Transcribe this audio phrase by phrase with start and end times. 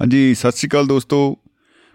[0.00, 1.38] ਹਾਂਜੀ, ਸਤਿ ਸ਼੍ਰੀ ਅਕਾਲ ਦੋਸਤੋ।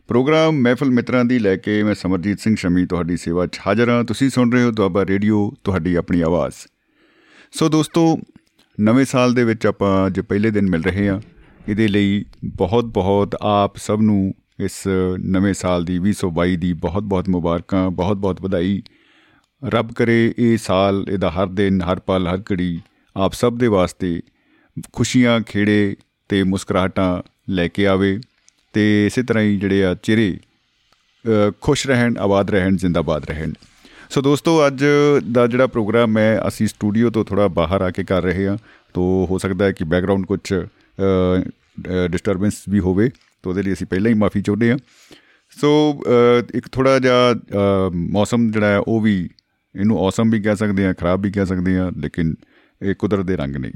[0.07, 4.03] ਪ੍ਰੋਗਰਾਮ ਮਹਿਫਲ ਮਿੱਤਰਾਂ ਦੀ ਲੈ ਕੇ ਮੈਂ ਸਮਰਜੀਤ ਸਿੰਘ ਸ਼ਮੀ ਤੁਹਾਡੀ ਸੇਵਾ 'ਚ ਹਾਜ਼ਰ ਹਾਂ।
[4.03, 6.53] ਤੁਸੀਂ ਸੁਣ ਰਹੇ ਹੋ ਦੁਆਬਾ ਰੇਡੀਓ, ਤੁਹਾਡੀ ਆਪਣੀ ਆਵਾਜ਼।
[7.51, 8.19] ਸੋ ਦੋਸਤੋ,
[8.79, 11.21] ਨਵੇਂ ਸਾਲ ਦੇ ਵਿੱਚ ਆਪਾਂ ਅੱਜ ਪਹਿਲੇ ਦਿਨ ਮਿਲ ਰਹੇ ਹਾਂ,
[11.69, 14.87] ਇਹਦੇ ਲਈ ਬਹੁਤ ਬਹੁਤ ਆਪ ਸਭ ਨੂੰ ਇਸ
[15.19, 18.81] ਨਵੇਂ ਸਾਲ ਦੀ 2022 ਦੀ ਬਹੁਤ ਬਹੁਤ ਮੁਬਾਰਕਾਂ ਬਹੁਤ ਬਹੁਤ ਵਧਾਈ।
[19.63, 22.79] ਰੱਬ ਕਰੇ, ਇਹ ਸਾਲ, ਇਹਦਾ ਹਰ ਦਿਨ, ਹਰ ਪਲ, ਹਰ ਘੜੀ
[23.15, 24.21] ਆਪ ਸਭ ਦੇ ਵਾਸਤੇ
[24.93, 25.95] ਖੁਸ਼ੀਆਂ, ਖੇੜੇ
[26.29, 28.19] ਤੇ ਮੁਸਕਰਾਹਟਾਂ ਲੈ ਕੇ ਆਵੇ
[28.73, 30.37] ਤੇ ਇਸੇ ਤਰ੍ਹਾਂ ਹੀ ਜਿਹੜੇ ਆ ਚਿਹਰੇ
[31.61, 33.53] ਖੁਸ਼ ਰਹਿਣ, ਆਬਾਦ ਰਹਿਣ, ਜ਼ਿੰਦਾਬਾਦ ਰਹਿਣ।
[34.09, 34.83] ਸੋ ਦੋਸਤੋ, ਅੱਜ
[35.31, 38.57] ਦਾ ਜਿਹੜਾ ਪ੍ਰੋਗਰਾਮ ਹੈ, ਅਸੀਂ ਸਟੂਡੀਓ ਤੋਂ ਥੋੜਾ ਬਾਹਰ ਆ ਕੇ ਕਰ ਰਹੇ ਹਾਂ।
[38.95, 40.53] ਤੋਂ ਹੋ ਸਕਦਾ ਹੈ ਕਿ ਬੈਕਗ੍ਰਾਉਂਡ ਕੁਝ
[42.11, 43.09] ਡਿਸਟਰਬੈਂਸ ਵੀ ਹੋਵੇ,
[43.43, 44.77] ਤੋਂ ਉਹਦੇ ਲਈ ਅਸੀਂ ਪਹਿਲਾਂ ਹੀ ਮਾਫੀ ਚਾਹੁੰਦੇ ਹਾਂ।
[45.57, 46.01] ਸੋ
[46.55, 49.29] ਇੱਕ ਥੋੜਾ ਜਿਹਾ ਮੌਸਮ ਜਿਹੜਾ ਹੈ, ਉਹ ਵੀ
[49.75, 52.33] ਇਹਨੂੰ ਔਸਮ ਵੀ ਕਹਿ ਸਕਦੇ ਆ ਖਰਾਬ ਵੀ ਕਹਿ ਸਕਦੇ ਆ ਲੇਕਿਨ
[52.81, 53.71] ਇਹ ਕੁਦਰਤ ਦੇ ਰੰਗ ਨੇ।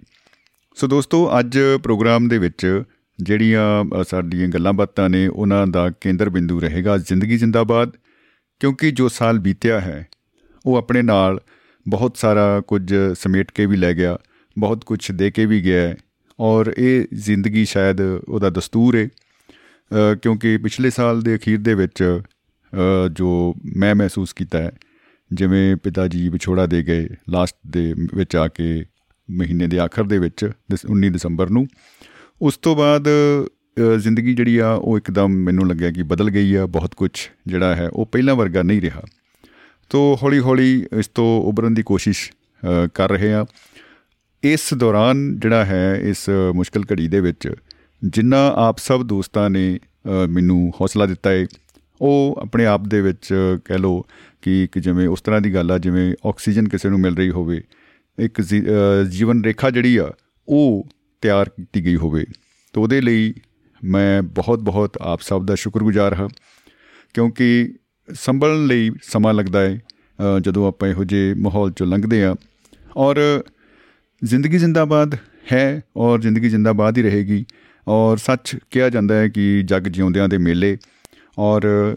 [0.77, 2.83] ਸੋ ਦੋਸਤੋ, ਅੱਜ ਪ੍ਰੋਗਰਾਮ ਦੇ ਵਿੱਚ
[3.19, 7.91] ਜਿਹੜੀਆਂ ਸਾਡੀਆਂ ਗੱਲਾਂ ਬਾਤਾਂ ਨੇ, ਉਹਨਾਂ ਦਾ ਕੇਂਦਰ ਬਿੰਦੂ ਰਹੇਗਾ ਜ਼ਿੰਦਗੀ ਜਿੰਦਾਬਾਦ,
[8.61, 10.07] ਕਿਉਂਕਿ ਜੋ ਸਾਲ ਬੀਤਿਆ ਹੈ,
[10.65, 11.39] ਉਹ ਆਪਣੇ ਨਾਲ
[11.85, 14.17] ਬਹੁਤ ਸਾਰਾ ਕੁਝ ਸਮੇਟ ਕੇ ਵੀ ਲੈ ਗਿਆ,
[14.57, 15.95] ਬਹੁਤ ਕੁਝ ਦੇ ਕੇ ਵੀ ਗਿਆ
[16.39, 19.07] ਔਰ ਇਹ ਜ਼ਿੰਦਗੀ ਸ਼ਾਇਦ ਉਹਦਾ ਦਸਤੂਰ ਹੈ
[20.21, 22.03] ਕਿਉਂਕਿ ਪਿਛਲੇ ਸਾਲ ਦੇ ਅਖੀਰ ਦੇ ਵਿੱਚ
[23.11, 24.71] ਜੋ ਮੈਂ ਮਹਿਸੂਸ ਕੀਤਾ ਹੈ
[25.31, 28.85] ਜਿਵੇਂ ਪਿਤਾ ਜੀ ਵਿਛੋੜਾ ਦੇ ਗਏ ਲਾਸਟ ਦੇ ਵਿੱਚ ਆ ਕੇ
[29.29, 30.49] ਮਹੀਨੇ ਦੇ ਆਖਰ ਦੇ ਵਿੱਚ
[30.89, 31.67] 19 ਦਸੰਬਰ ਨੂੰ।
[32.41, 33.07] ਉਸ ਤੋਂ ਬਾਅਦ
[33.99, 37.11] ਜ਼ਿੰਦਗੀ ਜਿਹੜੀ ਆ, ਉਹ ਇੱਕਦਮ ਮੈਨੂੰ ਲੱਗਿਆ ਕਿ ਬਦਲ ਗਈ ਆ, ਬਹੁਤ ਕੁਝ
[37.47, 39.01] ਜਿਹੜਾ ਹੈ, ਉਹ ਪਹਿਲਾਂ ਵਰਗਾ ਨਹੀਂ ਰਿਹਾ।
[39.89, 42.31] ਤੋਂ ਹੌਲੀ ਹੌਲੀ ਇਸ ਤੋਂ ਉਭਰਨ ਦੀ ਕੋਸ਼ਿਸ਼
[42.93, 43.45] ਕਰ ਰਹੇ ਆ।
[44.43, 47.53] ਇਸ ਦੌਰਾਨ ਜਿਹੜਾ ਹੈ, ਇਸ ਮੁਸ਼ਕਲ ਘੜੀ ਦੇ ਵਿੱਚ
[48.01, 49.79] ਜਿੰਨਾ ਆਪ ਸਭ ਦੋਸਤਾਂ ਨੇ
[50.29, 51.45] ਮੈਨੂੰ ਹੌਸਲਾ ਦਿੱਤਾ ਹੈ
[52.01, 53.33] ਉਹ ਆਪਣੇ ਆਪ ਦੇ ਵਿੱਚ
[53.65, 54.05] ਕਹਿ ਲੋ
[54.47, 57.61] ਕਿ ਇੱਕ ਜਿਵੇਂ ਉਸ ਤਰ੍ਹਾਂ ਦੀ ਗੱਲ ਆ, ਜਿਵੇਂ ਆਕਸੀਜਨ ਕਿਸੇ ਨੂੰ ਮਿਲ ਰਹੀ ਹੋਵੇ,
[58.17, 58.41] ਇੱਕ
[59.09, 60.11] ਜੀਵਨ ਰੇਖਾ ਜਿਹੜੀ ਆ,
[60.47, 60.87] ਉਹ
[61.23, 62.25] ਤਿਆਰ ਕੀਤੀ ਗਈ ਹੋਵੇ।
[62.73, 63.33] ਤਾਂ ਉਹਦੇ ਲਈ
[63.81, 66.27] ਮੈਂ ਬਹੁਤ ਬਹੁਤ ਆਪ ਸਭ ਦਾ ਸ਼ੁਕਰਗੁਜ਼ਾਰ ਹਾਂ,
[67.15, 67.73] ਕਿਉਂਕਿ
[68.07, 72.35] ਸੰਭਲਣ ਲਈ ਸਮਾਂ ਲੱਗਦਾ ਹੈ ਜਦੋਂ ਆਪਾਂ ਇਹੋ ਜਿਹੇ ਮਾਹੌਲ ਚੋਂ ਲੰਘਦੇ ਆ
[72.97, 73.19] ਔਰ
[74.21, 75.15] ਜ਼ਿੰਦਗੀ ਜਿੰਦਾਬਾਦ
[75.51, 77.45] ਹੈ ਔਰ ਜ਼ਿੰਦਗੀ ਜਿੰਦਾਬਾਦ ਹੀ ਰਹੇਗੀ।
[77.87, 80.77] ਔਰ ਸੱਚ ਕਿਹਾ ਜਾਂਦਾ ਹੈ ਕਿ ਜਗ ਜਿਉਂਦਿਆਂ ਦੇ ਮੇਲੇ,
[81.37, 81.95] ਔਰ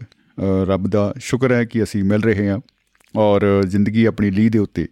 [0.66, 2.58] ਰੱਬ ਦਾ ਸ਼ੁਕਰ ਹੈ ਕਿ ਅਸੀਂ ਮਿਲ ਰਹੇ ਹਾਂ
[3.14, 4.86] ਔਰ ਜ਼ਿੰਦਗੀ ਆਪਣੀ ਲੀਹ ਦੇ ਉੱਤੇ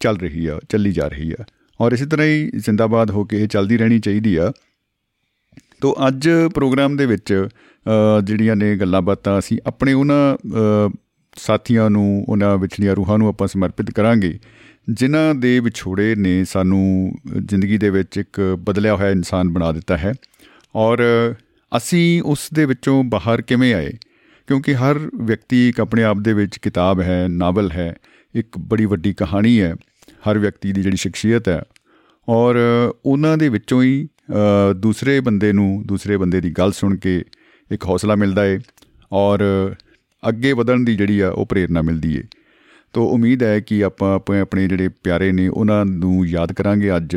[0.00, 1.44] ਚੱਲ ਰਹੀ ਆ, ਚੱਲੀ ਜਾ ਰਹੀ ਆ।
[1.80, 4.52] ਔਰ ਇਸੇ ਤਰ੍ਹਾਂ ਹੀ ਜ਼ਿੰਦਾਬਾਦ ਹੋ ਕੇ ਇਹ ਚੱਲਦੀ ਰਹਿਣੀ ਚਾਹੀਦੀ ਆ।
[5.80, 7.32] ਤੋਂ ਅੱਜ ਪ੍ਰੋਗਰਾਮ ਦੇ ਵਿੱਚ
[8.24, 10.36] ਜਿਹੜੀਆਂ ਨੇ ਗੱਲਾਂ ਬਾਤਾਂ ਅਸੀਂ ਆਪਣੇ ਉਹਨਾਂ
[11.36, 14.38] ਸਾਥੀਆਂ ਨੂੰ, ਉਹਨਾਂ ਵਿਛੜੀਆਂ ਰੂਹਾਂ ਨੂੰ ਆਪਾਂ ਸਮਰਪਿਤ ਕਰਾਂਗੇ,
[14.90, 20.12] ਜਿਨ੍ਹਾਂ ਦੇ ਵਿਛੋੜੇ ਨੇ ਸਾਨੂੰ ਜ਼ਿੰਦਗੀ ਦੇ ਵਿੱਚ ਇੱਕ ਬਦਲਿਆ ਹੋਇਆ ਇਨਸਾਨ ਬਣਾ ਦਿੱਤਾ ਹੈ।
[20.74, 21.04] ਔਰ
[21.72, 23.92] ਅਸੀਂ ਉਸ ਦੇ ਵਿੱਚੋਂ ਬਾਹਰ ਕਿਵੇਂ ਆਏ?
[24.46, 27.94] ਕਿਉਂਕਿ ਹਰ ਵਿਅਕਤੀ ਇੱਕ ਆਪਣੇ ਆਪ ਦੇ ਵਿੱਚ ਕਿਤਾਬ ਹੈ, ਨਾਵਲ ਹੈ,
[28.34, 29.74] ਇੱਕ ਬੜੀ ਵੱਡੀ ਕਹਾਣੀ ਹੈ,
[30.28, 31.62] ਹਰ ਵਿਅਕਤੀ ਦੀ ਜਿਹੜੀ ਸ਼ਖਸੀਅਤ ਹੈ।
[32.28, 32.56] ਔਰ
[33.04, 34.08] ਉਹਨਾਂ ਦੇ ਵਿੱਚੋਂ ਹੀ
[34.76, 37.22] ਦੂਸਰੇ ਬੰਦੇ ਨੂੰ, ਦੂਸਰੇ ਬੰਦੇ ਦੀ ਗੱਲ ਸੁਣ ਕੇ
[37.70, 38.58] ਇੱਕ ਹੌਸਲਾ ਮਿਲਦਾ ਏ
[39.12, 39.40] ਔਰ
[40.22, 42.22] ਅੱਗੇ ਵਧਣ ਦੀ ਜਿਹੜੀ ਆ, ਉਹ ਪ੍ਰੇਰਣਾ ਮਿਲਦੀ ਏ।
[42.92, 47.16] ਤੋਂ ਉਮੀਦ ਹੈ ਕਿ ਆਪਾਂ ਆਪਣੇ ਆਪਣੇ ਜਿਹੜੇ ਪਿਆਰੇ ਨੇ, ਉਹਨਾਂ ਨੂੰ ਯਾਦ ਕਰਾਂਗੇ ਅੱਜ,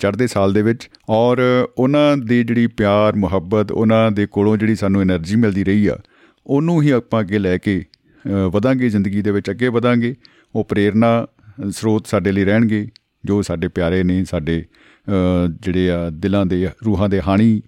[0.00, 1.38] ਚੜ੍ਹਦੇ ਸਾਲ ਦੇ ਵਿੱਚ ਔਰ
[1.78, 5.96] ਉਹਨਾਂ ਦੀ ਜਿਹੜੀ ਪਿਆਰ ਮੁਹੱਬਤ, ਉਹਨਾਂ ਦੇ ਕੋਲੋਂ ਜਿਹੜੀ ਸਾਨੂੰ એનર્ਜੀ ਮਿਲਦੀ ਰਹੀ ਆ
[6.48, 7.84] ਉਹਨੂੰ ਹੀ ਆਪਾਂ ਅੱਗੇ ਲੈ ਕੇ
[8.52, 10.14] ਵਧਾਂਗੇ, ਜ਼ਿੰਦਗੀ ਦੇ ਵਿੱਚ ਅੱਗੇ ਵਧਾਂਗੇ।
[10.54, 11.26] ਉਹ ਪ੍ਰੇਰਣਾ
[11.70, 12.88] ਸਰੋਤ ਸਾਡੇ ਲਈ ਰਹਿਣਗੇ,
[13.24, 14.64] ਜੋ ਸਾਡੇ ਪਿਆਰੇ ਨੇ, ਸਾਡੇ
[15.62, 17.62] ਜਿਹੜੇ ਆ ਦਿਲਾਂ ਦੇ, ਰੂਹਾਂ ਦੇ ਹਾਣੀ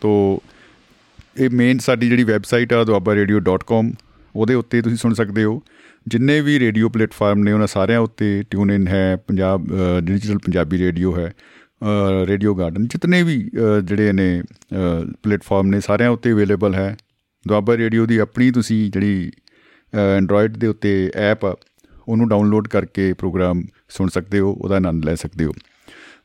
[0.00, 0.38] ਤੋਂ
[1.36, 3.92] ਇਹ ਮੇਨ ਸਾਡੀ ਜਿਹੜੀ ਵੈਬਸਾਈਟ ਆ doabaRadio.com
[4.36, 5.62] ਉਹਦੇ ਉੱਤੇ ਤੁਸੀਂ ਸੁਣ ਸਕਦੇ ਹੋ।
[6.08, 9.66] ਜਿੰਨੇ ਵੀ ਰੇਡੀਓ ਪਲੇਟਫਾਰਮ ਨੇ, ਉਹਨਾਂ ਸਾਰਿਆਂ ਉੱਤੇ ਟਿਊਨ ਇਨ ਹੈ। ਪੰਜਾਬ
[10.00, 11.32] ਡਿਜੀਟਲ ਪੰਜਾਬੀ ਰੇਡੀਓ ਹੈ।
[12.26, 13.38] ਰੇਡੀਓ ਗਾਰਡਨ ਜਿਤਨੇ ਵੀ
[13.84, 14.42] ਜਿਹੜੇ ਨੇ
[15.22, 16.96] ਪਲੇਟਫਾਰਮ ਨੇ, ਸਾਰਿਆਂ ਉੱਤੇ ਅਵੇਲੇਬਲ ਹੈ।
[17.48, 19.30] ਦੁਆਬਾ ਰੇਡੀਓ ਦੀ ਆਪਣੀ ਤੁਸੀਂ ਜਿਹੜੀ
[19.94, 25.44] ਐਂਡਰੋਇਡ ਦੇ ਉੱਤੇ ਐਪ ਉਹਨੂੰ ਡਾਊਨਲੋਡ ਕਰਕੇ ਪ੍ਰੋਗਰਾਮ ਸੁਣ ਸਕਦੇ ਹੋ, ਉਹਦਾ ਆਨੰਦ ਲੈ ਸਕਦੇ
[25.44, 25.52] ਹੋ।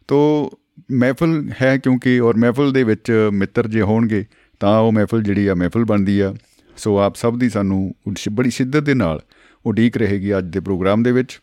[0.07, 0.49] ਤੋ
[0.91, 4.25] ਮਹਿਫਲ ਹੈ ਕਿਉਂਕਿ, ਔਰ ਮਹਿਫਲ ਦੇ ਵਿੱਚ ਮਿੱਤਰ ਜੇ ਹੋਣਗੇ,
[4.61, 6.33] ਤਾਂ ਉਹ ਮਹਿਫਲ ਜਿਹੜੀ ਆ, ਮਹਿਫਲ ਬਣਦੀ ਆ।
[6.77, 7.93] ਸੋ ਆਪ ਸਭ ਦੀ ਸਾਨੂੰ
[8.31, 9.21] ਬੜੀ ਸ਼ਿੱਦਤ ਦੇ ਨਾਲ
[9.65, 11.39] ਉਡੀਕ ਰਹੇਗੀ ਅੱਜ ਦੇ ਪ੍ਰੋਗਰਾਮ ਦੇ ਵਿੱਚ।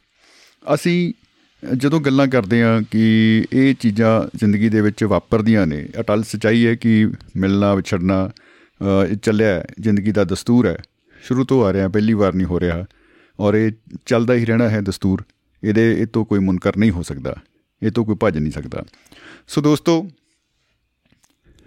[0.75, 1.13] ਅਸੀਂ
[1.63, 6.75] ਜਦੋਂ ਗੱਲਾਂ ਕਰਦੇ ਆ ਕਿ ਇਹ ਚੀਜ਼ਾਂ ਜ਼ਿੰਦਗੀ ਦੇ ਵਿੱਚ ਵਾਪਰਦੀਆਂ ਨੇ, ਅਟਲ ਸਚਾਈ ਹੈ
[6.75, 8.31] ਕਿ ਮਿਲਣਾ, ਵਿਛੜਨਾ
[9.11, 10.77] ਇਹ ਚੱਲਿਆ ਜ਼ਿੰਦਗੀ ਦਾ ਦਸਤੂਰ ਹੈ।
[11.23, 12.85] ਸ਼ੁਰੂ ਤੋਂ ਆ ਰਿਹਾ, ਪਹਿਲੀ ਵਾਰ ਨਹੀਂ ਹੋ ਰਿਹਾ
[13.41, 13.73] ਔਰ ਇਹ
[14.07, 15.25] ਚੱਲਦਾ ਹੀ ਰਹਿਣਾ ਹੈ ਦਸਤੂਰ।
[15.65, 17.37] ਇਹਦੇ, ਇਹ ਤੋਂ ਕੋਈ ਮੁਨਕਰ ਨਹੀਂ ਹੋ ਸਕਦਾ।
[17.83, 18.85] ਇਹ ਤੋਂ ਕੋਈ ਭੱਜ ਨਹੀਂ ਸਕਦਾ।
[19.49, 20.09] ਸੋ ਦੋਸਤੋ,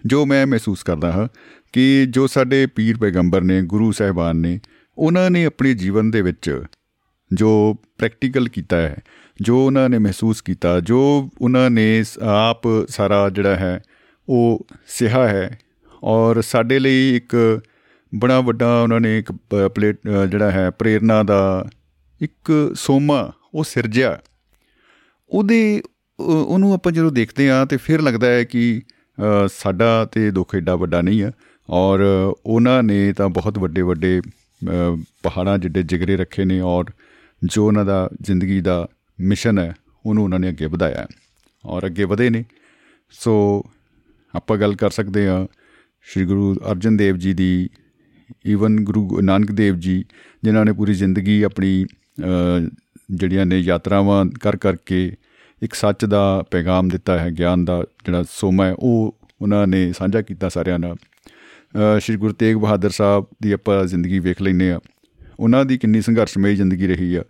[0.06, 1.28] ਜੋ ਮੈਂ ਮਹਿਸੂਸ ਕਰਦਾ ਹਾਂ
[1.74, 4.60] ਕਿ ਜੋ ਸਾਡੇ ਪੀਰ ਪੈਗੰਬਰ ਨੇ, ਗੁਰੂ ਸਾਹਿਬਾਨ ਨੇ,
[4.98, 6.64] ਉਹਨਾਂ ਨੇ ਆਪਣੇ ਜੀਵਨ ਦੇ ਵਿੱਚ
[7.34, 8.98] ਜੋ ਪ੍ਰੈਕਟੀਕਲ ਕੀਤਾ ਹੈ,
[9.42, 13.82] ਜੋ ਉਹਨਾਂ ਨੇ ਮਹਿਸੂਸ ਕੀਤਾ, ਜੋ ਉਹਨਾਂ ਨੇ ਆਪ ਸਾਰਾ ਜਿਹੜਾ ਹੈ,
[14.30, 15.60] ਉਹ ਸਿਹਾ ਹੈ
[16.04, 17.62] ਔਰ ਸਾਡੇ ਲਈ ਇੱਕ
[18.16, 19.32] ਬੜਾ ਵੱਡਾ ਉਹਨਾਂ ਨੇ ਇੱਕ
[19.76, 20.00] ਪਲੇਟ
[20.32, 21.70] ਜਿਹੜਾ ਹੈ, ਪ੍ਰੇਰਣਾ ਦਾ
[22.22, 24.18] ਇੱਕ ਸੋਮਾ ਉਹ ਸਿਰਜਿਆ।
[25.30, 25.82] ਉਹਦੇ
[26.20, 28.82] ਉਹਨੂੰ ਆਪਾਂ ਜਦੋਂ ਦੇਖਦੇ ਆ ਤੇ ਫਿਰ ਲੱਗਦਾ ਹੈ ਕਿ
[29.52, 31.32] ਸਾਡਾ ਤੇ ਦੁੱਖ ਏਡਾ ਵੱਡਾ ਨਹੀਂ ਆ
[31.70, 32.00] ਔਰ
[32.46, 34.22] ਉਹਨਾਂ ਨੇ ਤਾਂ ਬਹੁਤ ਵੱਡੇ ਵੱਡੇ
[35.24, 36.92] ਪਹਾੜਾਂ ਜਿੱਡੇ ਜਿਗਰੇ ਰੱਖੇ ਨੇ ਔਰ
[37.42, 38.88] ਜੋ ਉਹਨਾਂ ਦਾ ਜ਼ਿੰਦਗੀ ਦਾ
[39.20, 39.74] ਮਿਸ਼ਨ ਹੈ,
[40.06, 41.06] ਉਹਨੂੰ ਉਹਨਾਂ ਨੇ ਅੱਗੇ ਵਧਾਇਆ
[41.66, 42.44] ਔਰ ਅੱਗੇ ਵਧੇ ਨੇ।
[43.14, 43.64] ਸੋ
[44.34, 45.46] ਆਪਾਂ ਗੱਲ ਕਰ ਸਕਦੇ ਆ
[46.08, 47.70] ਸ੍ਰੀ ਗੁਰੂ ਅਰਜਨ ਦੇਵ ਜੀ ਦੀ
[48.48, 50.04] ਈਵਨ ਗੁਰੂ ਨਾਨਕ ਦੇਵ ਜੀ,
[50.44, 51.86] ਜਿਨ੍ਹਾਂ ਨੇ ਪੂਰੀ ਜ਼ਿੰਦਗੀ ਆਪਣੀ
[53.12, 55.12] ਜਿਹੜੀਆਂ ਨੇ ਯਾਤਰਾਵਾਂ ਕਰ ਕਰਕੇ
[55.62, 60.22] ਇੱਕ ਸੱਚ ਦਾ ਪੈਗਾਮ ਦਿੱਤਾ ਹੈ, ਗਿਆਨ ਦਾ ਜਿਹੜਾ ਸੋਮਾ ਹੈ, ਉਹ ਉਹਨਾਂ ਨੇ ਸਾਂਝਾ
[60.22, 60.96] ਕੀਤਾ ਸਾਰਿਆਂ ਨਾਲ।
[62.00, 64.80] ਸ਼੍ਰੀ ਗੁਰੂ ਤੇਗ ਬਹਾਦਰ ਸਾਹਿਬ ਦੀ ਆਪਾਂ ਜ਼ਿੰਦਗੀ ਵੇਖ ਲੈਨੇ ਆ
[65.40, 67.24] ਉਹਨਾਂ ਦੀ ਕਿੰਨੀ ਸੰਘਰਸ਼ਮਈ ਜ਼ਿੰਦਗੀ ਰਹੀ ਆ।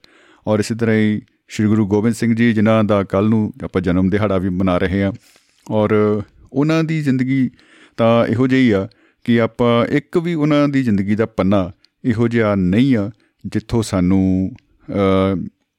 [0.47, 4.09] ਔਰ ਇਸੇ ਤਰ੍ਹਾਂ ਹੀ ਸ਼੍ਰੀ ਗੁਰੂ ਗੋਬਿੰਦ ਸਿੰਘ ਜੀ, ਜਿਨ੍ਹਾਂ ਦਾ ਕੱਲ ਨੂੰ ਆਪਾਂ ਜਨਮ
[4.09, 5.13] ਦਿਹਾੜਾ ਵੀ ਮਨਾ ਰਹੇ ਆ
[5.67, 6.21] ਔਰ
[6.53, 7.49] ਉਹਨਾਂ ਦੀ ਜ਼ਿੰਦਗੀ
[7.97, 8.87] ਤਾਂ ਇਹੋ ਜਿਹੀ ਆ
[9.25, 11.71] ਕਿ ਆਪਾਂ ਇੱਕ ਵੀ ਉਹਨਾਂ ਦੀ ਜ਼ਿੰਦਗੀ ਦਾ ਪੰਨਾ
[12.03, 13.09] ਇਹੋ ਜਿਹਾ ਨਹੀਂ ਆ
[13.45, 14.51] ਜਿੱਥੋਂ ਸਾਨੂੰ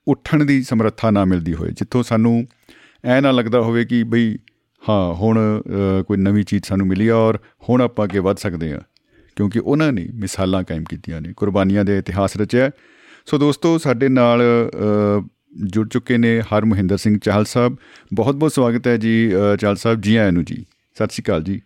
[0.06, 2.46] ਉੱਠਣ ਦੀ ਸਮਰੱਥਾ ਨਾ ਮਿਲਦੀ ਹੋਵੇ ਜਿੱਥੋਂ ਸਾਨੂੰ
[3.04, 4.36] ਐ ਨਾ ਲੱਗਦਾ ਹੋਵੇ ਕਿ ਬਈ,
[4.82, 5.38] ਹਾਂ, ਹੁਣ
[6.06, 7.38] ਕੋਈ ਨਵੀਂ ਚੀਜ਼ ਸਾਨੂੰ ਮਿਲੀ ਔਰ
[7.68, 8.80] ਹੁਣ ਆਪਾਂ ਅੱਗੇ ਵੱਧ ਸਕਦੇ ਹਾਂ
[9.36, 12.70] ਕਿਉਂਕਿ ਉਹਨਾਂ ਨੇ ਮਿਸਾਲਾਂ ਕਾਇਮ ਕੀਤੀਆਂ ਨੇ, ਕੁਰਬਾਨੀਆਂ ਦੇ ਇਤਿਹਾਸ ਰਚਿਆ
[13.26, 14.42] ਸੋ ਦੋਸਤੋ, ਸਾਡੇ ਨਾਲ
[15.64, 17.76] ਜੁੜ ਚੁੱਕੇ ਨੇ ਹਰ ਮਹਿੰਦਰ ਸਿੰਘ ਚਾਹਲ ਸਾਹਿਬ।
[18.14, 20.64] ਬਹੁਤ ਬਹੁਤ ਸਵਾਗਤ ਹੈ ਜੀ ਚਾਹਲ ਸਾਹਿਬ, ਜੀ ਆਇਆਂ ਨੂੰ ਜੀ।
[20.96, 21.60] ਸਤਿ ਸ਼੍ਰੀ ਅਕਾਲ ਜੀ।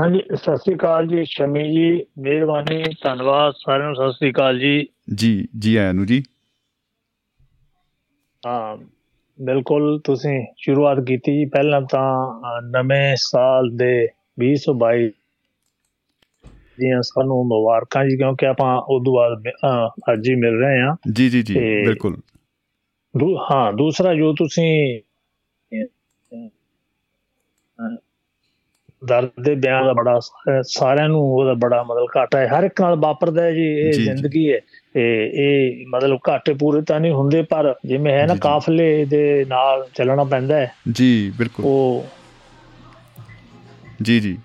[0.00, 4.88] ਹਾਂਜੀ ਸਤਿ ਸ਼੍ਰੀ ਅਕਾਲ ਜੀ ਸ਼ਮੀ ਜੀ ਮਿਹਰਬਾਨੀ ਧੰਨਵਾਦ ਸਾਰਿਆਂ ਨੂੰ ਸਤਿ ਸ਼੍ਰੀ ਅਕਾਲ ਜੀ।
[5.14, 6.22] ਜੀ ਜੀ ਆਇਆਂ ਨੂੰ ਜੀ।
[8.46, 8.76] ਹਾਂ
[9.44, 14.08] ਬਿਲਕੁਲ ਤੁਸੀਂ ਸ਼ੁਰੂਆਤ ਕੀਤੀ ਜੀ ਪਹਿਲਾਂ ਤਾਂ ਨਵੇਂ ਸਾਲ ਦੇ
[14.40, 15.10] 2022
[16.80, 19.44] ਦੀਆਂ ਸਾਨੂੰ ਮੁਬਾਰਕਾਂ ਜੀ ਕਿਉਂਕਿ ਆਪਾਂ ਉਦੋਂ ਬਾਅਦ
[20.12, 22.16] ਅੱਜ ਹੀ ਮਿਲ ਰਹੇ ਹਾਂ। ਜੀ ਜੀ ਜੀ ਬਿਲਕੁਲ।
[23.50, 25.00] ਹਾਂ ਦੂਸਰਾ ਜੋ ਤੁਸੀਂ
[29.08, 30.20] ਦਰਦ ਦੇ ਬਿਆਨ ਦਾ ਬੜਾ
[30.62, 34.52] ਸਾਰਿਆਂ ਨੂੰ ਉਹਦਾ ਬੜਾ ਮਤਲਬ ਘਾਟਾ ਹੈ। ਹਰ ਇੱਕ ਨਾਲ ਵਾਪਰਦਾ ਹੈ ਜੀ ਇਹ ਜ਼ਿੰਦਗੀ
[34.52, 34.58] ਹੈ।
[34.96, 39.88] ਇਹ ਇਹ ਮਤਲਬ ਘਾਟੇ ਪੂਰੇ ਤਾਂ ਨਹੀਂ ਹੁੰਦੇ ਪਰ ਜਿਵੇਂ ਹੈ ਨਾ ਕਾਫਲੇ ਦੇ ਨਾਲ
[39.94, 42.06] ਚੱਲਣਾ ਪੈਂਦਾ ਹੈ। ਜੀ ਬਿਲਕੁਲ। ਉਹ
[44.02, 44.38] ਜੀ ਜੀ।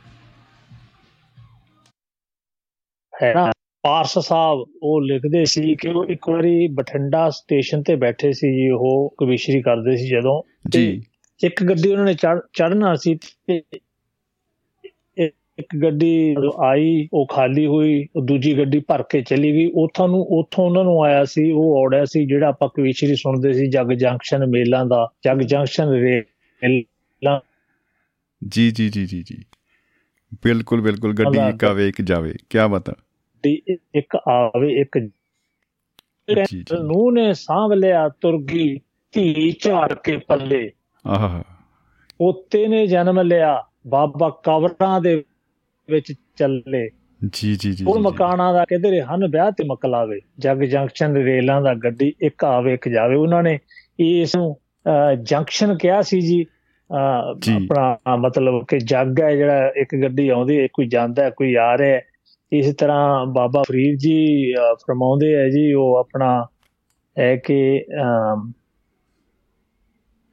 [3.24, 3.52] ਹੈ ਨਾ
[3.84, 8.70] ਪਾਰਸ ਸਾਹਿਬ ਉਹ ਲਿਖਦੇ ਸੀ ਕਿ ਉਹ ਇੱਕ ਵਾਰੀ ਬਠਿੰਡਾ ਸਟੇਸ਼ਨ ਤੇ ਬੈਠੇ ਸੀ ਜੀ
[8.70, 11.04] ਉਹ ਕਵਿਸ਼ਰੀ ਕਰਦੇ ਸੀ ਜਦੋਂ। ਜੀ।
[11.44, 12.14] ਇੱਕ ਗੱਡੀ ਉਹਨਾਂ ਨੇ
[12.54, 13.62] ਚੜਨਾ ਸੀ ਤੇ
[15.60, 20.22] ਇੱਕ ਗੱਡੀ ਆਈ ਉਹ ਖਾਲੀ ਹੋਈ ਉਹ ਦੂਜੀ ਗੱਡੀ ਭਰ ਕੇ ਚਲੀ ਗਈ। ਉਥੋਂ ਨੂੰ
[20.22, 24.46] ਉਥੋਂ ਉਹਨਾਂ ਨੂੰ ਆਇਆ ਸੀ ਉਹ ਔੜਿਆ ਸੀ ਜਿਹੜਾ ਆਪਾਂ ਕਵੀਸ਼ਰੀ ਸੁਣਦੇ ਸੀ ਜਗ ਜੰਕਸ਼ਨ
[24.46, 27.40] ਮੇਲਾਂ ਦਾ ਜਗ ਜੰਕਸ਼ਨ ਰੇਲਾਂ।
[28.48, 29.38] ਜੀ ਜੀ ਜੀ ਜੀ ਜੀ।
[30.44, 32.94] ਬਿਲਕੁਲ ਬਿਲਕੁਲ ਗੱਡੀ ਇੱਕ ਆਵੇ ਇੱਕ ਜਾਵੇ। ਕੀ ਬਤਾ
[33.96, 34.98] ਇੱਕ ਆਵੇ ਇੱਕ
[36.74, 38.80] ਨੂੰ ਨੇ ਸਾਂਭ ਲਿਆ ਤੁਰਗੀ
[39.14, 40.72] ਧੀ ਝਾੜ ਕੇ ਪੱਲੇ।
[41.08, 41.44] ਆਹ।
[42.18, 45.24] ਪੋਤੇ ਨੇ ਜਨਮ ਲਿਆ ਬਾਬਾ ਕਵਰਾਂ ਦੇ
[45.92, 46.90] ਵਿੱਚ ਚੱਲੇ।
[47.34, 51.74] ਜੀ ਜੀ ਜੀ ਉਹ ਮਕਾਨਾਂ ਦਾ ਕਿਧਰੇ ਹਨ ਵਿਆਹ ਤੇ ਮਕਲਾਵੇ ਜਗ ਜੰਕਸ਼ਨ ਰੇਲਾਂ ਦਾ
[51.74, 53.60] ਗੱਡੀ ਇੱਕ ਆਵੇ ਇੱਕ ਜਾਵੇ। ਉਹਨਾਂ ਨੇ
[54.00, 54.56] ਇਸ ਨੂੰ
[55.24, 56.46] ਜੰਕਸ਼ਨ ਕਿਹਾ ਸੀ ਜੀ।
[57.56, 61.78] ਆਪਣਾ ਮਤਲਬ ਕਿ ਜੱਗ ਹੈ ਜਿਹੜਾ ਇੱਕ ਗੱਡੀ ਆਉਂਦੀ ਹੈ ਕੋਈ ਜਾਂਦਾ ਹੈ ਕੋਈ ਆ
[61.78, 62.00] ਰਿਹਾ
[62.54, 66.48] ਇਸ ਤਰ੍ਹਾਂ ਬਾਬਾ ਫਰੀਦ ਜੀ ਫਰਮਾਉਂਦੇ ਹੈ ਜੀ ਉਹ ਆਪਣਾ
[67.20, 67.86] ਹੈ ਕਿ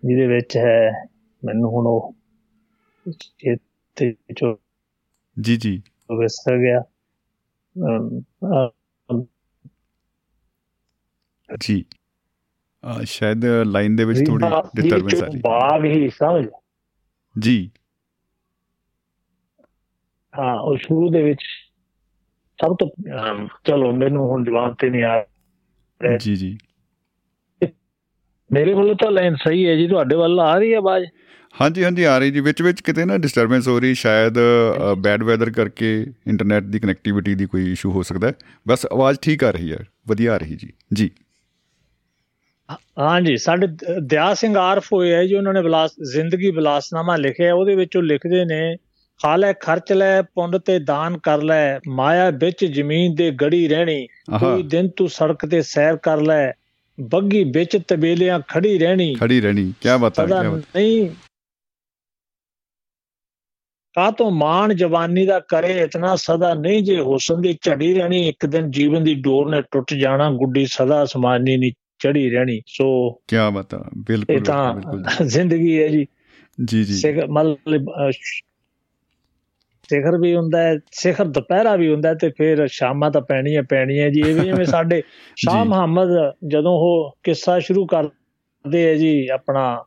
[0.04, 0.90] ਜਿਹਦੇ ਵਿੱਚ ਹੈ
[1.44, 2.14] ਮੈਨੂੰ ਹੁਣ ਉਹ
[3.96, 4.58] ਤੇ ਜੋ
[5.37, 5.83] ਜੀ ਜੀ।
[6.19, 6.83] ਵਿਸਰ ਗਿਆ।
[11.61, 11.85] ਜੀ।
[13.05, 14.45] ਸ਼ਾਇਦ ਲਾਈਨ ਦੇ ਵਿੱਚ ਥੋੜੀ
[14.76, 16.47] ਡਿਸਟਰਬੈਂਸ ਆ ਰਹੀ ਬਾਗ ਹੀ ਸਮਝ।
[17.38, 17.71] ਜੀ।
[20.38, 21.43] ਹਾਂ ਉਹ ਸ਼ੁਰੂ ਦੇ ਵਿੱਚ
[22.59, 22.88] ਸਭ ਤੋਂ
[23.64, 25.25] ਚਲੋ ਮੈਨੂੰ ਹੁਣ ਜਵਾਬ ਤੇ ਨਹੀਂ ਆ
[26.21, 26.59] ਜੀ ਜੀ।
[28.53, 31.07] ਮੇਰੇ ਵੱਲੋਂ ਤਾਂ ਲਾਈਨ ਸਹੀ ਹੈ ਜੀ ਤੁਹਾਡੇ ਵੱਲ ਆ ਰਹੀ ਹੈ ਆਵਾਜ਼।
[31.54, 34.38] ਹਾਂਜੀ ਹਾਂਜੀ ਆ ਰਹੀ ਜੀ। ਵਿੱਚ ਵਿੱਚ ਕਿਤੇ ਨਾ ਡਿਸਟਰਬੈਂਸ ਹੋ ਰਹੀ ਸ਼ਾਇਦ
[34.99, 35.90] ਬੈਡ ਵੈਦਰ ਕਰਕੇ
[36.26, 38.32] ਇੰਟਰਨੈਟ ਦੀ ਕਨੈਕਟੀਵਿਟੀ ਦੀ ਕੋਈ ਇਸ਼ੂ ਹੋ ਸਕਦਾ ਹੈ।
[38.66, 41.11] ਬਸ ਆਵਾਜ਼ ਠੀਕ ਆ ਰਹੀ ਹੈ ਵਧੀਆ ਆ ਰਹੀ ਜੀ। ਜੀ।
[42.99, 43.66] ਹਾਂਜੀ ਸਾਡੇ
[44.02, 48.02] ਦਿਆ ਸਿੰਘ ਆਰਫ ਹੋਏ ਹੈ ਜੀ ਉਹਨਾਂ ਨੇ ਬਲਾਸ ਜ਼ਿੰਦਗੀ ਬਲਾਸਨਾਮਾ ਲਿਖਿਆ ਉਹਦੇ ਵਿੱਚ ਉਹ
[48.02, 48.76] ਲਿਖਦੇ ਨੇ
[49.20, 54.06] ਖਾਲੇ ਖਰਚ ਲੈ ਪੁੰਡ ਤੇ ਦਾਨ ਕਰ ਲੈ ਮਾਇਆ ਵਿੱਚ ਜ਼ਮੀਨ ਦੇ ਗੜੀ ਰਹਿਣੀ
[54.40, 56.40] ਕੋਈ ਦਿਨ ਤੂੰ ਸੜਕ ਤੇ ਸੈਰ ਕਰ ਲੈ
[56.99, 61.08] ਬੱਗੀ ਵਿੱਚ ਤਬੇਲਿਆਂ ਖੜੀ ਰਹਿਣੀ। ਖੜੀ ਰਹਿਣੀ ਕੀ ਬਾਤ ਹੈ। ਨਹੀਂ
[63.94, 68.46] ਕਾ ਤੋਂ ਮਾਨ ਜਵਾਨੀ ਦਾ ਕਰੇ ਇਤਨਾ ਸਦਾ ਨਹੀਂ ਜੇ ਹੁਸਨ ਦੀ ਝੜੀ ਰਹਿਣੀ ਇੱਕ
[68.46, 73.36] ਦਿਨ ਜੀਵਨ ਦੀ ਡੋਰ ਨੇ ਟੁੱਟ ਜਾਣਾ ਗੁੱਡੀ ਸਦਾ ਅਸਮਾਨੀ ਨਹੀਂ ਚੜੀ ਰਹਿਣੀ। ਸੋ ਕੀ
[73.52, 74.80] ਬਤਾ ਬਿਲਕੁਲ ਇਹ ਤਾਂ
[75.24, 76.06] ਜ਼ਿੰਦਗੀ ਹੈ ਜੀ।
[76.64, 78.10] ਜੀ ਜੀ ਮਤਲਬ
[79.88, 84.20] ਸਿਖਰ ਵੀ ਹੁੰਦਾ ਹੈ ਸਿਖਰ ਦੁਪਹਿਰਾ ਵੀ ਹੁੰਦਾ ਤੇ ਫਿਰ ਸ਼ਾਮਾਂ ਤਾਂ ਪੈਣੀਆਂ ਪੈਣੀਆਂ ਜੀ।
[84.20, 85.02] ਇਹ ਵੀ ਜਿਵੇਂ ਸਾਡੇ
[85.36, 86.08] ਸ਼ਾਹ ਮੁਹੰਮਦ
[86.46, 89.84] ਜਦੋਂ ਉਹ ਕਿੱਸਾ ਸ਼ੁਰੂ ਕਰਦੇ ਹੈ ਜੀ ਆਪਣਾ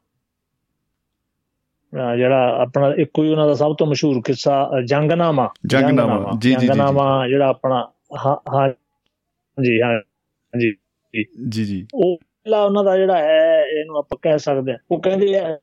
[1.94, 7.27] ਜਿਹੜਾ ਆਪਣਾ ਇੱਕੋ ਹੀ ਉਹਨਾਂ ਦਾ ਸਭ ਤੋਂ ਮਸ਼ਹੂਰ ਕਿੱਸਾ ਜੰਗਨਾਮਾ। ਜੰਗਨਾਮਾ। ਜੀ ਜੀ ਜੰਗਨਾਮਾ
[7.27, 7.91] ਜਿਹੜਾ ਆਪਣਾ
[8.25, 8.70] ਹਾਂ
[9.58, 10.01] ਜੀ ਹਾਂ
[10.60, 10.75] ਜੀ
[11.50, 15.39] ਜੀ ਜੀ। ਉਹ ਪਹਿਲਾ ਉਹਨਾਂ ਦਾ ਜਿਹੜਾ ਹੈ ਇਹਨੂੰ ਆਪਾਂ ਕਹਿ ਸਕਦੇ ਹਾਂ। ਉਹ ਕਹਿੰਦੇ
[15.39, 15.58] ਆ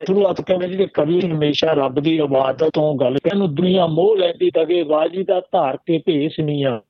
[0.00, 4.82] ਸ਼ੁਰੂਆਤ ਕਹਿੰਦੇ ਜਿਹੜੇ ਕਵੀ ਹਮੇਸ਼ਾ ਰੱਬ ਦੀ ਇਬਾਦਤ ਤੋਂ ਗੱਲ ਕਰਨ ਦੁਨੀਆ ਮੋਹ ਲੈਂਦੀ ਤਗੇ
[4.82, 6.80] ਬਾਜੀ ਦਾ ਧਾਰ ਕੇ ਭੇਸ ਨੀਆਂ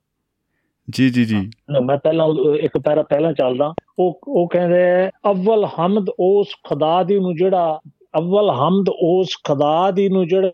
[0.91, 1.51] ਜੀ ਜੀ ਜੀ।
[1.87, 7.37] ਮੈਂ ਪਹਿਲਾਂ ਇੱਕ ਪੈਰਾ ਪਹਿਲਾਂ ਚੱਲਦਾ। ਉਹ ਉਹ ਕਹਿੰਦੇ ਅਵਲ ਹਮਦ ਉਸ ਖੁਦਾ ਦੀ ਨੂੰ
[7.37, 7.81] ਜਿਹੜਾ
[8.19, 10.51] ਅਵਲ ਹਮਦ ਉਸ ਖੁਦਾ ਦੀ ਨੂੰ ਜਿਹੜਾ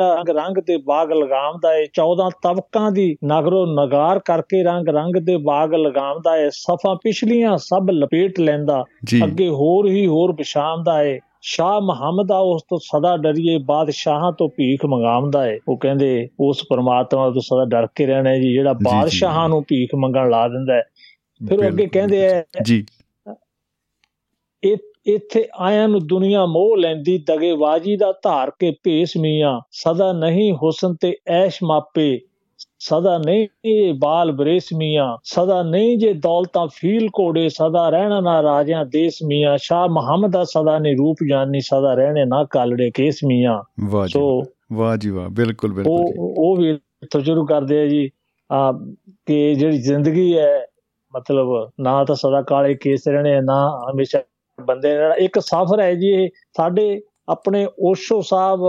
[0.00, 5.36] ਰੰਗ ਰੰਗ ਦੇ ਬਾਗ ਲਗਾਉਂਦਾ ਏ 14 ਤਬਕਾਂ ਦੀ ਨਗਰੋ ਨਗਾਰ ਕਰਕੇ ਰੰਗ ਰੰਗ ਦੇ
[5.36, 8.84] ਬਾਗ ਲਗਾਉਂਦਾ ਏ ਸਫਾ ਪਿਛਲੀਆਂ ਸਭ ਲਪੇਟ ਲੈਂਦਾ।
[9.24, 14.48] ਅੱਗੇ ਹੋਰ ਹੀ ਹੋਰ ਬਿਸ਼ਾਮਦਾ ਏ। ਸ਼ਾਹ ਮੁਹੰਮਦ ਆ ਉਸ ਤੋਂ ਸਦਾ ਡਰੀਏ ਬਾਦਸ਼ਾਹਾਂ ਤੋਂ
[14.48, 19.48] ਭੀਖ ਮੰਗਾਉਂਦਾ ਏ। ਉਹ ਕਹਿੰਦੇ ਉਸ ਪਰਮਾਤਮਾ ਤੋਂ ਸਦਾ ਡਰ ਕੇ ਰਹਿਣਾ ਜੀ ਜਿਹੜਾ ਬਾਦਸ਼ਾਹਾਂ
[19.48, 20.82] ਨੂੰ ਭੀਖ ਮੰਗਣ ਲਾ ਦਿੰਦਾ
[21.48, 22.86] ਫਿਰ ਉਹ ਅੱਗੇ ਕਹਿੰਦੇ ਆ ਜੀ।
[25.06, 30.94] ਇੱਥੇ ਆਇਆਂ ਨੂੰ ਦੁਨੀਆ ਮੋਹ ਲੈਂਦੀ ਦਗੇਵਾਜੀ ਦਾ ਧਾਰ ਕੇ ਭੇਸ ਮੀਆਂ ਸਦਾ ਨਹੀਂ ਹੁਸਨ
[31.00, 32.20] ਤੇ ਐਸ਼ ਮਾਪੇ।
[32.78, 33.48] ਸਦਾ ਨਹੀਂ
[33.94, 39.58] ਬਾਲ ਬਰੇਸ ਮੀਆਂ ਸਦਾ ਨਹੀਂ ਜੇ ਦੌਲਤਾਂ ਫੀਲ ਕੋੜੇ ਸਦਾ ਰਹਿਣਾ ਨਾ ਰਾਜਿਆਂ ਦੇਸ ਮੀਆਂ।
[39.58, 44.46] ਸ਼ਾਹ ਮੁਹੰਮਦ ਦਾ ਸਦਾ ਨੇ ਰੂਪ ਜਾਨੀ ਸਦਾ ਰਹਿਣੇ ਨਾ ਕਾਲੜੇ ਕੇਸ ਮੀਆਂ। ਵਾਹ ਜੀ
[44.72, 46.78] ਵਾਹ ਜੀ ਵਾਹ ਬਿਲਕੁਲ ਬਿਲਕੁਲ ਉਹ ਉਹ ਵੀ
[47.10, 48.10] ਤਜਰਬਾ ਕਰਦੇ ਆ ਜੀ
[48.52, 48.72] ਆ
[49.26, 50.66] ਕਿ ਜਿਹੜੀ ਜ਼ਿੰਦਗੀ ਹੈ
[51.16, 54.22] ਮਤਲਬ ਨਾ ਤਾਂ ਸਦਾ ਕਾਲੇ ਕੇਸ ਰਹਿਣੇ ਨਾ ਹਮੇਸ਼ਾ
[54.64, 58.60] ਬੰਦੇ ਦਾ ਇੱਕ ਸਫ਼ਰ ਹੈ ਜੀ ਇਹ ਸਾਡੇ ਆਪਣੇ ਓਸ਼ੋ ਸਾਹਿਬ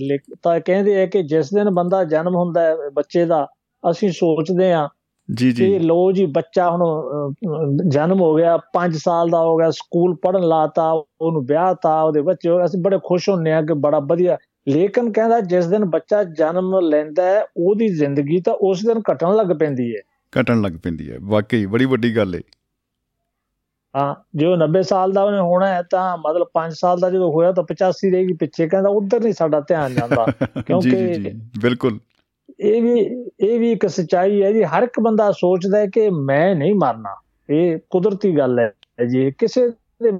[0.00, 3.46] ਲਿਖਤਾ ਕਹਿੰਦੇ ਆ ਕਿ ਜਿਸ ਦਿਨ ਬੰਦਾ ਜਨਮ ਹੁੰਦਾ ਹੈ ਬੱਚੇ ਦਾ
[3.90, 4.88] ਅਸੀਂ ਸੋਚਦੇ ਆ
[5.34, 6.84] ਜੀ ਜੀ। ਕਿ ਲੋ ਜੀ ਬੱਚਾ ਹੁਣ
[7.88, 12.20] ਜਨਮ ਹੋ ਗਿਆ 5 ਸਾਲ ਦਾ ਹੋ ਗਿਆ ਸਕੂਲ ਪੜਨ ਲਾਤਾ ਉਹਨੂੰ ਵਿਆਹ ਤਾ ਉਹਦੇ
[12.20, 16.24] ਬੱਚੇ ਹੋ ਅਸੀਂ ਬੜੇ ਖੁਸ਼ ਹੁੰਨੇ ਆ ਕਿ ਬੜਾ ਵਧੀਆ। ਲੇਕਿਨ ਕਹਿੰਦਾ ਜਿਸ ਦਿਨ ਬੱਚਾ
[16.24, 20.00] ਜਨਮ ਲੈਂਦਾ ਹੈ ਉਹਦੀ ਜ਼ਿੰਦਗੀ ਤਾਂ ਉਸ ਦਿਨ ਘਟਣ ਲੱਗ ਪੈਂਦੀ ਹੈ।
[20.40, 22.40] ਘਟਣ ਲੱਗ ਪੈਂਦੀ ਹੈ। ਵਾਕਈ ਬੜੀ ਵੱਡੀ ਗੱਲ ਹੈ
[23.96, 27.32] ਹਾਂ ਜੇ ਉਹ 90 ਸਾਲ ਦਾ ਉਹਨੇ ਹੋਣਾ ਹੈ ਤਾਂ ਮਤਲਬ 5 ਸਾਲ ਦਾ ਜਦੋਂ
[27.32, 30.26] ਹੋਇਆ ਤਾਂ 85 ਰਹੇਗੀ ਪਿੱਛੇ ਕਹਿੰਦਾ ਉਧਰ ਨਹੀਂ ਸਾਡਾ ਧਿਆਨ ਜਾਂਦਾ।
[30.66, 31.30] ਕਿਉਂਕਿ ਜੀ ਜੀ
[31.62, 31.98] ਬਿਲਕੁਲ।
[32.60, 32.98] ਇਹ ਵੀ
[33.40, 37.20] ਇਹ ਵੀ ਇੱਕ ਸਚਾਈ ਹੈ ਜੀ ਹਰ ਇੱਕ ਬੰਦਾ ਸੋਚਦਾ ਹੈ ਕਿ ਮੈਂ ਨਹੀਂ ਮਰਨਾ।
[37.50, 38.72] ਇਹ ਕੁਦਰਤੀ ਗੱਲ ਹੈ
[39.04, 39.70] ਜੀ ਕਿਸੇ
[40.02, 40.12] ਦੇ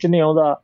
[0.00, 0.62] ਚ ਨਹੀਂ ਆਉਂਦਾ।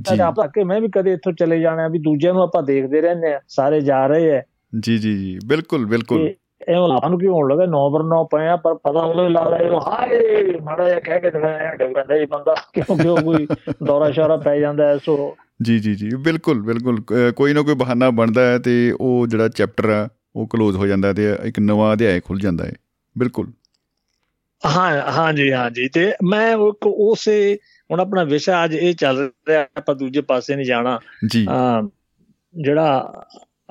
[0.00, 3.34] ਜੀ। ਆਪਾਂ ਕਿ ਮੈਂ ਵੀ ਕਦੇ ਇੱਥੋਂ ਚਲੇ ਜਾਣਾ ਵੀ ਦੂਜਿਆਂ ਨੂੰ ਆਪਾਂ ਦੇਖਦੇ ਰਹਿੰਦੇ
[3.34, 4.40] ਆ ਸਾਰੇ ਜਾ ਰਹੇ ਐ
[4.80, 6.32] ਜੀ ਜੀ ਜੀ ਬਿਲਕੁਲ ਬਿਲਕੁਲ।
[6.68, 7.66] ਐਵੇਂ ਲਾਣ ਕਿਉਂ ਹੋਣ ਲੱਗਾ?
[7.66, 12.14] ਨੌਬਰ ਨੌ ਪਿਆ ਪਰ ਪਤਾ ਉਹਨੂੰ ਲੱਗਦਾ ਇਹ ਹਾਏ ਮਾੜਾ ਜਿਹਾ ਕਹਿ ਕੇ ਦਿਖਾਇਆ ਡੰਗਾ
[12.14, 13.46] ਹੀ ਬੰਦਾ। ਕਿਉਂ ਕਿਉਂ ਕੋਈ
[13.84, 17.02] ਦੌਰਾ ਸ਼ੌਰਾ ਪੈ ਜਾਂਦਾ ਸੋ। ਜੀ ਜੀ ਜੀ ਬਿਲਕੁਲ ਬਿਲਕੁਲ।
[17.36, 21.12] ਕੋਈ ਨਾ ਕੋਈ ਬਹਾਨਾ ਬਣਦਾ ਹੈ ਤੇ ਉਹ ਜਿਹੜਾ ਚੈਪਟਰ ਆ ਉਹ ক্লোਜ਼ ਹੋ ਜਾਂਦਾ
[21.12, 22.72] ਤੇ ਇੱਕ ਨਵਾਂ ਅਧਿਆਇ ਖੁੱਲ ਜਾਂਦਾ ਹੈ।
[23.18, 23.52] ਬਿਲਕੁਲ।
[24.66, 27.58] ਹਾਂ ਹਾਂ ਜੀ ਹਾਂ ਜੀ ਤੇ ਮੈਂ ਉਸੇ
[27.90, 31.46] ਹੁਣ ਆਪਣਾ ਵਿਸ਼ਾ ਅੱਜ ਇਹ ਚੱਲ ਰਿਹਾ ਆਪਾਂ ਦੂਜੇ ਪਾਸੇ ਨਹੀਂ ਜਾਣਾ। ਜੀ।
[32.62, 33.12] ਜਿਹੜਾ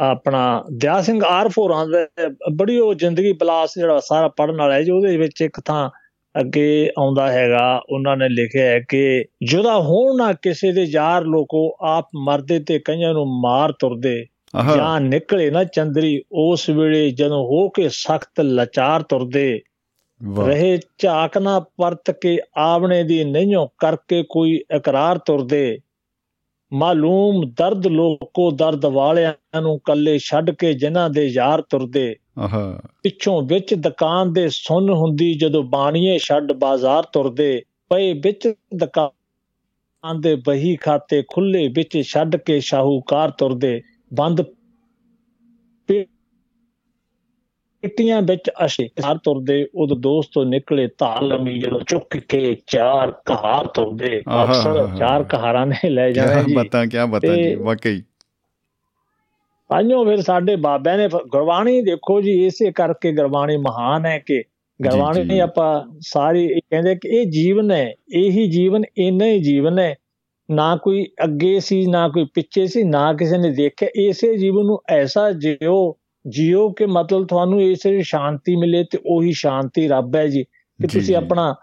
[0.01, 2.05] ਆਪਣਾ ਦਿਆ ਸਿੰਘ ਆਰ4 ਆਂਦਾ
[2.51, 5.89] ਬੜੀ ਉਹ ਜ਼ਿੰਦਗੀ ਪਲਾਸ ਜਿਹੜਾ ਸਾਰਾ ਪੜਨ ਵਾਲਾ ਹੈ ਜੀ ਉਹਦੇ ਵਿੱਚ ਇੱਕ ਥਾਂ
[6.36, 11.77] ਅੱਗੇ ਆਉਂਦਾ ਹੈਗਾ। ਉਹਨਾਂ ਨੇ ਲਿਖਿਆ ਹੈ ਕਿ ਜੁਦਾ ਹੋਣ ਨਾ ਕਿਸੇ ਦੇ ਯਾਰ ਲੋਕੋ
[11.81, 14.25] ਆਪ ਮਰਦੇ ਤੇ ਕਈਆਂ ਨੂੰ ਮਾਰ ਤੁਰਦੇ
[14.75, 19.62] ਜਾਂ ਨਿਕਲੇ ਨਾ ਚੰਦਰੀ ਉਸ ਵੇਲੇ ਜਦੋਂ ਹੋ ਕੇ ਸਖਤ ਲਾਚਾਰ ਤੁਰਦੇ
[20.39, 25.77] ਰਹੇ ਝਾਕ ਨਾ ਪਰਤ ਕੇ ਆਵਣੇ ਦੀ ਨਹੀਂਓ ਕਰਕੇ ਕੋਈ ਇਕਰਾਰ ਤੁਰਦੇ।
[26.74, 33.42] ਮਾਲੂਮ ਦਰਦ ਲੋਕੋ ਦਰਦ ਵਾਲਿਆਂ ਨੂੰ ਕੱਲੇ ਛੱਡ ਕੇ ਜਿਨ੍ਹਾਂ ਦੇ ਯਾਰ ਤੁਰਦੇ। ਆਹਾ। ਪਿੱਛੋਂ
[33.42, 40.75] ਵਿੱਚ ਦੁਕਾਨ ਦੇ ਸੁੰਨ ਹੁੰਦੀ ਜਦੋਂ ਬਾਣੀਏ ਛੱਡ ਬਾਜ਼ਾਰ ਤੁਰਦੇ। ਪਏ ਵਿੱਚ ਦੁਕਾਨ ਦੇ ਬਹੀ
[40.75, 43.82] ਖਾਤੇ ਖੁੱਲੇ ਵਿੱਚ ਛੱਡ ਕੇ ਸ਼ਾਹੂਕਾਰ ਤੁਰਦੇ।
[44.13, 44.42] ਬੰਦ
[47.81, 53.67] ਕਿੱਟੀਆਂ ਵਿੱਚ ਅਸ਼ੇ ਹਰ ਤੁਰਦੇ ਉਦੋਂ ਦੋਸਤੋਂ ਨਿਕਲੇ ਧਾਰ ਲੰਮੀ ਜਦੋਂ ਚੁੱਕ ਕੇ ਚਾਰ ਕਹਾਰ
[53.67, 58.03] ਤੁਰਦੇ। ਅਕਸਰ ਚਾਰ ਕਹਾਰਾਂ ਨੇ ਲੈ ਜਾਣਾ ਜੀ। ਬਤਾ ਕੀ ਬਤਾ ਜੀ ਵਾਕਈ।
[59.69, 64.43] ਪਾਣਿਓ ਫਿਰ ਸਾਡੇ ਬਾਬਿਆਂ ਨੇ ਗੁਰਬਾਣੀ ਦੇਖੋ ਜੀ ਇਸੇ ਕਰਕੇ ਗੁਰਬਾਣੀ ਮਹਾਨ ਹੈ ਕਿ
[64.81, 69.95] ਗੁਰਬਾਣੀ ਆਪਾਂ ਸਾਰੀ ਕਹਿੰਦੇ ਕਿ ਇਹ ਜੀਵਨ ਹੈ ਇਹੀ ਜੀਵਨ ਇੰਨਾ ਹੀ ਜੀਵਨ ਹੈ।
[70.51, 74.81] ਨਾ ਕੋਈ ਅੱਗੇ ਸੀ ਨਾ ਕੋਈ ਪਿੱਛੇ ਸੀ ਨਾ ਕਿਸੇ ਨੇ ਦੇਖਿਆ। ਇਸੇ ਜੀਵਨ ਨੂੰ
[74.89, 75.97] ਐਸਾ ਜਿਓ
[76.28, 80.88] ਜਿਓ ਕਿ ਮਤਲਬ ਤੁਹਾਨੂੰ ਇਸ ਵਿੱਚ ਸ਼ਾਂਤੀ ਮਿਲੇ ਤੇ ਉਹੀ ਸ਼ਾਂਤੀ ਰੱਬ ਹੈ ਜੀ। ਕਿ
[80.88, 81.56] ਤੁਸੀਂ ਆਪਣਾ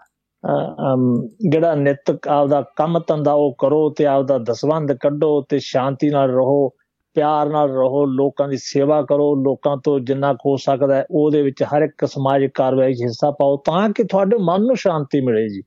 [1.49, 6.69] ਜਿਹੜਾ ਨਿਤ ਆਪਦਾ ਕੰਮ ਧੰਦਾ ਉਹ ਕਰੋ ਤੇ ਆਪਦਾ ਦਸਵੰਦ ਕੱਢੋ ਤੇ ਸ਼ਾਂਤੀ ਨਾਲ ਰਹੋ
[7.15, 11.81] ਪਿਆਰ ਨਾਲ ਰਹੋ ਲੋਕਾਂ ਦੀ ਸੇਵਾ ਕਰੋ ਲੋਕਾਂ ਤੋਂ ਜਿੰਨਾ ਹੋ ਸਕਦਾ ਉਹਦੇ ਵਿੱਚ ਹਰ
[11.81, 15.61] ਇੱਕ ਸਮਾਜਿਕ ਕਾਰਵਾਈ 'ਚ ਹਿੱਸਾ ਪਾਓ ਤਾਂ ਕਿ ਤੁਹਾਡੇ ਮਨ ਨੂੰ ਸ਼ਾਂਤੀ ਮਿਲੇ ਜੀ।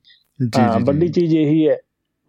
[0.57, 1.77] ਹਾਂ ਵੱਡੀ ਚੀਜ਼ ਇਹੀ ਹੈ।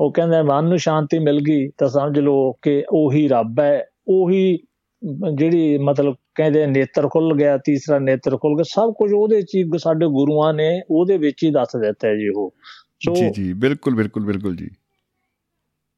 [0.01, 4.59] ਉਹ ਕਹਿੰਦਾ ਮਨ ਨੂੰ ਸ਼ਾਂਤੀ ਮਿਲ ਗਈ ਤਾਂ ਸਮਝ ਲਓ ਕਿ ਉਹੀ ਰੱਬ ਹੈ ਉਹੀ
[5.35, 10.07] ਜਿਹੜੀ ਮਤਲਬ ਕਹਿੰਦੇ ਨੇਤਰ ਖੁੱਲ ਗਿਆ ਤੀਸਰਾ ਨੇਤਰ ਖੁੱਲ ਗਿਆ ਸਭ ਕੁਝ ਉਹਦੇ ਚ ਸਾਡੇ
[10.07, 12.55] ਗੁਰੂਆਂ ਨੇ ਉਹਦੇ ਵਿੱਚ ਹੀ ਦੱਸ ਦਿੱਤਾ ਹੈ ਜੀ ਉਹ।
[13.15, 14.71] ਜੀ ਜੀ ਬਿਲਕੁਲ ਬਿਲਕੁਲ ਬਿਲਕੁਲ ਜੀ।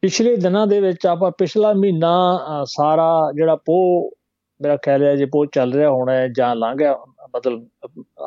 [0.01, 4.11] ਪਿਛਲੇ ਦਿਨਾਂ ਦੇ ਵਿੱਚ ਆਪਾਂ ਪਿਛਲਾ ਮਹੀਨਾ ਸਾਰਾ ਜਿਹੜਾ ਪੋ
[4.61, 6.99] ਮੇਰਾ ਖਿਆਲ ਹੈ ਜੇ ਪੋ ਚੱਲ ਰਿਹਾ ਹੋਣਾ ਹੈ ਜਾਂ ਲੰਘ ਗਿਆ
[7.37, 7.67] ਮਤਲਬ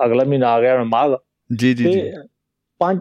[0.05, 1.15] ਅਗਲਾ ਮਹੀਨਾ ਆ ਗਿਆ ਮਾਘ।
[1.55, 2.11] ਜੀ ਜੀ ਜੀ।
[2.79, 2.99] ਪੰਜ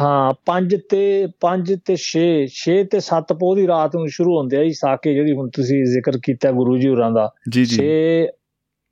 [0.00, 4.56] ਹਾਂ ਪੰਜ ਤੇ ਪੰਜ ਤੇ 6 6 ਤੇ 7 ਪੋ ਦੀ ਰਾਤ ਨੂੰ ਸ਼ੁਰੂ ਹੁੰਦੇ
[4.56, 7.88] ਆ ਜੀ ਸਾਕੇ ਜਿਹੜੀ ਹੁਣ ਤੁਸੀਂ ਜ਼ਿਕਰ ਕੀਤਾ ਗੁਰੂ ਜੀ ਹੋਰਾਂ ਦਾ। ਜੀ ਜੀ। 6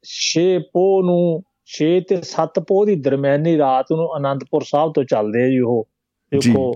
[0.05, 5.43] 6 ਪੋ ਨੂੰ 6 ਤੇ 7 ਪੋ ਦੀ ਦਰਮਿਆਨੀ ਰਾਤ ਨੂੰ ਆਨੰਦਪੁਰ ਸਾਹਿਬ ਤੋਂ ਚੱਲਦੇ
[5.43, 5.89] ਆ ਜੀ ਉਹ।
[6.33, 6.75] ਦੇਖੋ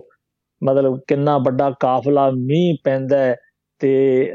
[0.65, 3.37] ਮਤਲਬ ਕਿੰਨਾ ਵੱਡਾ ਕਾਫਲਾ ਮੀਂਹ ਪੈਂਦਾ
[3.79, 4.33] ਤੇ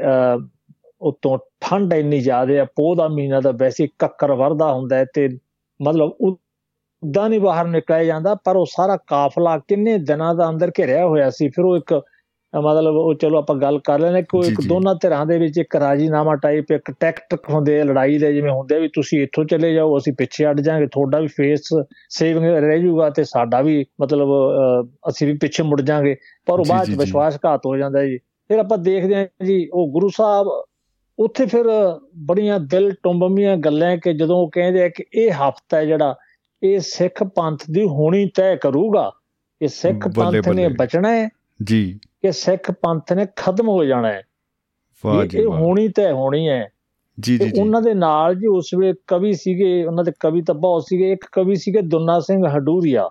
[1.00, 5.28] ਉਤੋਂ ਠੰਡ ਇੰਨੀ ਜ਼ਿਆਦਾ ਹੈ ਪੋਹ ਦਾ ਮਹੀਨਾ ਤਾਂ ਵੈਸੇ ਕੱਕਰ ਵਰਦਾ ਹੁੰਦਾ ਹੈ ਤੇ
[5.82, 11.06] ਮਤਲਬ ਉਦਾਂ ਨਹੀਂ ਬਾਹਰ ਨਿਕਲਿਆ ਜਾਂਦਾ ਪਰ ਉਹ ਸਾਰਾ ਕਾਫਲਾ ਕਿੰਨੇ ਦਿਨਾਂ ਦਾ ਅੰਦਰ ਘਿਰਿਆ
[11.06, 12.02] ਹੋਇਆ ਸੀ ਫਿਰ ਉਹ ਇੱਕ
[12.60, 16.36] ਮਤਲਬ ਉਹ ਚਲੋ ਆਪਾਂ ਗੱਲ ਕਰ ਲੈਣੇ ਕੋਈ ਇੱਕ ਦੋਨਾਂ ਧਿਰਾਂ ਦੇ ਵਿੱਚ ਇੱਕ ਰਾਜੀਨਾਮਾ
[16.36, 20.46] ਟਾਈਪ ਇੱਕ ਟੈਕਟਿਕ ਹੁੰਦੇ ਲੜਾਈ ਦੇ ਜਿਵੇਂ ਹੁੰਦੇ ਵੀ ਤੁਸੀਂ ਇੱਥੋਂ ਚਲੇ ਜਾਓ ਅਸੀਂ ਪਿੱਛੇ
[20.46, 21.62] ਹਟ ਜਾਾਂਗੇ ਤੁਹਾਡਾ ਵੀ ਫੇਸ
[22.08, 24.28] ਸੇਵਿੰਗ ਰਹਿ ਜਾਊਗਾ ਤੇ ਸਾਡਾ ਵੀ ਮਤਲਬ
[25.08, 28.78] ਅਸੀਂ ਵੀ ਪਿੱਛੇ ਮੁੜ ਜਾਾਂਗੇ। ਪਰ ਉਹ ਬਾਅਦ ਵਿੱਚ ਵਿਸ਼ਵਾਸਘਾਤ ਹੋ ਜਾਂਦਾ ਜੀ। ਫਿਰ ਆਪਾਂ
[28.78, 30.46] ਦੇਖਦੇ ਹਾਂ ਜੀ ਉਹ ਗੁਰੂ ਸਾਹਿਬ
[31.18, 31.64] ਉੱਥੇ ਫਿਰ
[32.16, 36.14] ਬੜੀਆਂ ਦਿਲ ਟੁੰਬਮੀਆਂ ਗੱਲਾਂ ਕਿ ਜਦੋਂ ਉਹ ਕਹਿੰਦੇ ਆ ਕਿ ਇਹ ਹਫਤਾ ਹੈ ਜਿਹੜਾ
[36.62, 39.10] ਇਹ ਸਿੱਖ ਪੰਥ ਦੀ ਹੋਣੀ ਤੈਅ ਕਰੂਗਾ।
[39.60, 41.28] ਕਿ ਸਿੱਖ ਪੰਥ ਨੇ ਬਚਣਾ ਹੈ।
[41.64, 44.22] ਜੀ। ਕਿ ਸਿੱਖ ਪੰਥ ਨੇ ਖਤਮ ਹੋ ਜਾਣਾ ਹੈ।
[45.04, 46.68] ਵਾਹ ਜੀ ਇਹ ਹੋਣੀ ਤੈਅ ਹੋਣੀ ਹੈ।
[47.20, 50.82] ਜੀ ਜੀ ਉਹਨਾਂ ਦੇ ਨਾਲ ਜੀ ਉਸ ਵੇਲੇ ਕਵੀ ਸੀਗੇ ਉਹਨਾਂ ਦੇ ਕਵੀ ਤਾਂ ਬਹੁਤ
[50.82, 53.10] ਸੀਗੇ। ਇੱਕ ਕਵੀ ਸੀਗੇ ਦੁੰਨਾ ਸਿੰਘ ਹਡੂਰੀਆ।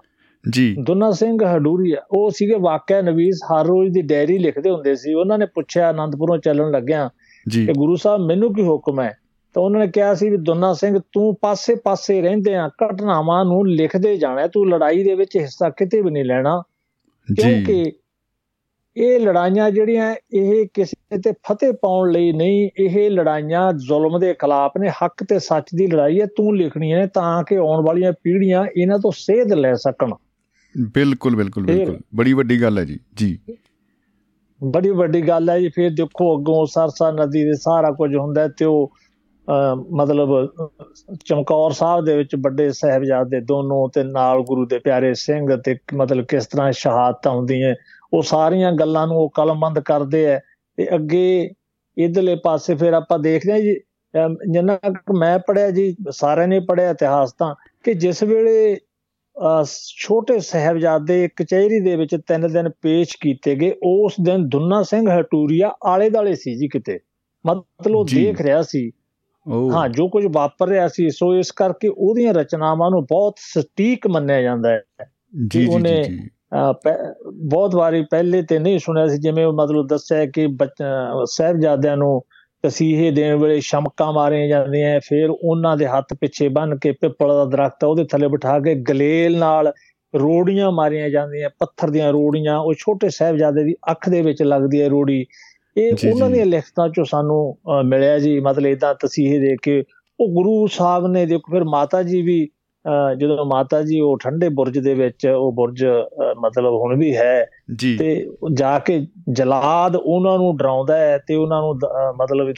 [0.49, 5.13] ਜੀ। ਦੁੰਨਾ ਸਿੰਘ ਹਡੂਰੀਆ ਉਹ ਸੀਗੇ ਵਾਕਿਆ ਨਵੀਸ ਹਰ ਰੋਜ਼ ਦੀ ਡਾਇਰੀ ਲਿਖਦੇ ਹੁੰਦੇ ਸੀ।
[5.13, 7.09] ਉਹਨਾਂ ਨੇ ਪੁੱਛਿਆ ਆਨੰਦਪੁਰੋਂ ਚੱਲਣ ਲੱਗਿਆ
[7.49, 9.17] ਜੀ। ਕਿ ਗੁਰੂ ਸਾਹਿਬ ਮੈਨੂੰ ਕੀ ਹੁਕਮ ਹੈ?
[9.53, 14.17] ਤਾਂ ਉਹਨਾਂ ਨੇ ਕਿਹਾ ਸੀ ਵੀ ਦੁੰਨਾ ਸਿੰਘ ਤੂੰ ਪਾਸੇ-ਪਾਸੇ ਰਹਿੰਦੇ ਆ ਘਟਨਾਵਾਂ ਨੂੰ ਲਿਖਦੇ
[14.17, 16.63] ਜਾਣਾ ਤੂੰ ਲੜਾਈ ਦੇ ਵਿੱਚ ਹਿੱਸਾ ਕਿਤੇ ਵੀ ਨਹੀਂ ਲੈਣਾ।
[17.41, 17.91] ਕਿਉਂਕਿ
[18.97, 24.71] ਇਹ ਲੜਾਈਆਂ ਜਿਹੜੀਆਂ ਇਹ ਕਿਸੇ ਤੇ ਫਤਿਹ ਪਾਉਣ ਲਈ ਨਹੀਂ ਇਹ ਲੜਾਈਆਂ ਜ਼ੁਲਮ ਦੇ ਖਿਲਾਫ
[24.79, 28.65] ਨੇ ਹੱਕ ਤੇ ਸੱਚ ਦੀ ਲੜਾਈ ਹੈ ਤੂੰ ਲਿਖਣੀ ਹੈ ਤਾਂ ਕਿ ਆਉਣ ਵਾਲੀਆਂ ਪੀੜ੍ਹੀਆਂ
[28.77, 30.11] ਇਹਨਾਂ ਤੋਂ ਸੇਧ ਲੈ ਸਕਣ।
[30.93, 33.39] ਬਿਲਕੁਲ ਬਿਲਕੁਲ ਬਿਲਕੁਲ। ਬੜੀ ਵੱਡੀ ਗੱਲ ਹੈ ਜੀ ਜੀ।
[34.63, 38.65] ਬੜੀ ਵੱਡੀ ਗੱਲ ਹੈ ਜੀ ਫਿਰ ਦੇਖੋ ਅੱਗੋਂ ਸਰਸਾ ਨਦੀ ਦੇ ਸਾਰਾ ਕੁਝ ਹੁੰਦਾ ਤੇ
[38.65, 38.91] ਉਹ
[39.91, 40.47] ਮਤਲਬ
[41.25, 46.25] ਚਮਕੌਰ ਸਾਹਿਬ ਦੇ ਵਿੱਚ ਵੱਡੇ ਸਹਿਬਜ਼ਾਦੇ ਦੋਨੋਂ ਤੇ ਨਾਲ ਗੁਰੂ ਦੇ ਪਿਆਰੇ ਸਿੰਘ ਤੇ ਮਤਲਬ
[46.25, 47.75] ਕਿਸ ਤਰ੍ਹਾਂ ਸ਼ਹਾਦਤਾਂ ਹੁੰਦੀਆਂ
[48.13, 50.39] ਉਹ ਸਾਰੀਆਂ ਗੱਲਾਂ ਨੂੰ ਉਹ ਕਲਮਬੰਦ ਕਰਦੇ ਐ।
[50.77, 51.49] ਤੇ ਅੱਗੇ
[51.97, 53.75] ਇਧਰਲੇ ਪਾਸੇ ਫਿਰ ਆਪਾਂ ਦੇਖਦੇ ਹਾਂ ਜੀ
[54.51, 54.79] ਜਿੰਨਾ
[55.19, 58.77] ਮੈਂ ਪੜਿਆ ਜੀ ਸਾਰਿਆਂ ਨੇ ਪੜਿਆ ਇਤਿਹਾਸ ਤਾਂ ਕਿ ਜਿਸ ਵੇਲੇ
[59.97, 65.75] ਛੋਟੇ ਸਹਿਬਜ਼ਾਦੇ ਕਚਹਿਰੀ ਦੇ ਵਿੱਚ ਤਿੰਨ ਦਿਨ ਪੇਸ਼ ਕੀਤੇ ਗਏ ਉਸ ਦਿਨ ਦੁੰਨਾ ਸਿੰਘ ਹਟੂਰੀਆ
[65.83, 66.99] ਆਲੇ ਦਾਲੇ ਸੀ ਜੀ ਕਿਤੇ।
[67.47, 68.91] ਮਤਲਬ ਦੇਖ ਰਿਹਾ ਸੀ।
[69.71, 74.41] ਹਾਂ ਜੋ ਕੁਝ ਵਾਪਰ ਰਿਹਾ ਸੀ ਸੋ ਇਸ ਕਰਕੇ ਉਹਦੀਆਂ ਰਚਨਾਵਾਂ ਨੂੰ ਬਹੁਤ ਸਟੀਕ ਮੰਨਿਆ
[74.41, 74.81] ਜਾਂਦਾ ਹੈ।
[75.47, 76.29] ਜੀ ਜੀ ਜੀ।
[77.33, 80.47] ਬਹੁਤ ਵਾਰੀ ਪਹਿਲੇ ਤੇ ਨਹੀਂ ਸੁਣਿਆ ਸੀ ਜਿਵੇਂ ਮਤਲਬ ਦੱਸਿਆ ਕਿ
[81.25, 82.21] ਸਹਿਬਜ਼ਾਦਿਆਂ ਨੂੰ
[82.63, 87.45] ਤਸੀਹੇ ਦੇਣ ਵੇਲੇ ਸ਼ਮਕਾਂ ਮਾਰੀਆਂ ਜਾਂਦੀਆਂ ਫਿਰ ਉਹਨਾਂ ਦੇ ਹੱਥ ਪਿੱਛੇ ਬੰਨ ਕੇ ਪਿੱਪਲ ਦਾ
[87.45, 89.73] ਦਰਖਤ ਉਹਦੇ ਥੱਲੇ ਬਿਠਾ ਕੇ ਗਲੇਲ ਨਾਲ
[90.15, 94.89] ਰੋੜੀਆਂ ਮਾਰੀਆਂ ਜਾਂਦੀਆਂ ਪੱਥਰ ਦੀਆਂ ਰੋੜੀਆਂ ਉਹ ਛੋਟੇ ਸਹਿਬਜ਼ਾਦੇ ਦੀ ਅੱਖ ਦੇ ਵਿੱਚ ਲੱਗਦੀ ਹੈ
[94.89, 95.25] ਰੋੜੀ।
[95.77, 99.83] ਇਹ ਉਹਨਾਂ ਦੀਆਂ ਲਿਖਤਾਂ ਚੋਂ ਸਾਨੂੰ ਮਿਲਿਆ ਜੀ ਮਤਲਬ ਇਦਾਂ ਤਸੀਹੇ ਦੇ ਕੇ
[100.19, 102.49] ਉਹ ਗੁਰੂ ਸਾਹਿਬ ਨੇ ਦੇਖੋ ਫਿਰ ਮਾਤਾ ਜੀ ਵੀ
[103.17, 105.85] ਜਦੋਂ ਮਾਤਾ ਜੀ ਉਹ ਠੰਡੇ ਬੁਰਜ ਦੇ ਵਿੱਚ ਉਹ ਬੁਰਜ
[106.39, 107.45] ਮਤਲਬ ਹੁਣ ਵੀ ਹੈ
[107.99, 111.79] ਤੇ ਜਾ ਕੇ ਜਲਾਦ ਉਹਨਾਂ ਨੂੰ ਡਰਾਉਂਦਾ ਹੈ ਤੇ ਉਹਨਾਂ ਨੂੰ
[112.17, 112.49] ਮਤਲਬ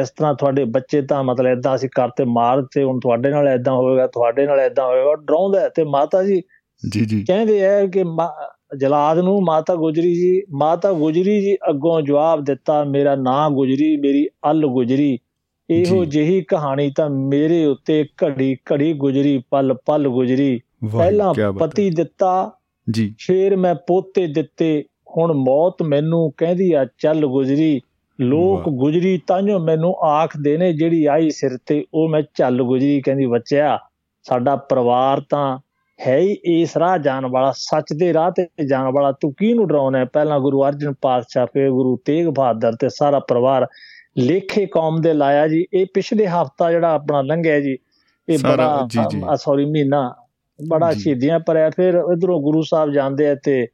[0.00, 3.72] ਇਸ ਤਰ੍ਹਾਂ ਤੁਹਾਡੇ ਬੱਚੇ ਤਾਂ ਮਤਲਬ ਇਦਾਂ ਅਸੀਂ ਕਰਤੇ ਮਾਰ ਤੇ ਹੁਣ ਤੁਹਾਡੇ ਨਾਲ ਇਦਾਂ
[3.72, 6.42] ਹੋਵੇਗਾ ਤੁਹਾਡੇ ਨਾਲ ਇਦਾਂ ਹੋਵੇਗਾ ਡਰਾਉਂਦਾ ਤੇ ਮਾਤਾ ਜੀ
[6.92, 8.04] ਜੀ ਜੀ। ਕਹਿੰਦੇ ਆ ਕਿ
[8.76, 14.28] ਜਲਾਦ ਨੂੰ ਮਾਤਾ ਗੁਜਰੀ ਜੀ ਮਾਤਾ ਗੁਜਰੀ ਜੀ ਅੱਗੋਂ ਜਵਾਬ ਦਿੱਤਾ ਮੇਰਾ ਨਾਂ ਗੁਜਰੀ ਮੇਰੀ
[14.50, 15.18] ਅਲ ਗੁਜਰੀ।
[15.70, 20.60] ਇਹੋ ਜਿਹੀ ਕਹਾਣੀ ਤਾਂ ਮੇਰੇ ਉੱਤੇ ਘੜੀ ਘੜੀ ਗੁਜਰੀ ਪਲ ਪਲ ਗੁਜਰੀ।
[20.98, 22.50] ਪਹਿਲਾਂ ਪਤੀ ਦਿੱਤਾ
[22.90, 24.84] ਜੀ। ਫੇਰ ਮੈਂ ਪੋਤੇ ਦਿੱਤੇ।
[25.16, 27.80] ਹੁਣ ਮੌਤ ਮੈਨੂੰ ਕਹਿੰਦੀ ਆ ਚੱਲ ਗੁਜਰੀ।
[28.20, 33.26] ਲੋਕ ਗੁਜਰੀ ਤਾਂਿਓ ਮੈਨੂੰ ਆਖਦੇ ਨੇ ਜਿਹੜੀ ਆਈ ਸਿਰ ਤੇ ਉਹ ਮੈਂ ਚੱਲ ਗੁਜਰੀ। ਕਹਿੰਦੀ
[33.26, 33.78] ਬੱਚਿਆ
[34.22, 35.58] ਸਾਡਾ ਪਰਿਵਾਰ ਤਾਂ
[36.06, 40.04] ਹੈ ਹੀ ਇਸ ਰਾਹ ਜਾਣ ਵਾਲਾ ਸੱਚ ਦੇ ਰਾਹ ਤੇ ਜਾਣ ਵਾਲਾ। ਤੂੰ ਕਿਹਨੂੰ ਡਰਾਉਣਾ
[40.04, 43.66] ਪਹਿਲਾਂ ਗੁਰੂ ਅਰਜਨ ਪਾਤਸ਼ਾਹ ਫੇ ਗੁਰੂ ਤੇਗ ਬਹਾਦਰ ਤੇ ਸਾਰਾ ਪਰਿਵਾਰ
[44.18, 47.78] ਲੇਖੇ ਕੌਮ ਦੇ ਲਾਇਆ ਜੀ। ਇਹ ਪਿਛਲੇ ਹਫਤਾ ਜਿਹੜਾ ਆਪਣਾ ਲੰਘਿਆ ਜੀ
[48.28, 48.88] ਇਹ ਬੜਾ
[49.36, 50.14] ਸੌਰੀ ਮਹੀਨਾ
[50.68, 53.66] ਬੜਾ ਸ਼ਹੀਦੀਆਂ ਪਰਿਆ ਫਿਰ ਇਧਰੋਂ ਗੁਰੂ ਸਾਹਿਬ ਜਾਂਦੇ ਆ ਤੇ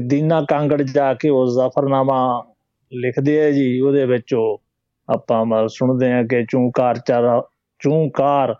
[0.00, 2.44] ਦੀਨਾ ਕਾਂਗੜ ਜਾ ਕੇ ਉਹ ਜ਼ਫਰਨਾਮਾ
[2.92, 4.62] ਲਿਖਦੇ ਆ ਜੀ। ਉਹਦੇ ਵਿੱਚ ਉਹ
[5.08, 7.42] ਆਪਾਂ ਸੁਣਦੇ ਆ ਕਿ ਚੂੰਕਾਰ ਚਾਰ
[7.78, 8.54] ਚੂੰਕਾਰ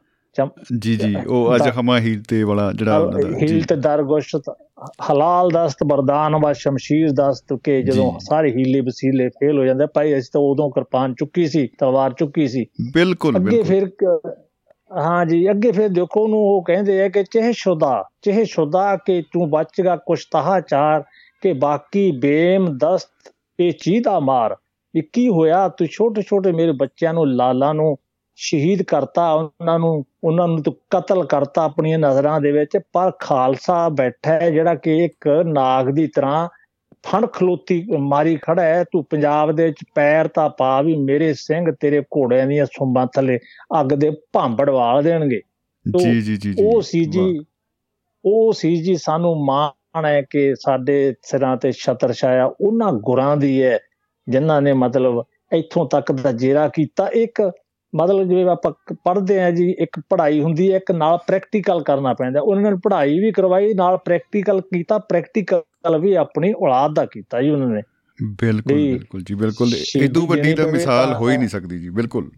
[0.78, 4.36] ਜੀ ਜੀ ਉਹ ਅਜ ਹਮਾ ਹੀਲ ਤੇ ਵਾਲਾ ਜਿਹੜਾ ਉਹਨਾਂ ਦਾ ਹੀਲ ਤੇ ਦਰਗੋਸ਼
[5.10, 10.12] ਹਲਾਲ ਦਸਤ ਬਰਦਾਨ ਵਾ ਸ਼ਮਸ਼ੀਰ ਦਸਤ ਕੇ ਜਦੋਂ ਸਾਰੇ ਹੀਲੇ ਵਸੀਲੇ ਫੇਲ ਹੋ ਜਾਂਦੇ ਭਾਈ
[10.12, 13.90] ਅਸੀਂ ਤਾਂ ਉਦੋਂ ਕਿਰਪਾਨ ਚੁੱਕੀ ਸੀ ਤਲਵਾਰ ਚੁੱਕੀ ਸੀ। ਬਿਲਕੁਲ ਅੱਗੇ ਫਿਰ
[14.92, 19.22] ਹਾਂ ਜੀ ਅੱਗੇ ਫਿਰ ਦੇਖੋ ਉਹਨੂੰ ਉਹ ਕਹਿੰਦੇ ਆ ਕਿ ਚeh ਸ਼ੁਦਾ ਚeh ਸ਼ੁਦਾ ਕਿ
[19.32, 21.04] ਤੂੰ ਬਚਗਾ ਕੁਛ ਤਹਾ ਚਾਰ
[21.42, 24.56] ਕਿ ਬਾਕੀ ਬੇਮ ਦਸਤ ਇਹ ਚੀਦਾ ਮਾਰ।
[24.96, 25.68] ਇਹ ਕੀ ਹੋਇਆ?
[25.68, 27.96] ਤੂੰ ਛੋਟੇ ਛੋਟੇ ਮੇਰੇ ਬੱਚਿਆਂ ਨੂੰ ਲਾਲਾ ਨੂੰ
[28.40, 34.32] ਸ਼ਹੀਦ ਕਰਤਾ ਉਹਨਾਂ ਨੂੰ ਉਹਨਾਂ ਨੂੰ ਕਤਲ ਕਰਤਾ ਆਪਣੀਆਂ ਨਜ਼ਰਾਂ ਦੇ ਵਿੱਚ। ਪਰ ਖਾਲਸਾ ਬੈਠਾ
[34.32, 36.48] ਹੈ ਜਿਹੜਾ ਕਿ ਇੱਕ ਨਾਗ ਦੀ ਤਰ੍ਹਾਂ
[37.02, 41.70] ਫਣ ਖਲੋਤੀ ਮਾਰੀ ਖੜਾ ਹੈ। ਤੂੰ ਪੰਜਾਬ ਦੇ ਵਿੱਚ ਪੈਰ ਤਾਂ ਪਾ ਵੀ ਮੇਰੇ ਸਿੰਘ
[41.80, 43.38] ਤੇਰੇ ਘੋੜਿਆਂ ਦੀਆਂ ਸੁੰਬਾਂ ਥੱਲੇ
[43.80, 45.40] ਅੱਗ ਦੇ ਭਾਂਬੜ ਵਾਲ ਦੇਣਗੇ।
[45.86, 47.38] ਜੀ ਜੀ ਜੀ ਉਹ ਸੀ ਜੀ
[48.24, 53.62] ਉਹ ਸੀ ਜੀ ਸਾਨੂੰ ਮਾਣ ਹੈ ਕਿ ਸਾਡੇ ਸਿਰਾਂ ਤੇ ਛਤਰ ਛਾਇਆ। ਉਹਨਾਂ ਗੁਰਾਂ ਦੀ
[53.62, 53.78] ਹੈ
[54.28, 55.22] ਜਿਨ੍ਹਾਂ ਨੇ ਮਤਲਬ
[55.52, 57.50] ਇੱਥੋਂ ਤੱਕ ਦਾ ਜੇਰਾ ਕੀਤਾ। ਇੱਕ
[57.94, 62.40] ਮਤਲਬ ਜਿਵੇਂ ਆਪਾਂ ਪੜ੍ਹਦੇ ਆ ਜੀ ਇੱਕ ਪੜ੍ਹਾਈ ਹੁੰਦੀ ਹੈ ਇੱਕ ਨਾਲ ਪ੍ਰੈਕਟੀਕਲ ਕਰਨਾ ਪੈਂਦਾ।
[62.40, 67.50] ਉਹਨਾਂ ਨੇ ਪੜ੍ਹਾਈ ਵੀ ਕਰਵਾਈ ਨਾਲ ਪ੍ਰੈਕਟੀਕਲ ਕੀਤਾ ਪ੍ਰੈਕਟੀਕਲ ਵੀ ਆਪਣੀ ਔਲਾਦ ਦਾ ਕੀਤਾ ਜੀ
[67.50, 67.82] ਉਹਨਾਂ ਨੇ।
[68.22, 72.30] ਬਿਲਕੁਲ ਬਿਲਕੁਲ ਜੀ ਬਿਲਕੁਲ। ਇਦੋਂ ਵੱਡੀ ਤਾਂ ਮਿਸਾਲ ਹੋ ਹੀ ਨਹੀਂ ਸਕਦੀ ਜੀ ਬਿਲਕੁਲ।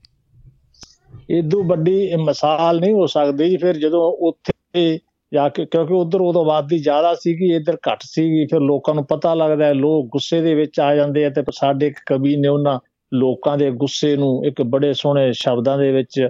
[1.30, 4.98] ਇਦੋਂ ਵੱਡੀ ਮਿਸਾਲ ਨਹੀਂ ਹੋ ਸਕਦੀ ਜੀ ਫਿਰ ਜਦੋਂ ਉੱਥੇ
[5.34, 9.34] ਜਾ ਕੇ ਕਿਉਂਕਿ ਉਧਰ ਉਦੋਂ ਆਬਾਦੀ ਜ਼ਿਆਦਾ ਸੀਗੀ ਇੱਧਰ ਘੱਟ ਸੀਗੀ ਫਿਰ ਲੋਕਾਂ ਨੂੰ ਪਤਾ
[9.34, 12.78] ਲੱਗਦਾ ਲੋਕ ਗੁੱਸੇ ਦੇ ਵਿੱਚ ਆ ਜਾਂਦੇ ਆ ਤੇ ਸਾਡੇ ਇੱਕ ਕਵੀ ਨੇ ਉਹਨਾਂ
[13.14, 16.28] ਲੋਕਾਂ ਦੇ ਗੁੱਸੇ ਨੂੰ ਇੱਕ ਬੜੇ ਸੋਹਣੇ ਸ਼ਬਦਾਂ ਦੇ ਵਿੱਚ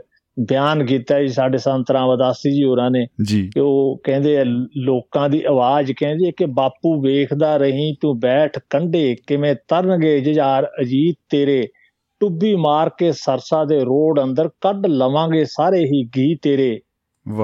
[0.49, 3.07] ਬਿਆਨ ਕੀਤਾ ਜੀ ਸਾਡੇ ਸੰਤਰਾ ਵਦਾਸੀ ਜੀ ਹੋਰਾਂ ਨੇ।
[3.55, 4.45] ਕਿ ਉਹ ਕਹਿੰਦੇ ਆ
[4.77, 11.17] ਲੋਕਾਂ ਦੀ ਆਵਾਜ਼ ਕਹਿੰਦੇ ਕਿ ਬਾਪੂ ਵੇਖਦਾ ਰਹੀਂ ਤੂੰ ਬੈਠ ਕੰਢੇ ਕਿਵੇਂ ਤਰਨਗੇ ਜਜਾਰ ਅਜੀਤ
[11.31, 11.69] ਤੇਰੇ।
[12.21, 16.81] ਟੁੱਬੀ ਮਾਰ ਕੇ ਸਰਸਾ ਦੇ ਰੋਡ ਅੰਦਰ ਕੱਢ ਲਵਾਂਗੇ ਸਾਰੇ ਹੀ ਗੀ ਤੇਰੇ।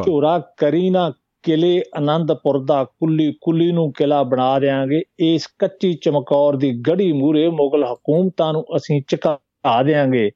[0.07, 1.12] ਝੋਰਾ ਕਰੀ ਨਾ
[1.46, 7.48] ਕਿਲੇ ਆਨੰਦਪੁਰ ਦਾ ਕੁੱਲੀ ਕੁੱਲੀ ਨੂੰ ਕਿਲਾ ਬਣਾ ਦੇਾਂਗੇ ਇਸ ਕੱਚੀ ਚਮਕੌਰ ਦੀ ਗੜੀ ਮੂਰੇ
[7.48, 10.30] ਮੁਗਲ ਹਕੂਮਤਾਂ ਨੂੰ ਅਸੀਂ ਝਕਾ ਦੇਾਂਗੇ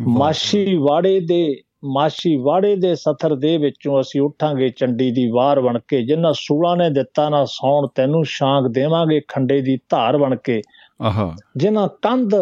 [0.00, 5.78] ਮਾਸ਼ੀ ਵਾੜੇ ਦੇ ਮਾਸ਼ੀ ਵਾੜੇ ਦੇ ਸਥਰ ਦੇ ਵਿੱਚੋਂ ਅਸੀਂ ਉਠਾਂਗੇ ਚੰਡੀ ਦੀ ਵਾਰ ਬਣ
[5.88, 10.62] ਕੇ। ਜਿੰਨਾ ਸੂਲਾ ਨੇ ਦਿੱਤਾ ਨਾ ਸੌਣ ਤੈਨੂੰ ਸ਼ਾਂਕ ਦੇਵਾਂਗੇ ਖੰਡੇ ਦੀ ਧਾਰ ਬਣ ਕੇ।
[11.02, 12.34] ਆਹਾ। ਜਿਨ੍ਹਾਂ ਕੰਧ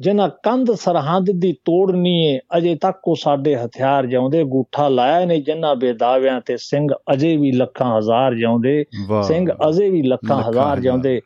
[0.00, 5.40] ਜਿਨ੍ਹਾਂ ਕੰਧ ਸਰਹੰਦ ਦੀ ਤੋੜਨੀ ਏ ਅਜੇ ਤੱਕ ਉਹ ਸਾਡੇ ਹਥਿਆਰ ਜਾਉਂਦੇ ਗੂਠਾ ਲਾਇਆ ਨੇ
[5.40, 8.84] ਜਿਨ੍ਹਾਂ ਬੇਦਾਵਿਆਂ ਤੇ ਸਿੰਘ ਅਜੇ ਵੀ ਲੱਖਾਂ ਹਜ਼ਾਰ ਜਾਉਂਦੇ
[9.22, 11.20] ਸਿੰਘ ਅਜੇ ਵੀ ਲੱਖਾਂ ਹਜ਼ਾਰ ਜਾਉਂਦੇ।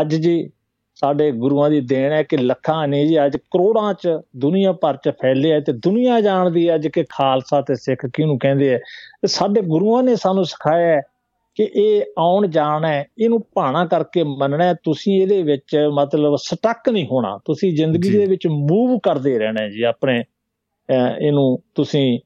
[0.00, 0.50] ਅੱਜ ਜੀ
[0.94, 5.08] ਸਾਡੇ ਗੁਰੂਆਂ ਦੀ ਦੇਣ ਹੈ ਕਿ ਲੱਖਾਂ ਨਹੀਂ ਜੀ ਅੱਜ ਕਰੋੜਾਂ 'ਚ ਦੁਨੀਆ ਭਰ 'ਚ
[5.08, 8.78] ਫੈਲੇ ਆ ਤੇ ਦੁਨੀਆ ਜਾਣਦੀ ਹੈ ਅੱਜ ਕਿ ਖਾਲਸਾ ਤੇ ਸਿੱਖ ਕਿਹਨੂੰ ਕਹਿੰਦੇ ਆ
[9.22, 11.02] ਤੇ ਸਾਡੇ ਗੁਰੂਆਂ ਨੇ ਸਾਨੂੰ ਸਿਖਾਇਆ ਹੈ
[11.56, 17.06] ਕਿ ਇਹ ਆਉਣ ਜਾਣ ਹੈ ਇਹਨੂੰ ਭਾਣਾ ਕਰਕੇ ਮੰਨਣਾ ਤੁਸੀਂ ਇਹਦੇ ਵਿੱਚ ਮਤਲਬ ਸਟਕ ਨਹੀਂ
[17.06, 20.22] ਹੋਣਾ ਤੁਸੀਂ ਜ਼ਿੰਦਗੀ ਦੇ ਵਿੱਚ ਮੂਵ ਕਰਦੇ ਰਹਿਣਾ ਜੀ ਆਪਣੇ
[21.20, 22.18] ਇਹਨੂੰ ਤੁਸੀਂ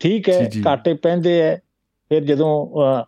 [0.00, 1.56] ਠੀਕ ਹੈ ਘਾਟੇ ਪੈਂਦੇ ਐ
[2.10, 3.04] ਫਿਰ ਜਦੋਂ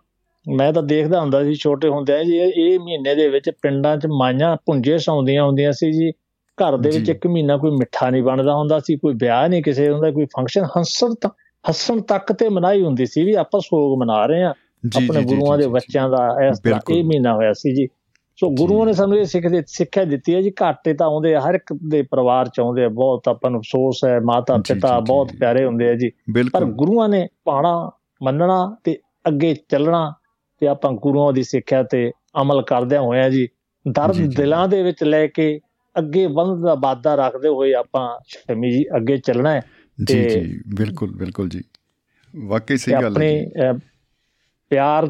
[0.46, 4.56] ਮੈਂ ਤਾਂ ਦੇਖਦਾ ਹੁੰਦਾ ਸੀ ਛੋਟੇ ਹੁੰਦਿਆਂ ਜੀ ਇਹ ਮਹੀਨੇ ਦੇ ਵਿੱਚ ਪਿੰਡਾਂ 'ਚ ਮਾਈਆਂ
[4.66, 6.10] ਪੁੰਜੇ ਸੌਂਦੀਆਂ ਹੁੰਦੀਆਂ ਸੀ ਜੀ
[6.58, 9.88] ਘਰ ਦੇ ਵਿੱਚ ਇੱਕ ਮਹੀਨਾ ਕੋਈ ਮਿੱਠਾ ਨਹੀਂ ਬਣਦਾ ਹੁੰਦਾ ਸੀ ਕੋਈ ਵਿਆਹ ਨਹੀਂ ਕਿਸੇ
[9.90, 11.14] ਹੁੰਦਾ ਕੋਈ ਫੰਕਸ਼ਨ ਹੱਸਣ
[11.64, 14.52] ਹੱਸਣ ਤੱਕ ਤੇ ਮਨਾਈ ਹੁੰਦੀ ਸੀ ਵੀ ਆਪਾਂ ਸੋਗ ਮਨਾ ਰਹੇ ਆ
[14.96, 17.88] ਆਪਣੇ ਗੁਰੂਆਂ ਦੇ ਬੱਚਿਆਂ ਦਾ ਇਸ ਤਰ੍ਹਾਂ ਇਹ ਮਹੀਨਾ ਹੋਇਆ ਸੀ ਜੀ।
[18.38, 21.72] ਸੋ ਗੁਰੂਆਂ ਨੇ ਸਾਨੂੰ ਇਹ ਸਿੱਖ ਸਿੱਖਿਆ ਦਿੱਤੀ ਹੈ ਜੀ ਘਾਟੇ ਤਾਂ ਆਉਂਦੇ ਹਰ ਇੱਕ
[21.88, 25.88] ਦੇ ਪਰਿਵਾਰ ਚ ਆਉਂਦੇ ਆ ਬਹੁਤ ਆਪਾਂ ਨੂੰ ਅਫਸੋਸ ਹੈ ਮਾਤਾ ਪਿਤਾ ਬਹੁਤ ਪਿਆਰੇ ਹੁੰਦੇ
[25.88, 26.10] ਆ ਜੀ।
[26.52, 27.90] ਪਰ ਗੁਰੂਆਂ ਨੇ ਪਾਣਾ
[28.22, 30.12] ਮੰਨਣਾ ਤੇ ਅੱਗੇ ਚੱਲਣਾ
[30.60, 33.48] ਤੇ ਆਪਾਂ ਗੁਰੂਆਂ ਦੀ ਸਿੱਖਿਆ ਤੇ ਅਮਲ ਕਰਦਿਆਂ ਹੋਇਆ ਜੀ
[33.86, 35.60] ਦਰਦ ਦਿਲਾਂ ਦੇ ਵਿੱਚ ਲੈ ਕੇ
[35.96, 39.62] ਅੱਗੇ ਵਧਣ ਦਾ ਵਾਦਾ ਰੱਖਦੇ ਹੋਏ ਆਪਾਂ ਸ਼ਮੀ ਜੀ ਅੱਗੇ ਚੱਲਣਾ ਹੈ
[39.98, 41.62] ਜੀ ਜੀ ਬਿਲਕੁਲ ਬਿਲਕੁਲ ਜੀ।
[42.34, 43.72] ਵਾਕਈ ਸਹੀ ਗੱਲ ਹੈ
[44.68, 45.06] ਪਿਆਰ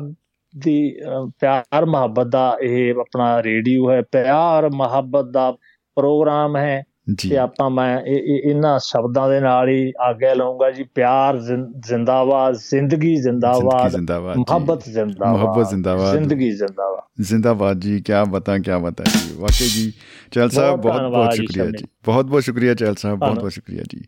[0.58, 0.96] ਦੀ
[1.40, 5.50] ਪਿਆਰ ਮੁਹੱਬਤ ਦਾ ਇਹ ਆਪਣਾ ਰੇਡੀਓ ਹੈ ਪਿਆਰ ਮੁਹੱਬਤ ਦਾ
[5.96, 6.84] ਪ੍ਰੋਗਰਾਮ ਹੈ
[7.30, 8.00] ਤੇ ਆਪਾਂ ਮੈਂ
[8.44, 11.38] ਇਹਨਾਂ ਸ਼ਬਦਾਂ ਦੇ ਨਾਲ ਹੀ ਆਗੇ ਲਾਉਂਗਾ ਜੀ। ਪਿਆਰ
[11.78, 13.96] ਜ਼ਿੰਦਾਬਾਦ ਜ਼ਿੰਦਗੀ ਜ਼ਿੰਦਾਬਾਦ
[14.36, 19.92] ਮੁਹੱਬਤ ਜ਼ਿੰਦਾਬਾਦ ਮੁਹੱਬਤ ਜ਼ਿੰਦਾਬਾਦ। ਜ਼ਿੰਦਗੀ ਜ਼ਿੰਦਾਬਾਦ। ਜ਼ਿੰਦਾਬਾਦ ਜੀ ਕੀ ਬਤਾ ਕੀ ਬਤਾ ਜੀ। ਵਾਕਈ ਜੀ
[20.32, 24.04] ਚੈਲ ਸਾਹਿਬ ਬਹੁਤ ਬਹੁਤ ਸ਼ੁਕਰੀਆ ਜੀ। ਬਹੁਤ ਬਹੁਤ ਸ਼ੁਕਰੀਆ ਚੈਲ ਸਾਹਿਬ ਬਹੁਤ ਬਹੁਤ ਸ਼ੁਕਰੀਆ ਜੀ।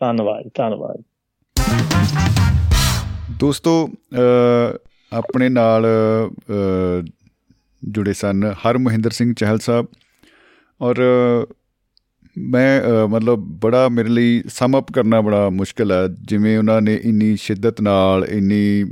[0.00, 1.02] ਧੰਨਵਾਦ ਧੰਨਵਾਦ।
[3.40, 3.72] ਦੋਸਤੋ
[5.12, 5.86] ਆਪਣੇ ਨਾਲ
[7.82, 9.86] ਜੁੜੇ ਸਨ ਹਰ ਮਹਿੰਦਰ ਸਿੰਘ ਚਹਿਲ ਸਾਹਿਬ
[10.80, 10.96] ਔਰ,
[12.36, 17.34] ਮੈਂ ਮਤਲਬ ਬੜਾ ਮੇਰੇ ਲਈ ਸਮ ਅਪ ਕਰਨਾ ਬੜਾ ਮੁਸ਼ਕਲ ਹੈ, ਜਿਵੇਂ ਉਹਨਾਂ ਨੇ ਇੰਨੀ
[17.36, 18.84] ਸ਼ਿੱਦਤ ਨਾਲ, ਇੰਨੀ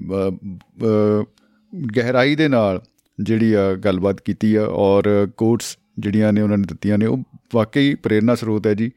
[1.96, 2.80] ਗਹਿਰਾਈ ਦੇ ਨਾਲ
[3.18, 5.04] ਜਿਹੜੀ ਆ ਗੱਲਬਾਤ ਕੀਤੀ ਆ ਔਰ
[5.37, 7.22] ਕੋਟਸ ਜਿਹੜੀਆਂ ਨੇ ਉਹਨਾਂ ਨੇ ਦਿੱਤੀਆਂ ਨੇ, ਉਹ
[7.54, 8.90] ਵਾਕਈ ਪ੍ਰੇਰਣਾ ਸਰੋਤ ਹੈ ਜੀ।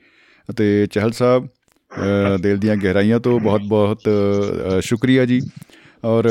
[0.49, 1.47] ਅਤੇ ਚਹਿਲ ਸਾਹਿਬ
[2.41, 4.09] ਦਿਲ ਦੀਆਂ ਗਹਿਰਾਈਆਂ ਤੋਂ ਬਹੁਤ ਬਹੁਤ
[4.83, 5.41] ਸ਼ੁਕਰੀਆ ਜੀ।
[6.05, 6.27] ਔਰ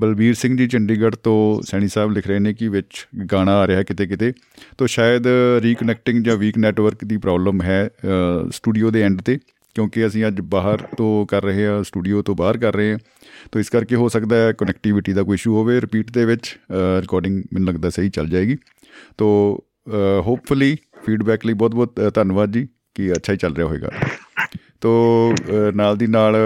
[0.00, 3.82] ਬਲਬੀਰ ਸਿੰਘ ਜੀ ਚੰਡੀਗੜ੍ਹ ਤੋਂ ਸੈਣੀ ਸਾਹਿਬ ਲਿਖ ਰਹੇ ਨੇ ਕਿ ਵਿੱਚ ਗਾਣਾ ਆ ਰਿਹਾ
[3.82, 4.32] ਕਿਤੇ ਕਿਤੇ,
[4.78, 5.26] ਤੋਂ ਸ਼ਾਇਦ
[5.62, 7.88] ਰੀਕਨੈਕਟਿੰਗ ਜਾਂ ਵੀਕ ਨੈਟਵਰਕ ਦੀ ਪ੍ਰੋਬਲਮ ਹੈ
[8.52, 9.38] ਸਟੂਡੀਓ ਦੇ ਐਂਡ ਤੇ,
[9.76, 12.98] ਕਿਉਂਕਿ ਅਸੀਂ ਅੱਜ ਬਾਹਰ ਤੋਂ ਕਰ ਰਹੇ ਹਾਂ ਸਟੂਡੀਓ ਤੋਂ ਬਾਹਰ ਕਰ ਰਹੇ ਹਾਂ।
[13.52, 17.42] ਤੋਂ ਇਸ ਕਰਕੇ ਹੋ ਸਕਦਾ ਹੈ ਕਨੈਕਟੀਵਿਟੀ ਦਾ ਕੋਈ ਇਸ਼ੂ ਹੋਵੇ ਰਿਪੀਟ ਦੇ ਵਿੱਚ ਰਿਕਾਰਡਿੰਗ
[17.52, 18.56] ਮੈਨੂੰ ਲੱਗਦਾ ਸਹੀ ਚੱਲ ਜਾਏਗੀ।
[19.18, 19.30] ਤੋਂ
[20.26, 23.90] ਹੋਪਫੁਲੀ ਫੀਡਬੈਕ ਲਈ ਬਹੁਤ ਬਹੁਤ ਧੰਨਵਾਦ ਜੀ, ਕਿ ਅੱਛਾ ਹੀ ਚੱਲ ਰਿਹਾ ਹੋਵੇਗਾ
[24.80, 25.34] ਤੋਂ
[25.76, 26.36] ਨਾਲ ਦੀ ਨਾਲ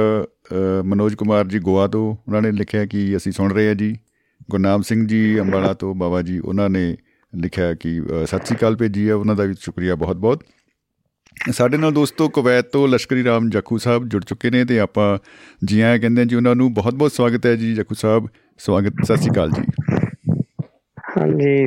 [0.84, 3.94] ਮਨੋਜ ਕੁਮਾਰ ਜੀ ਗੋਆ ਤੋਂ ਉਹਨਾਂ ਨੇ ਲਿਖਿਆ ਕਿ ਅਸੀਂ ਸੁਣ ਰਹੇ ਹਾਂ ਜੀ।
[4.50, 6.84] ਗੁਰਨਾਮ ਸਿੰਘ ਜੀ ਅੰਬਾਲਾ ਤੋਂ ਬਾਬਾ ਜੀ ਉਹਨਾਂ ਨੇ
[7.32, 10.42] ਲਿਖਿਆ ਕਿ ਸਤਿ ਸ੍ਰੀ ਅਕਾਲ ਭੇਜੀ ਹੈ, ਉਹਨਾਂ ਦਾ ਵੀ ਸ਼ੁਕਰੀਆ ਬਹੁਤ ਬਹੁਤ
[11.52, 15.06] ਸਾਡੇ ਨਾਲ ਦੋਸਤੋ ਕੁਵੈਤ ਤੋਂ ਲਸ਼ਕਰੀ ਰਾਮ ਜੱਖੂ ਸਾਹਿਬ ਜੁੜ ਚੁੱਕੇ ਨੇ ਤੇ ਆਪਾਂ
[15.64, 19.16] ਜੀ ਆਇਆਂ ਕਹਿੰਦੇ ਜੀ ਉਹਨਾਂ ਨੂੰ ਬਹੁਤ ਬਹੁਤ ਸਵਾਗਤ ਹੈ ਜੀ। ਜੱਖੂ ਸਾਹਿਬ, ਸਵਾਗਤ, ਸਤਿ
[19.16, 19.62] ਸ੍ਰੀ ਅਕਾਲ ਜੀ।
[21.16, 21.66] ਹਾਂਜੀ,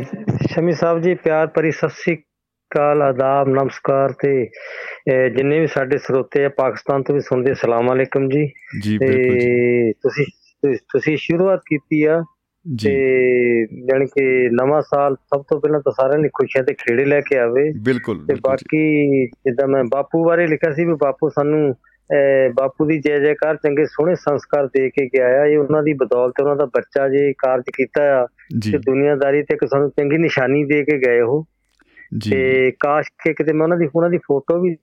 [0.53, 4.49] ਸ਼ਮੀ ਸਾਹਿਬ ਜੀ, ਪਿਆਰ ਭਰੀ ਸਤਿ ਸ੍ਰੀ ਅਕਾਲ, ਆਦਾਬ, ਨਮਸਕਾਰ ਤੇ
[5.09, 8.51] ਜਿੰਨੇ ਵੀ ਸਾਡੇ ਸਰੋਤੇ ਆ ਪਾਕਿਸਤਾਨ ਤੋਂ ਵੀ ਸੁਣਦੇ ਸਲਾਮ ਅਲੈਕਮ ਜੀ।
[8.83, 10.25] ਜੀ ਬਿਲਕੁਲ ਤੇ ਤੁਸੀਂ
[10.77, 12.23] ਤੁਸੀਂ ਸ਼ੁਰੂਆਤ ਕੀਤੀ ਆ
[12.83, 12.91] ਤੇ
[13.65, 17.37] ਜਾਨੀ ਕਿ ਨਵਾਂ ਸਾਲ ਸਭ ਤੋਂ ਪਹਿਲਾਂ ਤਾਂ ਸਾਰਿਆਂ ਲਈ ਖੁਸ਼ੀਆਂ ਤੇ ਖੇੜੇ ਲੈ ਕੇ
[17.37, 21.75] ਆਵੇ। ਬਿਲਕੁਲ ਤੇ ਬਾਕੀ ਜਿੱਦਾਂ ਮੈਂ ਬਾਪੂ ਬਾਰੇ ਲਿਖਿਆ ਸੀ ਵੀ ਬਾਪੂ ਸਾਨੂੰ
[22.53, 26.33] ਬਾਪੂ ਦੀ ਜੈ ਜੈਕਾਰ ਚੰਗੇ ਸੋਹਣੇ ਸੰਸਕਾਰ ਦੇ ਕੇ ਗਿਆ ਆ। ਇਹ ਉਹਨਾਂ ਦੀ ਬਦੌਲਤ
[26.41, 28.25] ਉਹਨਾਂ ਦਾ ਬੱਚਾ ਜੇ ਕਾਰਜ ਕੀਤਾ ਆ
[28.71, 31.45] ਤੇ ਦੁਨੀਆਦਾਰੀ ਤੇ ਇੱਕ ਸਾਨੂੰ ਚੰਗੀ ਨਿਸ਼ਾਨੀ ਦੇ ਕੇ ਗਏ ਉਹ।
[32.31, 34.75] ਤੇ ਕਾਸ਼ ਕਿ ਕਿਤੇ ਮੈਂ ਉਹਨਾਂ ਦੀ ਉਹਨਾਂ ਦੀ ਫੋਟੋ ਵੀ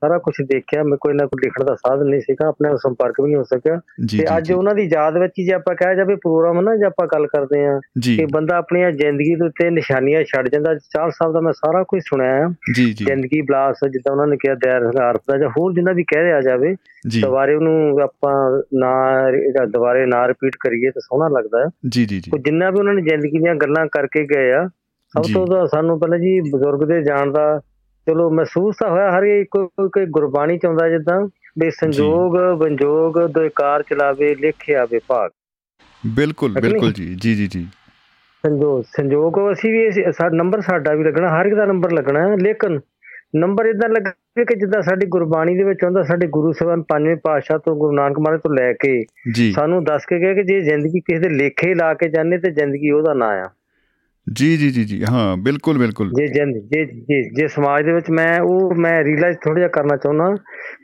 [0.00, 3.20] ਸਾਰਾ ਕੁਝ ਦੇਖਿਆ ਮੈਂ ਕੋਈ ਨਾ ਕੋਈ ਲਿਖਣ ਦਾ ਸਾਧਨ ਨਹੀਂ ਸੀਗਾ ਆਪਣੇ ਨਾਲ ਸੰਪਰਕ
[3.20, 3.80] ਵੀ ਨਹੀਂ ਹੋ ਸਕਿਆ।
[4.18, 7.06] ਤੇ ਅੱਜ ਉਹਨਾਂ ਦੀ ਯਾਦ ਵਿੱਚ ਹੀ ਜੇ ਆਪਾਂ ਕਹਿ ਜਾਵੇ ਪ੍ਰੋਗਰਾਮ ਨਾ ਜੇ ਆਪਾਂ
[7.06, 7.80] ਗੱਲ ਕਰਦੇ ਆ
[8.16, 12.02] ਕਿ ਬੰਦਾ ਆਪਣੀ ਜ਼ਿੰਦਗੀ ਦੇ ਉੱਤੇ ਨਿਸ਼ਾਨੀਆਂ ਛੱਡ ਜਾਂਦਾ ਚਾਲ ਸਾਹਿਬ ਦਾ ਮੈਂ ਸਾਰਾ ਕੁਝ
[12.02, 12.48] ਸੁਣਿਆ
[13.06, 16.40] ਜ਼ਿੰਦਗੀ ਬਲਾਸ ਜਿੱਦਾਂ ਉਹਨਾਂ ਨੇ ਕਿਹਾ ਦੈਰ ਹੰਗਾਰ ਦਾ ਜਾਂ ਹੋਰ ਜਿੰਨਾ ਵੀ ਕਹਿ ਰਿਹਾ
[16.40, 16.76] ਜਾਵੇ
[17.20, 22.30] ਦੁਬਾਰੇ ਉਹਨੂੰ ਆਪਾਂ ਨਾ ਦੁਬਾਰੇ ਨਾ ਰਿਪੀਟ ਕਰੀਏ ਤਾਂ ਸੋਹਣਾ ਲੱਗਦਾ ਹੈ ਜੀ ਜੀ ਜੀ।
[22.38, 24.68] ਜਿੰਨਾ ਵੀ ਉਹਨਾਂ ਨੇ ਜ਼ਿੰਦਗੀ ਦੀਆਂ ਗੱਲਾਂ ਕਰਕੇ ਗਏ ਆ
[25.14, 27.60] ਸਭ ਤੋਂ ਸਾਨੂੰ ਪਹਿਲਾਂ ਜੀ ਬਜ਼ੁਰਗ ਦੇ ਜਾਣ ਦਾ
[28.06, 33.14] ਚਲੋ ਮਹਿਸੂਸ ਤਾਂ ਹੋਇਆ ਹਰ ਕੋਈ ਕੋਈ ਗੁਰਬਾਣੀ ਚਾਹੁੰਦਾ ਜਿੱਦਾਂ ਵੀ ਸੰਜੋਗ ਬੰਜੋਗ
[33.54, 35.30] ਕਾਰ ਚਲਾਵੇ ਲਿਖਿਆ ਵਿਭਾਗ
[36.06, 37.66] ਬਿਲਕੁਲ ਬਿਲਕੁਲ ਜੀ ਜੀ ਜੀ ਜੀ।
[38.44, 42.80] ਸੰਜੋਗ ਸੰਜੋਗ ਅਸੀਂ ਵੀ ਸਾਡਾ ਨੰਬਰ ਸਾਡਾ ਵੀ ਲੱਗਣਾ ਹਰ ਇੱਕ ਦਾ ਨੰਬਰ ਲੱਗਣਾ ਲੇਕਿਨ
[43.36, 47.58] ਨੰਬਰ ਇਦਾਂ ਲੱਗੇ ਕਿ ਜਿੱਦਾਂ ਸਾਡੀ ਗੁਰਬਾਣੀ ਦੇ ਵਿੱਚ ਆਉਂਦਾ ਸਾਡੇ ਗੁਰੂ ਸਾਹਿਬਾਨ ਪੰਜਵੇਂ ਪਾਤਸ਼ਾਹ
[47.58, 49.04] ਤੋਂ ਗੁਰੂ ਨਾਨਕ ਮਹਾਰਾਜ ਤੋਂ ਲੈ ਕੇ
[49.52, 52.90] ਸਾਨੂੰ ਦੱਸ ਕੇ ਗਏ ਕਿ ਜੇ ਜ਼ਿੰਦਗੀ ਕਿਸੇ ਦੇ ਲੇਖੇ ਲਾ ਕੇ ਜਾਣੇ ਤੇ ਜ਼ਿੰਦਗੀ
[52.90, 53.50] ਉਹਦਾ ਨਾਂ ਆ।
[54.32, 58.40] ਜੀ ਜੀ ਜੀ ਜੀ ਹਾਂ ਬਿਲਕੁਲ ਬਿਲਕੁਲ। ਜੇ ਜੇ ਜੇ ਜੇ ਸਮਾਜ ਦੇ ਵਿੱਚ ਮੈਂ
[58.40, 60.34] ਉਹ ਮੈਂ ਰੀਅਲਾਈਜ਼ ਥੋੜਾ ਜਿਹਾ ਕਰਨਾ ਚਾਹੁੰਦਾ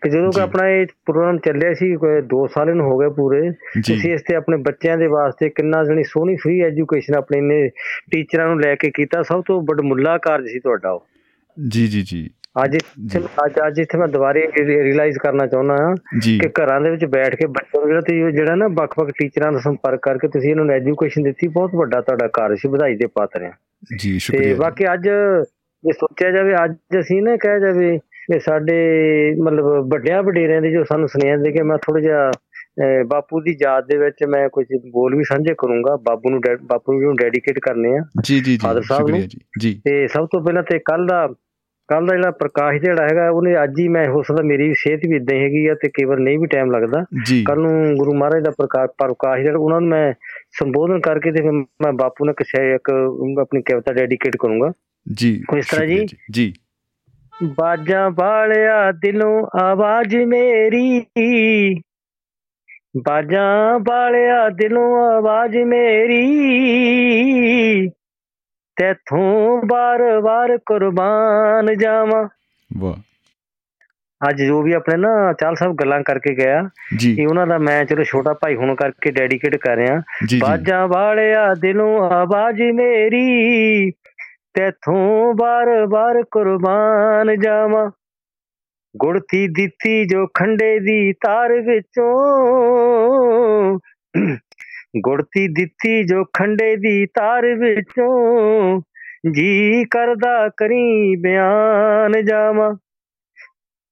[0.02, 3.50] ਕਿ ਜਦੋਂ ਕਿ ਆਪਣਾ ਇਹ ਪ੍ਰੋਗਰਾਮ ਚੱਲਿਆ ਸੀ ਕੋਈ 2 ਸਾਲ ਨੂੰ ਹੋ ਗਏ ਪੂਰੇ
[3.86, 7.68] ਤੁਸੀਂ ਇਸ ਤੇ ਆਪਣੇ ਬੱਚਿਆਂ ਦੇ ਵਾਸਤੇ ਕਿੰਨਾ ਜਣੀ ਸੋਹਣੀ ਫ੍ਰੀ ਐਜੂਕੇਸ਼ਨ ਆਪਣੇ ਨੇ
[8.10, 11.06] ਟੀਚਰਾਂ ਨੂੰ ਲੈ ਕੇ ਕੀਤਾ ਸਭ ਤੋਂ ਵੱਡਾ ਮੁੱਲਾ ਕਾਰਜ ਸੀ ਤੁਹਾਡਾ ਉਹ।
[11.68, 12.30] ਜੀ ਜੀ ਜੀ।
[12.64, 12.78] ਅੱਜ
[13.46, 17.46] ਅੱਜ ਅੱਜ ਇੱਥੇ ਮੈਂ ਦੁਬਾਰੇ ਰਿਅਲਾਈਜ਼ ਕਰਨਾ ਚਾਹੁੰਦਾ ਹਾਂ ਕਿ ਘਰਾਂ ਦੇ ਵਿੱਚ ਬੈਠ ਕੇ
[17.46, 21.22] ਬੱਚਿਆਂ ਨੂੰ ਜਿਹੜਾ ਤੁਸੀਂ ਜਿਹੜਾ ਨਾ ਵੱਖ-ਵੱਖ ਟੀਚਰਾਂ ਨਾਲ ਸੰਪਰਕ ਕਰਕੇ ਤੁਸੀਂ ਇਹਨਾਂ ਨੂੰ ਐਜੂਕੇਸ਼ਨ
[21.22, 23.50] ਦਿੱਤੀ ਬਹੁਤ ਵੱਡਾ ਤੁਹਾਡਾ ਕਾਰਜ ਸੀ ਵਧਾਈ ਦੇ ਪਾਤਰ ਆ
[23.98, 25.08] ਜੀ ਸ਼ੁਕਰੀਆ ਤੇ ਬਾਕੀ ਅੱਜ
[25.84, 28.76] ਜੇ ਸੋਚਿਆ ਜਾਵੇ ਅੱਜ ਅਸੀਂ ਨਾ ਕਹਿ ਜਾਵੇ ਕਿ ਸਾਡੇ
[29.42, 32.30] ਮਤਲਬ ਵੱਡਿਆਂ ਵਡੇਰਿਆਂ ਦੇ ਜੋ ਸਾਨੂੰ ਸੁਨੇਹਾ ਦੇ ਕੇ ਮੈਂ ਥੋੜਾ ਜਿਹਾ
[33.06, 37.16] ਬਾਪੂ ਦੀ ਯਾਦ ਦੇ ਵਿੱਚ ਮੈਂ ਕੁਝ ਬੋਲ ਵੀ ਸਾਂਝੇ ਕਰੂੰਗਾ। ਬਾਪੂ ਨੂੰ ਬਾਪੂ ਨੂੰ
[37.16, 39.20] ਡੈਡੀਕੇਟ ਕਰਨੇ ਆ। ਜੀ ਜੀ ਜੀ ਫਾਦਰ ਸਾਹਿਬ ਨੂੰ।
[39.60, 41.28] ਜੀ। ਤੇ ਸਭ ਤੋਂ ਪਹਿਲਾਂ ਤੇ ਕੱਲ ਦਾ
[41.88, 45.16] ਕੱਲ ਦਾ ਜਿਹੜਾ ਪ੍ਰਕਾਸ਼ ਜਿਹੜਾ ਹੈਗਾ ਉਹਨੇ ਅੱਜ ਹੀ ਮੈਂ ਹੋ ਸਕਦਾ ਮੇਰੀ ਸਿਹਤ ਵੀ
[45.16, 47.04] ਇਦਾਂ ਹੈਗੀ ਆ ਤੇ ਕਈ ਵਾਰ ਨਹੀਂ ਵੀ ਟਾਈਮ ਲੱਗਦਾ।
[47.46, 50.12] ਕੱਲ ਨੂੰ ਗੁਰੂ ਮਹਾਰਾਜ ਦਾ ਪ੍ਰਕਾਸ਼ ਪ੍ਰਕਾਸ਼ ਜਿਹੜਾ ਉਹਨਾਂ ਨੂੰ ਮੈਂ
[50.52, 52.90] ਸੰਬੋਧਨ ਕਰਕੇ ਤੇ ਮੈਂ ਬਾਪੂ ਨੇ ਕਿਸੇ ਇੱਕ
[53.40, 54.72] ਆਪਣੀ ਕਵਿਤਾ ਡੈਡੀਕੇਟ ਕਰੂੰਗਾ।
[55.12, 56.52] ਜੀ ਇਸ ਤਰ੍ਹਾਂ ਜੀ। ਜੀ।
[57.58, 61.00] ਬਾਜਾਂ ਵਾਲਿਆ ਦਿਲੋਂ ਆਵਾਜ਼ ਮੇਰੀ।
[62.96, 66.26] ਬਾਜਾਂ ਵਾਲਿਆ ਦਿਲੋਂ ਆਵਾਜ਼ ਮੇਰੀ।
[68.76, 72.28] ਤੇਥੋਂ ਬਾਰ-ਬਾਰ ਕੁਰਬਾਨ ਜਾਵਾਂ।
[72.76, 72.94] ਵਾਹ।
[74.28, 76.62] ਅੱਜ ਜੋ ਵੀ ਆਪਣੇ ਨਾ ਚਾਲ ਸਾਹਿਬ ਗੱਲਾਂ ਕਰਕੇ ਗਿਆ
[77.00, 80.02] ਕਿ ਉਹਨਾਂ ਦਾ ਮੈਂ ਚਲੋ ਛੋਟਾ ਭਾਈ ਹੋਣ ਕਰਕੇ ਡੈਡੀਕੇਟ ਕਰ ਰਿਹਾ।
[80.38, 83.90] ਬਾਜਾਂ ਵਾਲਿਆ ਦਿਲੋਂ ਆਵਾਜ਼ ਮੇਰੀ
[84.54, 87.90] ਤੇਥੋਂ ਬਾਰ-ਬਾਰ ਕੁਰਬਾਨ ਜਾਵਾਂ।
[88.96, 92.18] ਗੁੜਤੀ ਦਿੱਤੀ ਜੋ ਖੰਡੇ ਦੀ ਤਾਰ ਵਿੱਚੋਂ
[95.00, 98.80] ਗੁੜਤੀ ਦਿੱਤੀ ਜੋ ਖੰਡੇ ਦੀ ਤਾਰ ਵਿੱਚੋਂ,
[99.32, 102.74] ਜੀ ਕਰਦਾ ਕਰੀ ਬਿਆਨ ਜਾਵਾਂ।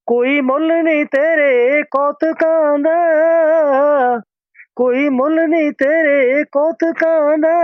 [0.06, 4.20] ਕੋਈ ਮੁੱਲ ਨਹੀਂ ਤੇਰੇ ਕੌਤਕਾਂ ਦਾ,
[4.76, 7.58] ਕੋਈ ਮੁੱਲ ਨਹੀਂ ਤੇਰੇ ਕੌਤਕਾਂ ਦਾ,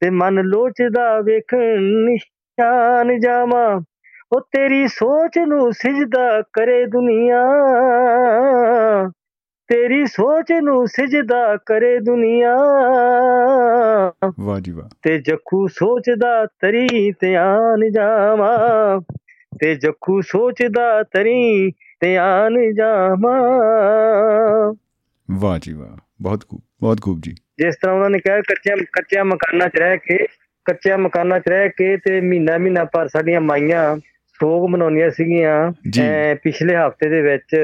[0.00, 3.80] ਤੇ ਮਨ ਲੋਚਦਾ ਵੇਖਣ ਨਿਸ਼ਾਨ ਜਾਵਾਂ।
[4.32, 7.42] ਉਹ ਤੇਰੀ ਸੋਚ ਨੂੰ ਸਿਜਦਾ ਕਰੇ ਦੁਨੀਆ।
[9.68, 12.56] ਤੇਰੀ ਸੋਚ ਨੂੰ ਸਜਦਾ ਕਰੇ ਦੁਨੀਆ।
[14.40, 19.00] ਵਾਹ ਜੀ ਵਾਹ। ਤੇ ਜੱਖੂ ਸੋਚਦਾ ਤਰੀ ਧਿਆਨ ਜਾਵਾਂ।
[19.60, 23.42] ਤੇ ਜੱਖੂ ਸੋਚਦਾ ਤਰੀ ਧਿਆਨ ਜਾਵਾਂ।
[25.30, 29.24] ਵਾਹ ਜੀ ਵਾਹ। ਬਹੁਤ ਖੂਬ ਬਹੁਤ ਖੂਬ ਜੀ। ਜਿਸ ਤਰ੍ਹਾਂ ਉਹਨਾਂ ਨੇ ਕਿਹਾ ਕੱਚਿਆਂ ਕੱਚਿਆਂ
[29.24, 30.26] ਮਕਾਨਾਂ 'ਚ ਰਹਿ ਕੇ
[30.64, 33.96] ਕੱਚਿਆਂ ਮਕਾਨਾਂ 'ਚ ਰਹਿ ਕੇ ਤੇ ਮਹੀਨਾ ਮਹੀਨਾ ਪਰ ਸਾਡੀਆਂ ਮਾਈਆਂ
[34.40, 35.72] ਸੋਗ ਮਨਾਉਣੀਆਂ ਸੀਗੀਆਂ।
[36.42, 37.54] ਪਿਛਲੇ ਹਫ਼ਤੇ ਦੇ ਵਿੱਚ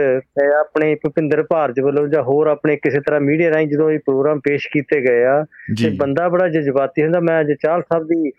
[0.60, 4.68] ਆਪਣੇ ਭੁਪਿੰਦਰ ਭਾਰਜ ਵੱਲੋਂ ਜਾਂ ਹੋਰ ਆਪਣੇ ਕਿਸੇ ਤਰ੍ਹਾਂ ਮੀਡੀਆ ਰਾਹੀਂ ਜਦੋਂ ਇਹ ਪ੍ਰੋਗਰਾਮ ਪੇਸ਼
[4.72, 5.42] ਕੀਤੇ ਗਏ ਆ
[5.82, 8.32] ਤੇ ਬੰਦਾ ਬੜਾ ਜਜ਼ਬਾਤੀ ਹੁੰਦਾ। ਮੈਂ ਅੱਜ ਚਾਲ ਸਾਹਿਬ ਦੀ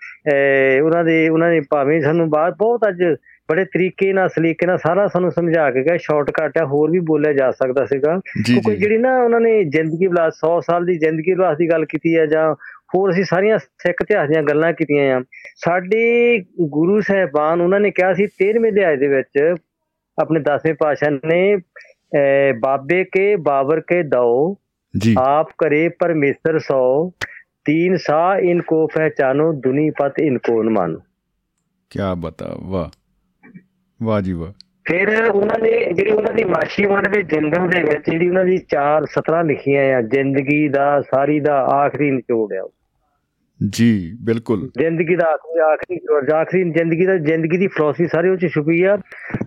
[0.82, 3.04] ਉਹਨਾਂ ਦੇ ਉਹਨਾਂ ਨੇ ਭਾਵੇਂ ਸਾਨੂੰ ਬਾਅਦ ਬਹੁਤ ਅੱਜ
[3.50, 7.34] ਬੜੇ ਤਰੀਕੇ ਨਾਲ ਸਲੀਕੇ ਨਾਲ ਸਾਰਾ ਸਾਨੂੰ ਸਮਝਾ ਕੇ ਗਏ। ਸ਼ਾਰਟਕਟ ਹੈ ਹੋਰ ਵੀ ਬੋਲਿਆ
[7.34, 8.20] ਜਾ ਸਕਦਾ ਸੀਗਾ।
[8.66, 12.18] ਕੋਈ ਜਿਹੜੀ ਨਾ ਉਹਨਾਂ ਨੇ ਜ਼ਿੰਦਗੀ ਬਲਾ 100 ਸਾਲ ਦੀ ਜ਼ਿੰਦਗੀ ਬਲਾ ਦੀ ਗੱਲ ਕੀਤੀ
[12.18, 12.54] ਹੈ ਜਾਂ
[12.96, 15.24] ਹੋਰ ਅਸੀਂ ਸਾਰੀਆਂ ਸਿੱਖ ਇਤਿਹਾਸ ਦੀਆਂ ਗੱਲਾਂ ਕੀਤੀਆਂ ਆ।
[15.56, 19.56] ਸਾਡੇ ਗੁਰੂ ਸਹਿਬਾਨ ਉਹਨਾਂ ਨੇ ਕਿਹਾ ਸੀ 13ਵੇਂ ਅਧਿਆਇ ਦੇ ਵਿੱਚ
[20.22, 21.58] ਆਪਣੇ 10ਵੇਂ ਪਾਤਸ਼ਾਹ ਨੇ
[22.60, 24.58] ਬਾਬੇ ਕੇ ਬਾਬਰ ਕੇ ਦਓ
[24.98, 27.14] ਜੀ। ਆਪ ਕਰੇ ਪਰਮੇਸ਼ਰ ਸੋ
[27.66, 31.00] ਤੀਨ ਸਾ ਇਨਕੋ ਪਹਿਚਾਨੋ ਦੁਨੀ ਪਤ ਇਨਕੋ ਮਾਨੋ।
[31.90, 32.90] ਕੀ ਬਤਾ ਵਾਹ।
[34.04, 34.52] ਵਾਹ ਜੀ ਵਾਹ।
[34.86, 38.58] ਫਿਰ ਉਹਨਾਂ ਨੇ ਜਿਹੜੀ ਉਹਨਾਂ ਦੀ ਮਾਸ਼ੀ ਮਨ ਦੇ ਜਿੰਦਮ ਦੇ ਵਿੱਚ ਜਿਹੜੀ ਉਹਨਾਂ ਦੀ
[38.58, 42.70] 4 17 ਲਿਖੀਆਂ ਆ ਜ਼ਿੰਦਗੀ ਦਾ ਸਾਰੀ ਦਾ ਆਖਰੀ ਨਿਚੋੜ ਆ।
[43.62, 46.00] ਜੀ ਬਿਲਕੁਲ। ਜ਼ਿੰਦਗੀ ਦਾ ਆਖਰੀ
[46.34, 48.96] ਆਖਰੀ ਜ਼ਿੰਦਗੀ ਦਾ ਜ਼ਿੰਦਗੀ ਦੀ ਫਿਲਾਸਫੀ ਸਾਰੇ ਉਹ ਚ ਛੁਪੀ ਆ।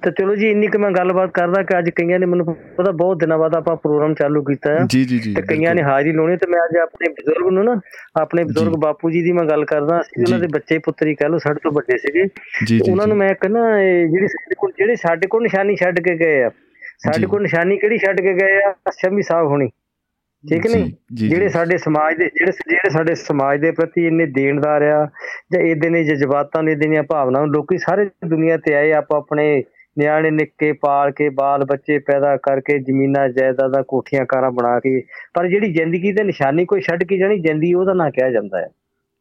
[0.03, 3.18] ਤੇ ਚਲੋ ਜੀ ਇੰਨੀ ਕਿ ਮੈਂ ਗੱਲਬਾਤ ਕਰਦਾ ਕਿ ਅੱਜ ਕਈਆਂ ਨੇ ਮੈਨੂੰ ਪਤਾ ਬਹੁਤ
[3.20, 6.37] ਦਿਨਾਂ ਬਾਅਦ ਆਪਾਂ ਪ੍ਰੋਗਰਾਮ ਚਾਲੂ ਕੀਤਾ ਹੈ ਜੀ ਜੀ ਜੀ ਤੇ ਕਈਆਂ ਨੇ ਹਾਜ਼ਰੀ ਲਾਉਣੀ
[6.37, 7.81] ਤੇ ਮੈਂ ਅੱਜ ਆਪਣੇ ਬਜ਼ੁਰਗ ਨੂੰ ਨਾ
[8.20, 11.38] ਆਪਣੇ ਬਜ਼ੁਰਗ ਬਾਪੂ ਜੀ ਦੀ ਮੈਂ ਗੱਲ ਕਰਦਾ। ਸੀ ਉਹਨਾਂ ਦੇ ਬੱਚੇ ਪੁੱਤਰੀ ਕਹਿ ਲੋ
[11.38, 12.29] ਸਾਡੇ ਤੋਂ ਵੱਡੇ ਸੀਗੇ।
[12.90, 16.50] ਉਹਨਾਂ ਨੂੰ ਮੈਂ ਕਹਿੰਦਾ ਜਿਹੜੀ ਸਾਡੇ ਕੋਲ ਜਿਹੜੇ ਸਾਡੇ ਕੋਲ ਨਿਸ਼ਾਨੀ ਛੱਡ ਕੇ ਗਏ ਆ।
[17.05, 18.74] ਸਾਡੇ ਕੋਲ ਨਿਸ਼ਾਨੀ ਕਿਹੜੀ ਛੱਡ ਕੇ ਗਏ ਆ?
[18.92, 19.68] ਸ਼ਮੀ ਸਾਹਿਬ ਹੋਣੀ।
[20.50, 20.92] ਠੀਕ ਨਹੀਂ?
[21.12, 25.09] ਜਿਹੜੇ ਸਾਡੇ ਸਮਾਜ ਦੇ ਜਿਹੜੇ ਜਿਹੜੇ ਸਾਡੇ ਸਮਾਜ ਦੇ ਪ੍ਰਤੀ ਇੰਨੇ ਦੇਣਦਾਰ ਆ
[25.52, 29.64] ਜਾਂ ਇਦਾਂ ਦੇ ਜਜ਼ਬਾਤਾਂ ਦੇ ਦੀਆਂ ਭਾਵਨਾਵਾਂ ਲੋਕੀ ਸਾਰੇ ਦੁਨੀਆ ਤੇ ਆਏ ਆਪਾਂ ਆਪਣੇ
[29.98, 35.02] ਨਿਆਣੇ ਨਿੱਕੇ ਪਾਲ ਕੇ ਬਾਲ ਬੱਚੇ ਪੈਦਾ ਕਰਕੇ ਜ਼ਮੀਨਾਂ ਜਾਇਦਾਦਾਂ ਕੋਠੀਆਂ ਕਾਰਾਂ ਬਣਾ ਕੇ
[35.35, 38.68] ਪਰ ਜਿਹੜੀ ਜ਼ਿੰਦਗੀ ਦੇ ਨਿਸ਼ਾਨੀ ਕੋਈ ਛੱਡ ਕੇ ਜਾਣੀ ਜ਼ਿੰਦਗੀ ਉਹਦਾ ਨਾਂ ਕਿਹਾ ਜਾਂਦਾ ਹੈ।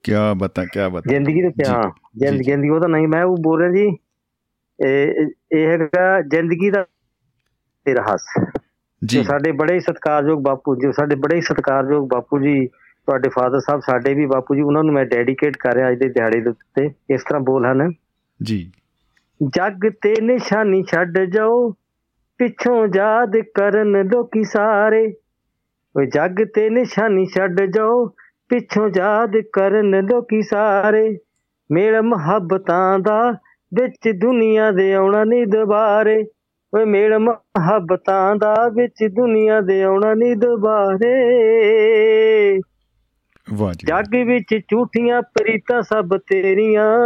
[0.04, 3.98] ਕੀ ਬਤਾ ਕੀ ਬਤਾ। ਜ਼ਿੰਦਗੀ ਦੇ ਹਾਂ ਜ਼ਿੰਦਗੀ ਉਹਦਾ ਨਹੀਂ ਮੈਂ ਉਹ ਬੋਲ ਰਿਹਾ ਜੀ
[4.86, 6.86] ਇਹ ਇਹ ਹੈਗਾ ਜ਼ਿੰਦਗੀ ਦਾ
[7.88, 8.26] ਇਤਿਹਾਸ
[9.06, 14.14] ਜੀ। ਸਾਡੇ ਬੜੇ ਸਤਿਕਾਰਯੋਗ ਬਾਪੂ ਜੀ ਸਾਡੇ ਬੜੇ ਸਤਿਕਾਰਯੋਗ ਬਾਪੂ ਜੀ ਤੁਹਾਡੇ ਫਾਦਰ ਸਾਹਿਬ ਸਾਡੇ
[14.14, 17.24] ਵੀ ਬਾਪੂ ਜੀ ਉਹਨਾਂ ਨੂੰ ਮੈਂ ਡੈਡੀਕੇਟ ਕਰ ਰਿਹਾ ਅੱਜ ਦੇ ਦਿਹਾੜੇ ਦੇ ਉੱਤੇ ਇਸ
[17.24, 17.92] ਤਰ੍ਹਾਂ ਬੋਲ ਹਨ।
[18.44, 18.72] ਜੀ।
[19.44, 21.70] ਜੱਗ ਤੇ ਨਿਸ਼ਾਨੀ ਛੱਡ ਜਾਓ
[22.38, 25.14] ਪਿੱਛੋਂ ਯਾਦ ਕਰਨ ਲੋਕੀ ਸਾਰੇ।
[25.98, 28.06] ਓਏ ਜੱਗ ਤੇ ਨਿਸ਼ਾਨੀ ਛੱਡ ਜਾਓ
[28.50, 31.18] ਪਿੱਛੋਂ ਯਾਦ ਕਰਨ ਲੋਕੀ ਸਾਰੇ।
[31.72, 33.32] ਮੇਲ ਮੁਹੱਬਤਾਂ ਦਾ
[33.74, 36.24] ਵਿੱਚ ਦੁਨੀਆ ਦੇ ਆਉਣਾ ਨਹੀਂ ਦੁਬਾਰੇ।
[36.76, 41.14] ਓਏ ਮੇਲ ਮੁਹੱਬਤਾਂ ਦਾ ਵਿੱਚ ਦੁਨੀਆ ਦੇ ਆਉਣਾ ਨਹੀਂ ਦੁਬਾਰੇ।
[43.54, 46.98] ਵਾਹ ਜੀ ਜੱਗ ਵਿੱਚ ਝੂਠੀਆਂ ਪ੍ਰੀਤਾਂ ਸਭ ਤੇਰੀਆਂ।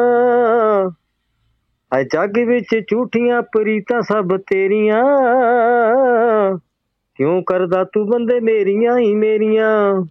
[1.95, 5.03] ਆ ਜੱਗ ਵਿੱਚ ਝੂਠੀਆਂ ਪ੍ਰੀਤਾਂ ਸਭ ਤੇਰੀਆਂ।
[7.15, 10.05] ਕਿਉਂ ਕਰਦਾ ਤੂੰ ਬੰਦੇ ਮੇਰੀਆਂ ਹੀ ਮੇਰੀਆਂ?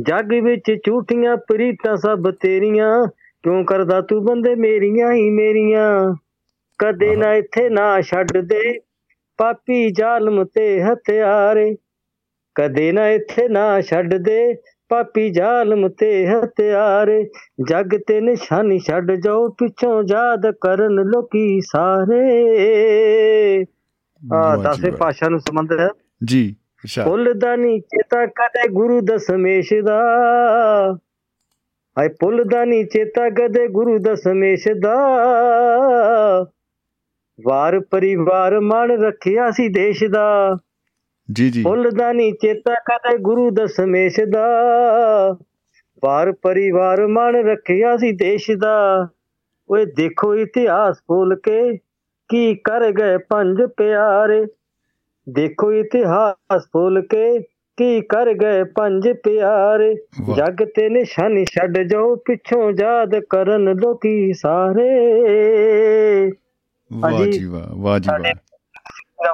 [0.00, 3.06] ਜੱਗ ਵਿੱਚ ਝੂਠੀਆਂ ਪ੍ਰੀਤਾਂ ਸਭ ਤੇਰੀਆਂ।
[3.42, 6.14] ਕਿਉਂ ਕਰਦਾ ਤੂੰ ਬੰਦੇ ਮੇਰੀਆਂ ਹੀ ਮੇਰੀਆਂ?
[6.78, 8.78] ਕਦੇ ਨਾ ਇੱਥੇ ਨਾ ਛੱਡ ਦੇ
[9.38, 11.76] ਪਾਪੀ ਜ਼ਾਲਮ ਤੇ ਹਥਿਆਰੇ।
[12.56, 14.54] ਕਦੇ ਨਾ ਇੱਥੇ ਨਾ ਛੱਡ ਦੇ
[14.88, 17.22] ਪਾਪੀ ਜ਼ਾਲਮ ਤੇ ਹਥਿਆਰੇ।
[17.68, 22.22] ਜੱਗ ਤੇ ਨਿਸ਼ਾਨੀ ਛੱਡ ਜਾਓ ਪਿੱਛੋਂ ਯਾਦ ਕਰਨ ਲੋਕੀ ਸਾਰੇ।
[24.22, 25.88] ਆ ਦਸੇ ਪਾਸ਼ਾ ਨੂੰ ਸੰਬੰਧ ਹੈ।
[26.24, 26.54] ਜੀ
[27.04, 29.98] ਭੁੱਲਦਾ ਨਹੀਂ ਚੇਤਾ ਕਦੇ ਗੁਰੂ ਦਸਮੇਸ਼ ਦਾ।
[31.96, 34.96] ਹਾਏ ਭੁੱਲਦਾ ਨਹੀਂ ਚੇਤਾ ਕਦੇ ਗੁਰੂ ਦਸਮੇਸ਼ ਦਾ।
[37.46, 40.56] ਵਾਰ ਪਰਿਵਾਰ ਮਨ ਰੱਖਿਆ ਸੀ ਦੇਸ਼ ਦਾ।
[41.32, 44.46] ਜੀ ਜੀ। ਭੁੱਲਦਾ ਨਹੀਂ ਚੇਤਾ ਕਦੇ ਗੁਰੂ ਦਸਮੇਸ਼ ਦਾ।
[46.04, 49.08] ਵਾਰ ਪਰਿਵਾਰ ਮਨ ਰੱਖਿਆ ਸੀ ਦੇਸ਼ ਦਾ।
[49.70, 51.76] ਓਏ ਦੇਖੋ ਇਤਿਹਾਸ ਭੁੱਲ ਕੇ
[52.28, 54.46] ਕੀ ਕਰ ਗਏ ਪੰਜ ਪਿਆਰੇ।
[55.28, 57.38] ਦੇਖੋ ਇਤਿਹਾਸ ਭੁੱਲ ਕੇ
[57.76, 59.94] ਕੀ ਕਰ ਗਏ ਪੰਜ ਪਿਆਰੇ।
[60.36, 64.90] ਜੱਗ ਤੇ ਨਿਸ਼ਾਨੀ ਛੱਡ ਜਾਓ ਪਿੱਛੋਂ ਯਾਦ ਕਰਨ ਲੋਕੀ ਸਾਰੇ।
[66.92, 68.32] ਵਾਹ ਜੀ ਵਾਹ ਵਾਹ ਜੀ ਵਾਹ।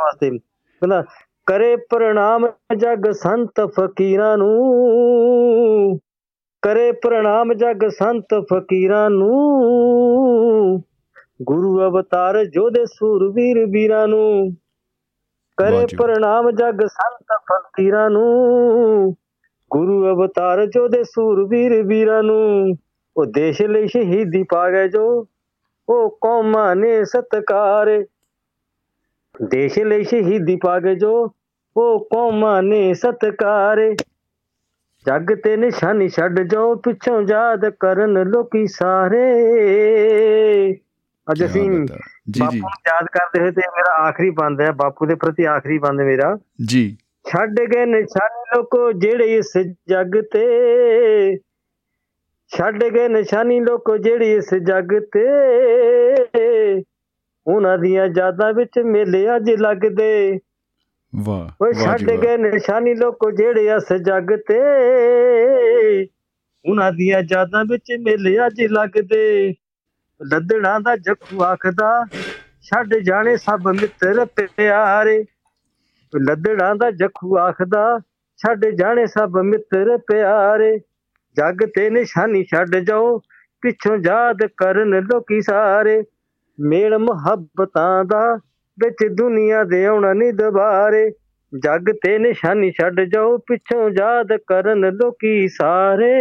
[0.00, 1.04] ਵਾਸਤੇ ਕਹਿੰਦਾ
[1.46, 6.00] ਕਰੇ ਪ੍ਰਣਾਮ ਜਗ ਸੰਤ ਫਕੀਰਾਂ ਨੂੰ।
[6.62, 10.84] ਕਰੇ ਪ੍ਰਣਾਮ ਜਗ ਸੰਤ ਫਕੀਰਾਂ ਨੂੰ।
[11.42, 14.50] ਗੁਰੂ ਅਵਤਾਰ ਜੋਦੇ ਸੂਰਵੀਰ ਵੀਰਾਂ ਨੂੰ।
[15.56, 19.16] ਕਰੇ ਪ੍ਰਣਾਮ ਜਗ ਸੰਤ ਫਕੀਰਾਂ ਨੂੰ।
[19.70, 22.74] ਗੁਰੂ ਅਵਤਾਰ ਜੋਦੇ ਸੂਰਵੀਰ ਵੀਰਾਂ ਨੂੰ।
[23.16, 25.26] ਉਹ ਦੇਸ਼ ਲਈ ਸ਼ਹੀਦੀ ਪਾ ਗਏ ਜੋ।
[25.90, 28.04] ਉਹ ਕੌਮਾਂ ਨੇ ਸਤਕਾਰ।
[29.48, 31.34] ਦੇਸ਼ ਲਈ ਸ਼ਹੀਦੀ ਪਾ ਗਏ ਜੋ
[31.76, 33.94] ਉਹ ਕੌਮਾਂ ਨੇ ਸਤਕਾਰ।
[35.06, 39.24] ਜੱਗ ਤੇ ਨਿਸ਼ਾਨੀ ਛੱਡ ਜਾਓ ਪਿੱਛੋਂ ਯਾਦ ਕਰਨ ਲੋਕੀ ਸਾਰੇ।
[41.26, 41.70] ਅੱਜ ਅਸੀਂ
[42.30, 46.00] ਜੀ ਜੀ। ਯਾਦ ਕਰਦੇ ਹੋਏ ਤੇ ਮੇਰਾ ਆਖਰੀ ਬੰਦ ਹੈ ਬਾਪੂ ਦੇ ਪ੍ਰਤੀ ਆਖਰੀ ਬੰਦ
[46.00, 49.52] ਮੇਰਾ। ਜੀ। ਛੱਡ ਗਏ ਨਿਸ਼ਾਨੀ ਲੋਕੋ ਜਿਹੜੇ ਇਸ
[49.88, 50.46] ਜੱਗ ਤੇ
[52.56, 55.24] ਛੱਡ ਗਏ ਨਿਸ਼ਾਨੀ ਲੋਕੋ ਜਿਹੜੀ ਇਸ ਜੱਗ ਤੇ।
[57.46, 60.38] ਉਹਨਾਂ ਦੀਆਂ ਯਾਦਾਂ ਵਿੱਚ ਮੇਲੇ ਅੱਜ ਲੱਗਦੇ।
[61.16, 64.58] ਵਾਹ ਓਏ ਛੱਡ ਗਏ ਨਿਸ਼ਾਨੀ ਲੋਕੋ ਜਿਹੜੇ ਇਸ ਜੱਗ ਤੇ।
[66.64, 69.54] ਉਹਨਾਂ ਦੀਆਂ ਯਾਦਾਂ ਵਿੱਚ ਮੇਲੇ ਅੱਜ ਲੱਗਦੇ।
[70.20, 72.06] ਲੱਦਣਾ ਦਾ ਜੱਖੂ ਆਖਦਾ
[72.62, 75.24] ਛੱਡ ਜਾਣੇ ਸਭ ਮਿੱਤਰ ਪਿਆਰੇ।
[76.20, 78.00] ਲੱਦਣਾ ਦਾ ਜੱਖੂ ਆਖਦਾ
[78.36, 80.80] ਛੱਡ ਜਾਣੇ ਸਭ ਮਿੱਤਰ ਪਿਆਰੇ।
[81.36, 83.18] ਜੱਗ ਤੇ ਨਿਸ਼ਾਨੀ ਛੱਡ ਜਾਓ
[83.62, 86.02] ਪਿੱਛੋਂ ਯਾਦ ਕਰਨ ਲੋਕੀ ਸਾਰੇ।
[86.60, 88.34] ਮੇਲ ਮੁਹੱਬਤਾਂ ਦਾ
[88.78, 91.10] ਵਿੱਚ ਦੁਨੀਆ ਦੇ ਆਉਣਾ ਨਹੀਂ ਦੁਬਾਰੇ।
[91.64, 96.14] ਜੱਗ ਤੇ ਨਿਸ਼ਾਨੀ ਛੱਡ ਜਾਓ ਪਿੱਛੋਂ ਯਾਦ ਕਰਨ ਲੋਕੀ ਸਾਰੇ।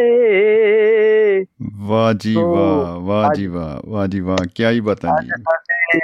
[1.87, 5.99] ਵਾਹ ਜੀ ਵਾਹ ਵਾਹ ਜੀ ਵਾਹ ਵਾਹ ਜੀ ਵਾਹ ਕੀ ਹੀ ਬਤਾਈਏ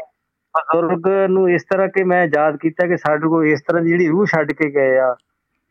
[0.56, 4.26] ਬਜ਼ੁਰਗ ਨੂੰ ਇਸ ਤਰ੍ਹਾਂ ਕਿ ਮੈਂ ਯਾਦ ਕੀਤਾ ਕਿ ਸਾਡੇ ਕੋਲ ਇਸ ਤਰ੍ਹਾਂ ਜਿਹੜੀ ਰੂਹ
[4.26, 5.16] ਛੱਡ ਕੇ ਗਏ ਆ।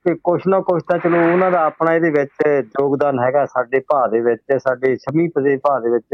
[0.08, 2.48] ਕਿ ਕੁਛ ਨਾ ਕੁਛ ਤਾਂ ਚਲੋ ਉਹਨਾਂ ਦਾ ਆਪਣਾ ਇਹਦੇ ਵਿੱਚ
[2.80, 6.04] ਯੋਗਦਾਨ ਹੈਗਾ ਸਾਡੇ ਭਾਅ ਦੇ ਵਿੱਚ ਸਾਡੇ ਸਮੀਪ ਦੇ ਭਾਅ ਦੇ ਵਿੱਚ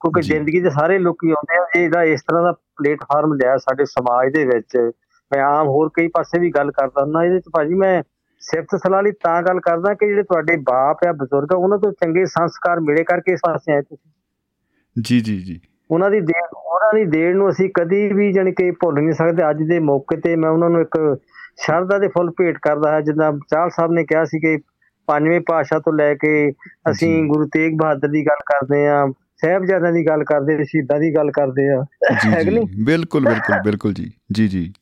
[0.00, 4.32] ਕਿਉਂਕਿ ਜ਼ਿੰਦਗੀ ਦੇ ਸਾਰੇ ਲੋਕੀ ਆਉਂਦੇ ਆ ਇਹਦਾ ਇਸ ਤਰ੍ਹਾਂ ਦਾ ਪਲੇਟਫਾਰਮ ਲਿਆ ਸਾਡੇ ਸਮਾਜ
[4.32, 4.90] ਦੇ ਵਿੱਚ।
[5.32, 8.02] ਮੈਂ ਆਮ ਹੋਰ ਕਈ ਪਾਸੇ ਵੀ ਗੱਲ ਕਰਦਾ ਹੁੰਦਾ ਇਹਦੇ ਚ ਭਾਜੀ ਮੈਂ
[8.40, 11.92] ਸਿਫਤ ਸਲਾਹ ਲਈ ਤਾਂ ਗੱਲ ਕਰਦਾ ਕਿ ਜਿਹੜੇ ਤੁਹਾਡੇ ਬਾਪ ਆ ਬਜ਼ੁਰਗ ਆ ਉਹਨਾਂ ਤੋਂ
[11.92, 14.10] ਚੰਗੇ ਸੰਸਕਾਰ ਮਿਲੇ ਕਰਕੇ ਇਸ ਪਾਸੇ ਆਏ ਤੁਸੀਂ?
[15.02, 18.70] ਜੀ ਜੀ ਜੀ। ਉਹਨਾਂ ਦੀ ਦੇਣ ਉਹਨਾਂ ਦੀ ਦੇਣ ਨੂੰ ਅਸੀਂ ਕਦੀ ਵੀ ਜਾਣੀ ਕਿ
[18.70, 21.16] ਭੁੱਲ ਨਹੀਂ ਸਕਦੇ। ਅੱਜ ਦੇ ਮੌਕੇ ਤੇ ਮੈਂ ਉਹਨਾਂ ਨੂੰ ਇੱਕ
[21.58, 24.58] ਸ਼ਰਧਾ ਦੇ ਫੁੱਲ ਭੇਟ ਕਰਦਾ ਹਾਂ ਜਿੱਦਾਂ ਚਾਲ ਸਾਹਿਬ ਨੇ ਕਿਹਾ ਸੀ ਕਿ
[25.08, 26.52] ਪੰਜਵੇਂ ਪਾਸ਼ਾ ਤੋਂ ਲੈ ਕੇ
[26.90, 31.14] ਅਸੀਂ ਗੁਰੂ ਤੇਗ ਬਹਾਦਰ ਦੀ ਗੱਲ ਕਰਦੇ ਆ ਸਹਿਬਜ਼ਾਦਿਆਂ ਦੀ ਗੱਲ ਕਰਦੇ ਆ ਸ਼ਹੀਦਾਂ ਦੀ
[31.14, 31.84] ਗੱਲ ਕਰਦੇ ਆ
[32.26, 32.84] ਹੈ ਕਿ ਨਹੀਂ?
[32.84, 34.72] ਬਿਲਕੁਲ ਬਿਲਕੁਲ ਬਿਲਕੁਲ ਜੀ। ਜੀ ਜੀ।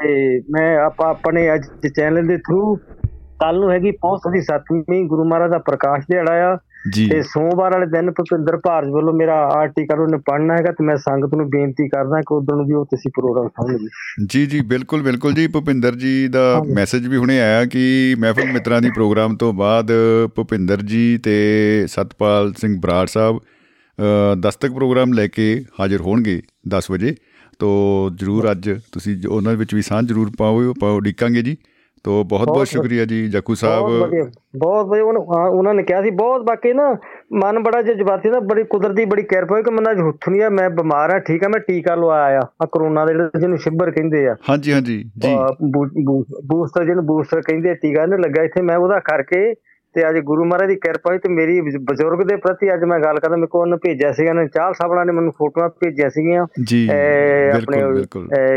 [0.00, 1.62] ਤੇ ਮੈਂ ਆਪਾਂ ਆਪਣੇ ਅੱਜ
[1.96, 2.76] ਚੈਨਲ ਦੇ ਥਰੂ
[3.40, 6.58] ਕੱਲ ਨੂੰ ਹੈਗੀ ਪੌਂਸ ਦੀ 7ਵੀਂ ਗੁਰੂ ਮਹਾਰਾਜ ਦਾ ਪ੍ਰਕਾਸ਼ ਦਿਹਾੜਾ ਆ।
[6.90, 10.96] ਜੀ। ਤੇ ਸੋਮਵਾਰ ਵਾਲੇ ਦਿਨ ਭੁਪਿੰਦਰ ਭਾਰਜ ਵੱਲੋਂ ਮੇਰਾ ਆਰਟੀਕਲ ਉਹਨੇ ਪੜ੍ਹਨਾ ਹੈਗਾ ਤੇ ਮੈਂ
[10.96, 15.02] ਸੰਗਤ ਨੂੰ ਬੇਨਤੀ ਕਰਦਾ ਕਿ ਉਦੋਂ ਵੀ ਉਹ ਤੁਸੀਂ ਪ੍ਰੋਗਰਾਮ ਸਮਝ ਲਈ ਜੀ ਜੀ ਬਿਲਕੁਲ
[15.02, 19.52] ਬਿਲਕੁਲ ਜੀ। ਭੁਪਿੰਦਰ ਜੀ ਦਾ ਮੈਸੇਜ ਵੀ ਹੁਣੇ ਆਇਆ ਕਿ ਮਹਿਫਲ ਮਿੱਤਰਾਂ ਦੀ ਪ੍ਰੋਗਰਾਮ ਤੋਂ
[19.52, 19.92] ਬਾਅਦ
[20.36, 21.36] ਭੁਪਿੰਦਰ ਜੀ ਤੇ
[21.86, 23.38] ਸਤਪਾਲ ਸਿੰਘ ਬਰਾੜ ਸਾਹਿਬ
[24.40, 27.14] ਦਸਤਕ ਪ੍ਰੋਗਰਾਮ ਲੈ ਕੇ ਹਾਜ਼ਰ ਹੋਣਗੇ 10 ਵਜੇ।
[27.58, 31.56] ਤੋਂ ਜਰੂਰ ਅੱਜ ਤੁਸੀਂ ਉਹਨਾਂ ਵਿੱਚ ਵੀ ਸਾਂਝ ਜਰੂਰ ਪਾਓ ਪਾਓ ਡਿੱਕਾਂਗੇ ਜੀ।
[32.04, 33.84] ਤੋ ਬਹੁਤ ਬਹੁਤ ਸ਼ੁਕਰੀਆ ਜੀ ਜੱਕੂ ਸਾਹਿਬ।
[34.56, 36.96] ਬਹੁਤ ਵਧੀਆ ਉਹਨਾਂ ਨੇ ਕਿਹਾ ਸੀ ਬਹੁਤ ਬਾਕੀ ਨਾ
[37.32, 41.10] ਮਨ ਬੜਾ ਜਜ਼ਬਾਤੀ ਦਾ ਬੜੀ ਕੁਦਰਤੀ ਬੜੀ ਕਿਰਪਾ ਹੈ ਕਿ ਮਨ ਅੱਜ ਹੁੱਥ ਮੈਂ ਬਿਮਾਰ
[41.10, 44.36] ਆ ਠੀਕ ਆ ਮੈਂ ਟੀਕਾ ਲਵਾਇਆ ਆ ਆ ਕਰੋਨਾ ਦੇ ਜਿਹੜਾ ਜਿਹਨੂੰ ਸ਼ਿਬਰ ਕਹਿੰਦੇ ਆ।
[44.50, 45.34] ਹਾਂਜੀ ਹਾਂਜੀ ਜੀ।
[46.46, 49.54] ਬੂਸਟਰ ਜਿਹਨੂੰ ਬੂਸਟਰ ਕਹਿੰਦੇ ਟੀਕਾ ਨੇ ਲੱਗਾ ਇੱਥੇ ਮੈਂ ਉਹਦਾ ਕਰਕੇ
[49.94, 53.18] ਤੇ ਅੱਜ ਗੁਰੂ ਮਹਾਰਾਜ ਦੀ ਕਿਰਪਾ ਹੋਈ ਤੇ ਮੇਰੀ ਬਜ਼ੁਰਗ ਦੇ ਪ੍ਰਤੀ ਅੱਜ ਮੈਂ ਗੱਲ
[53.20, 56.86] ਕਰਦਾ ਮੇਰੇ ਕੋਲ ਉਹਨੇ ਭੇਜਿਆ ਸੀਗਾ ਨੇ ਚਾਲ ਸਾਹਿਬਾਂ ਨੇ ਮੈਨੂੰ ਫੋਟੋਆਂ ਭੇਜਿਆ ਸੀਗੀਆਂ। ਜੀ
[56.88, 57.80] ਆਪਣੇ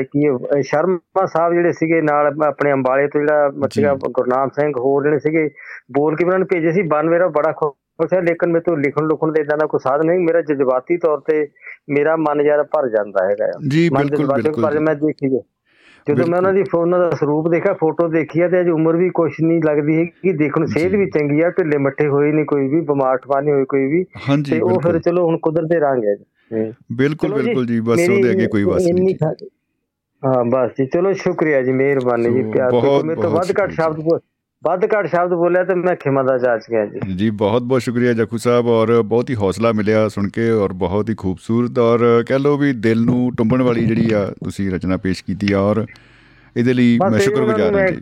[0.04, 0.28] ਕੀ
[0.64, 5.50] ਸ਼ਰਮਾ ਸਾਹਿਬ ਜਿਹੜੇ ਸੀਗੇ ਨਾਲ ਆਪਣੇ ਅੰਬਾਲੇ ਤੋਂ ਜਿਹੜਾ ਮੱਛੀਆ ਗੁਰਨਾਮ ਸਿੰਘ ਹੋਰ ਜਿਹੜੇ ਸੀਗੇ
[5.92, 9.32] ਬੋਲ ਕੇ ਉਹਨਾਂ ਨੇ ਭੇਜੇ ਸੀ ਬਨਵੇਰਾ ਬੜਾ ਖੁਸ਼ ਹੈ ਲੇਕਿਨ ਮੇਰੇ ਤੋਂ ਲਿਖਣ ਲੁਖਣ
[9.32, 11.48] ਦੇ ਇਦਾਂ ਦਾ ਕੋਈ ਸਾਧ ਨਹੀਂ ਮੇਰਾ ਜਜ਼ਬਾਤੀ ਤੌਰ ਤੇ
[11.90, 15.30] ਮੇਰਾ ਮਨ ਯਾਰ ਭਰ ਜਾਂਦਾ ਹੈਗਾ ਜੀ ਬਿਲਕੁਲ ਬਿਲਕੁਲ। ਮੈਂ ਦੇਖੀ
[16.08, 19.10] ਜਦੋਂ ਮੈਂ ਉਹਨਾਂ ਦੀ ਉਹਨਾਂ ਦਾ ਸਰੂਪ ਦੇਖਿਆ ਫੋਟੋ ਦੇਖੀ ਆ ਤੇ ਅਜ ਉਮਰ ਵੀ
[19.10, 22.68] ਕੁਛ ਨਹੀਂ ਲੱਗਦੀ ਹੈ ਕਿ ਦੇਖਣ ਸਿਹਤ ਵੀ ਚੰਗੀ ਆ ਢਿੱਲੇ ਮੱਠੇ ਹੋਏ ਨਹੀਂ ਕੋਈ
[22.68, 24.04] ਵੀ ਬਿਮਾਰ ਠਵਾਨੀ ਹੋਈ ਕੋਈ ਵੀ।
[24.44, 26.16] ਤੇ ਉਹ ਫਿਰ ਚਲੋ ਹੁਣ ਕੁਦਰਤ ਦੇ ਰੰਗ ਹੈ।
[26.96, 29.16] ਬਿਲਕੁਲ ਬਿਲਕੁਲ ਜੀ ਬਸ ਉਹਦੇ ਅੱਗੇ ਕੋਈ ਵਸ ਨਹੀਂ।
[30.24, 34.00] ਹਾਂ ਬਸ ਜੀ ਚਲੋ ਸ਼ੁਕਰੀਆ ਜੀ ਮਿਹਰਬਾਨੀ ਜੀ ਪਿਆਰ ਤੋਂ ਮੇਰੇ ਤੋਂ ਵੱਧ ਘੱਟ ਸ਼ਬਦ
[34.66, 38.14] ਵੱਧ ਘੱਟ ਸ਼ਬਦ ਬੋਲਿਆ ਤੇ ਮੈਂ ਖਿਮਾ ਦਾ ਜਾਚ ਗਿਆ ਜੀ। ਜੀ ਬਹੁਤ ਬਹੁਤ ਸ਼ੁਕਰੀਆ
[38.14, 42.40] ਜੱਖੂ ਸਾਹਿਬ ਔਰ ਬਹੁਤ ਹੀ ਹੌਸਲਾ ਮਿਲਿਆ ਸੁਣ ਕੇ ਔਰ ਬਹੁਤ ਹੀ ਖੂਬਸੂਰਤ ਔਰ ਕਹਿ
[42.40, 45.86] ਲੋ ਵੀ ਦਿਲ ਨੂੰ ਟੁੰਬਣ ਵਾਲੀ ਜਿਹੜੀ ਆ ਤੁਸੀਂ ਰਚਨਾ ਪੇਸ਼ ਕੀਤੀ ਔਰ
[46.56, 48.02] ਇਹਦੇ ਲਈ ਮੈਂ ਸ਼ੁਕਰਗੁਜ਼ਾਰ ਹਾਂ ਜੀ।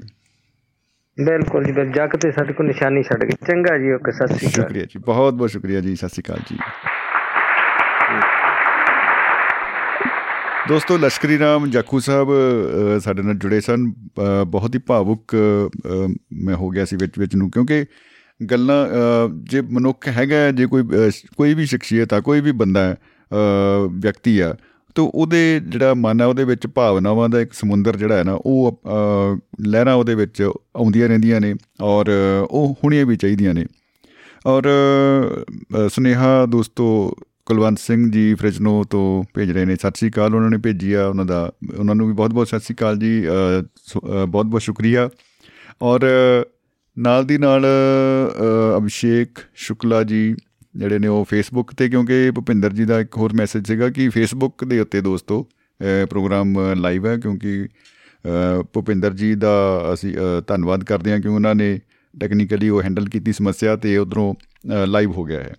[1.17, 4.51] ਬਿਲਕੁਲ ਜੀ ਜੱਗ ਤੇ ਸਾਡੇ ਕੋਲ ਨਿਸ਼ਾਨੀ ਛੱਡ ਗਈ। ਚੰਗਾ ਜੀ ਓਕੇ ਸਤਿ ਸ਼੍ਰੀ ਅਕਾਲ।
[4.51, 6.57] ਸ਼ੁਕਰੀਆ ਜੀ ਬਹੁਤ ਬਹੁਤ ਸ਼ੁਕਰੀਆ ਜੀ ਸਤਿ ਸ਼੍ਰੀ ਅਕਾਲ ਜੀ।
[10.67, 12.29] ਦੋਸਤੋ, ਲਸ਼ਕਰੀ ਰਾਮ ਜਾਖੂ ਸਾਹਿਬ
[13.03, 13.85] ਸਾਡੇ ਨਾਲ ਜੁੜੇ ਸਨ।
[14.47, 15.35] ਬਹੁਤ ਹੀ ਭਾਵੁਕ
[16.43, 17.85] ਮੈਂ ਹੋ ਗਿਆ ਸੀ ਵਿੱਚ ਵਿੱਚ ਨੂੰ, ਕਿਉਂਕਿ
[18.39, 18.87] ਗੱਲਾਂ
[19.43, 20.83] ਜੇ ਮਨੁੱਖ ਹੈਗਾ, ਜੇ ਕੋਈ
[21.37, 22.95] ਕੋਈ ਵੀ ਸ਼ਖਸੀਅਤ ਆ, ਕੋਈ ਵੀ ਬੰਦਾ ਹੈ
[23.93, 24.55] ਵਿਅਕਤੀ ਆ,
[24.95, 28.79] ਤੋ ਉਹਦੇ ਜਿਹੜਾ ਮਨ ਆ, ਉਹਦੇ ਵਿੱਚ ਭਾਵਨਾਵਾਂ ਦਾ ਇੱਕ ਸਮੁੰਦਰ ਜਿਹੜਾ ਹੈ ਨਾ, ਉਹ
[29.67, 32.11] ਲਹਿਰਾਂ ਉਹਦੇ ਵਿੱਚ ਆਉਂਦੀਆਂ ਰਹਿੰਦੀਆਂ ਨੇ ਔਰ
[32.43, 33.65] ਉਹ ਹੁਣੀਆਂ ਵੀ ਚਾਹੀਦੀਆਂ ਨੇ।
[34.45, 34.63] ਔਰ
[35.89, 36.85] ਸੁਨੇਹਾ ਦੋਸਤੋ
[37.47, 41.05] ਕੁਲਵੰਤ ਸਿੰਘ ਜੀ ਫ੍ਰਿਜਨੋ ਤੋਂ ਭੇਜ ਰਹੇ ਨੇ। ਸਤਿ ਸ੍ਰੀ ਅਕਾਲ, ਉਹਨਾਂ ਨੇ ਭੇਜੀ ਆ
[41.05, 43.21] ਉਹਨਾਂ ਦਾ, ਉਹਨਾਂ ਨੂੰ ਵੀ ਬਹੁਤ-ਬਹੁਤ ਸਤਿ ਸ੍ਰੀ ਅਕਾਲ ਜੀ।
[44.27, 45.09] ਬਹੁਤ-ਬਹੁਤ ਸ਼ੁਕਰੀਆ।
[45.81, 46.05] ਔਰ
[46.97, 47.65] ਨਾਲ ਦੀ ਨਾਲ
[48.77, 50.35] ਅਭਿਸ਼ੇਕ ਸ਼ੁਕਲਾ ਜੀ
[50.75, 54.63] ਜਿਹੜੇ ਨੇ ਉਹ ਫੇਸਬੁੱਕ ਤੇ, ਕਿਉਂਕਿ ਭੁਪਿੰਦਰ ਜੀ ਦਾ ਇੱਕ ਹੋਰ ਮੈਸੇਜ ਸੀਗਾ ਕਿ ਫੇਸਬੁੱਕ
[54.65, 55.41] ਦੇ ਉੱਤੇ ਦੋਸਤੋ
[56.09, 57.67] ਪ੍ਰੋਗਰਾਮ ਲਾਈਵ ਹੈ, ਕਿਉਂਕਿ
[58.73, 59.55] ਭੁਪਿੰਦਰ ਜੀ ਦਾ
[59.93, 60.15] ਅਸੀਂ
[60.47, 61.79] ਧੰਨਵਾਦ ਕਰਦੇ ਹਾਂ ਕਿ ਉਹਨਾਂ ਨੇ
[62.13, 64.33] ਟੈਕਨੀਕਲੀ ਉਹ ਹੈਂਡਲ ਕੀਤੀ ਸਮੱਸਿਆ ਤੇ ਉਧਰੋਂ
[64.87, 65.53] ਲਾਈਵ ਹੋ ਗਿਆ ਹੈ।